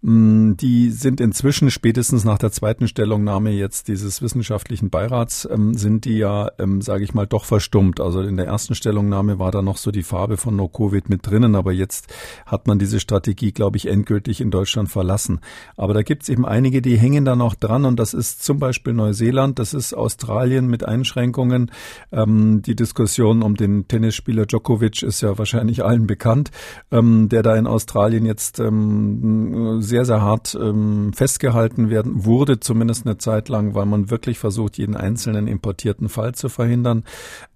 Mm, 0.00 0.54
die 0.54 0.90
sind 0.90 1.20
inzwischen 1.20 1.70
spätestens 1.70 2.24
nach 2.24 2.38
der 2.38 2.52
zweiten 2.52 2.88
Stellungnahme 2.88 3.50
jetzt 3.50 3.88
dieses 3.88 4.22
wissenschaftlichen 4.22 4.88
Beirats, 4.88 5.46
ähm, 5.50 5.74
sind 5.74 6.06
die 6.06 6.16
ja, 6.16 6.50
ähm, 6.58 6.80
sage 6.80 7.04
ich 7.04 7.12
mal, 7.12 7.26
doch 7.26 7.44
verstummt. 7.44 8.00
Also 8.00 8.22
in 8.22 8.36
der 8.36 8.46
ersten 8.46 8.74
Stellungnahme 8.74 9.38
war 9.38 9.50
da 9.50 9.60
noch 9.60 9.76
so 9.76 9.90
die 9.90 10.02
Farbe 10.02 10.38
von 10.38 10.56
No-Covid 10.56 11.10
mit 11.10 11.26
drinnen, 11.26 11.54
aber 11.54 11.72
jetzt 11.72 12.12
hat 12.46 12.66
man 12.66 12.78
diese 12.78 12.98
Strategie, 12.98 13.52
glaube 13.52 13.76
ich, 13.76 13.86
endgültig 13.86 14.40
in 14.40 14.53
Deutschland 14.54 14.88
verlassen. 14.88 15.40
Aber 15.76 15.94
da 15.94 16.02
gibt 16.02 16.22
es 16.22 16.28
eben 16.28 16.46
einige, 16.46 16.80
die 16.80 16.96
hängen 16.96 17.24
da 17.24 17.34
noch 17.34 17.54
dran 17.54 17.84
und 17.84 17.98
das 17.98 18.14
ist 18.14 18.44
zum 18.44 18.58
Beispiel 18.58 18.92
Neuseeland, 18.92 19.58
das 19.58 19.74
ist 19.74 19.94
Australien 19.94 20.68
mit 20.68 20.84
Einschränkungen. 20.86 21.72
Ähm, 22.12 22.62
die 22.62 22.76
Diskussion 22.76 23.42
um 23.42 23.56
den 23.56 23.88
Tennisspieler 23.88 24.46
Djokovic 24.46 25.02
ist 25.02 25.20
ja 25.22 25.36
wahrscheinlich 25.38 25.84
allen 25.84 26.06
bekannt, 26.06 26.52
ähm, 26.92 27.28
der 27.28 27.42
da 27.42 27.56
in 27.56 27.66
Australien 27.66 28.26
jetzt 28.26 28.60
ähm, 28.60 29.80
sehr, 29.82 30.04
sehr 30.04 30.22
hart 30.22 30.56
ähm, 30.60 31.12
festgehalten 31.12 31.90
werden 31.90 32.24
wurde, 32.24 32.60
zumindest 32.60 33.06
eine 33.06 33.18
Zeit 33.18 33.48
lang, 33.48 33.74
weil 33.74 33.86
man 33.86 34.10
wirklich 34.10 34.38
versucht, 34.38 34.78
jeden 34.78 34.96
einzelnen 34.96 35.48
importierten 35.48 36.08
Fall 36.08 36.34
zu 36.34 36.48
verhindern. 36.48 37.02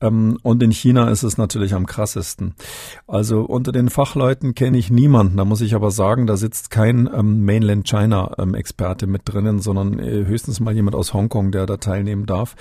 Ähm, 0.00 0.38
und 0.42 0.62
in 0.62 0.72
China 0.72 1.10
ist 1.10 1.22
es 1.22 1.38
natürlich 1.38 1.74
am 1.74 1.86
krassesten. 1.86 2.54
Also 3.06 3.42
unter 3.42 3.70
den 3.70 3.88
Fachleuten 3.88 4.54
kenne 4.54 4.78
ich 4.78 4.90
niemanden. 4.90 5.36
Da 5.36 5.44
muss 5.44 5.60
ich 5.60 5.74
aber 5.74 5.90
sagen, 5.90 6.26
da 6.26 6.36
sitzt 6.36 6.70
kein 6.70 6.87
ähm, 6.90 7.44
Mainland 7.44 7.86
China 7.86 8.32
Experte 8.54 9.06
mit 9.06 9.22
drinnen, 9.24 9.60
sondern 9.60 9.98
äh, 9.98 10.24
höchstens 10.24 10.60
mal 10.60 10.74
jemand 10.74 10.96
aus 10.96 11.12
Hongkong, 11.12 11.50
der 11.52 11.66
da 11.66 11.76
teilnehmen 11.76 12.26
darf. 12.26 12.56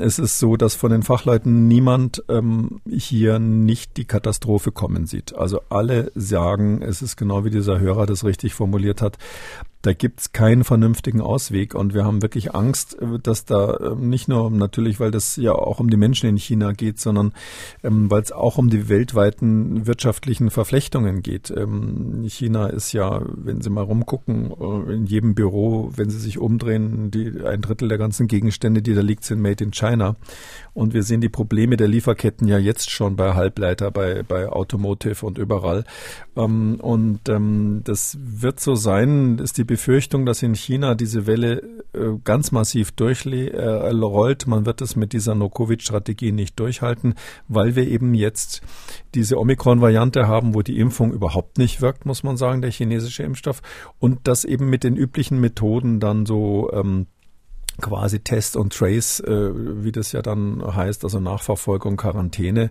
es 0.00 0.18
ist 0.18 0.38
so, 0.38 0.56
dass 0.56 0.74
von 0.74 0.90
den 0.90 1.02
Fachleuten 1.02 1.68
niemand 1.68 2.22
ähm, 2.28 2.80
hier 2.88 3.38
nicht 3.38 3.96
die 3.96 4.04
Katastrophe 4.04 4.72
kommen 4.72 5.06
sieht. 5.06 5.34
Also 5.34 5.60
alle 5.68 6.12
sagen, 6.14 6.82
es 6.82 7.02
ist 7.02 7.16
genau 7.16 7.44
wie 7.44 7.50
dieser 7.50 7.80
Hörer 7.80 8.06
das 8.06 8.24
richtig 8.24 8.54
formuliert 8.54 9.02
hat, 9.02 9.18
da 9.84 9.92
gibt's 9.92 10.32
keinen 10.32 10.64
vernünftigen 10.64 11.20
Ausweg 11.20 11.74
und 11.74 11.92
wir 11.92 12.06
haben 12.06 12.22
wirklich 12.22 12.54
Angst, 12.54 13.00
äh, 13.00 13.18
dass 13.22 13.44
da 13.44 13.78
ähm, 13.80 14.08
nicht 14.08 14.28
nur 14.28 14.50
natürlich, 14.50 14.98
weil 14.98 15.10
das 15.10 15.36
ja 15.36 15.52
auch 15.52 15.78
um 15.78 15.90
die 15.90 15.98
Menschen 15.98 16.28
in 16.28 16.38
China 16.38 16.72
geht, 16.72 16.98
sondern 16.98 17.32
ähm, 17.82 18.10
weil 18.10 18.22
es 18.22 18.32
auch 18.32 18.56
um 18.56 18.70
die 18.70 18.88
weltweiten 18.88 19.86
wirtschaftlichen 19.86 20.50
Verflechtungen 20.50 21.22
geht. 21.22 21.50
Ähm, 21.50 22.24
China 22.28 22.68
ist 22.68 22.92
ja, 22.92 23.20
wenn 23.26 23.60
Sie 23.60 23.68
mal 23.68 23.84
rumgucken, 23.84 24.52
äh, 24.58 24.94
in 24.94 25.04
jedem 25.04 25.34
Büro, 25.34 25.92
wenn 25.94 26.08
Sie 26.08 26.18
sich 26.18 26.38
umdrehen, 26.38 27.10
die, 27.10 27.42
ein 27.44 27.60
Drittel 27.60 27.88
der 27.88 27.98
ganzen 27.98 28.26
Gegenstände, 28.26 28.80
die 28.80 28.94
da 28.94 29.02
liegt, 29.02 29.24
sind 29.24 29.40
made 29.40 29.62
in 29.62 29.72
China. 29.72 30.16
Und 30.72 30.94
wir 30.94 31.02
sehen 31.02 31.20
die 31.20 31.28
Probleme 31.28 31.76
der 31.76 31.88
Lieferketten 31.88 32.48
ja 32.48 32.58
jetzt 32.58 32.90
schon 32.90 33.16
bei 33.16 33.34
Halbleiter, 33.34 33.90
bei, 33.90 34.22
bei 34.22 34.48
Automotive 34.48 35.24
und 35.26 35.38
überall. 35.38 35.84
und 36.34 37.20
das 37.24 38.18
wird 38.20 38.58
so 38.58 38.74
sein, 38.74 39.38
ist 39.38 39.56
die 39.58 39.64
Befürchtung, 39.74 40.24
dass 40.24 40.40
in 40.40 40.54
China 40.54 40.94
diese 40.94 41.26
Welle 41.26 41.60
äh, 41.94 42.12
ganz 42.22 42.52
massiv 42.52 42.92
durchrollt. 42.92 44.44
Äh, 44.46 44.48
Man 44.48 44.66
wird 44.66 44.80
es 44.80 44.94
mit 44.94 45.12
dieser 45.12 45.34
No-Covid-Strategie 45.34 46.30
nicht 46.30 46.60
durchhalten, 46.60 47.14
weil 47.48 47.74
wir 47.74 47.88
eben 47.88 48.14
jetzt 48.14 48.62
diese 49.16 49.36
Omikron-Variante 49.36 50.28
haben, 50.28 50.54
wo 50.54 50.62
die 50.62 50.78
Impfung 50.78 51.12
überhaupt 51.12 51.58
nicht 51.58 51.80
wirkt, 51.80 52.06
muss 52.06 52.22
man 52.22 52.36
sagen, 52.36 52.62
der 52.62 52.70
chinesische 52.70 53.24
Impfstoff. 53.24 53.62
Und 53.98 54.28
das 54.28 54.44
eben 54.44 54.70
mit 54.70 54.84
den 54.84 54.96
üblichen 54.96 55.40
Methoden 55.40 55.98
dann 55.98 56.24
so 56.24 56.70
ähm, 56.72 57.08
quasi 57.80 58.20
Test 58.20 58.56
und 58.56 58.72
Trace, 58.72 59.20
äh, 59.20 59.50
wie 59.84 59.92
das 59.92 60.12
ja 60.12 60.22
dann 60.22 60.62
heißt, 60.64 61.04
also 61.04 61.20
Nachverfolgung, 61.20 61.96
Quarantäne, 61.96 62.70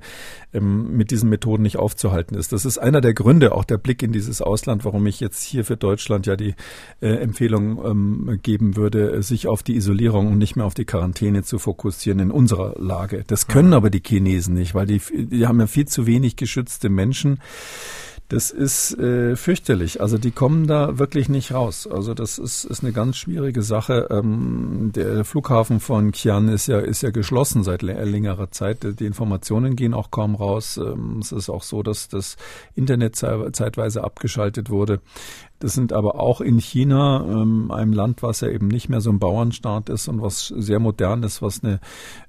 ähm, 0.54 0.95
mit 0.95 1.12
diesen 1.12 1.30
Methoden 1.30 1.64
nicht 1.64 1.78
aufzuhalten 1.78 2.36
ist. 2.38 2.51
Das 2.54 2.66
ist 2.66 2.78
einer 2.78 3.01
der 3.01 3.14
Gründe, 3.14 3.54
auch 3.54 3.66
der 3.66 3.78
Blick 3.78 4.04
in 4.04 4.12
dieses 4.12 4.41
Ausland, 4.41 4.86
warum 4.86 5.06
ich 5.08 5.20
jetzt 5.20 5.43
hier 5.43 5.66
für 5.66 5.78
Deutschland 5.78 6.26
ja 6.26 6.36
die 6.36 6.56
äh, 7.01 7.16
Empfehlung 7.16 7.84
ähm, 7.86 8.39
geben 8.41 8.76
würde, 8.76 9.22
sich 9.24 9.47
auf 9.47 9.64
die 9.64 9.76
Isolierung 9.76 10.28
und 10.28 10.38
nicht 10.38 10.56
mehr 10.56 10.66
auf 10.66 10.74
die 10.74 10.86
Quarantäne 10.86 11.43
zu 11.43 11.60
fokussieren 11.60 12.20
in 12.20 12.32
unserer 12.32 12.76
Lage. 12.80 13.24
Das 13.28 13.47
können 13.47 13.72
ja. 13.72 13.78
aber 13.78 13.89
die 13.89 14.01
Chinesen 14.06 14.56
nicht, 14.56 14.74
weil 14.74 14.86
die, 14.86 15.01
die 15.14 15.47
haben 15.47 15.60
ja 15.60 15.68
viel 15.68 15.88
zu 15.88 16.08
wenig 16.08 16.36
geschützte 16.36 16.89
Menschen. 16.89 17.39
Das 18.34 18.49
ist 18.49 18.97
äh, 18.97 19.36
fürchterlich. 19.36 20.01
Also 20.01 20.17
die 20.17 20.31
kommen 20.31 20.65
da 20.65 20.97
wirklich 20.97 21.29
nicht 21.29 21.53
raus. 21.53 21.86
Also 21.86 22.15
das 22.15 22.39
ist, 22.39 22.63
ist 22.63 22.81
eine 22.81 22.91
ganz 22.91 23.17
schwierige 23.17 23.61
Sache. 23.61 24.07
Ähm, 24.09 24.91
der 24.95 25.23
Flughafen 25.23 25.79
von 25.79 26.11
Xi'an 26.11 26.51
ist 26.51 26.65
ja, 26.65 26.79
ist 26.79 27.03
ja 27.03 27.11
geschlossen 27.11 27.63
seit 27.63 27.84
längerer 27.84 28.49
Zeit. 28.49 28.99
Die 28.99 29.05
Informationen 29.05 29.75
gehen 29.75 29.93
auch 29.93 30.09
kaum 30.09 30.34
raus. 30.34 30.77
Ähm, 30.77 31.19
es 31.21 31.31
ist 31.31 31.47
auch 31.47 31.61
so, 31.61 31.84
dass 31.84 32.07
das 32.07 32.38
Internet 32.73 33.17
zeitweise 33.17 34.03
abgeschaltet 34.03 34.71
wurde. 34.71 34.99
Das 35.64 35.76
sind 35.76 35.93
aber 35.93 36.20
auch 36.20 36.41
in 36.41 36.59
China, 36.59 37.26
ähm, 37.26 37.72
einem 37.72 37.93
Land, 37.93 38.22
was 38.22 38.41
ja 38.41 38.49
eben 38.49 38.68
nicht 38.68 38.89
mehr 38.89 38.99
so 38.99 39.09
ein 39.09 39.20
Bauernstaat 39.20 39.88
ist 39.88 40.09
und 40.09 40.22
was 40.22 40.47
sehr 40.47 40.80
modern 40.80 41.24
ist, 41.24 41.41
was 41.41 41.64
eine 41.64 41.80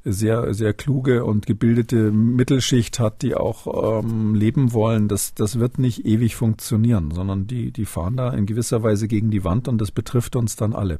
sehr, 0.05 0.55
sehr 0.55 0.73
kluge 0.73 1.25
und 1.25 1.45
gebildete 1.45 2.13
Mittelschicht 2.13 3.01
hat, 3.01 3.23
die 3.23 3.35
auch 3.35 4.05
ähm, 4.05 4.37
leben 4.37 4.73
wollen. 4.73 5.09
Das, 5.09 5.35
das 5.35 5.59
wird 5.59 5.81
nicht 5.81 6.07
ewig 6.07 6.37
funktionieren, 6.37 7.11
sondern 7.11 7.49
die, 7.49 7.73
die 7.73 7.87
fahren 7.87 8.17
da 8.17 8.31
in 8.31 8.47
gewisser 8.47 8.85
Weise 8.85 9.09
gegen 9.09 9.33
die 9.33 9.43
Wand 9.43 9.67
und 9.67 9.81
das 9.81 9.91
betrifft 9.91 10.37
uns 10.37 10.55
dann 10.55 10.73
alle. 10.73 10.99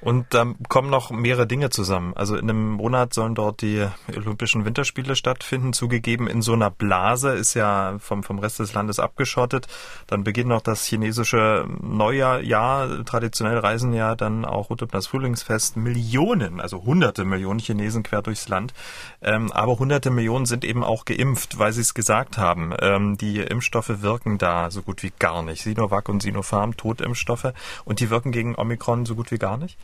Und 0.00 0.26
da 0.30 0.46
kommen 0.68 0.90
noch 0.90 1.10
mehrere 1.10 1.46
Dinge 1.46 1.70
zusammen. 1.70 2.14
Also 2.14 2.36
in 2.36 2.48
einem 2.48 2.70
Monat 2.72 3.14
sollen 3.14 3.34
dort 3.34 3.62
die 3.62 3.84
Olympischen 4.14 4.64
Winterspiele 4.64 5.16
stattfinden. 5.16 5.72
Zugegeben, 5.72 6.28
in 6.28 6.40
so 6.40 6.52
einer 6.52 6.70
Blase 6.70 7.30
ist 7.30 7.54
ja 7.54 7.96
vom, 7.98 8.22
vom 8.22 8.38
Rest 8.38 8.60
des 8.60 8.74
Landes 8.74 9.00
abgeschottet. 9.00 9.66
Dann 10.06 10.22
beginnt 10.22 10.50
noch 10.50 10.60
das 10.60 10.84
chinesische 10.84 11.66
Neujahr. 11.80 12.40
Ja, 12.40 12.86
traditionell 13.04 13.58
reisen 13.58 13.92
ja 13.92 14.14
dann 14.14 14.44
auch 14.44 14.70
rund 14.70 14.82
um 14.82 14.88
das 14.88 15.08
Frühlingsfest 15.08 15.76
Millionen, 15.76 16.60
also 16.60 16.84
hunderte 16.84 17.24
Millionen 17.24 17.58
Chinesen 17.58 18.04
quer 18.04 18.22
durchs 18.22 18.48
Land. 18.48 18.74
Ähm, 19.20 19.50
aber 19.50 19.80
hunderte 19.80 20.10
Millionen 20.10 20.46
sind 20.46 20.64
eben 20.64 20.84
auch 20.84 21.06
geimpft, 21.06 21.58
weil 21.58 21.72
sie 21.72 21.80
es 21.80 21.94
gesagt 21.94 22.38
haben. 22.38 22.72
Ähm, 22.80 23.18
die 23.18 23.38
Impfstoffe 23.40 24.00
wirken 24.00 24.38
da 24.38 24.70
so 24.70 24.82
gut 24.82 25.02
wie 25.02 25.12
gar 25.18 25.42
nicht. 25.42 25.62
Sinovac 25.62 26.08
und 26.08 26.22
Sinopharm, 26.22 26.76
Totimpfstoffe. 26.76 27.52
Und 27.84 27.98
die 27.98 28.10
wirken 28.10 28.30
gegen 28.30 28.54
Omikron 28.54 29.04
so 29.04 29.16
gut 29.16 29.32
wie 29.32 29.38
gar 29.38 29.56
nicht? 29.56 29.76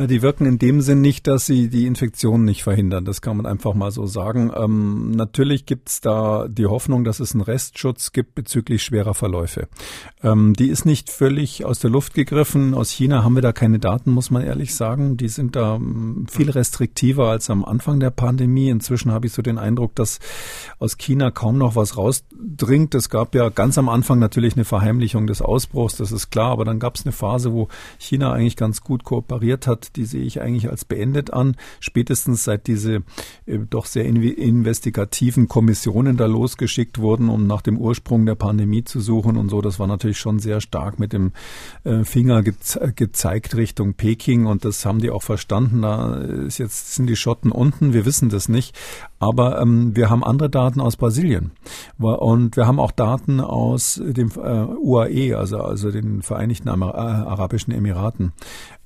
Na, 0.00 0.06
die 0.06 0.22
wirken 0.22 0.46
in 0.46 0.58
dem 0.58 0.80
Sinn 0.80 1.02
nicht, 1.02 1.26
dass 1.26 1.44
sie 1.44 1.68
die 1.68 1.84
Infektion 1.84 2.46
nicht 2.46 2.62
verhindern. 2.62 3.04
Das 3.04 3.20
kann 3.20 3.36
man 3.36 3.44
einfach 3.44 3.74
mal 3.74 3.90
so 3.90 4.06
sagen. 4.06 4.50
Ähm, 4.56 5.10
natürlich 5.10 5.66
gibt's 5.66 6.00
da 6.00 6.48
die 6.48 6.64
Hoffnung, 6.64 7.04
dass 7.04 7.20
es 7.20 7.34
einen 7.34 7.42
Restschutz 7.42 8.12
gibt 8.12 8.34
bezüglich 8.34 8.82
schwerer 8.82 9.12
Verläufe. 9.12 9.68
Ähm, 10.22 10.54
die 10.54 10.68
ist 10.68 10.86
nicht 10.86 11.10
völlig 11.10 11.66
aus 11.66 11.80
der 11.80 11.90
Luft 11.90 12.14
gegriffen. 12.14 12.72
Aus 12.72 12.88
China 12.88 13.24
haben 13.24 13.34
wir 13.34 13.42
da 13.42 13.52
keine 13.52 13.78
Daten, 13.78 14.10
muss 14.10 14.30
man 14.30 14.40
ehrlich 14.40 14.74
sagen. 14.74 15.18
Die 15.18 15.28
sind 15.28 15.54
da 15.54 15.74
ähm, 15.74 16.24
viel 16.30 16.48
restriktiver 16.48 17.28
als 17.28 17.50
am 17.50 17.62
Anfang 17.62 18.00
der 18.00 18.08
Pandemie. 18.08 18.70
Inzwischen 18.70 19.12
habe 19.12 19.26
ich 19.26 19.34
so 19.34 19.42
den 19.42 19.58
Eindruck, 19.58 19.94
dass 19.96 20.18
aus 20.78 20.96
China 20.96 21.30
kaum 21.30 21.58
noch 21.58 21.76
was 21.76 21.98
rausdringt. 21.98 22.94
Es 22.94 23.10
gab 23.10 23.34
ja 23.34 23.50
ganz 23.50 23.76
am 23.76 23.90
Anfang 23.90 24.18
natürlich 24.18 24.54
eine 24.54 24.64
Verheimlichung 24.64 25.26
des 25.26 25.42
Ausbruchs, 25.42 25.98
das 25.98 26.10
ist 26.10 26.30
klar. 26.30 26.52
Aber 26.52 26.64
dann 26.64 26.78
gab 26.78 26.94
es 26.94 27.04
eine 27.04 27.12
Phase, 27.12 27.52
wo 27.52 27.68
China 27.98 28.32
eigentlich 28.32 28.56
ganz 28.56 28.80
gut 28.80 29.04
kooperiert 29.04 29.66
hat 29.66 29.89
die 29.96 30.04
sehe 30.04 30.22
ich 30.22 30.40
eigentlich 30.40 30.70
als 30.70 30.84
beendet 30.84 31.32
an. 31.32 31.56
Spätestens 31.80 32.44
seit 32.44 32.66
diese 32.66 33.02
äh, 33.46 33.58
doch 33.58 33.86
sehr 33.86 34.04
in 34.04 34.22
investigativen 34.22 35.48
Kommissionen 35.48 36.16
da 36.16 36.26
losgeschickt 36.26 36.98
wurden, 36.98 37.28
um 37.28 37.46
nach 37.46 37.62
dem 37.62 37.78
Ursprung 37.78 38.26
der 38.26 38.34
Pandemie 38.34 38.84
zu 38.84 39.00
suchen 39.00 39.36
und 39.36 39.48
so. 39.48 39.60
Das 39.60 39.78
war 39.78 39.86
natürlich 39.86 40.18
schon 40.18 40.38
sehr 40.38 40.60
stark 40.60 40.98
mit 40.98 41.12
dem 41.12 41.32
äh, 41.84 42.04
Finger 42.04 42.42
geze 42.42 42.92
gezeigt 42.94 43.56
Richtung 43.56 43.94
Peking 43.94 44.46
und 44.46 44.64
das 44.64 44.84
haben 44.84 45.00
die 45.00 45.10
auch 45.10 45.22
verstanden. 45.22 45.82
Da 45.82 46.16
ist 46.16 46.58
jetzt 46.58 46.94
sind 46.94 47.06
die 47.06 47.16
Schotten 47.16 47.52
unten. 47.52 47.92
Wir 47.92 48.04
wissen 48.04 48.28
das 48.28 48.48
nicht. 48.48 48.76
Aber 49.18 49.60
ähm, 49.60 49.94
wir 49.94 50.08
haben 50.08 50.24
andere 50.24 50.48
Daten 50.48 50.80
aus 50.80 50.96
Brasilien 50.96 51.52
und 51.98 52.56
wir 52.56 52.66
haben 52.66 52.80
auch 52.80 52.90
Daten 52.90 53.40
aus 53.40 54.00
dem 54.02 54.30
äh, 54.30 54.64
UAE, 54.64 55.36
also 55.36 55.58
also 55.58 55.90
den 55.90 56.22
Vereinigten 56.22 56.68
äh, 56.68 56.72
Arabischen 56.72 57.72
Emiraten. 57.72 58.32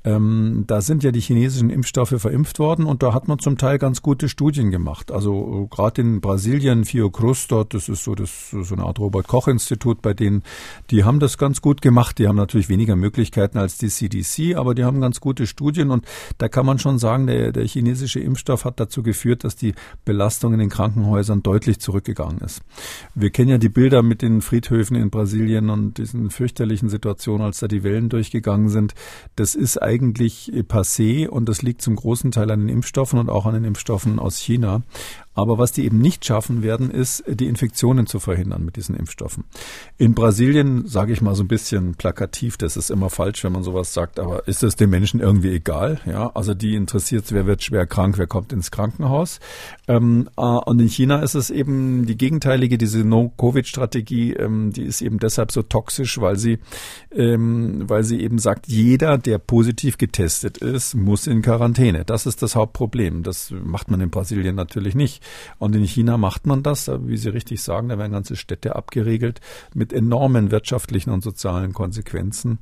Ähm, 0.07 0.65
da 0.67 0.83
sind 0.83 1.03
ja 1.03 1.13
die 1.13 1.21
chinesischen 1.21 1.71
Impfstoffe 1.71 2.15
verimpft 2.19 2.59
worden 2.59 2.85
und 2.85 3.03
da 3.03 3.15
hat 3.15 3.27
man 3.27 3.39
zum 3.39 3.57
Teil 3.57 3.79
ganz 3.79 4.03
gute 4.03 4.29
Studien 4.29 4.71
gemacht. 4.71 5.11
Also 5.11 5.65
äh, 5.65 5.75
gerade 5.75 6.03
in 6.03 6.21
Brasilien, 6.21 6.85
Fiocruz 6.85 7.49
dort, 7.49 7.73
das 7.73 7.89
ist 7.89 8.05
so 8.05 8.15
das 8.15 8.51
so 8.51 8.75
eine 8.75 8.85
Art 8.85 8.99
Robert 8.99 9.27
Koch 9.27 9.49
Institut, 9.49 10.03
bei 10.03 10.13
denen 10.13 10.43
die 10.91 11.05
haben 11.05 11.21
das 11.21 11.39
ganz 11.39 11.63
gut 11.63 11.81
gemacht. 11.81 12.19
Die 12.19 12.29
haben 12.29 12.37
natürlich 12.37 12.69
weniger 12.69 12.97
Möglichkeiten 12.97 13.57
als 13.57 13.79
die 13.79 13.89
CDC, 13.89 14.57
aber 14.57 14.75
die 14.75 14.85
haben 14.85 15.01
ganz 15.01 15.21
gute 15.21 15.47
Studien 15.47 15.91
und 15.91 16.05
da 16.37 16.49
kann 16.49 16.67
man 16.67 16.79
schon 16.79 16.99
sagen, 16.99 17.27
der, 17.27 17.53
der 17.53 17.67
chinesische 17.67 18.21
Impfstoff 18.21 18.67
hat 18.67 18.81
dazu 18.81 19.03
geführt, 19.03 19.43
dass 19.43 19.57
die 19.57 19.75
Belastung 20.05 20.53
in 20.53 20.59
den 20.59 20.69
Krankenhäusern 20.69 21.43
deutlich 21.43 21.81
zurückgegangen 21.81 22.41
ist. 22.41 22.61
Wir 23.15 23.31
kennen 23.31 23.49
ja 23.49 23.59
die 23.59 23.71
Bilder 23.71 24.03
mit 24.03 24.21
den 24.21 24.43
Friedhöfen 24.43 24.97
in 24.97 25.09
Brasilien 25.09 25.71
und 25.71 25.97
diesen 25.97 26.29
fürchterlichen 26.29 26.91
Situationen, 26.91 27.47
als 27.47 27.61
da 27.61 27.69
die 27.69 27.83
Wellen 27.83 28.11
durchgegangen 28.11 28.69
sind. 28.69 28.93
Das 29.37 29.55
ist 29.55 29.79
eigentlich 29.79 29.94
eigentlich 29.95 30.53
passé 30.69 31.29
und 31.29 31.49
das 31.49 31.63
liegt 31.63 31.83
zum 31.83 31.97
großen 31.97 32.33
Teil 32.33 32.51
an 32.51 32.61
den 32.61 32.69
Impfstoffen 32.69 33.19
und 33.19 33.31
auch 33.31 33.47
an 33.47 33.55
den 33.55 33.65
Impfstoffen 33.65 34.19
aus 34.19 34.39
China. 34.39 34.83
Aber 35.35 35.59
was 35.59 35.73
die 35.73 35.85
eben 35.85 35.99
nicht 35.99 36.25
schaffen 36.25 36.63
werden, 36.63 36.91
ist, 36.91 37.25
die 37.27 37.47
Infektionen 37.47 38.07
zu 38.07 38.21
verhindern 38.21 38.65
mit 38.65 38.77
diesen 38.77 38.95
Impfstoffen. 38.95 39.45
In 39.99 40.15
Brasilien, 40.15 40.87
sage 40.87 41.13
ich 41.13 41.21
mal 41.21 41.35
so 41.35 41.43
ein 41.43 41.49
bisschen 41.49 41.95
plakativ, 41.95 42.57
das 42.57 42.77
ist 42.77 42.91
immer 42.91 43.11
falsch, 43.11 43.43
wenn 43.45 43.53
man 43.53 43.65
sowas 43.65 43.93
sagt, 43.93 44.21
aber 44.21 44.47
ist 44.47 44.63
es 44.63 44.77
den 44.77 44.91
Menschen 44.91 45.21
irgendwie 45.21 45.51
egal? 45.51 46.01
Ja, 46.07 46.31
also 46.35 46.55
die 46.55 46.75
interessiert, 46.75 47.33
wer 47.33 47.47
wird 47.47 47.63
schwer 47.63 47.87
krank, 47.87 48.17
wer 48.19 48.27
kommt 48.27 48.53
ins 48.53 48.71
Krankenhaus. 48.71 49.41
Ähm, 49.89 50.29
äh, 50.37 50.43
und 50.43 50.81
in 50.81 50.89
China 50.89 51.21
ist 51.21 51.35
es 51.35 51.51
eben 51.51 52.07
die 52.07 52.17
gegenteilige, 52.17 52.79
diese 52.79 53.05
No-Covid-Strategie, 53.05 54.35
ähm, 54.35 54.73
die 54.73 54.85
ist 54.85 55.03
eben 55.03 55.19
deshalb 55.19 55.51
so 55.51 55.63
toxisch, 55.63 56.21
weil 56.21 56.37
sie, 56.37 56.59
ähm, 57.13 57.89
weil 57.89 58.05
sie 58.05 58.21
eben 58.21 58.39
sagt, 58.39 58.69
jeder, 58.69 59.19
der 59.19 59.39
positiv 59.39 59.99
getestet 59.99 60.59
ist, 60.59 60.95
muss 60.95 61.27
in 61.27 61.43
Quarantäne. 61.43 62.05
Das 62.05 62.27
ist 62.27 62.43
das 62.43 62.55
Hauptproblem. 62.55 63.23
Das 63.23 63.51
macht 63.51 63.91
man 63.91 64.01
in 64.01 64.11
Brasilien 64.11 64.55
natürlich 64.55 64.95
nicht. 64.95 65.24
Und 65.59 65.75
in 65.75 65.85
China 65.85 66.19
macht 66.19 66.47
man 66.47 66.63
das, 66.63 66.89
wie 66.89 67.17
Sie 67.17 67.29
richtig 67.29 67.63
sagen, 67.63 67.89
da 67.89 67.99
werden 67.99 68.13
ganze 68.13 68.37
Städte 68.37 68.77
abgeregelt 68.77 69.41
mit 69.75 69.93
enormen 69.93 70.51
wirtschaftlichen 70.51 71.11
und 71.11 71.23
sozialen 71.23 71.73
Konsequenzen. 71.73 72.59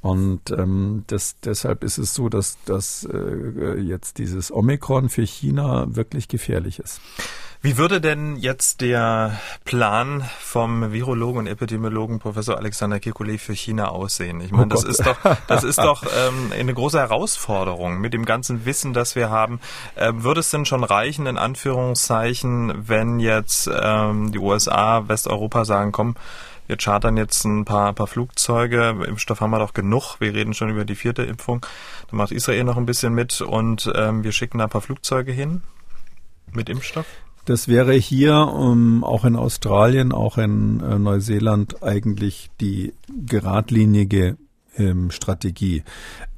Und 0.00 0.50
ähm, 0.50 1.04
das, 1.06 1.36
deshalb 1.40 1.84
ist 1.84 1.98
es 1.98 2.12
so, 2.12 2.28
dass, 2.28 2.58
dass 2.64 3.04
äh, 3.04 3.80
jetzt 3.80 4.18
dieses 4.18 4.52
Omikron 4.52 5.08
für 5.08 5.22
China 5.22 5.86
wirklich 5.94 6.26
gefährlich 6.26 6.80
ist. 6.80 7.00
Wie 7.64 7.76
würde 7.76 8.00
denn 8.00 8.34
jetzt 8.34 8.80
der 8.80 9.38
Plan 9.64 10.28
vom 10.40 10.90
Virologen 10.90 11.38
und 11.38 11.46
Epidemiologen 11.46 12.18
Professor 12.18 12.58
Alexander 12.58 12.96
Kekulé 12.96 13.38
für 13.38 13.52
China 13.52 13.90
aussehen? 13.90 14.40
Ich 14.40 14.50
meine, 14.50 14.64
oh 14.64 14.68
das 14.70 14.82
ist 14.82 15.06
doch, 15.06 15.16
das 15.46 15.62
ist 15.62 15.78
doch 15.78 16.02
ähm, 16.02 16.50
eine 16.58 16.74
große 16.74 16.98
Herausforderung 16.98 18.00
mit 18.00 18.14
dem 18.14 18.24
ganzen 18.24 18.64
Wissen, 18.64 18.94
das 18.94 19.14
wir 19.14 19.30
haben. 19.30 19.60
Ähm, 19.96 20.24
würde 20.24 20.40
es 20.40 20.50
denn 20.50 20.64
schon 20.64 20.82
reichen, 20.82 21.26
in 21.26 21.38
Anführungszeichen, 21.38 22.88
wenn 22.88 23.20
jetzt 23.20 23.70
ähm, 23.72 24.32
die 24.32 24.40
USA, 24.40 25.06
Westeuropa 25.06 25.64
sagen, 25.64 25.92
komm, 25.92 26.16
wir 26.66 26.76
chartern 26.78 27.16
jetzt 27.16 27.44
ein 27.44 27.64
paar, 27.64 27.92
paar 27.92 28.08
Flugzeuge, 28.08 29.04
Impfstoff 29.06 29.40
haben 29.40 29.52
wir 29.52 29.60
doch 29.60 29.72
genug, 29.72 30.16
wir 30.18 30.34
reden 30.34 30.52
schon 30.52 30.70
über 30.70 30.84
die 30.84 30.96
vierte 30.96 31.22
Impfung, 31.22 31.64
dann 32.10 32.16
macht 32.16 32.32
Israel 32.32 32.64
noch 32.64 32.76
ein 32.76 32.86
bisschen 32.86 33.14
mit 33.14 33.40
und 33.40 33.88
ähm, 33.94 34.24
wir 34.24 34.32
schicken 34.32 34.58
da 34.58 34.64
ein 34.64 34.70
paar 34.70 34.80
Flugzeuge 34.80 35.30
hin 35.30 35.62
mit 36.50 36.68
Impfstoff? 36.68 37.06
Das 37.44 37.66
wäre 37.66 37.92
hier 37.94 38.34
um, 38.34 38.98
ähm, 38.98 39.04
auch 39.04 39.24
in 39.24 39.34
Australien, 39.34 40.12
auch 40.12 40.38
in 40.38 40.80
äh, 40.80 40.98
Neuseeland 40.98 41.82
eigentlich 41.82 42.50
die 42.60 42.92
geradlinige 43.26 44.36
ähm, 44.76 45.10
Strategie. 45.10 45.82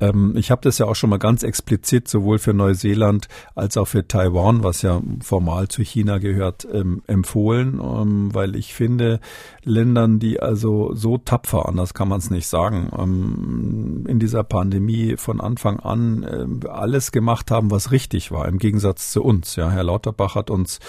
Ähm, 0.00 0.34
ich 0.36 0.50
habe 0.50 0.62
das 0.62 0.78
ja 0.78 0.86
auch 0.86 0.96
schon 0.96 1.10
mal 1.10 1.18
ganz 1.18 1.42
explizit 1.42 2.08
sowohl 2.08 2.38
für 2.38 2.54
Neuseeland 2.54 3.28
als 3.54 3.76
auch 3.76 3.86
für 3.86 4.06
Taiwan, 4.06 4.62
was 4.62 4.82
ja 4.82 5.00
formal 5.22 5.68
zu 5.68 5.82
China 5.82 6.18
gehört, 6.18 6.66
ähm, 6.72 7.02
empfohlen, 7.06 7.80
ähm, 7.82 8.34
weil 8.34 8.56
ich 8.56 8.74
finde, 8.74 9.20
Ländern, 9.62 10.18
die 10.18 10.40
also 10.40 10.94
so 10.94 11.18
tapfer, 11.18 11.68
anders 11.68 11.94
kann 11.94 12.08
man 12.08 12.18
es 12.18 12.30
nicht 12.30 12.46
sagen, 12.46 12.90
ähm, 12.98 14.04
in 14.08 14.18
dieser 14.18 14.44
Pandemie 14.44 15.16
von 15.16 15.40
Anfang 15.40 15.80
an 15.80 16.22
äh, 16.22 16.68
alles 16.68 17.12
gemacht 17.12 17.50
haben, 17.50 17.70
was 17.70 17.90
richtig 17.90 18.30
war, 18.30 18.48
im 18.48 18.58
Gegensatz 18.58 19.10
zu 19.10 19.22
uns. 19.22 19.56
Ja, 19.56 19.70
Herr 19.70 19.84
Lauterbach 19.84 20.34
hat 20.34 20.50
uns 20.50 20.80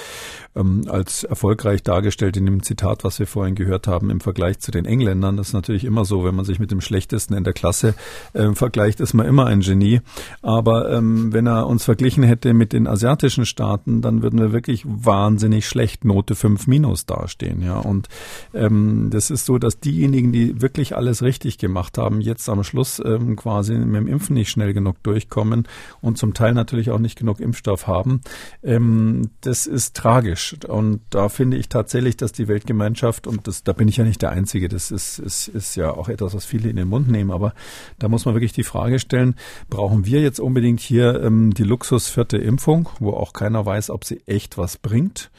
ähm, 0.56 0.86
als 0.90 1.24
erfolgreich 1.24 1.84
dargestellt 1.84 2.38
in 2.38 2.46
dem 2.46 2.64
Zitat, 2.64 3.04
was 3.04 3.20
wir 3.20 3.28
vorhin 3.28 3.56
gehört 3.56 3.88
haben, 3.88 4.10
im 4.10 4.20
Vergleich 4.20 4.60
zu 4.60 4.72
den 4.72 4.86
Engländern. 4.86 5.38
Das 5.38 5.50
ist 5.50 5.54
natürlich 5.54 5.86
immer 5.86 6.06
so, 6.06 6.24
wenn 6.24 6.36
man 6.36 6.46
sich 6.46 6.60
mit 6.60 6.72
dem 6.72 6.82
Schlechtesten 6.82 7.35
in 7.36 7.44
der 7.44 7.54
Klasse 7.54 7.94
äh, 8.34 8.54
vergleicht, 8.54 9.00
ist 9.00 9.14
man 9.14 9.26
immer 9.26 9.46
ein 9.46 9.62
Genie. 9.62 10.02
Aber 10.42 10.92
ähm, 10.92 11.34
wenn 11.34 11.48
er 11.48 11.68
uns 11.68 11.84
verglichen 11.84 12.24
hätte 12.24 12.54
mit 12.54 12.74
den 12.74 12.88
asiatischen 12.88 13.46
Staaten, 13.46 14.02
dann 14.02 14.22
würden 14.22 14.40
wir 14.40 14.52
wirklich 14.52 14.84
wahnsinnig 14.86 15.68
schlecht 15.68 16.06
Note 16.06 16.36
5 16.36 16.68
minus 16.68 17.06
dastehen. 17.06 17.62
Ja, 17.62 17.78
und 17.78 18.08
ähm, 18.54 19.10
das 19.12 19.30
ist 19.30 19.46
so, 19.46 19.58
dass 19.58 19.80
diejenigen, 19.80 20.32
die 20.32 20.62
wirklich 20.62 20.96
alles 20.96 21.22
richtig 21.22 21.58
gemacht 21.58 21.98
haben, 21.98 22.22
jetzt 22.22 22.48
am 22.50 22.64
Schluss 22.64 23.02
ähm, 23.04 23.36
quasi 23.36 23.74
mit 23.74 23.96
dem 23.96 24.08
Impfen 24.08 24.36
nicht 24.36 24.50
schnell 24.50 24.74
genug 24.74 25.02
durchkommen 25.04 25.68
und 26.02 26.18
zum 26.18 26.34
Teil 26.34 26.54
natürlich 26.54 26.92
auch 26.92 27.00
nicht 27.00 27.18
genug 27.18 27.40
Impfstoff 27.40 27.88
haben. 27.88 28.22
Ähm, 28.64 29.30
das 29.42 29.68
ist 29.68 29.96
tragisch. 29.96 30.56
Und 30.68 31.02
da 31.10 31.30
finde 31.30 31.58
ich 31.58 31.70
tatsächlich, 31.70 32.18
dass 32.18 32.32
die 32.32 32.48
Weltgemeinschaft, 32.48 33.28
und 33.28 33.48
das, 33.48 33.64
da 33.64 33.74
bin 33.74 33.88
ich 33.88 33.98
ja 33.98 34.04
nicht 34.04 34.22
der 34.22 34.32
Einzige, 34.32 34.70
das 34.70 34.92
ist, 34.92 35.20
ist, 35.20 35.48
ist 35.48 35.76
ja 35.76 35.92
auch 35.92 36.10
etwas, 36.10 36.34
was 36.34 36.46
viele 36.46 36.70
in 36.70 36.76
den 36.76 36.88
Mund 36.88 37.10
nehmen, 37.10 37.25
nehmen. 37.26 37.36
Aber 37.36 37.54
da 38.00 38.08
muss 38.08 38.26
man 38.26 38.36
wirklich 38.36 38.54
die 38.54 38.64
Frage 38.64 39.00
stellen, 39.00 39.36
brauchen 39.70 40.06
wir 40.06 40.22
jetzt 40.22 40.40
unbedingt 40.40 40.80
hier 40.80 41.22
ähm, 41.24 41.54
die 41.54 41.64
Luxus 41.64 42.08
vierte 42.08 42.38
Impfung, 42.38 42.90
wo 43.00 43.12
auch 43.12 43.34
keiner 43.34 43.66
weiß, 43.66 43.90
ob 43.90 44.06
sie 44.06 44.22
echt 44.26 44.58
was 44.58 44.78
bringt? 44.78 45.32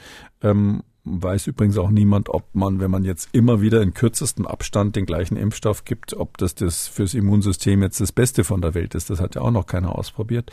Ähm, 0.42 0.82
weiß 1.06 1.46
übrigens 1.46 1.78
auch 1.78 1.90
niemand, 1.90 2.28
ob 2.28 2.52
man, 2.52 2.80
wenn 2.80 2.90
man 2.90 3.04
jetzt 3.04 3.28
immer 3.32 3.60
wieder 3.60 3.80
in 3.80 3.94
kürzestem 3.94 4.44
Abstand 4.44 4.96
den 4.96 5.06
gleichen 5.06 5.36
Impfstoff 5.36 5.84
gibt, 5.84 6.14
ob 6.14 6.36
das 6.36 6.56
das 6.56 6.88
fürs 6.88 7.14
Immunsystem 7.14 7.80
jetzt 7.82 8.00
das 8.00 8.10
Beste 8.10 8.42
von 8.42 8.60
der 8.60 8.74
Welt 8.74 8.94
ist. 8.94 9.08
Das 9.08 9.20
hat 9.20 9.36
ja 9.36 9.42
auch 9.42 9.52
noch 9.52 9.66
keiner 9.66 9.96
ausprobiert. 9.96 10.50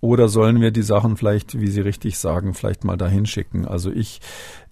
Oder 0.00 0.28
sollen 0.28 0.62
wir 0.62 0.70
die 0.70 0.82
Sachen 0.82 1.18
vielleicht, 1.18 1.60
wie 1.60 1.68
Sie 1.68 1.82
richtig 1.82 2.18
sagen, 2.18 2.54
vielleicht 2.54 2.84
mal 2.84 2.96
dahin 2.96 3.26
schicken? 3.26 3.66
Also 3.66 3.90
ich 3.90 4.20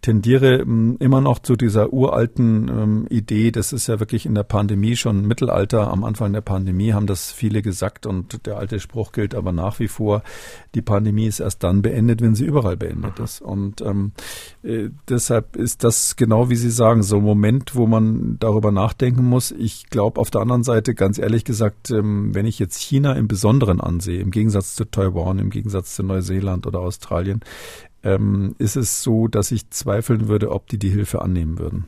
tendiere 0.01 0.61
ähm, 0.61 0.97
immer 1.01 1.21
noch 1.21 1.41
zu 1.41 1.57
dieser 1.57 1.93
uralten 1.93 2.69
ähm, 2.69 3.07
Idee, 3.11 3.51
das 3.51 3.73
ist 3.73 3.89
ja 3.89 4.01
wirklich 4.01 4.27
in 4.27 4.35
der 4.35 4.45
Pandemie 4.45 4.97
schon 4.97 5.27
Mittelalter, 5.27 5.91
am 5.91 6.05
Anfang 6.05 6.33
der 6.33 6.41
Pandemie 6.41 6.93
haben 6.93 7.07
das 7.07 7.33
viele 7.33 7.63
gesagt 7.63 8.07
und 8.07 8.47
der 8.47 8.59
alte 8.59 8.79
Spruch 8.81 9.13
gilt 9.13 9.35
aber 9.35 9.53
nach 9.53 9.81
wie 9.81 9.89
vor, 9.89 10.23
die 10.75 10.83
Pandemie 10.83 11.27
ist 11.27 11.41
erst 11.41 11.65
dann 11.65 11.83
beendet, 11.83 12.21
wenn 12.21 12.35
sie 12.35 12.45
überall 12.45 12.77
beendet 12.77 13.19
mhm. 13.19 13.25
ist. 13.25 13.41
Und 13.41 13.81
ähm, 13.81 14.13
äh, 14.63 14.91
deshalb 15.09 15.57
ist 15.57 15.83
das 15.85 16.17
genau 16.17 16.51
wie 16.51 16.57
Sie 16.57 16.71
sagen, 16.71 17.03
so 17.03 17.17
ein 17.17 17.25
Moment, 17.25 17.75
wo 17.75 17.87
man 17.87 18.37
darüber 18.39 18.71
nachdenken 18.71 19.25
muss. 19.25 19.51
Ich 19.51 19.91
glaube 19.91 20.21
auf 20.21 20.31
der 20.31 20.43
anderen 20.43 20.63
Seite, 20.63 20.95
ganz 20.95 21.19
ehrlich 21.19 21.45
gesagt, 21.45 21.91
ähm, 21.91 22.35
wenn 22.35 22.47
ich 22.47 22.59
jetzt 22.59 22.81
China 22.81 23.15
im 23.15 23.29
Besonderen 23.29 23.81
ansehe, 23.81 24.21
im 24.21 24.31
Gegensatz 24.31 24.75
zu 24.75 24.85
Taiwan, 24.85 25.39
im 25.39 25.51
Gegensatz 25.51 25.95
zu 25.95 26.03
Neuseeland 26.03 26.67
oder 26.67 26.81
Australien, 26.81 27.41
ähm, 28.05 28.55
ist 28.59 28.77
es 28.77 29.03
so, 29.03 29.27
dass 29.27 29.51
ich 29.51 29.71
zweifeln 29.71 30.29
würde, 30.29 30.53
ob 30.53 30.69
die 30.69 30.79
die 30.79 30.91
Hilfe 30.91 31.21
annehmen 31.21 31.59
würden. 31.59 31.87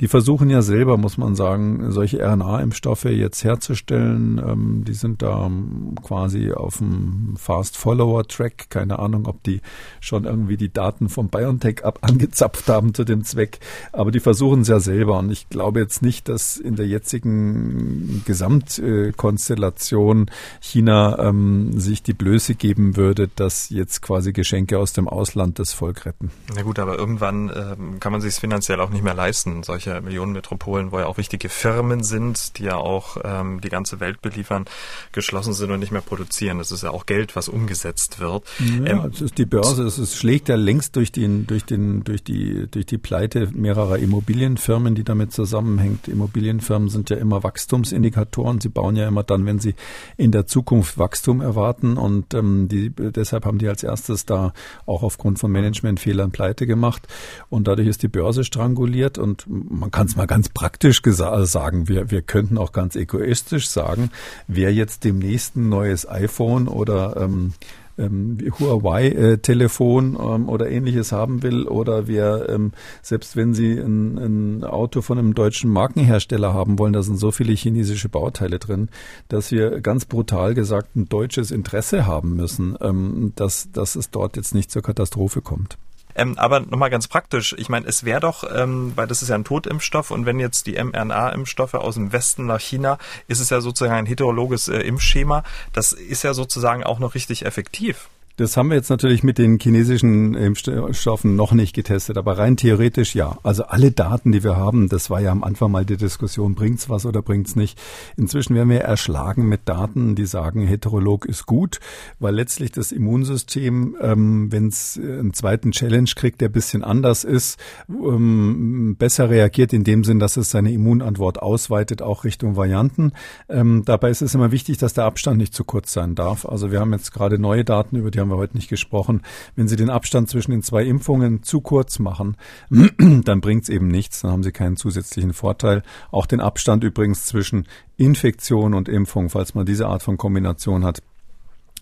Die 0.00 0.08
versuchen 0.08 0.50
ja 0.50 0.60
selber, 0.60 0.96
muss 0.96 1.18
man 1.18 1.36
sagen, 1.36 1.92
solche 1.92 2.18
RNA-Impfstoffe 2.18 3.04
jetzt 3.04 3.44
herzustellen. 3.44 4.42
Ähm, 4.44 4.82
die 4.84 4.94
sind 4.94 5.22
da 5.22 5.46
ähm, 5.46 5.94
quasi 6.02 6.52
auf 6.52 6.78
dem 6.78 7.34
Fast-Follower-Track. 7.36 8.70
Keine 8.70 8.98
Ahnung, 8.98 9.26
ob 9.26 9.44
die 9.44 9.60
schon 10.00 10.24
irgendwie 10.24 10.56
die 10.56 10.72
Daten 10.72 11.08
vom 11.08 11.28
BioNTech 11.28 11.84
ab 11.84 12.00
angezapft 12.02 12.68
haben 12.68 12.92
zu 12.92 13.04
dem 13.04 13.22
Zweck. 13.22 13.60
Aber 13.92 14.10
die 14.10 14.20
versuchen 14.20 14.62
es 14.62 14.68
ja 14.68 14.80
selber. 14.80 15.20
Und 15.20 15.30
ich 15.30 15.48
glaube 15.48 15.78
jetzt 15.78 16.02
nicht, 16.02 16.28
dass 16.28 16.56
in 16.56 16.74
der 16.74 16.88
jetzigen 16.88 18.22
Gesamtkonstellation 18.24 20.28
China 20.60 21.18
ähm, 21.20 21.78
sich 21.78 22.02
die 22.02 22.14
Blöße 22.14 22.56
geben 22.56 22.96
würde, 22.96 23.28
dass 23.28 23.70
jetzt 23.70 24.02
quasi 24.02 24.32
Geschenke 24.32 24.80
aus 24.80 24.92
dem 24.92 25.06
Ausland 25.06 25.51
und 25.52 25.58
das 25.58 25.74
Volk 25.74 26.06
retten. 26.06 26.30
Na 26.54 26.62
gut, 26.62 26.78
aber 26.78 26.98
irgendwann 26.98 27.52
ähm, 27.54 28.00
kann 28.00 28.10
man 28.10 28.22
sich 28.22 28.30
es 28.30 28.38
finanziell 28.38 28.80
auch 28.80 28.88
nicht 28.88 29.04
mehr 29.04 29.12
leisten. 29.12 29.62
Solche 29.62 30.00
Millionenmetropolen, 30.00 30.92
wo 30.92 30.98
ja 30.98 31.06
auch 31.06 31.18
wichtige 31.18 31.50
Firmen 31.50 32.02
sind, 32.02 32.58
die 32.58 32.64
ja 32.64 32.76
auch 32.76 33.18
ähm, 33.22 33.60
die 33.60 33.68
ganze 33.68 34.00
Welt 34.00 34.22
beliefern, 34.22 34.64
geschlossen 35.12 35.52
sind 35.52 35.70
und 35.70 35.80
nicht 35.80 35.92
mehr 35.92 36.00
produzieren. 36.00 36.56
Das 36.56 36.72
ist 36.72 36.84
ja 36.84 36.90
auch 36.90 37.04
Geld, 37.04 37.36
was 37.36 37.50
umgesetzt 37.50 38.18
wird. 38.18 38.44
Ja, 38.60 39.04
ähm, 39.04 39.10
es 39.12 39.20
ist 39.20 39.36
die 39.36 39.44
Börse. 39.44 39.82
Es 39.82 39.98
ist, 39.98 40.16
schlägt 40.16 40.48
ja 40.48 40.56
längst 40.56 40.96
durch 40.96 41.12
den, 41.12 41.46
durch 41.46 41.66
den, 41.66 42.02
durch 42.02 42.24
die, 42.24 42.66
durch 42.70 42.86
die 42.86 42.98
Pleite 42.98 43.50
mehrerer 43.52 43.98
Immobilienfirmen, 43.98 44.94
die 44.94 45.04
damit 45.04 45.32
zusammenhängt. 45.32 46.08
Immobilienfirmen 46.08 46.88
sind 46.88 47.10
ja 47.10 47.18
immer 47.18 47.42
Wachstumsindikatoren. 47.42 48.62
Sie 48.62 48.70
bauen 48.70 48.96
ja 48.96 49.06
immer 49.06 49.22
dann, 49.22 49.44
wenn 49.44 49.58
sie 49.58 49.74
in 50.16 50.32
der 50.32 50.46
Zukunft 50.46 50.96
Wachstum 50.96 51.42
erwarten 51.42 51.98
und 51.98 52.32
ähm, 52.32 52.68
die, 52.68 52.88
deshalb 52.88 53.44
haben 53.44 53.58
die 53.58 53.68
als 53.68 53.82
erstes 53.82 54.24
da 54.24 54.54
auch 54.86 55.02
aufgrund 55.02 55.41
von 55.42 55.50
Managementfehlern 55.50 56.30
pleite 56.30 56.66
gemacht 56.66 57.08
und 57.50 57.66
dadurch 57.66 57.88
ist 57.88 58.02
die 58.04 58.08
Börse 58.08 58.44
stranguliert 58.44 59.18
und 59.18 59.44
man 59.48 59.90
kann 59.90 60.06
es 60.06 60.14
mal 60.14 60.28
ganz 60.28 60.48
praktisch 60.48 61.02
sagen, 61.02 61.88
wir, 61.88 62.12
wir 62.12 62.22
könnten 62.22 62.58
auch 62.58 62.70
ganz 62.70 62.94
egoistisch 62.94 63.68
sagen, 63.68 64.10
wer 64.46 64.72
jetzt 64.72 65.02
demnächst 65.02 65.56
ein 65.56 65.68
neues 65.68 66.08
iPhone 66.08 66.68
oder 66.68 67.16
ähm, 67.16 67.54
ähm, 68.02 68.38
Huawei-Telefon 68.58 70.18
ähm, 70.20 70.48
oder 70.48 70.70
ähnliches 70.70 71.12
haben 71.12 71.42
will 71.42 71.66
oder 71.66 72.06
wer, 72.06 72.48
ähm, 72.48 72.72
selbst 73.02 73.36
wenn 73.36 73.54
Sie 73.54 73.72
ein, 73.78 74.18
ein 74.18 74.64
Auto 74.64 75.02
von 75.02 75.18
einem 75.18 75.34
deutschen 75.34 75.70
Markenhersteller 75.70 76.52
haben 76.52 76.78
wollen, 76.78 76.92
da 76.92 77.02
sind 77.02 77.16
so 77.16 77.30
viele 77.30 77.52
chinesische 77.52 78.08
Bauteile 78.08 78.58
drin, 78.58 78.88
dass 79.28 79.50
wir 79.50 79.80
ganz 79.80 80.04
brutal 80.04 80.54
gesagt 80.54 80.96
ein 80.96 81.08
deutsches 81.08 81.50
Interesse 81.50 82.06
haben 82.06 82.36
müssen, 82.36 82.76
ähm, 82.80 83.32
dass, 83.36 83.70
dass 83.72 83.96
es 83.96 84.10
dort 84.10 84.36
jetzt 84.36 84.54
nicht 84.54 84.70
zur 84.70 84.82
Katastrophe 84.82 85.40
kommt. 85.40 85.78
Ähm, 86.14 86.38
aber 86.38 86.60
nochmal 86.60 86.90
ganz 86.90 87.08
praktisch, 87.08 87.54
ich 87.58 87.68
meine, 87.68 87.86
es 87.86 88.04
wäre 88.04 88.20
doch, 88.20 88.44
ähm, 88.54 88.92
weil 88.96 89.06
das 89.06 89.22
ist 89.22 89.28
ja 89.28 89.34
ein 89.34 89.44
Totimpfstoff 89.44 90.10
und 90.10 90.26
wenn 90.26 90.38
jetzt 90.38 90.66
die 90.66 90.82
mRNA-Impfstoffe 90.82 91.74
aus 91.74 91.94
dem 91.94 92.12
Westen 92.12 92.46
nach 92.46 92.60
China, 92.60 92.98
ist 93.28 93.40
es 93.40 93.50
ja 93.50 93.60
sozusagen 93.60 93.94
ein 93.94 94.06
heterologes 94.06 94.68
äh, 94.68 94.78
Impfschema. 94.78 95.44
Das 95.72 95.92
ist 95.92 96.22
ja 96.22 96.34
sozusagen 96.34 96.84
auch 96.84 96.98
noch 96.98 97.14
richtig 97.14 97.44
effektiv. 97.44 98.08
Das 98.42 98.56
haben 98.56 98.70
wir 98.70 98.74
jetzt 98.74 98.90
natürlich 98.90 99.22
mit 99.22 99.38
den 99.38 99.60
chinesischen 99.60 100.34
Impfstoffen 100.34 101.36
noch 101.36 101.52
nicht 101.52 101.76
getestet, 101.76 102.18
aber 102.18 102.38
rein 102.38 102.56
theoretisch 102.56 103.14
ja. 103.14 103.38
Also 103.44 103.62
alle 103.66 103.92
Daten, 103.92 104.32
die 104.32 104.42
wir 104.42 104.56
haben, 104.56 104.88
das 104.88 105.10
war 105.10 105.20
ja 105.20 105.30
am 105.30 105.44
Anfang 105.44 105.70
mal 105.70 105.84
die 105.84 105.96
Diskussion, 105.96 106.56
bringt's 106.56 106.90
was 106.90 107.06
oder 107.06 107.22
bringt's 107.22 107.54
nicht. 107.54 107.80
Inzwischen 108.16 108.56
werden 108.56 108.70
wir 108.70 108.80
erschlagen 108.80 109.48
mit 109.48 109.68
Daten, 109.68 110.16
die 110.16 110.26
sagen, 110.26 110.66
Heterolog 110.66 111.24
ist 111.24 111.46
gut, 111.46 111.78
weil 112.18 112.34
letztlich 112.34 112.72
das 112.72 112.90
Immunsystem, 112.90 113.96
ähm, 114.00 114.50
wenn 114.50 114.66
es 114.66 114.98
einen 115.00 115.34
zweiten 115.34 115.70
Challenge 115.70 116.10
kriegt, 116.16 116.40
der 116.40 116.48
bisschen 116.48 116.82
anders 116.82 117.22
ist, 117.22 117.60
ähm, 117.88 118.96
besser 118.98 119.30
reagiert 119.30 119.72
in 119.72 119.84
dem 119.84 120.02
Sinn, 120.02 120.18
dass 120.18 120.36
es 120.36 120.50
seine 120.50 120.72
Immunantwort 120.72 121.40
ausweitet, 121.40 122.02
auch 122.02 122.24
Richtung 122.24 122.56
Varianten. 122.56 123.12
Ähm, 123.48 123.84
dabei 123.84 124.10
ist 124.10 124.20
es 124.20 124.34
immer 124.34 124.50
wichtig, 124.50 124.78
dass 124.78 124.94
der 124.94 125.04
Abstand 125.04 125.38
nicht 125.38 125.54
zu 125.54 125.62
kurz 125.62 125.92
sein 125.92 126.16
darf. 126.16 126.44
Also 126.44 126.72
wir 126.72 126.80
haben 126.80 126.92
jetzt 126.92 127.12
gerade 127.12 127.38
neue 127.38 127.64
Daten 127.64 127.94
über 127.94 128.10
die 128.10 128.18
haben 128.18 128.31
wir 128.32 128.38
heute 128.38 128.56
nicht 128.56 128.68
gesprochen. 128.68 129.22
Wenn 129.56 129.68
Sie 129.68 129.76
den 129.76 129.90
Abstand 129.90 130.28
zwischen 130.28 130.50
den 130.50 130.62
zwei 130.62 130.84
Impfungen 130.84 131.42
zu 131.42 131.60
kurz 131.60 131.98
machen, 131.98 132.36
dann 132.98 133.40
bringt 133.40 133.64
es 133.64 133.68
eben 133.68 133.88
nichts, 133.88 134.22
dann 134.22 134.32
haben 134.32 134.42
Sie 134.42 134.52
keinen 134.52 134.76
zusätzlichen 134.76 135.32
Vorteil. 135.32 135.82
Auch 136.10 136.26
den 136.26 136.40
Abstand 136.40 136.84
übrigens 136.84 137.26
zwischen 137.26 137.66
Infektion 137.96 138.74
und 138.74 138.88
Impfung, 138.88 139.30
falls 139.30 139.54
man 139.54 139.66
diese 139.66 139.86
Art 139.86 140.02
von 140.02 140.16
Kombination 140.16 140.84
hat, 140.84 141.02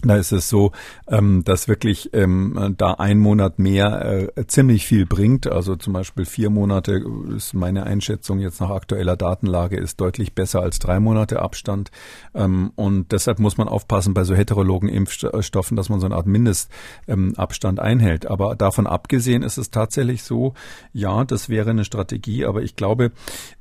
da 0.08 0.16
ist 0.16 0.32
es 0.32 0.48
so, 0.48 0.72
ähm, 1.08 1.42
dass 1.44 1.68
wirklich 1.68 2.10
ähm, 2.12 2.74
da 2.76 2.94
ein 2.94 3.18
Monat 3.18 3.58
mehr 3.58 4.30
äh, 4.36 4.46
ziemlich 4.46 4.86
viel 4.86 5.06
bringt. 5.06 5.46
Also 5.46 5.76
zum 5.76 5.92
Beispiel 5.92 6.24
vier 6.24 6.50
Monate 6.50 7.04
ist 7.36 7.54
meine 7.54 7.84
Einschätzung 7.84 8.38
jetzt 8.38 8.60
nach 8.60 8.70
aktueller 8.70 9.16
Datenlage 9.16 9.76
ist 9.76 10.00
deutlich 10.00 10.34
besser 10.34 10.60
als 10.60 10.78
drei 10.78 11.00
Monate 11.00 11.40
Abstand. 11.40 11.90
Ähm, 12.34 12.72
und 12.76 13.12
deshalb 13.12 13.38
muss 13.38 13.56
man 13.56 13.68
aufpassen 13.68 14.14
bei 14.14 14.24
so 14.24 14.34
heterologen 14.34 14.88
Impfstoffen, 14.88 15.76
dass 15.76 15.88
man 15.88 16.00
so 16.00 16.06
eine 16.06 16.16
Art 16.16 16.26
Mindestabstand 16.26 17.80
einhält. 17.80 18.26
Aber 18.26 18.56
davon 18.56 18.86
abgesehen 18.86 19.42
ist 19.42 19.58
es 19.58 19.70
tatsächlich 19.70 20.22
so, 20.22 20.54
ja, 20.92 21.24
das 21.24 21.48
wäre 21.48 21.70
eine 21.70 21.84
Strategie. 21.84 22.44
Aber 22.44 22.62
ich 22.62 22.76
glaube, 22.76 23.12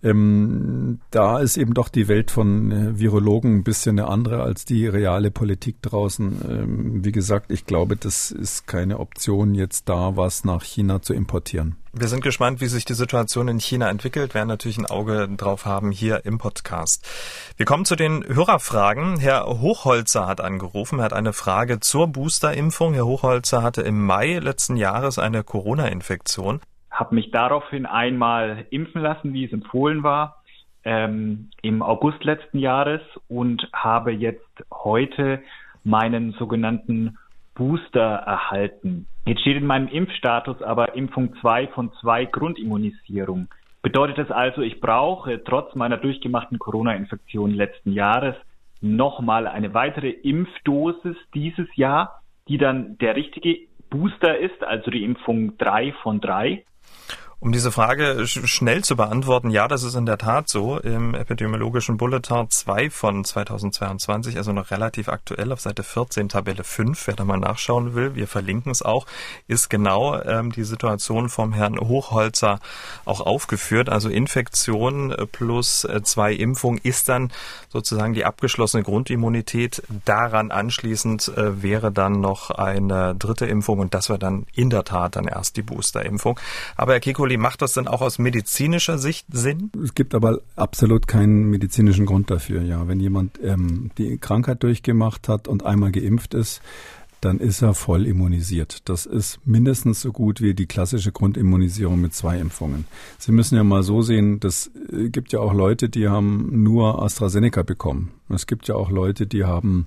da 0.02 1.40
ist 1.40 1.58
eben 1.58 1.74
doch 1.74 1.90
die 1.90 2.08
Welt 2.08 2.32
von 2.32 2.72
äh, 2.72 3.00
Virologen 3.00 3.58
ein 3.58 3.64
bisschen 3.64 4.00
eine 4.00 4.08
andere 4.08 4.44
als 4.44 4.66
die 4.66 4.88
reale 4.88 5.32
Politik 5.32 5.82
draußen 5.82 6.29
ähm, 6.48 7.06
wie 7.06 7.12
gesagt, 7.12 7.52
ich 7.52 7.66
glaube, 7.66 7.96
das 7.96 8.32
ist 8.32 8.68
keine 8.68 9.00
Option, 9.00 9.56
jetzt 9.56 9.90
da 9.90 10.18
was 10.18 10.44
nach 10.44 10.64
China 10.64 11.02
zu 11.02 11.14
importieren. 11.14 11.76
Wir 11.92 12.08
sind 12.08 12.22
gespannt, 12.22 12.62
wie 12.62 12.68
sich 12.68 12.86
die 12.86 12.94
Situation 12.94 13.48
in 13.48 13.60
China 13.60 13.90
entwickelt, 13.90 14.36
werden 14.36 14.48
natürlich 14.48 14.78
ein 14.78 14.86
Auge 14.86 15.28
drauf 15.36 15.66
haben 15.66 15.92
hier 15.92 16.24
im 16.24 16.38
Podcast. 16.38 17.08
Wir 17.58 17.66
kommen 17.66 17.84
zu 17.84 17.96
den 17.96 18.24
Hörerfragen. 18.28 19.20
Herr 19.20 19.46
Hochholzer 19.48 20.28
hat 20.28 20.40
angerufen, 20.40 21.00
er 21.00 21.06
hat 21.06 21.14
eine 21.14 21.34
Frage 21.34 21.80
zur 21.80 22.08
Boosterimpfung. 22.08 22.94
Herr 22.94 23.06
Hochholzer 23.06 23.64
hatte 23.64 23.82
im 23.82 24.06
Mai 24.06 24.38
letzten 24.38 24.78
Jahres 24.78 25.18
eine 25.18 25.44
Corona-Infektion. 25.44 26.62
Habe 26.92 27.16
mich 27.16 27.32
daraufhin 27.32 27.86
einmal 27.86 28.68
impfen 28.70 29.02
lassen, 29.02 29.34
wie 29.34 29.46
es 29.46 29.52
empfohlen 29.52 30.04
war, 30.04 30.44
ähm, 30.84 31.50
im 31.62 31.82
August 31.82 32.24
letzten 32.24 32.60
Jahres 32.60 33.02
und 33.28 33.68
habe 33.74 34.12
jetzt 34.12 34.46
heute 34.72 35.42
meinen 35.84 36.34
sogenannten 36.34 37.18
Booster 37.56 38.00
erhalten. 38.00 39.08
Jetzt 39.26 39.42
steht 39.42 39.58
in 39.58 39.66
meinem 39.66 39.88
Impfstatus 39.88 40.62
aber 40.62 40.96
Impfung 40.96 41.36
2 41.42 41.68
von 41.68 41.92
2 42.02 42.26
Grundimmunisierung. 42.26 43.48
Bedeutet 43.82 44.18
das 44.18 44.32
also, 44.32 44.62
ich 44.62 44.82
brauche 44.82 45.44
trotz 45.44 45.76
meiner 45.76 45.98
durchgemachten 45.98 46.60
Corona-Infektion 46.60 47.54
letzten 47.54 47.94
Jahres 47.94 48.36
nochmal 48.82 49.48
eine 49.48 49.74
weitere 49.74 50.10
Impfdosis 50.10 51.16
dieses 51.34 51.68
Jahr, 51.76 52.22
die 52.48 52.58
dann 52.58 52.98
der 52.98 53.16
richtige 53.16 53.68
Booster 53.90 54.38
ist, 54.38 54.64
also 54.64 54.92
die 54.92 55.04
Impfung 55.04 55.58
3 55.58 55.94
von 56.04 56.22
3? 56.22 56.64
Um 57.42 57.54
diese 57.54 57.72
Frage 57.72 58.28
schnell 58.28 58.84
zu 58.84 58.98
beantworten, 58.98 59.50
ja, 59.50 59.70
das 59.70 59.84
ist 59.84 59.96
in 59.96 60.06
der 60.06 60.18
Tat 60.18 60.50
so. 60.50 60.78
Im 60.78 61.16
epidemiologischen 61.16 61.96
Bulletin 61.96 62.50
2 62.50 62.90
von 62.90 63.24
2022, 63.24 64.36
also 64.36 64.52
noch 64.52 64.72
relativ 64.72 65.08
aktuell 65.08 65.54
auf 65.54 65.62
Seite 65.62 65.84
14, 65.84 66.28
Tabelle 66.28 66.66
5, 66.66 67.08
wer 67.08 67.16
da 67.16 67.24
mal 67.24 67.38
nachschauen 67.38 67.96
will, 67.96 68.14
wir 68.14 68.28
verlinken 68.28 68.74
es 68.74 68.82
auch, 68.82 69.06
ist 69.48 69.70
genau 69.70 70.22
ähm, 70.22 70.52
die 70.52 70.66
Situation 70.66 71.30
vom 71.30 71.54
Herrn 71.54 71.80
Hochholzer 71.80 72.60
auch 73.06 73.22
aufgeführt. 73.22 73.88
Also 73.88 74.10
Infektion 74.10 75.16
plus 75.32 75.86
äh, 75.86 76.04
zwei 76.04 76.34
Impfungen 76.34 76.82
ist 76.84 77.08
dann 77.08 77.32
sozusagen 77.70 78.14
die 78.14 78.26
abgeschlossene 78.26 78.84
Grundimmunität. 78.84 79.82
Daran 80.04 80.52
anschließend 80.52 81.30
äh, 81.38 81.64
wäre 81.64 81.94
dann 81.94 82.20
noch 82.20 82.52
eine 82.52 83.16
dritte 83.16 83.46
Impfung 83.46 83.80
und 83.80 83.94
das 83.94 84.10
wäre 84.10 84.20
dann 84.20 84.46
in 84.54 84.70
der 84.70 84.84
Tat 84.84 85.16
dann 85.16 85.30
erst 85.30 85.56
die 85.56 85.62
Boosterimpfung. 85.62 86.38
Aber 86.76 86.92
Herr 86.92 87.00
Kiko, 87.00 87.29
Uli, 87.30 87.38
macht 87.38 87.62
das 87.62 87.74
denn 87.74 87.88
auch 87.88 88.02
aus 88.02 88.18
medizinischer 88.18 88.98
Sicht 88.98 89.28
Sinn? 89.32 89.70
Es 89.84 89.94
gibt 89.94 90.16
aber 90.16 90.42
absolut 90.56 91.08
keinen 91.08 91.52
medizinischen 91.52 92.08
Grund 92.08 92.32
dafür. 92.32 92.64
Ja, 92.64 92.88
wenn 92.88 93.00
jemand 93.00 93.40
ähm, 93.44 93.92
die 94.00 94.18
Krankheit 94.18 94.64
durchgemacht 94.64 95.30
hat 95.30 95.48
und 95.48 95.64
einmal 95.64 95.92
geimpft 95.92 96.34
ist, 96.34 96.64
dann 97.22 97.38
ist 97.38 97.62
er 97.62 97.76
voll 97.76 98.08
immunisiert. 98.08 98.90
Das 98.90 99.06
ist 99.06 99.46
mindestens 99.46 100.02
so 100.02 100.12
gut 100.12 100.42
wie 100.42 100.56
die 100.56 100.66
klassische 100.66 101.12
Grundimmunisierung 101.12 102.02
mit 102.02 102.16
zwei 102.16 102.40
Impfungen. 102.40 102.86
Sie 103.20 103.32
müssen 103.32 103.58
ja 103.58 103.64
mal 103.64 103.84
so 103.84 104.02
sehen, 104.02 104.40
das 104.40 104.72
äh, 104.92 105.10
gibt 105.10 105.32
ja 105.32 105.40
auch 105.40 105.54
Leute, 105.54 105.88
die 105.88 106.08
haben 106.08 106.64
nur 106.64 107.00
AstraZeneca 107.00 107.62
bekommen. 107.62 108.10
Es 108.30 108.48
gibt 108.48 108.68
ja 108.68 108.74
auch 108.74 108.90
Leute, 108.90 109.28
die 109.28 109.44
haben 109.44 109.86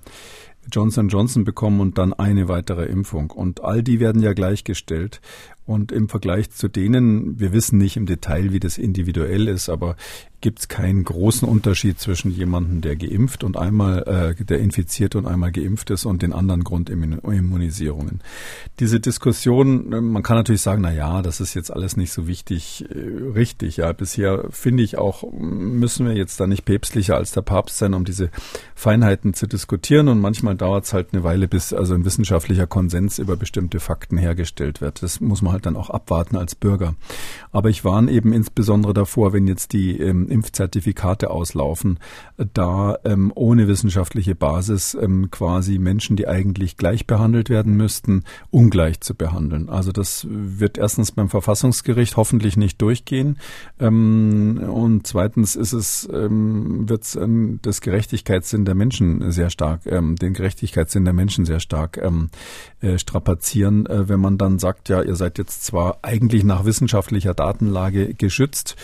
Johnson 0.70 1.08
Johnson 1.08 1.44
bekommen 1.44 1.80
und 1.80 1.98
dann 1.98 2.12
eine 2.12 2.48
weitere 2.48 2.84
Impfung. 2.84 3.30
Und 3.30 3.64
all 3.64 3.82
die 3.82 3.98
werden 4.00 4.22
ja 4.22 4.32
gleichgestellt. 4.32 5.20
Und 5.64 5.92
im 5.92 6.08
Vergleich 6.08 6.50
zu 6.50 6.68
denen, 6.68 7.38
wir 7.38 7.52
wissen 7.52 7.78
nicht 7.78 7.96
im 7.96 8.06
Detail, 8.06 8.52
wie 8.52 8.60
das 8.60 8.78
individuell 8.78 9.46
ist, 9.48 9.68
aber 9.68 9.96
gibt 10.42 10.58
es 10.58 10.68
keinen 10.68 11.04
großen 11.04 11.48
Unterschied 11.48 11.98
zwischen 11.98 12.30
jemandem, 12.30 12.82
der 12.82 12.96
geimpft 12.96 13.44
und 13.44 13.56
einmal, 13.56 14.34
äh, 14.38 14.44
der 14.44 14.58
infiziert 14.58 15.14
und 15.14 15.26
einmal 15.26 15.52
geimpft 15.52 15.88
ist 15.90 16.04
und 16.04 16.20
den 16.20 16.32
anderen 16.32 16.64
Grundimmunisierungen. 16.64 18.20
Diese 18.80 19.00
Diskussion, 19.00 19.92
äh, 19.92 20.00
man 20.00 20.22
kann 20.22 20.36
natürlich 20.36 20.60
sagen, 20.60 20.82
na 20.82 20.92
ja, 20.92 21.22
das 21.22 21.40
ist 21.40 21.54
jetzt 21.54 21.72
alles 21.72 21.96
nicht 21.96 22.12
so 22.12 22.26
wichtig, 22.26 22.84
äh, 22.90 23.30
richtig. 23.34 23.78
Ja, 23.78 23.92
bisher 23.92 24.46
finde 24.50 24.82
ich 24.82 24.98
auch, 24.98 25.24
müssen 25.32 26.06
wir 26.06 26.14
jetzt 26.14 26.38
da 26.40 26.46
nicht 26.46 26.64
päpstlicher 26.64 27.16
als 27.16 27.32
der 27.32 27.42
Papst 27.42 27.78
sein, 27.78 27.94
um 27.94 28.04
diese 28.04 28.30
Feinheiten 28.74 29.34
zu 29.34 29.46
diskutieren. 29.46 30.08
Und 30.08 30.20
manchmal 30.20 30.56
dauert 30.56 30.84
es 30.84 30.92
halt 30.92 31.08
eine 31.12 31.22
Weile, 31.22 31.46
bis 31.46 31.72
also 31.72 31.94
ein 31.94 32.04
wissenschaftlicher 32.04 32.66
Konsens 32.66 33.20
über 33.20 33.36
bestimmte 33.36 33.78
Fakten 33.78 34.18
hergestellt 34.18 34.80
wird. 34.80 35.02
Das 35.02 35.20
muss 35.20 35.40
man 35.40 35.52
halt 35.52 35.66
dann 35.66 35.76
auch 35.76 35.90
abwarten 35.90 36.36
als 36.36 36.56
Bürger. 36.56 36.96
Aber 37.52 37.70
ich 37.70 37.84
warne 37.84 38.10
eben 38.10 38.32
insbesondere 38.32 38.92
davor, 38.92 39.32
wenn 39.32 39.46
jetzt 39.46 39.72
die 39.72 39.98
ähm, 39.98 40.31
Impfzertifikate 40.32 41.30
auslaufen, 41.30 41.98
da 42.54 42.98
ähm, 43.04 43.30
ohne 43.34 43.68
wissenschaftliche 43.68 44.34
Basis 44.34 44.96
ähm, 45.00 45.30
quasi 45.30 45.78
Menschen, 45.78 46.16
die 46.16 46.26
eigentlich 46.26 46.76
gleich 46.76 47.06
behandelt 47.06 47.50
werden 47.50 47.76
müssten, 47.76 48.24
ungleich 48.50 49.00
zu 49.00 49.14
behandeln. 49.14 49.68
Also 49.68 49.92
das 49.92 50.26
wird 50.28 50.78
erstens 50.78 51.12
beim 51.12 51.28
Verfassungsgericht 51.28 52.16
hoffentlich 52.16 52.56
nicht 52.56 52.80
durchgehen 52.82 53.38
ähm, 53.78 54.58
und 54.66 55.06
zweitens 55.06 55.56
ist 55.56 55.72
es 55.72 56.08
ähm, 56.12 56.88
wird 56.88 57.04
es 57.04 57.16
ähm, 57.16 57.58
das 57.62 57.80
Gerechtigkeitssinn 57.80 58.64
der 58.64 58.74
Menschen 58.74 59.30
sehr 59.30 59.50
stark, 59.50 59.86
ähm, 59.86 60.16
den 60.16 60.32
Gerechtigkeitssinn 60.32 61.04
der 61.04 61.14
Menschen 61.14 61.44
sehr 61.44 61.60
stark 61.60 61.98
ähm, 61.98 62.30
äh, 62.80 62.98
strapazieren, 62.98 63.86
äh, 63.86 64.08
wenn 64.08 64.20
man 64.20 64.38
dann 64.38 64.58
sagt, 64.58 64.88
ja, 64.88 65.02
ihr 65.02 65.16
seid 65.16 65.38
jetzt 65.38 65.64
zwar 65.64 65.98
eigentlich 66.02 66.44
nach 66.44 66.64
wissenschaftlicher 66.64 67.34
Datenlage 67.34 68.14
geschützt, 68.14 68.76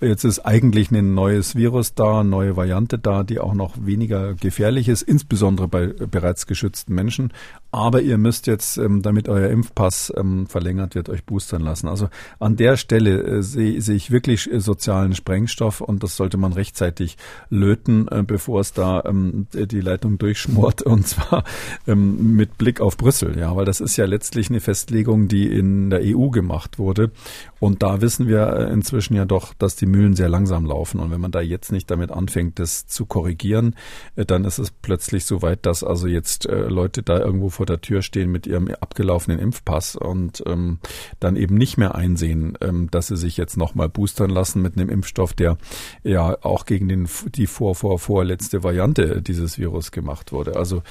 Jetzt 0.00 0.24
ist 0.24 0.40
eigentlich 0.40 0.90
ein 0.90 1.14
neues 1.14 1.54
Virus 1.54 1.94
da, 1.94 2.22
neue 2.22 2.56
Variante 2.56 2.98
da, 2.98 3.22
die 3.22 3.40
auch 3.40 3.54
noch 3.54 3.74
weniger 3.80 4.34
gefährlich 4.34 4.88
ist, 4.88 5.00
insbesondere 5.02 5.68
bei 5.68 5.86
bereits 5.86 6.46
geschützten 6.46 6.94
Menschen. 6.94 7.32
Aber 7.72 8.00
ihr 8.00 8.16
müsst 8.16 8.46
jetzt, 8.46 8.78
ähm, 8.78 9.02
damit 9.02 9.28
euer 9.28 9.50
Impfpass 9.50 10.12
ähm, 10.16 10.46
verlängert 10.46 10.94
wird, 10.94 11.08
euch 11.08 11.24
boostern 11.24 11.62
lassen. 11.62 11.88
Also 11.88 12.08
an 12.38 12.56
der 12.56 12.76
Stelle 12.76 13.22
äh, 13.22 13.42
sehe 13.42 13.80
seh 13.82 13.94
ich 13.94 14.10
wirklich 14.10 14.50
äh, 14.50 14.60
sozialen 14.60 15.14
Sprengstoff 15.14 15.80
und 15.80 16.02
das 16.02 16.16
sollte 16.16 16.36
man 16.36 16.52
rechtzeitig 16.52 17.16
löten, 17.50 18.06
äh, 18.08 18.22
bevor 18.22 18.60
es 18.60 18.72
da 18.72 19.02
ähm, 19.04 19.48
die 19.52 19.80
Leitung 19.80 20.16
durchschmort 20.18 20.82
und 20.86 21.06
zwar 21.06 21.44
mit 21.86 22.56
Blick 22.56 22.80
auf 22.80 22.96
Brüssel. 22.96 23.38
Ja, 23.38 23.56
weil 23.56 23.64
das 23.64 23.80
ist 23.80 23.96
ja 23.96 24.06
letztlich 24.06 24.48
eine 24.48 24.60
Festlegung, 24.60 25.28
die 25.28 25.46
in 25.46 25.90
der 25.90 26.00
EU 26.02 26.30
gemacht 26.30 26.78
wurde. 26.78 27.10
Und 27.58 27.82
da 27.82 28.00
wissen 28.00 28.28
wir 28.28 28.68
inzwischen 28.68 29.14
ja 29.14 29.24
doch, 29.24 29.54
dass 29.54 29.76
die 29.76 29.86
Mühlen 29.86 30.14
sehr 30.14 30.28
langsam 30.28 30.66
laufen. 30.66 31.00
Und 31.00 31.10
wenn 31.10 31.20
man 31.20 31.30
da 31.30 31.40
jetzt 31.40 31.72
nicht 31.72 31.90
damit 31.90 32.10
anfängt, 32.10 32.58
das 32.58 32.86
zu 32.86 33.06
korrigieren, 33.06 33.74
dann 34.14 34.44
ist 34.44 34.58
es 34.58 34.70
plötzlich 34.70 35.24
so 35.24 35.42
weit, 35.42 35.64
dass 35.66 35.82
also 35.82 36.06
jetzt 36.06 36.44
Leute 36.44 37.02
da 37.02 37.18
irgendwo 37.18 37.50
vor 37.56 37.66
der 37.66 37.80
Tür 37.80 38.02
stehen 38.02 38.30
mit 38.30 38.46
ihrem 38.46 38.68
abgelaufenen 38.68 39.38
Impfpass 39.38 39.96
und 39.96 40.42
ähm, 40.46 40.78
dann 41.20 41.36
eben 41.36 41.56
nicht 41.56 41.76
mehr 41.76 41.94
einsehen, 41.94 42.56
ähm, 42.60 42.88
dass 42.90 43.08
sie 43.08 43.16
sich 43.16 43.36
jetzt 43.36 43.56
nochmal 43.56 43.88
boostern 43.88 44.30
lassen 44.30 44.62
mit 44.62 44.76
einem 44.76 44.90
Impfstoff, 44.90 45.32
der 45.32 45.56
ja 46.04 46.36
auch 46.42 46.66
gegen 46.66 46.88
den, 46.88 47.08
die 47.34 47.46
vor, 47.46 47.74
vor, 47.74 47.98
vorletzte 47.98 48.62
Variante 48.62 49.22
dieses 49.22 49.58
Virus 49.58 49.90
gemacht 49.90 50.32
wurde. 50.32 50.56
Also 50.56 50.82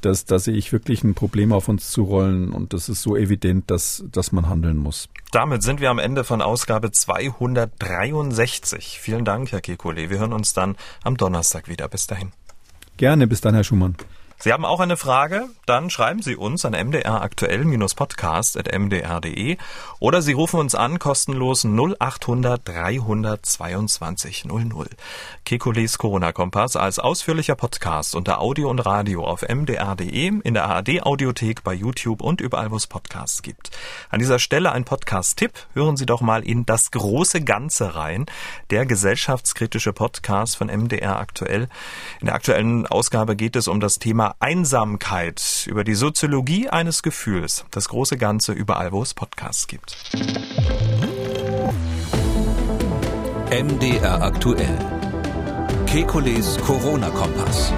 das, 0.00 0.24
da 0.24 0.38
sehe 0.38 0.56
ich 0.56 0.72
wirklich 0.72 1.04
ein 1.04 1.14
Problem 1.14 1.52
auf 1.52 1.68
uns 1.68 1.90
zurollen 1.90 2.52
und 2.52 2.72
das 2.72 2.88
ist 2.88 3.02
so 3.02 3.16
evident, 3.16 3.70
dass, 3.70 4.04
dass 4.10 4.32
man 4.32 4.48
handeln 4.48 4.76
muss. 4.76 5.08
Damit 5.32 5.62
sind 5.62 5.80
wir 5.80 5.90
am 5.90 5.98
Ende 5.98 6.24
von 6.24 6.40
Ausgabe 6.40 6.92
263. 6.92 9.00
Vielen 9.00 9.24
Dank, 9.24 9.52
Herr 9.52 9.60
Kekulé. 9.60 10.10
Wir 10.10 10.18
hören 10.18 10.32
uns 10.32 10.54
dann 10.54 10.76
am 11.02 11.16
Donnerstag 11.16 11.68
wieder. 11.68 11.88
Bis 11.88 12.06
dahin. 12.06 12.32
Gerne, 12.96 13.26
bis 13.26 13.42
dann, 13.42 13.54
Herr 13.54 13.64
Schumann. 13.64 13.96
Sie 14.38 14.52
haben 14.52 14.66
auch 14.66 14.80
eine 14.80 14.98
Frage? 14.98 15.48
Dann 15.64 15.88
schreiben 15.88 16.20
Sie 16.22 16.36
uns 16.36 16.64
an 16.64 16.74
mdraktuell-podcast.mdr.de 16.74 19.56
oder 19.98 20.20
Sie 20.20 20.34
rufen 20.34 20.60
uns 20.60 20.74
an 20.74 20.98
kostenlos 20.98 21.64
0800 21.64 22.68
322 22.68 24.44
00. 24.44 24.90
Kekules 25.44 25.96
Corona-Kompass 25.96 26.76
als 26.76 26.98
ausführlicher 26.98 27.54
Podcast 27.54 28.14
unter 28.14 28.40
Audio 28.40 28.68
und 28.68 28.80
Radio 28.80 29.24
auf 29.24 29.40
mdr.de, 29.42 30.26
in 30.26 30.54
der 30.54 30.66
ARD-Audiothek, 30.66 31.64
bei 31.64 31.72
YouTube 31.72 32.20
und 32.20 32.42
überall, 32.42 32.70
wo 32.70 32.76
es 32.76 32.86
Podcasts 32.86 33.42
gibt. 33.42 33.70
An 34.10 34.18
dieser 34.18 34.38
Stelle 34.38 34.72
ein 34.72 34.84
Podcast-Tipp. 34.84 35.52
Hören 35.72 35.96
Sie 35.96 36.06
doch 36.06 36.20
mal 36.20 36.44
in 36.44 36.66
Das 36.66 36.90
große 36.90 37.40
Ganze 37.40 37.94
rein, 37.94 38.26
der 38.70 38.84
gesellschaftskritische 38.84 39.94
Podcast 39.94 40.56
von 40.56 40.68
MDR 40.68 41.18
aktuell. 41.18 41.68
In 42.20 42.26
der 42.26 42.34
aktuellen 42.34 42.86
Ausgabe 42.86 43.34
geht 43.34 43.56
es 43.56 43.66
um 43.66 43.80
das 43.80 43.98
Einsamkeit, 44.40 45.66
über 45.70 45.84
die 45.84 45.94
Soziologie 45.94 46.68
eines 46.68 47.02
Gefühls. 47.02 47.64
Das 47.70 47.88
große 47.88 48.16
Ganze 48.16 48.52
überall, 48.52 48.92
wo 48.92 49.02
es 49.02 49.14
Podcasts 49.14 49.66
gibt. 49.66 49.96
MDR 53.50 54.22
aktuell. 54.22 54.78
Kekules 55.86 56.58
Corona-Kompass. 56.58 57.72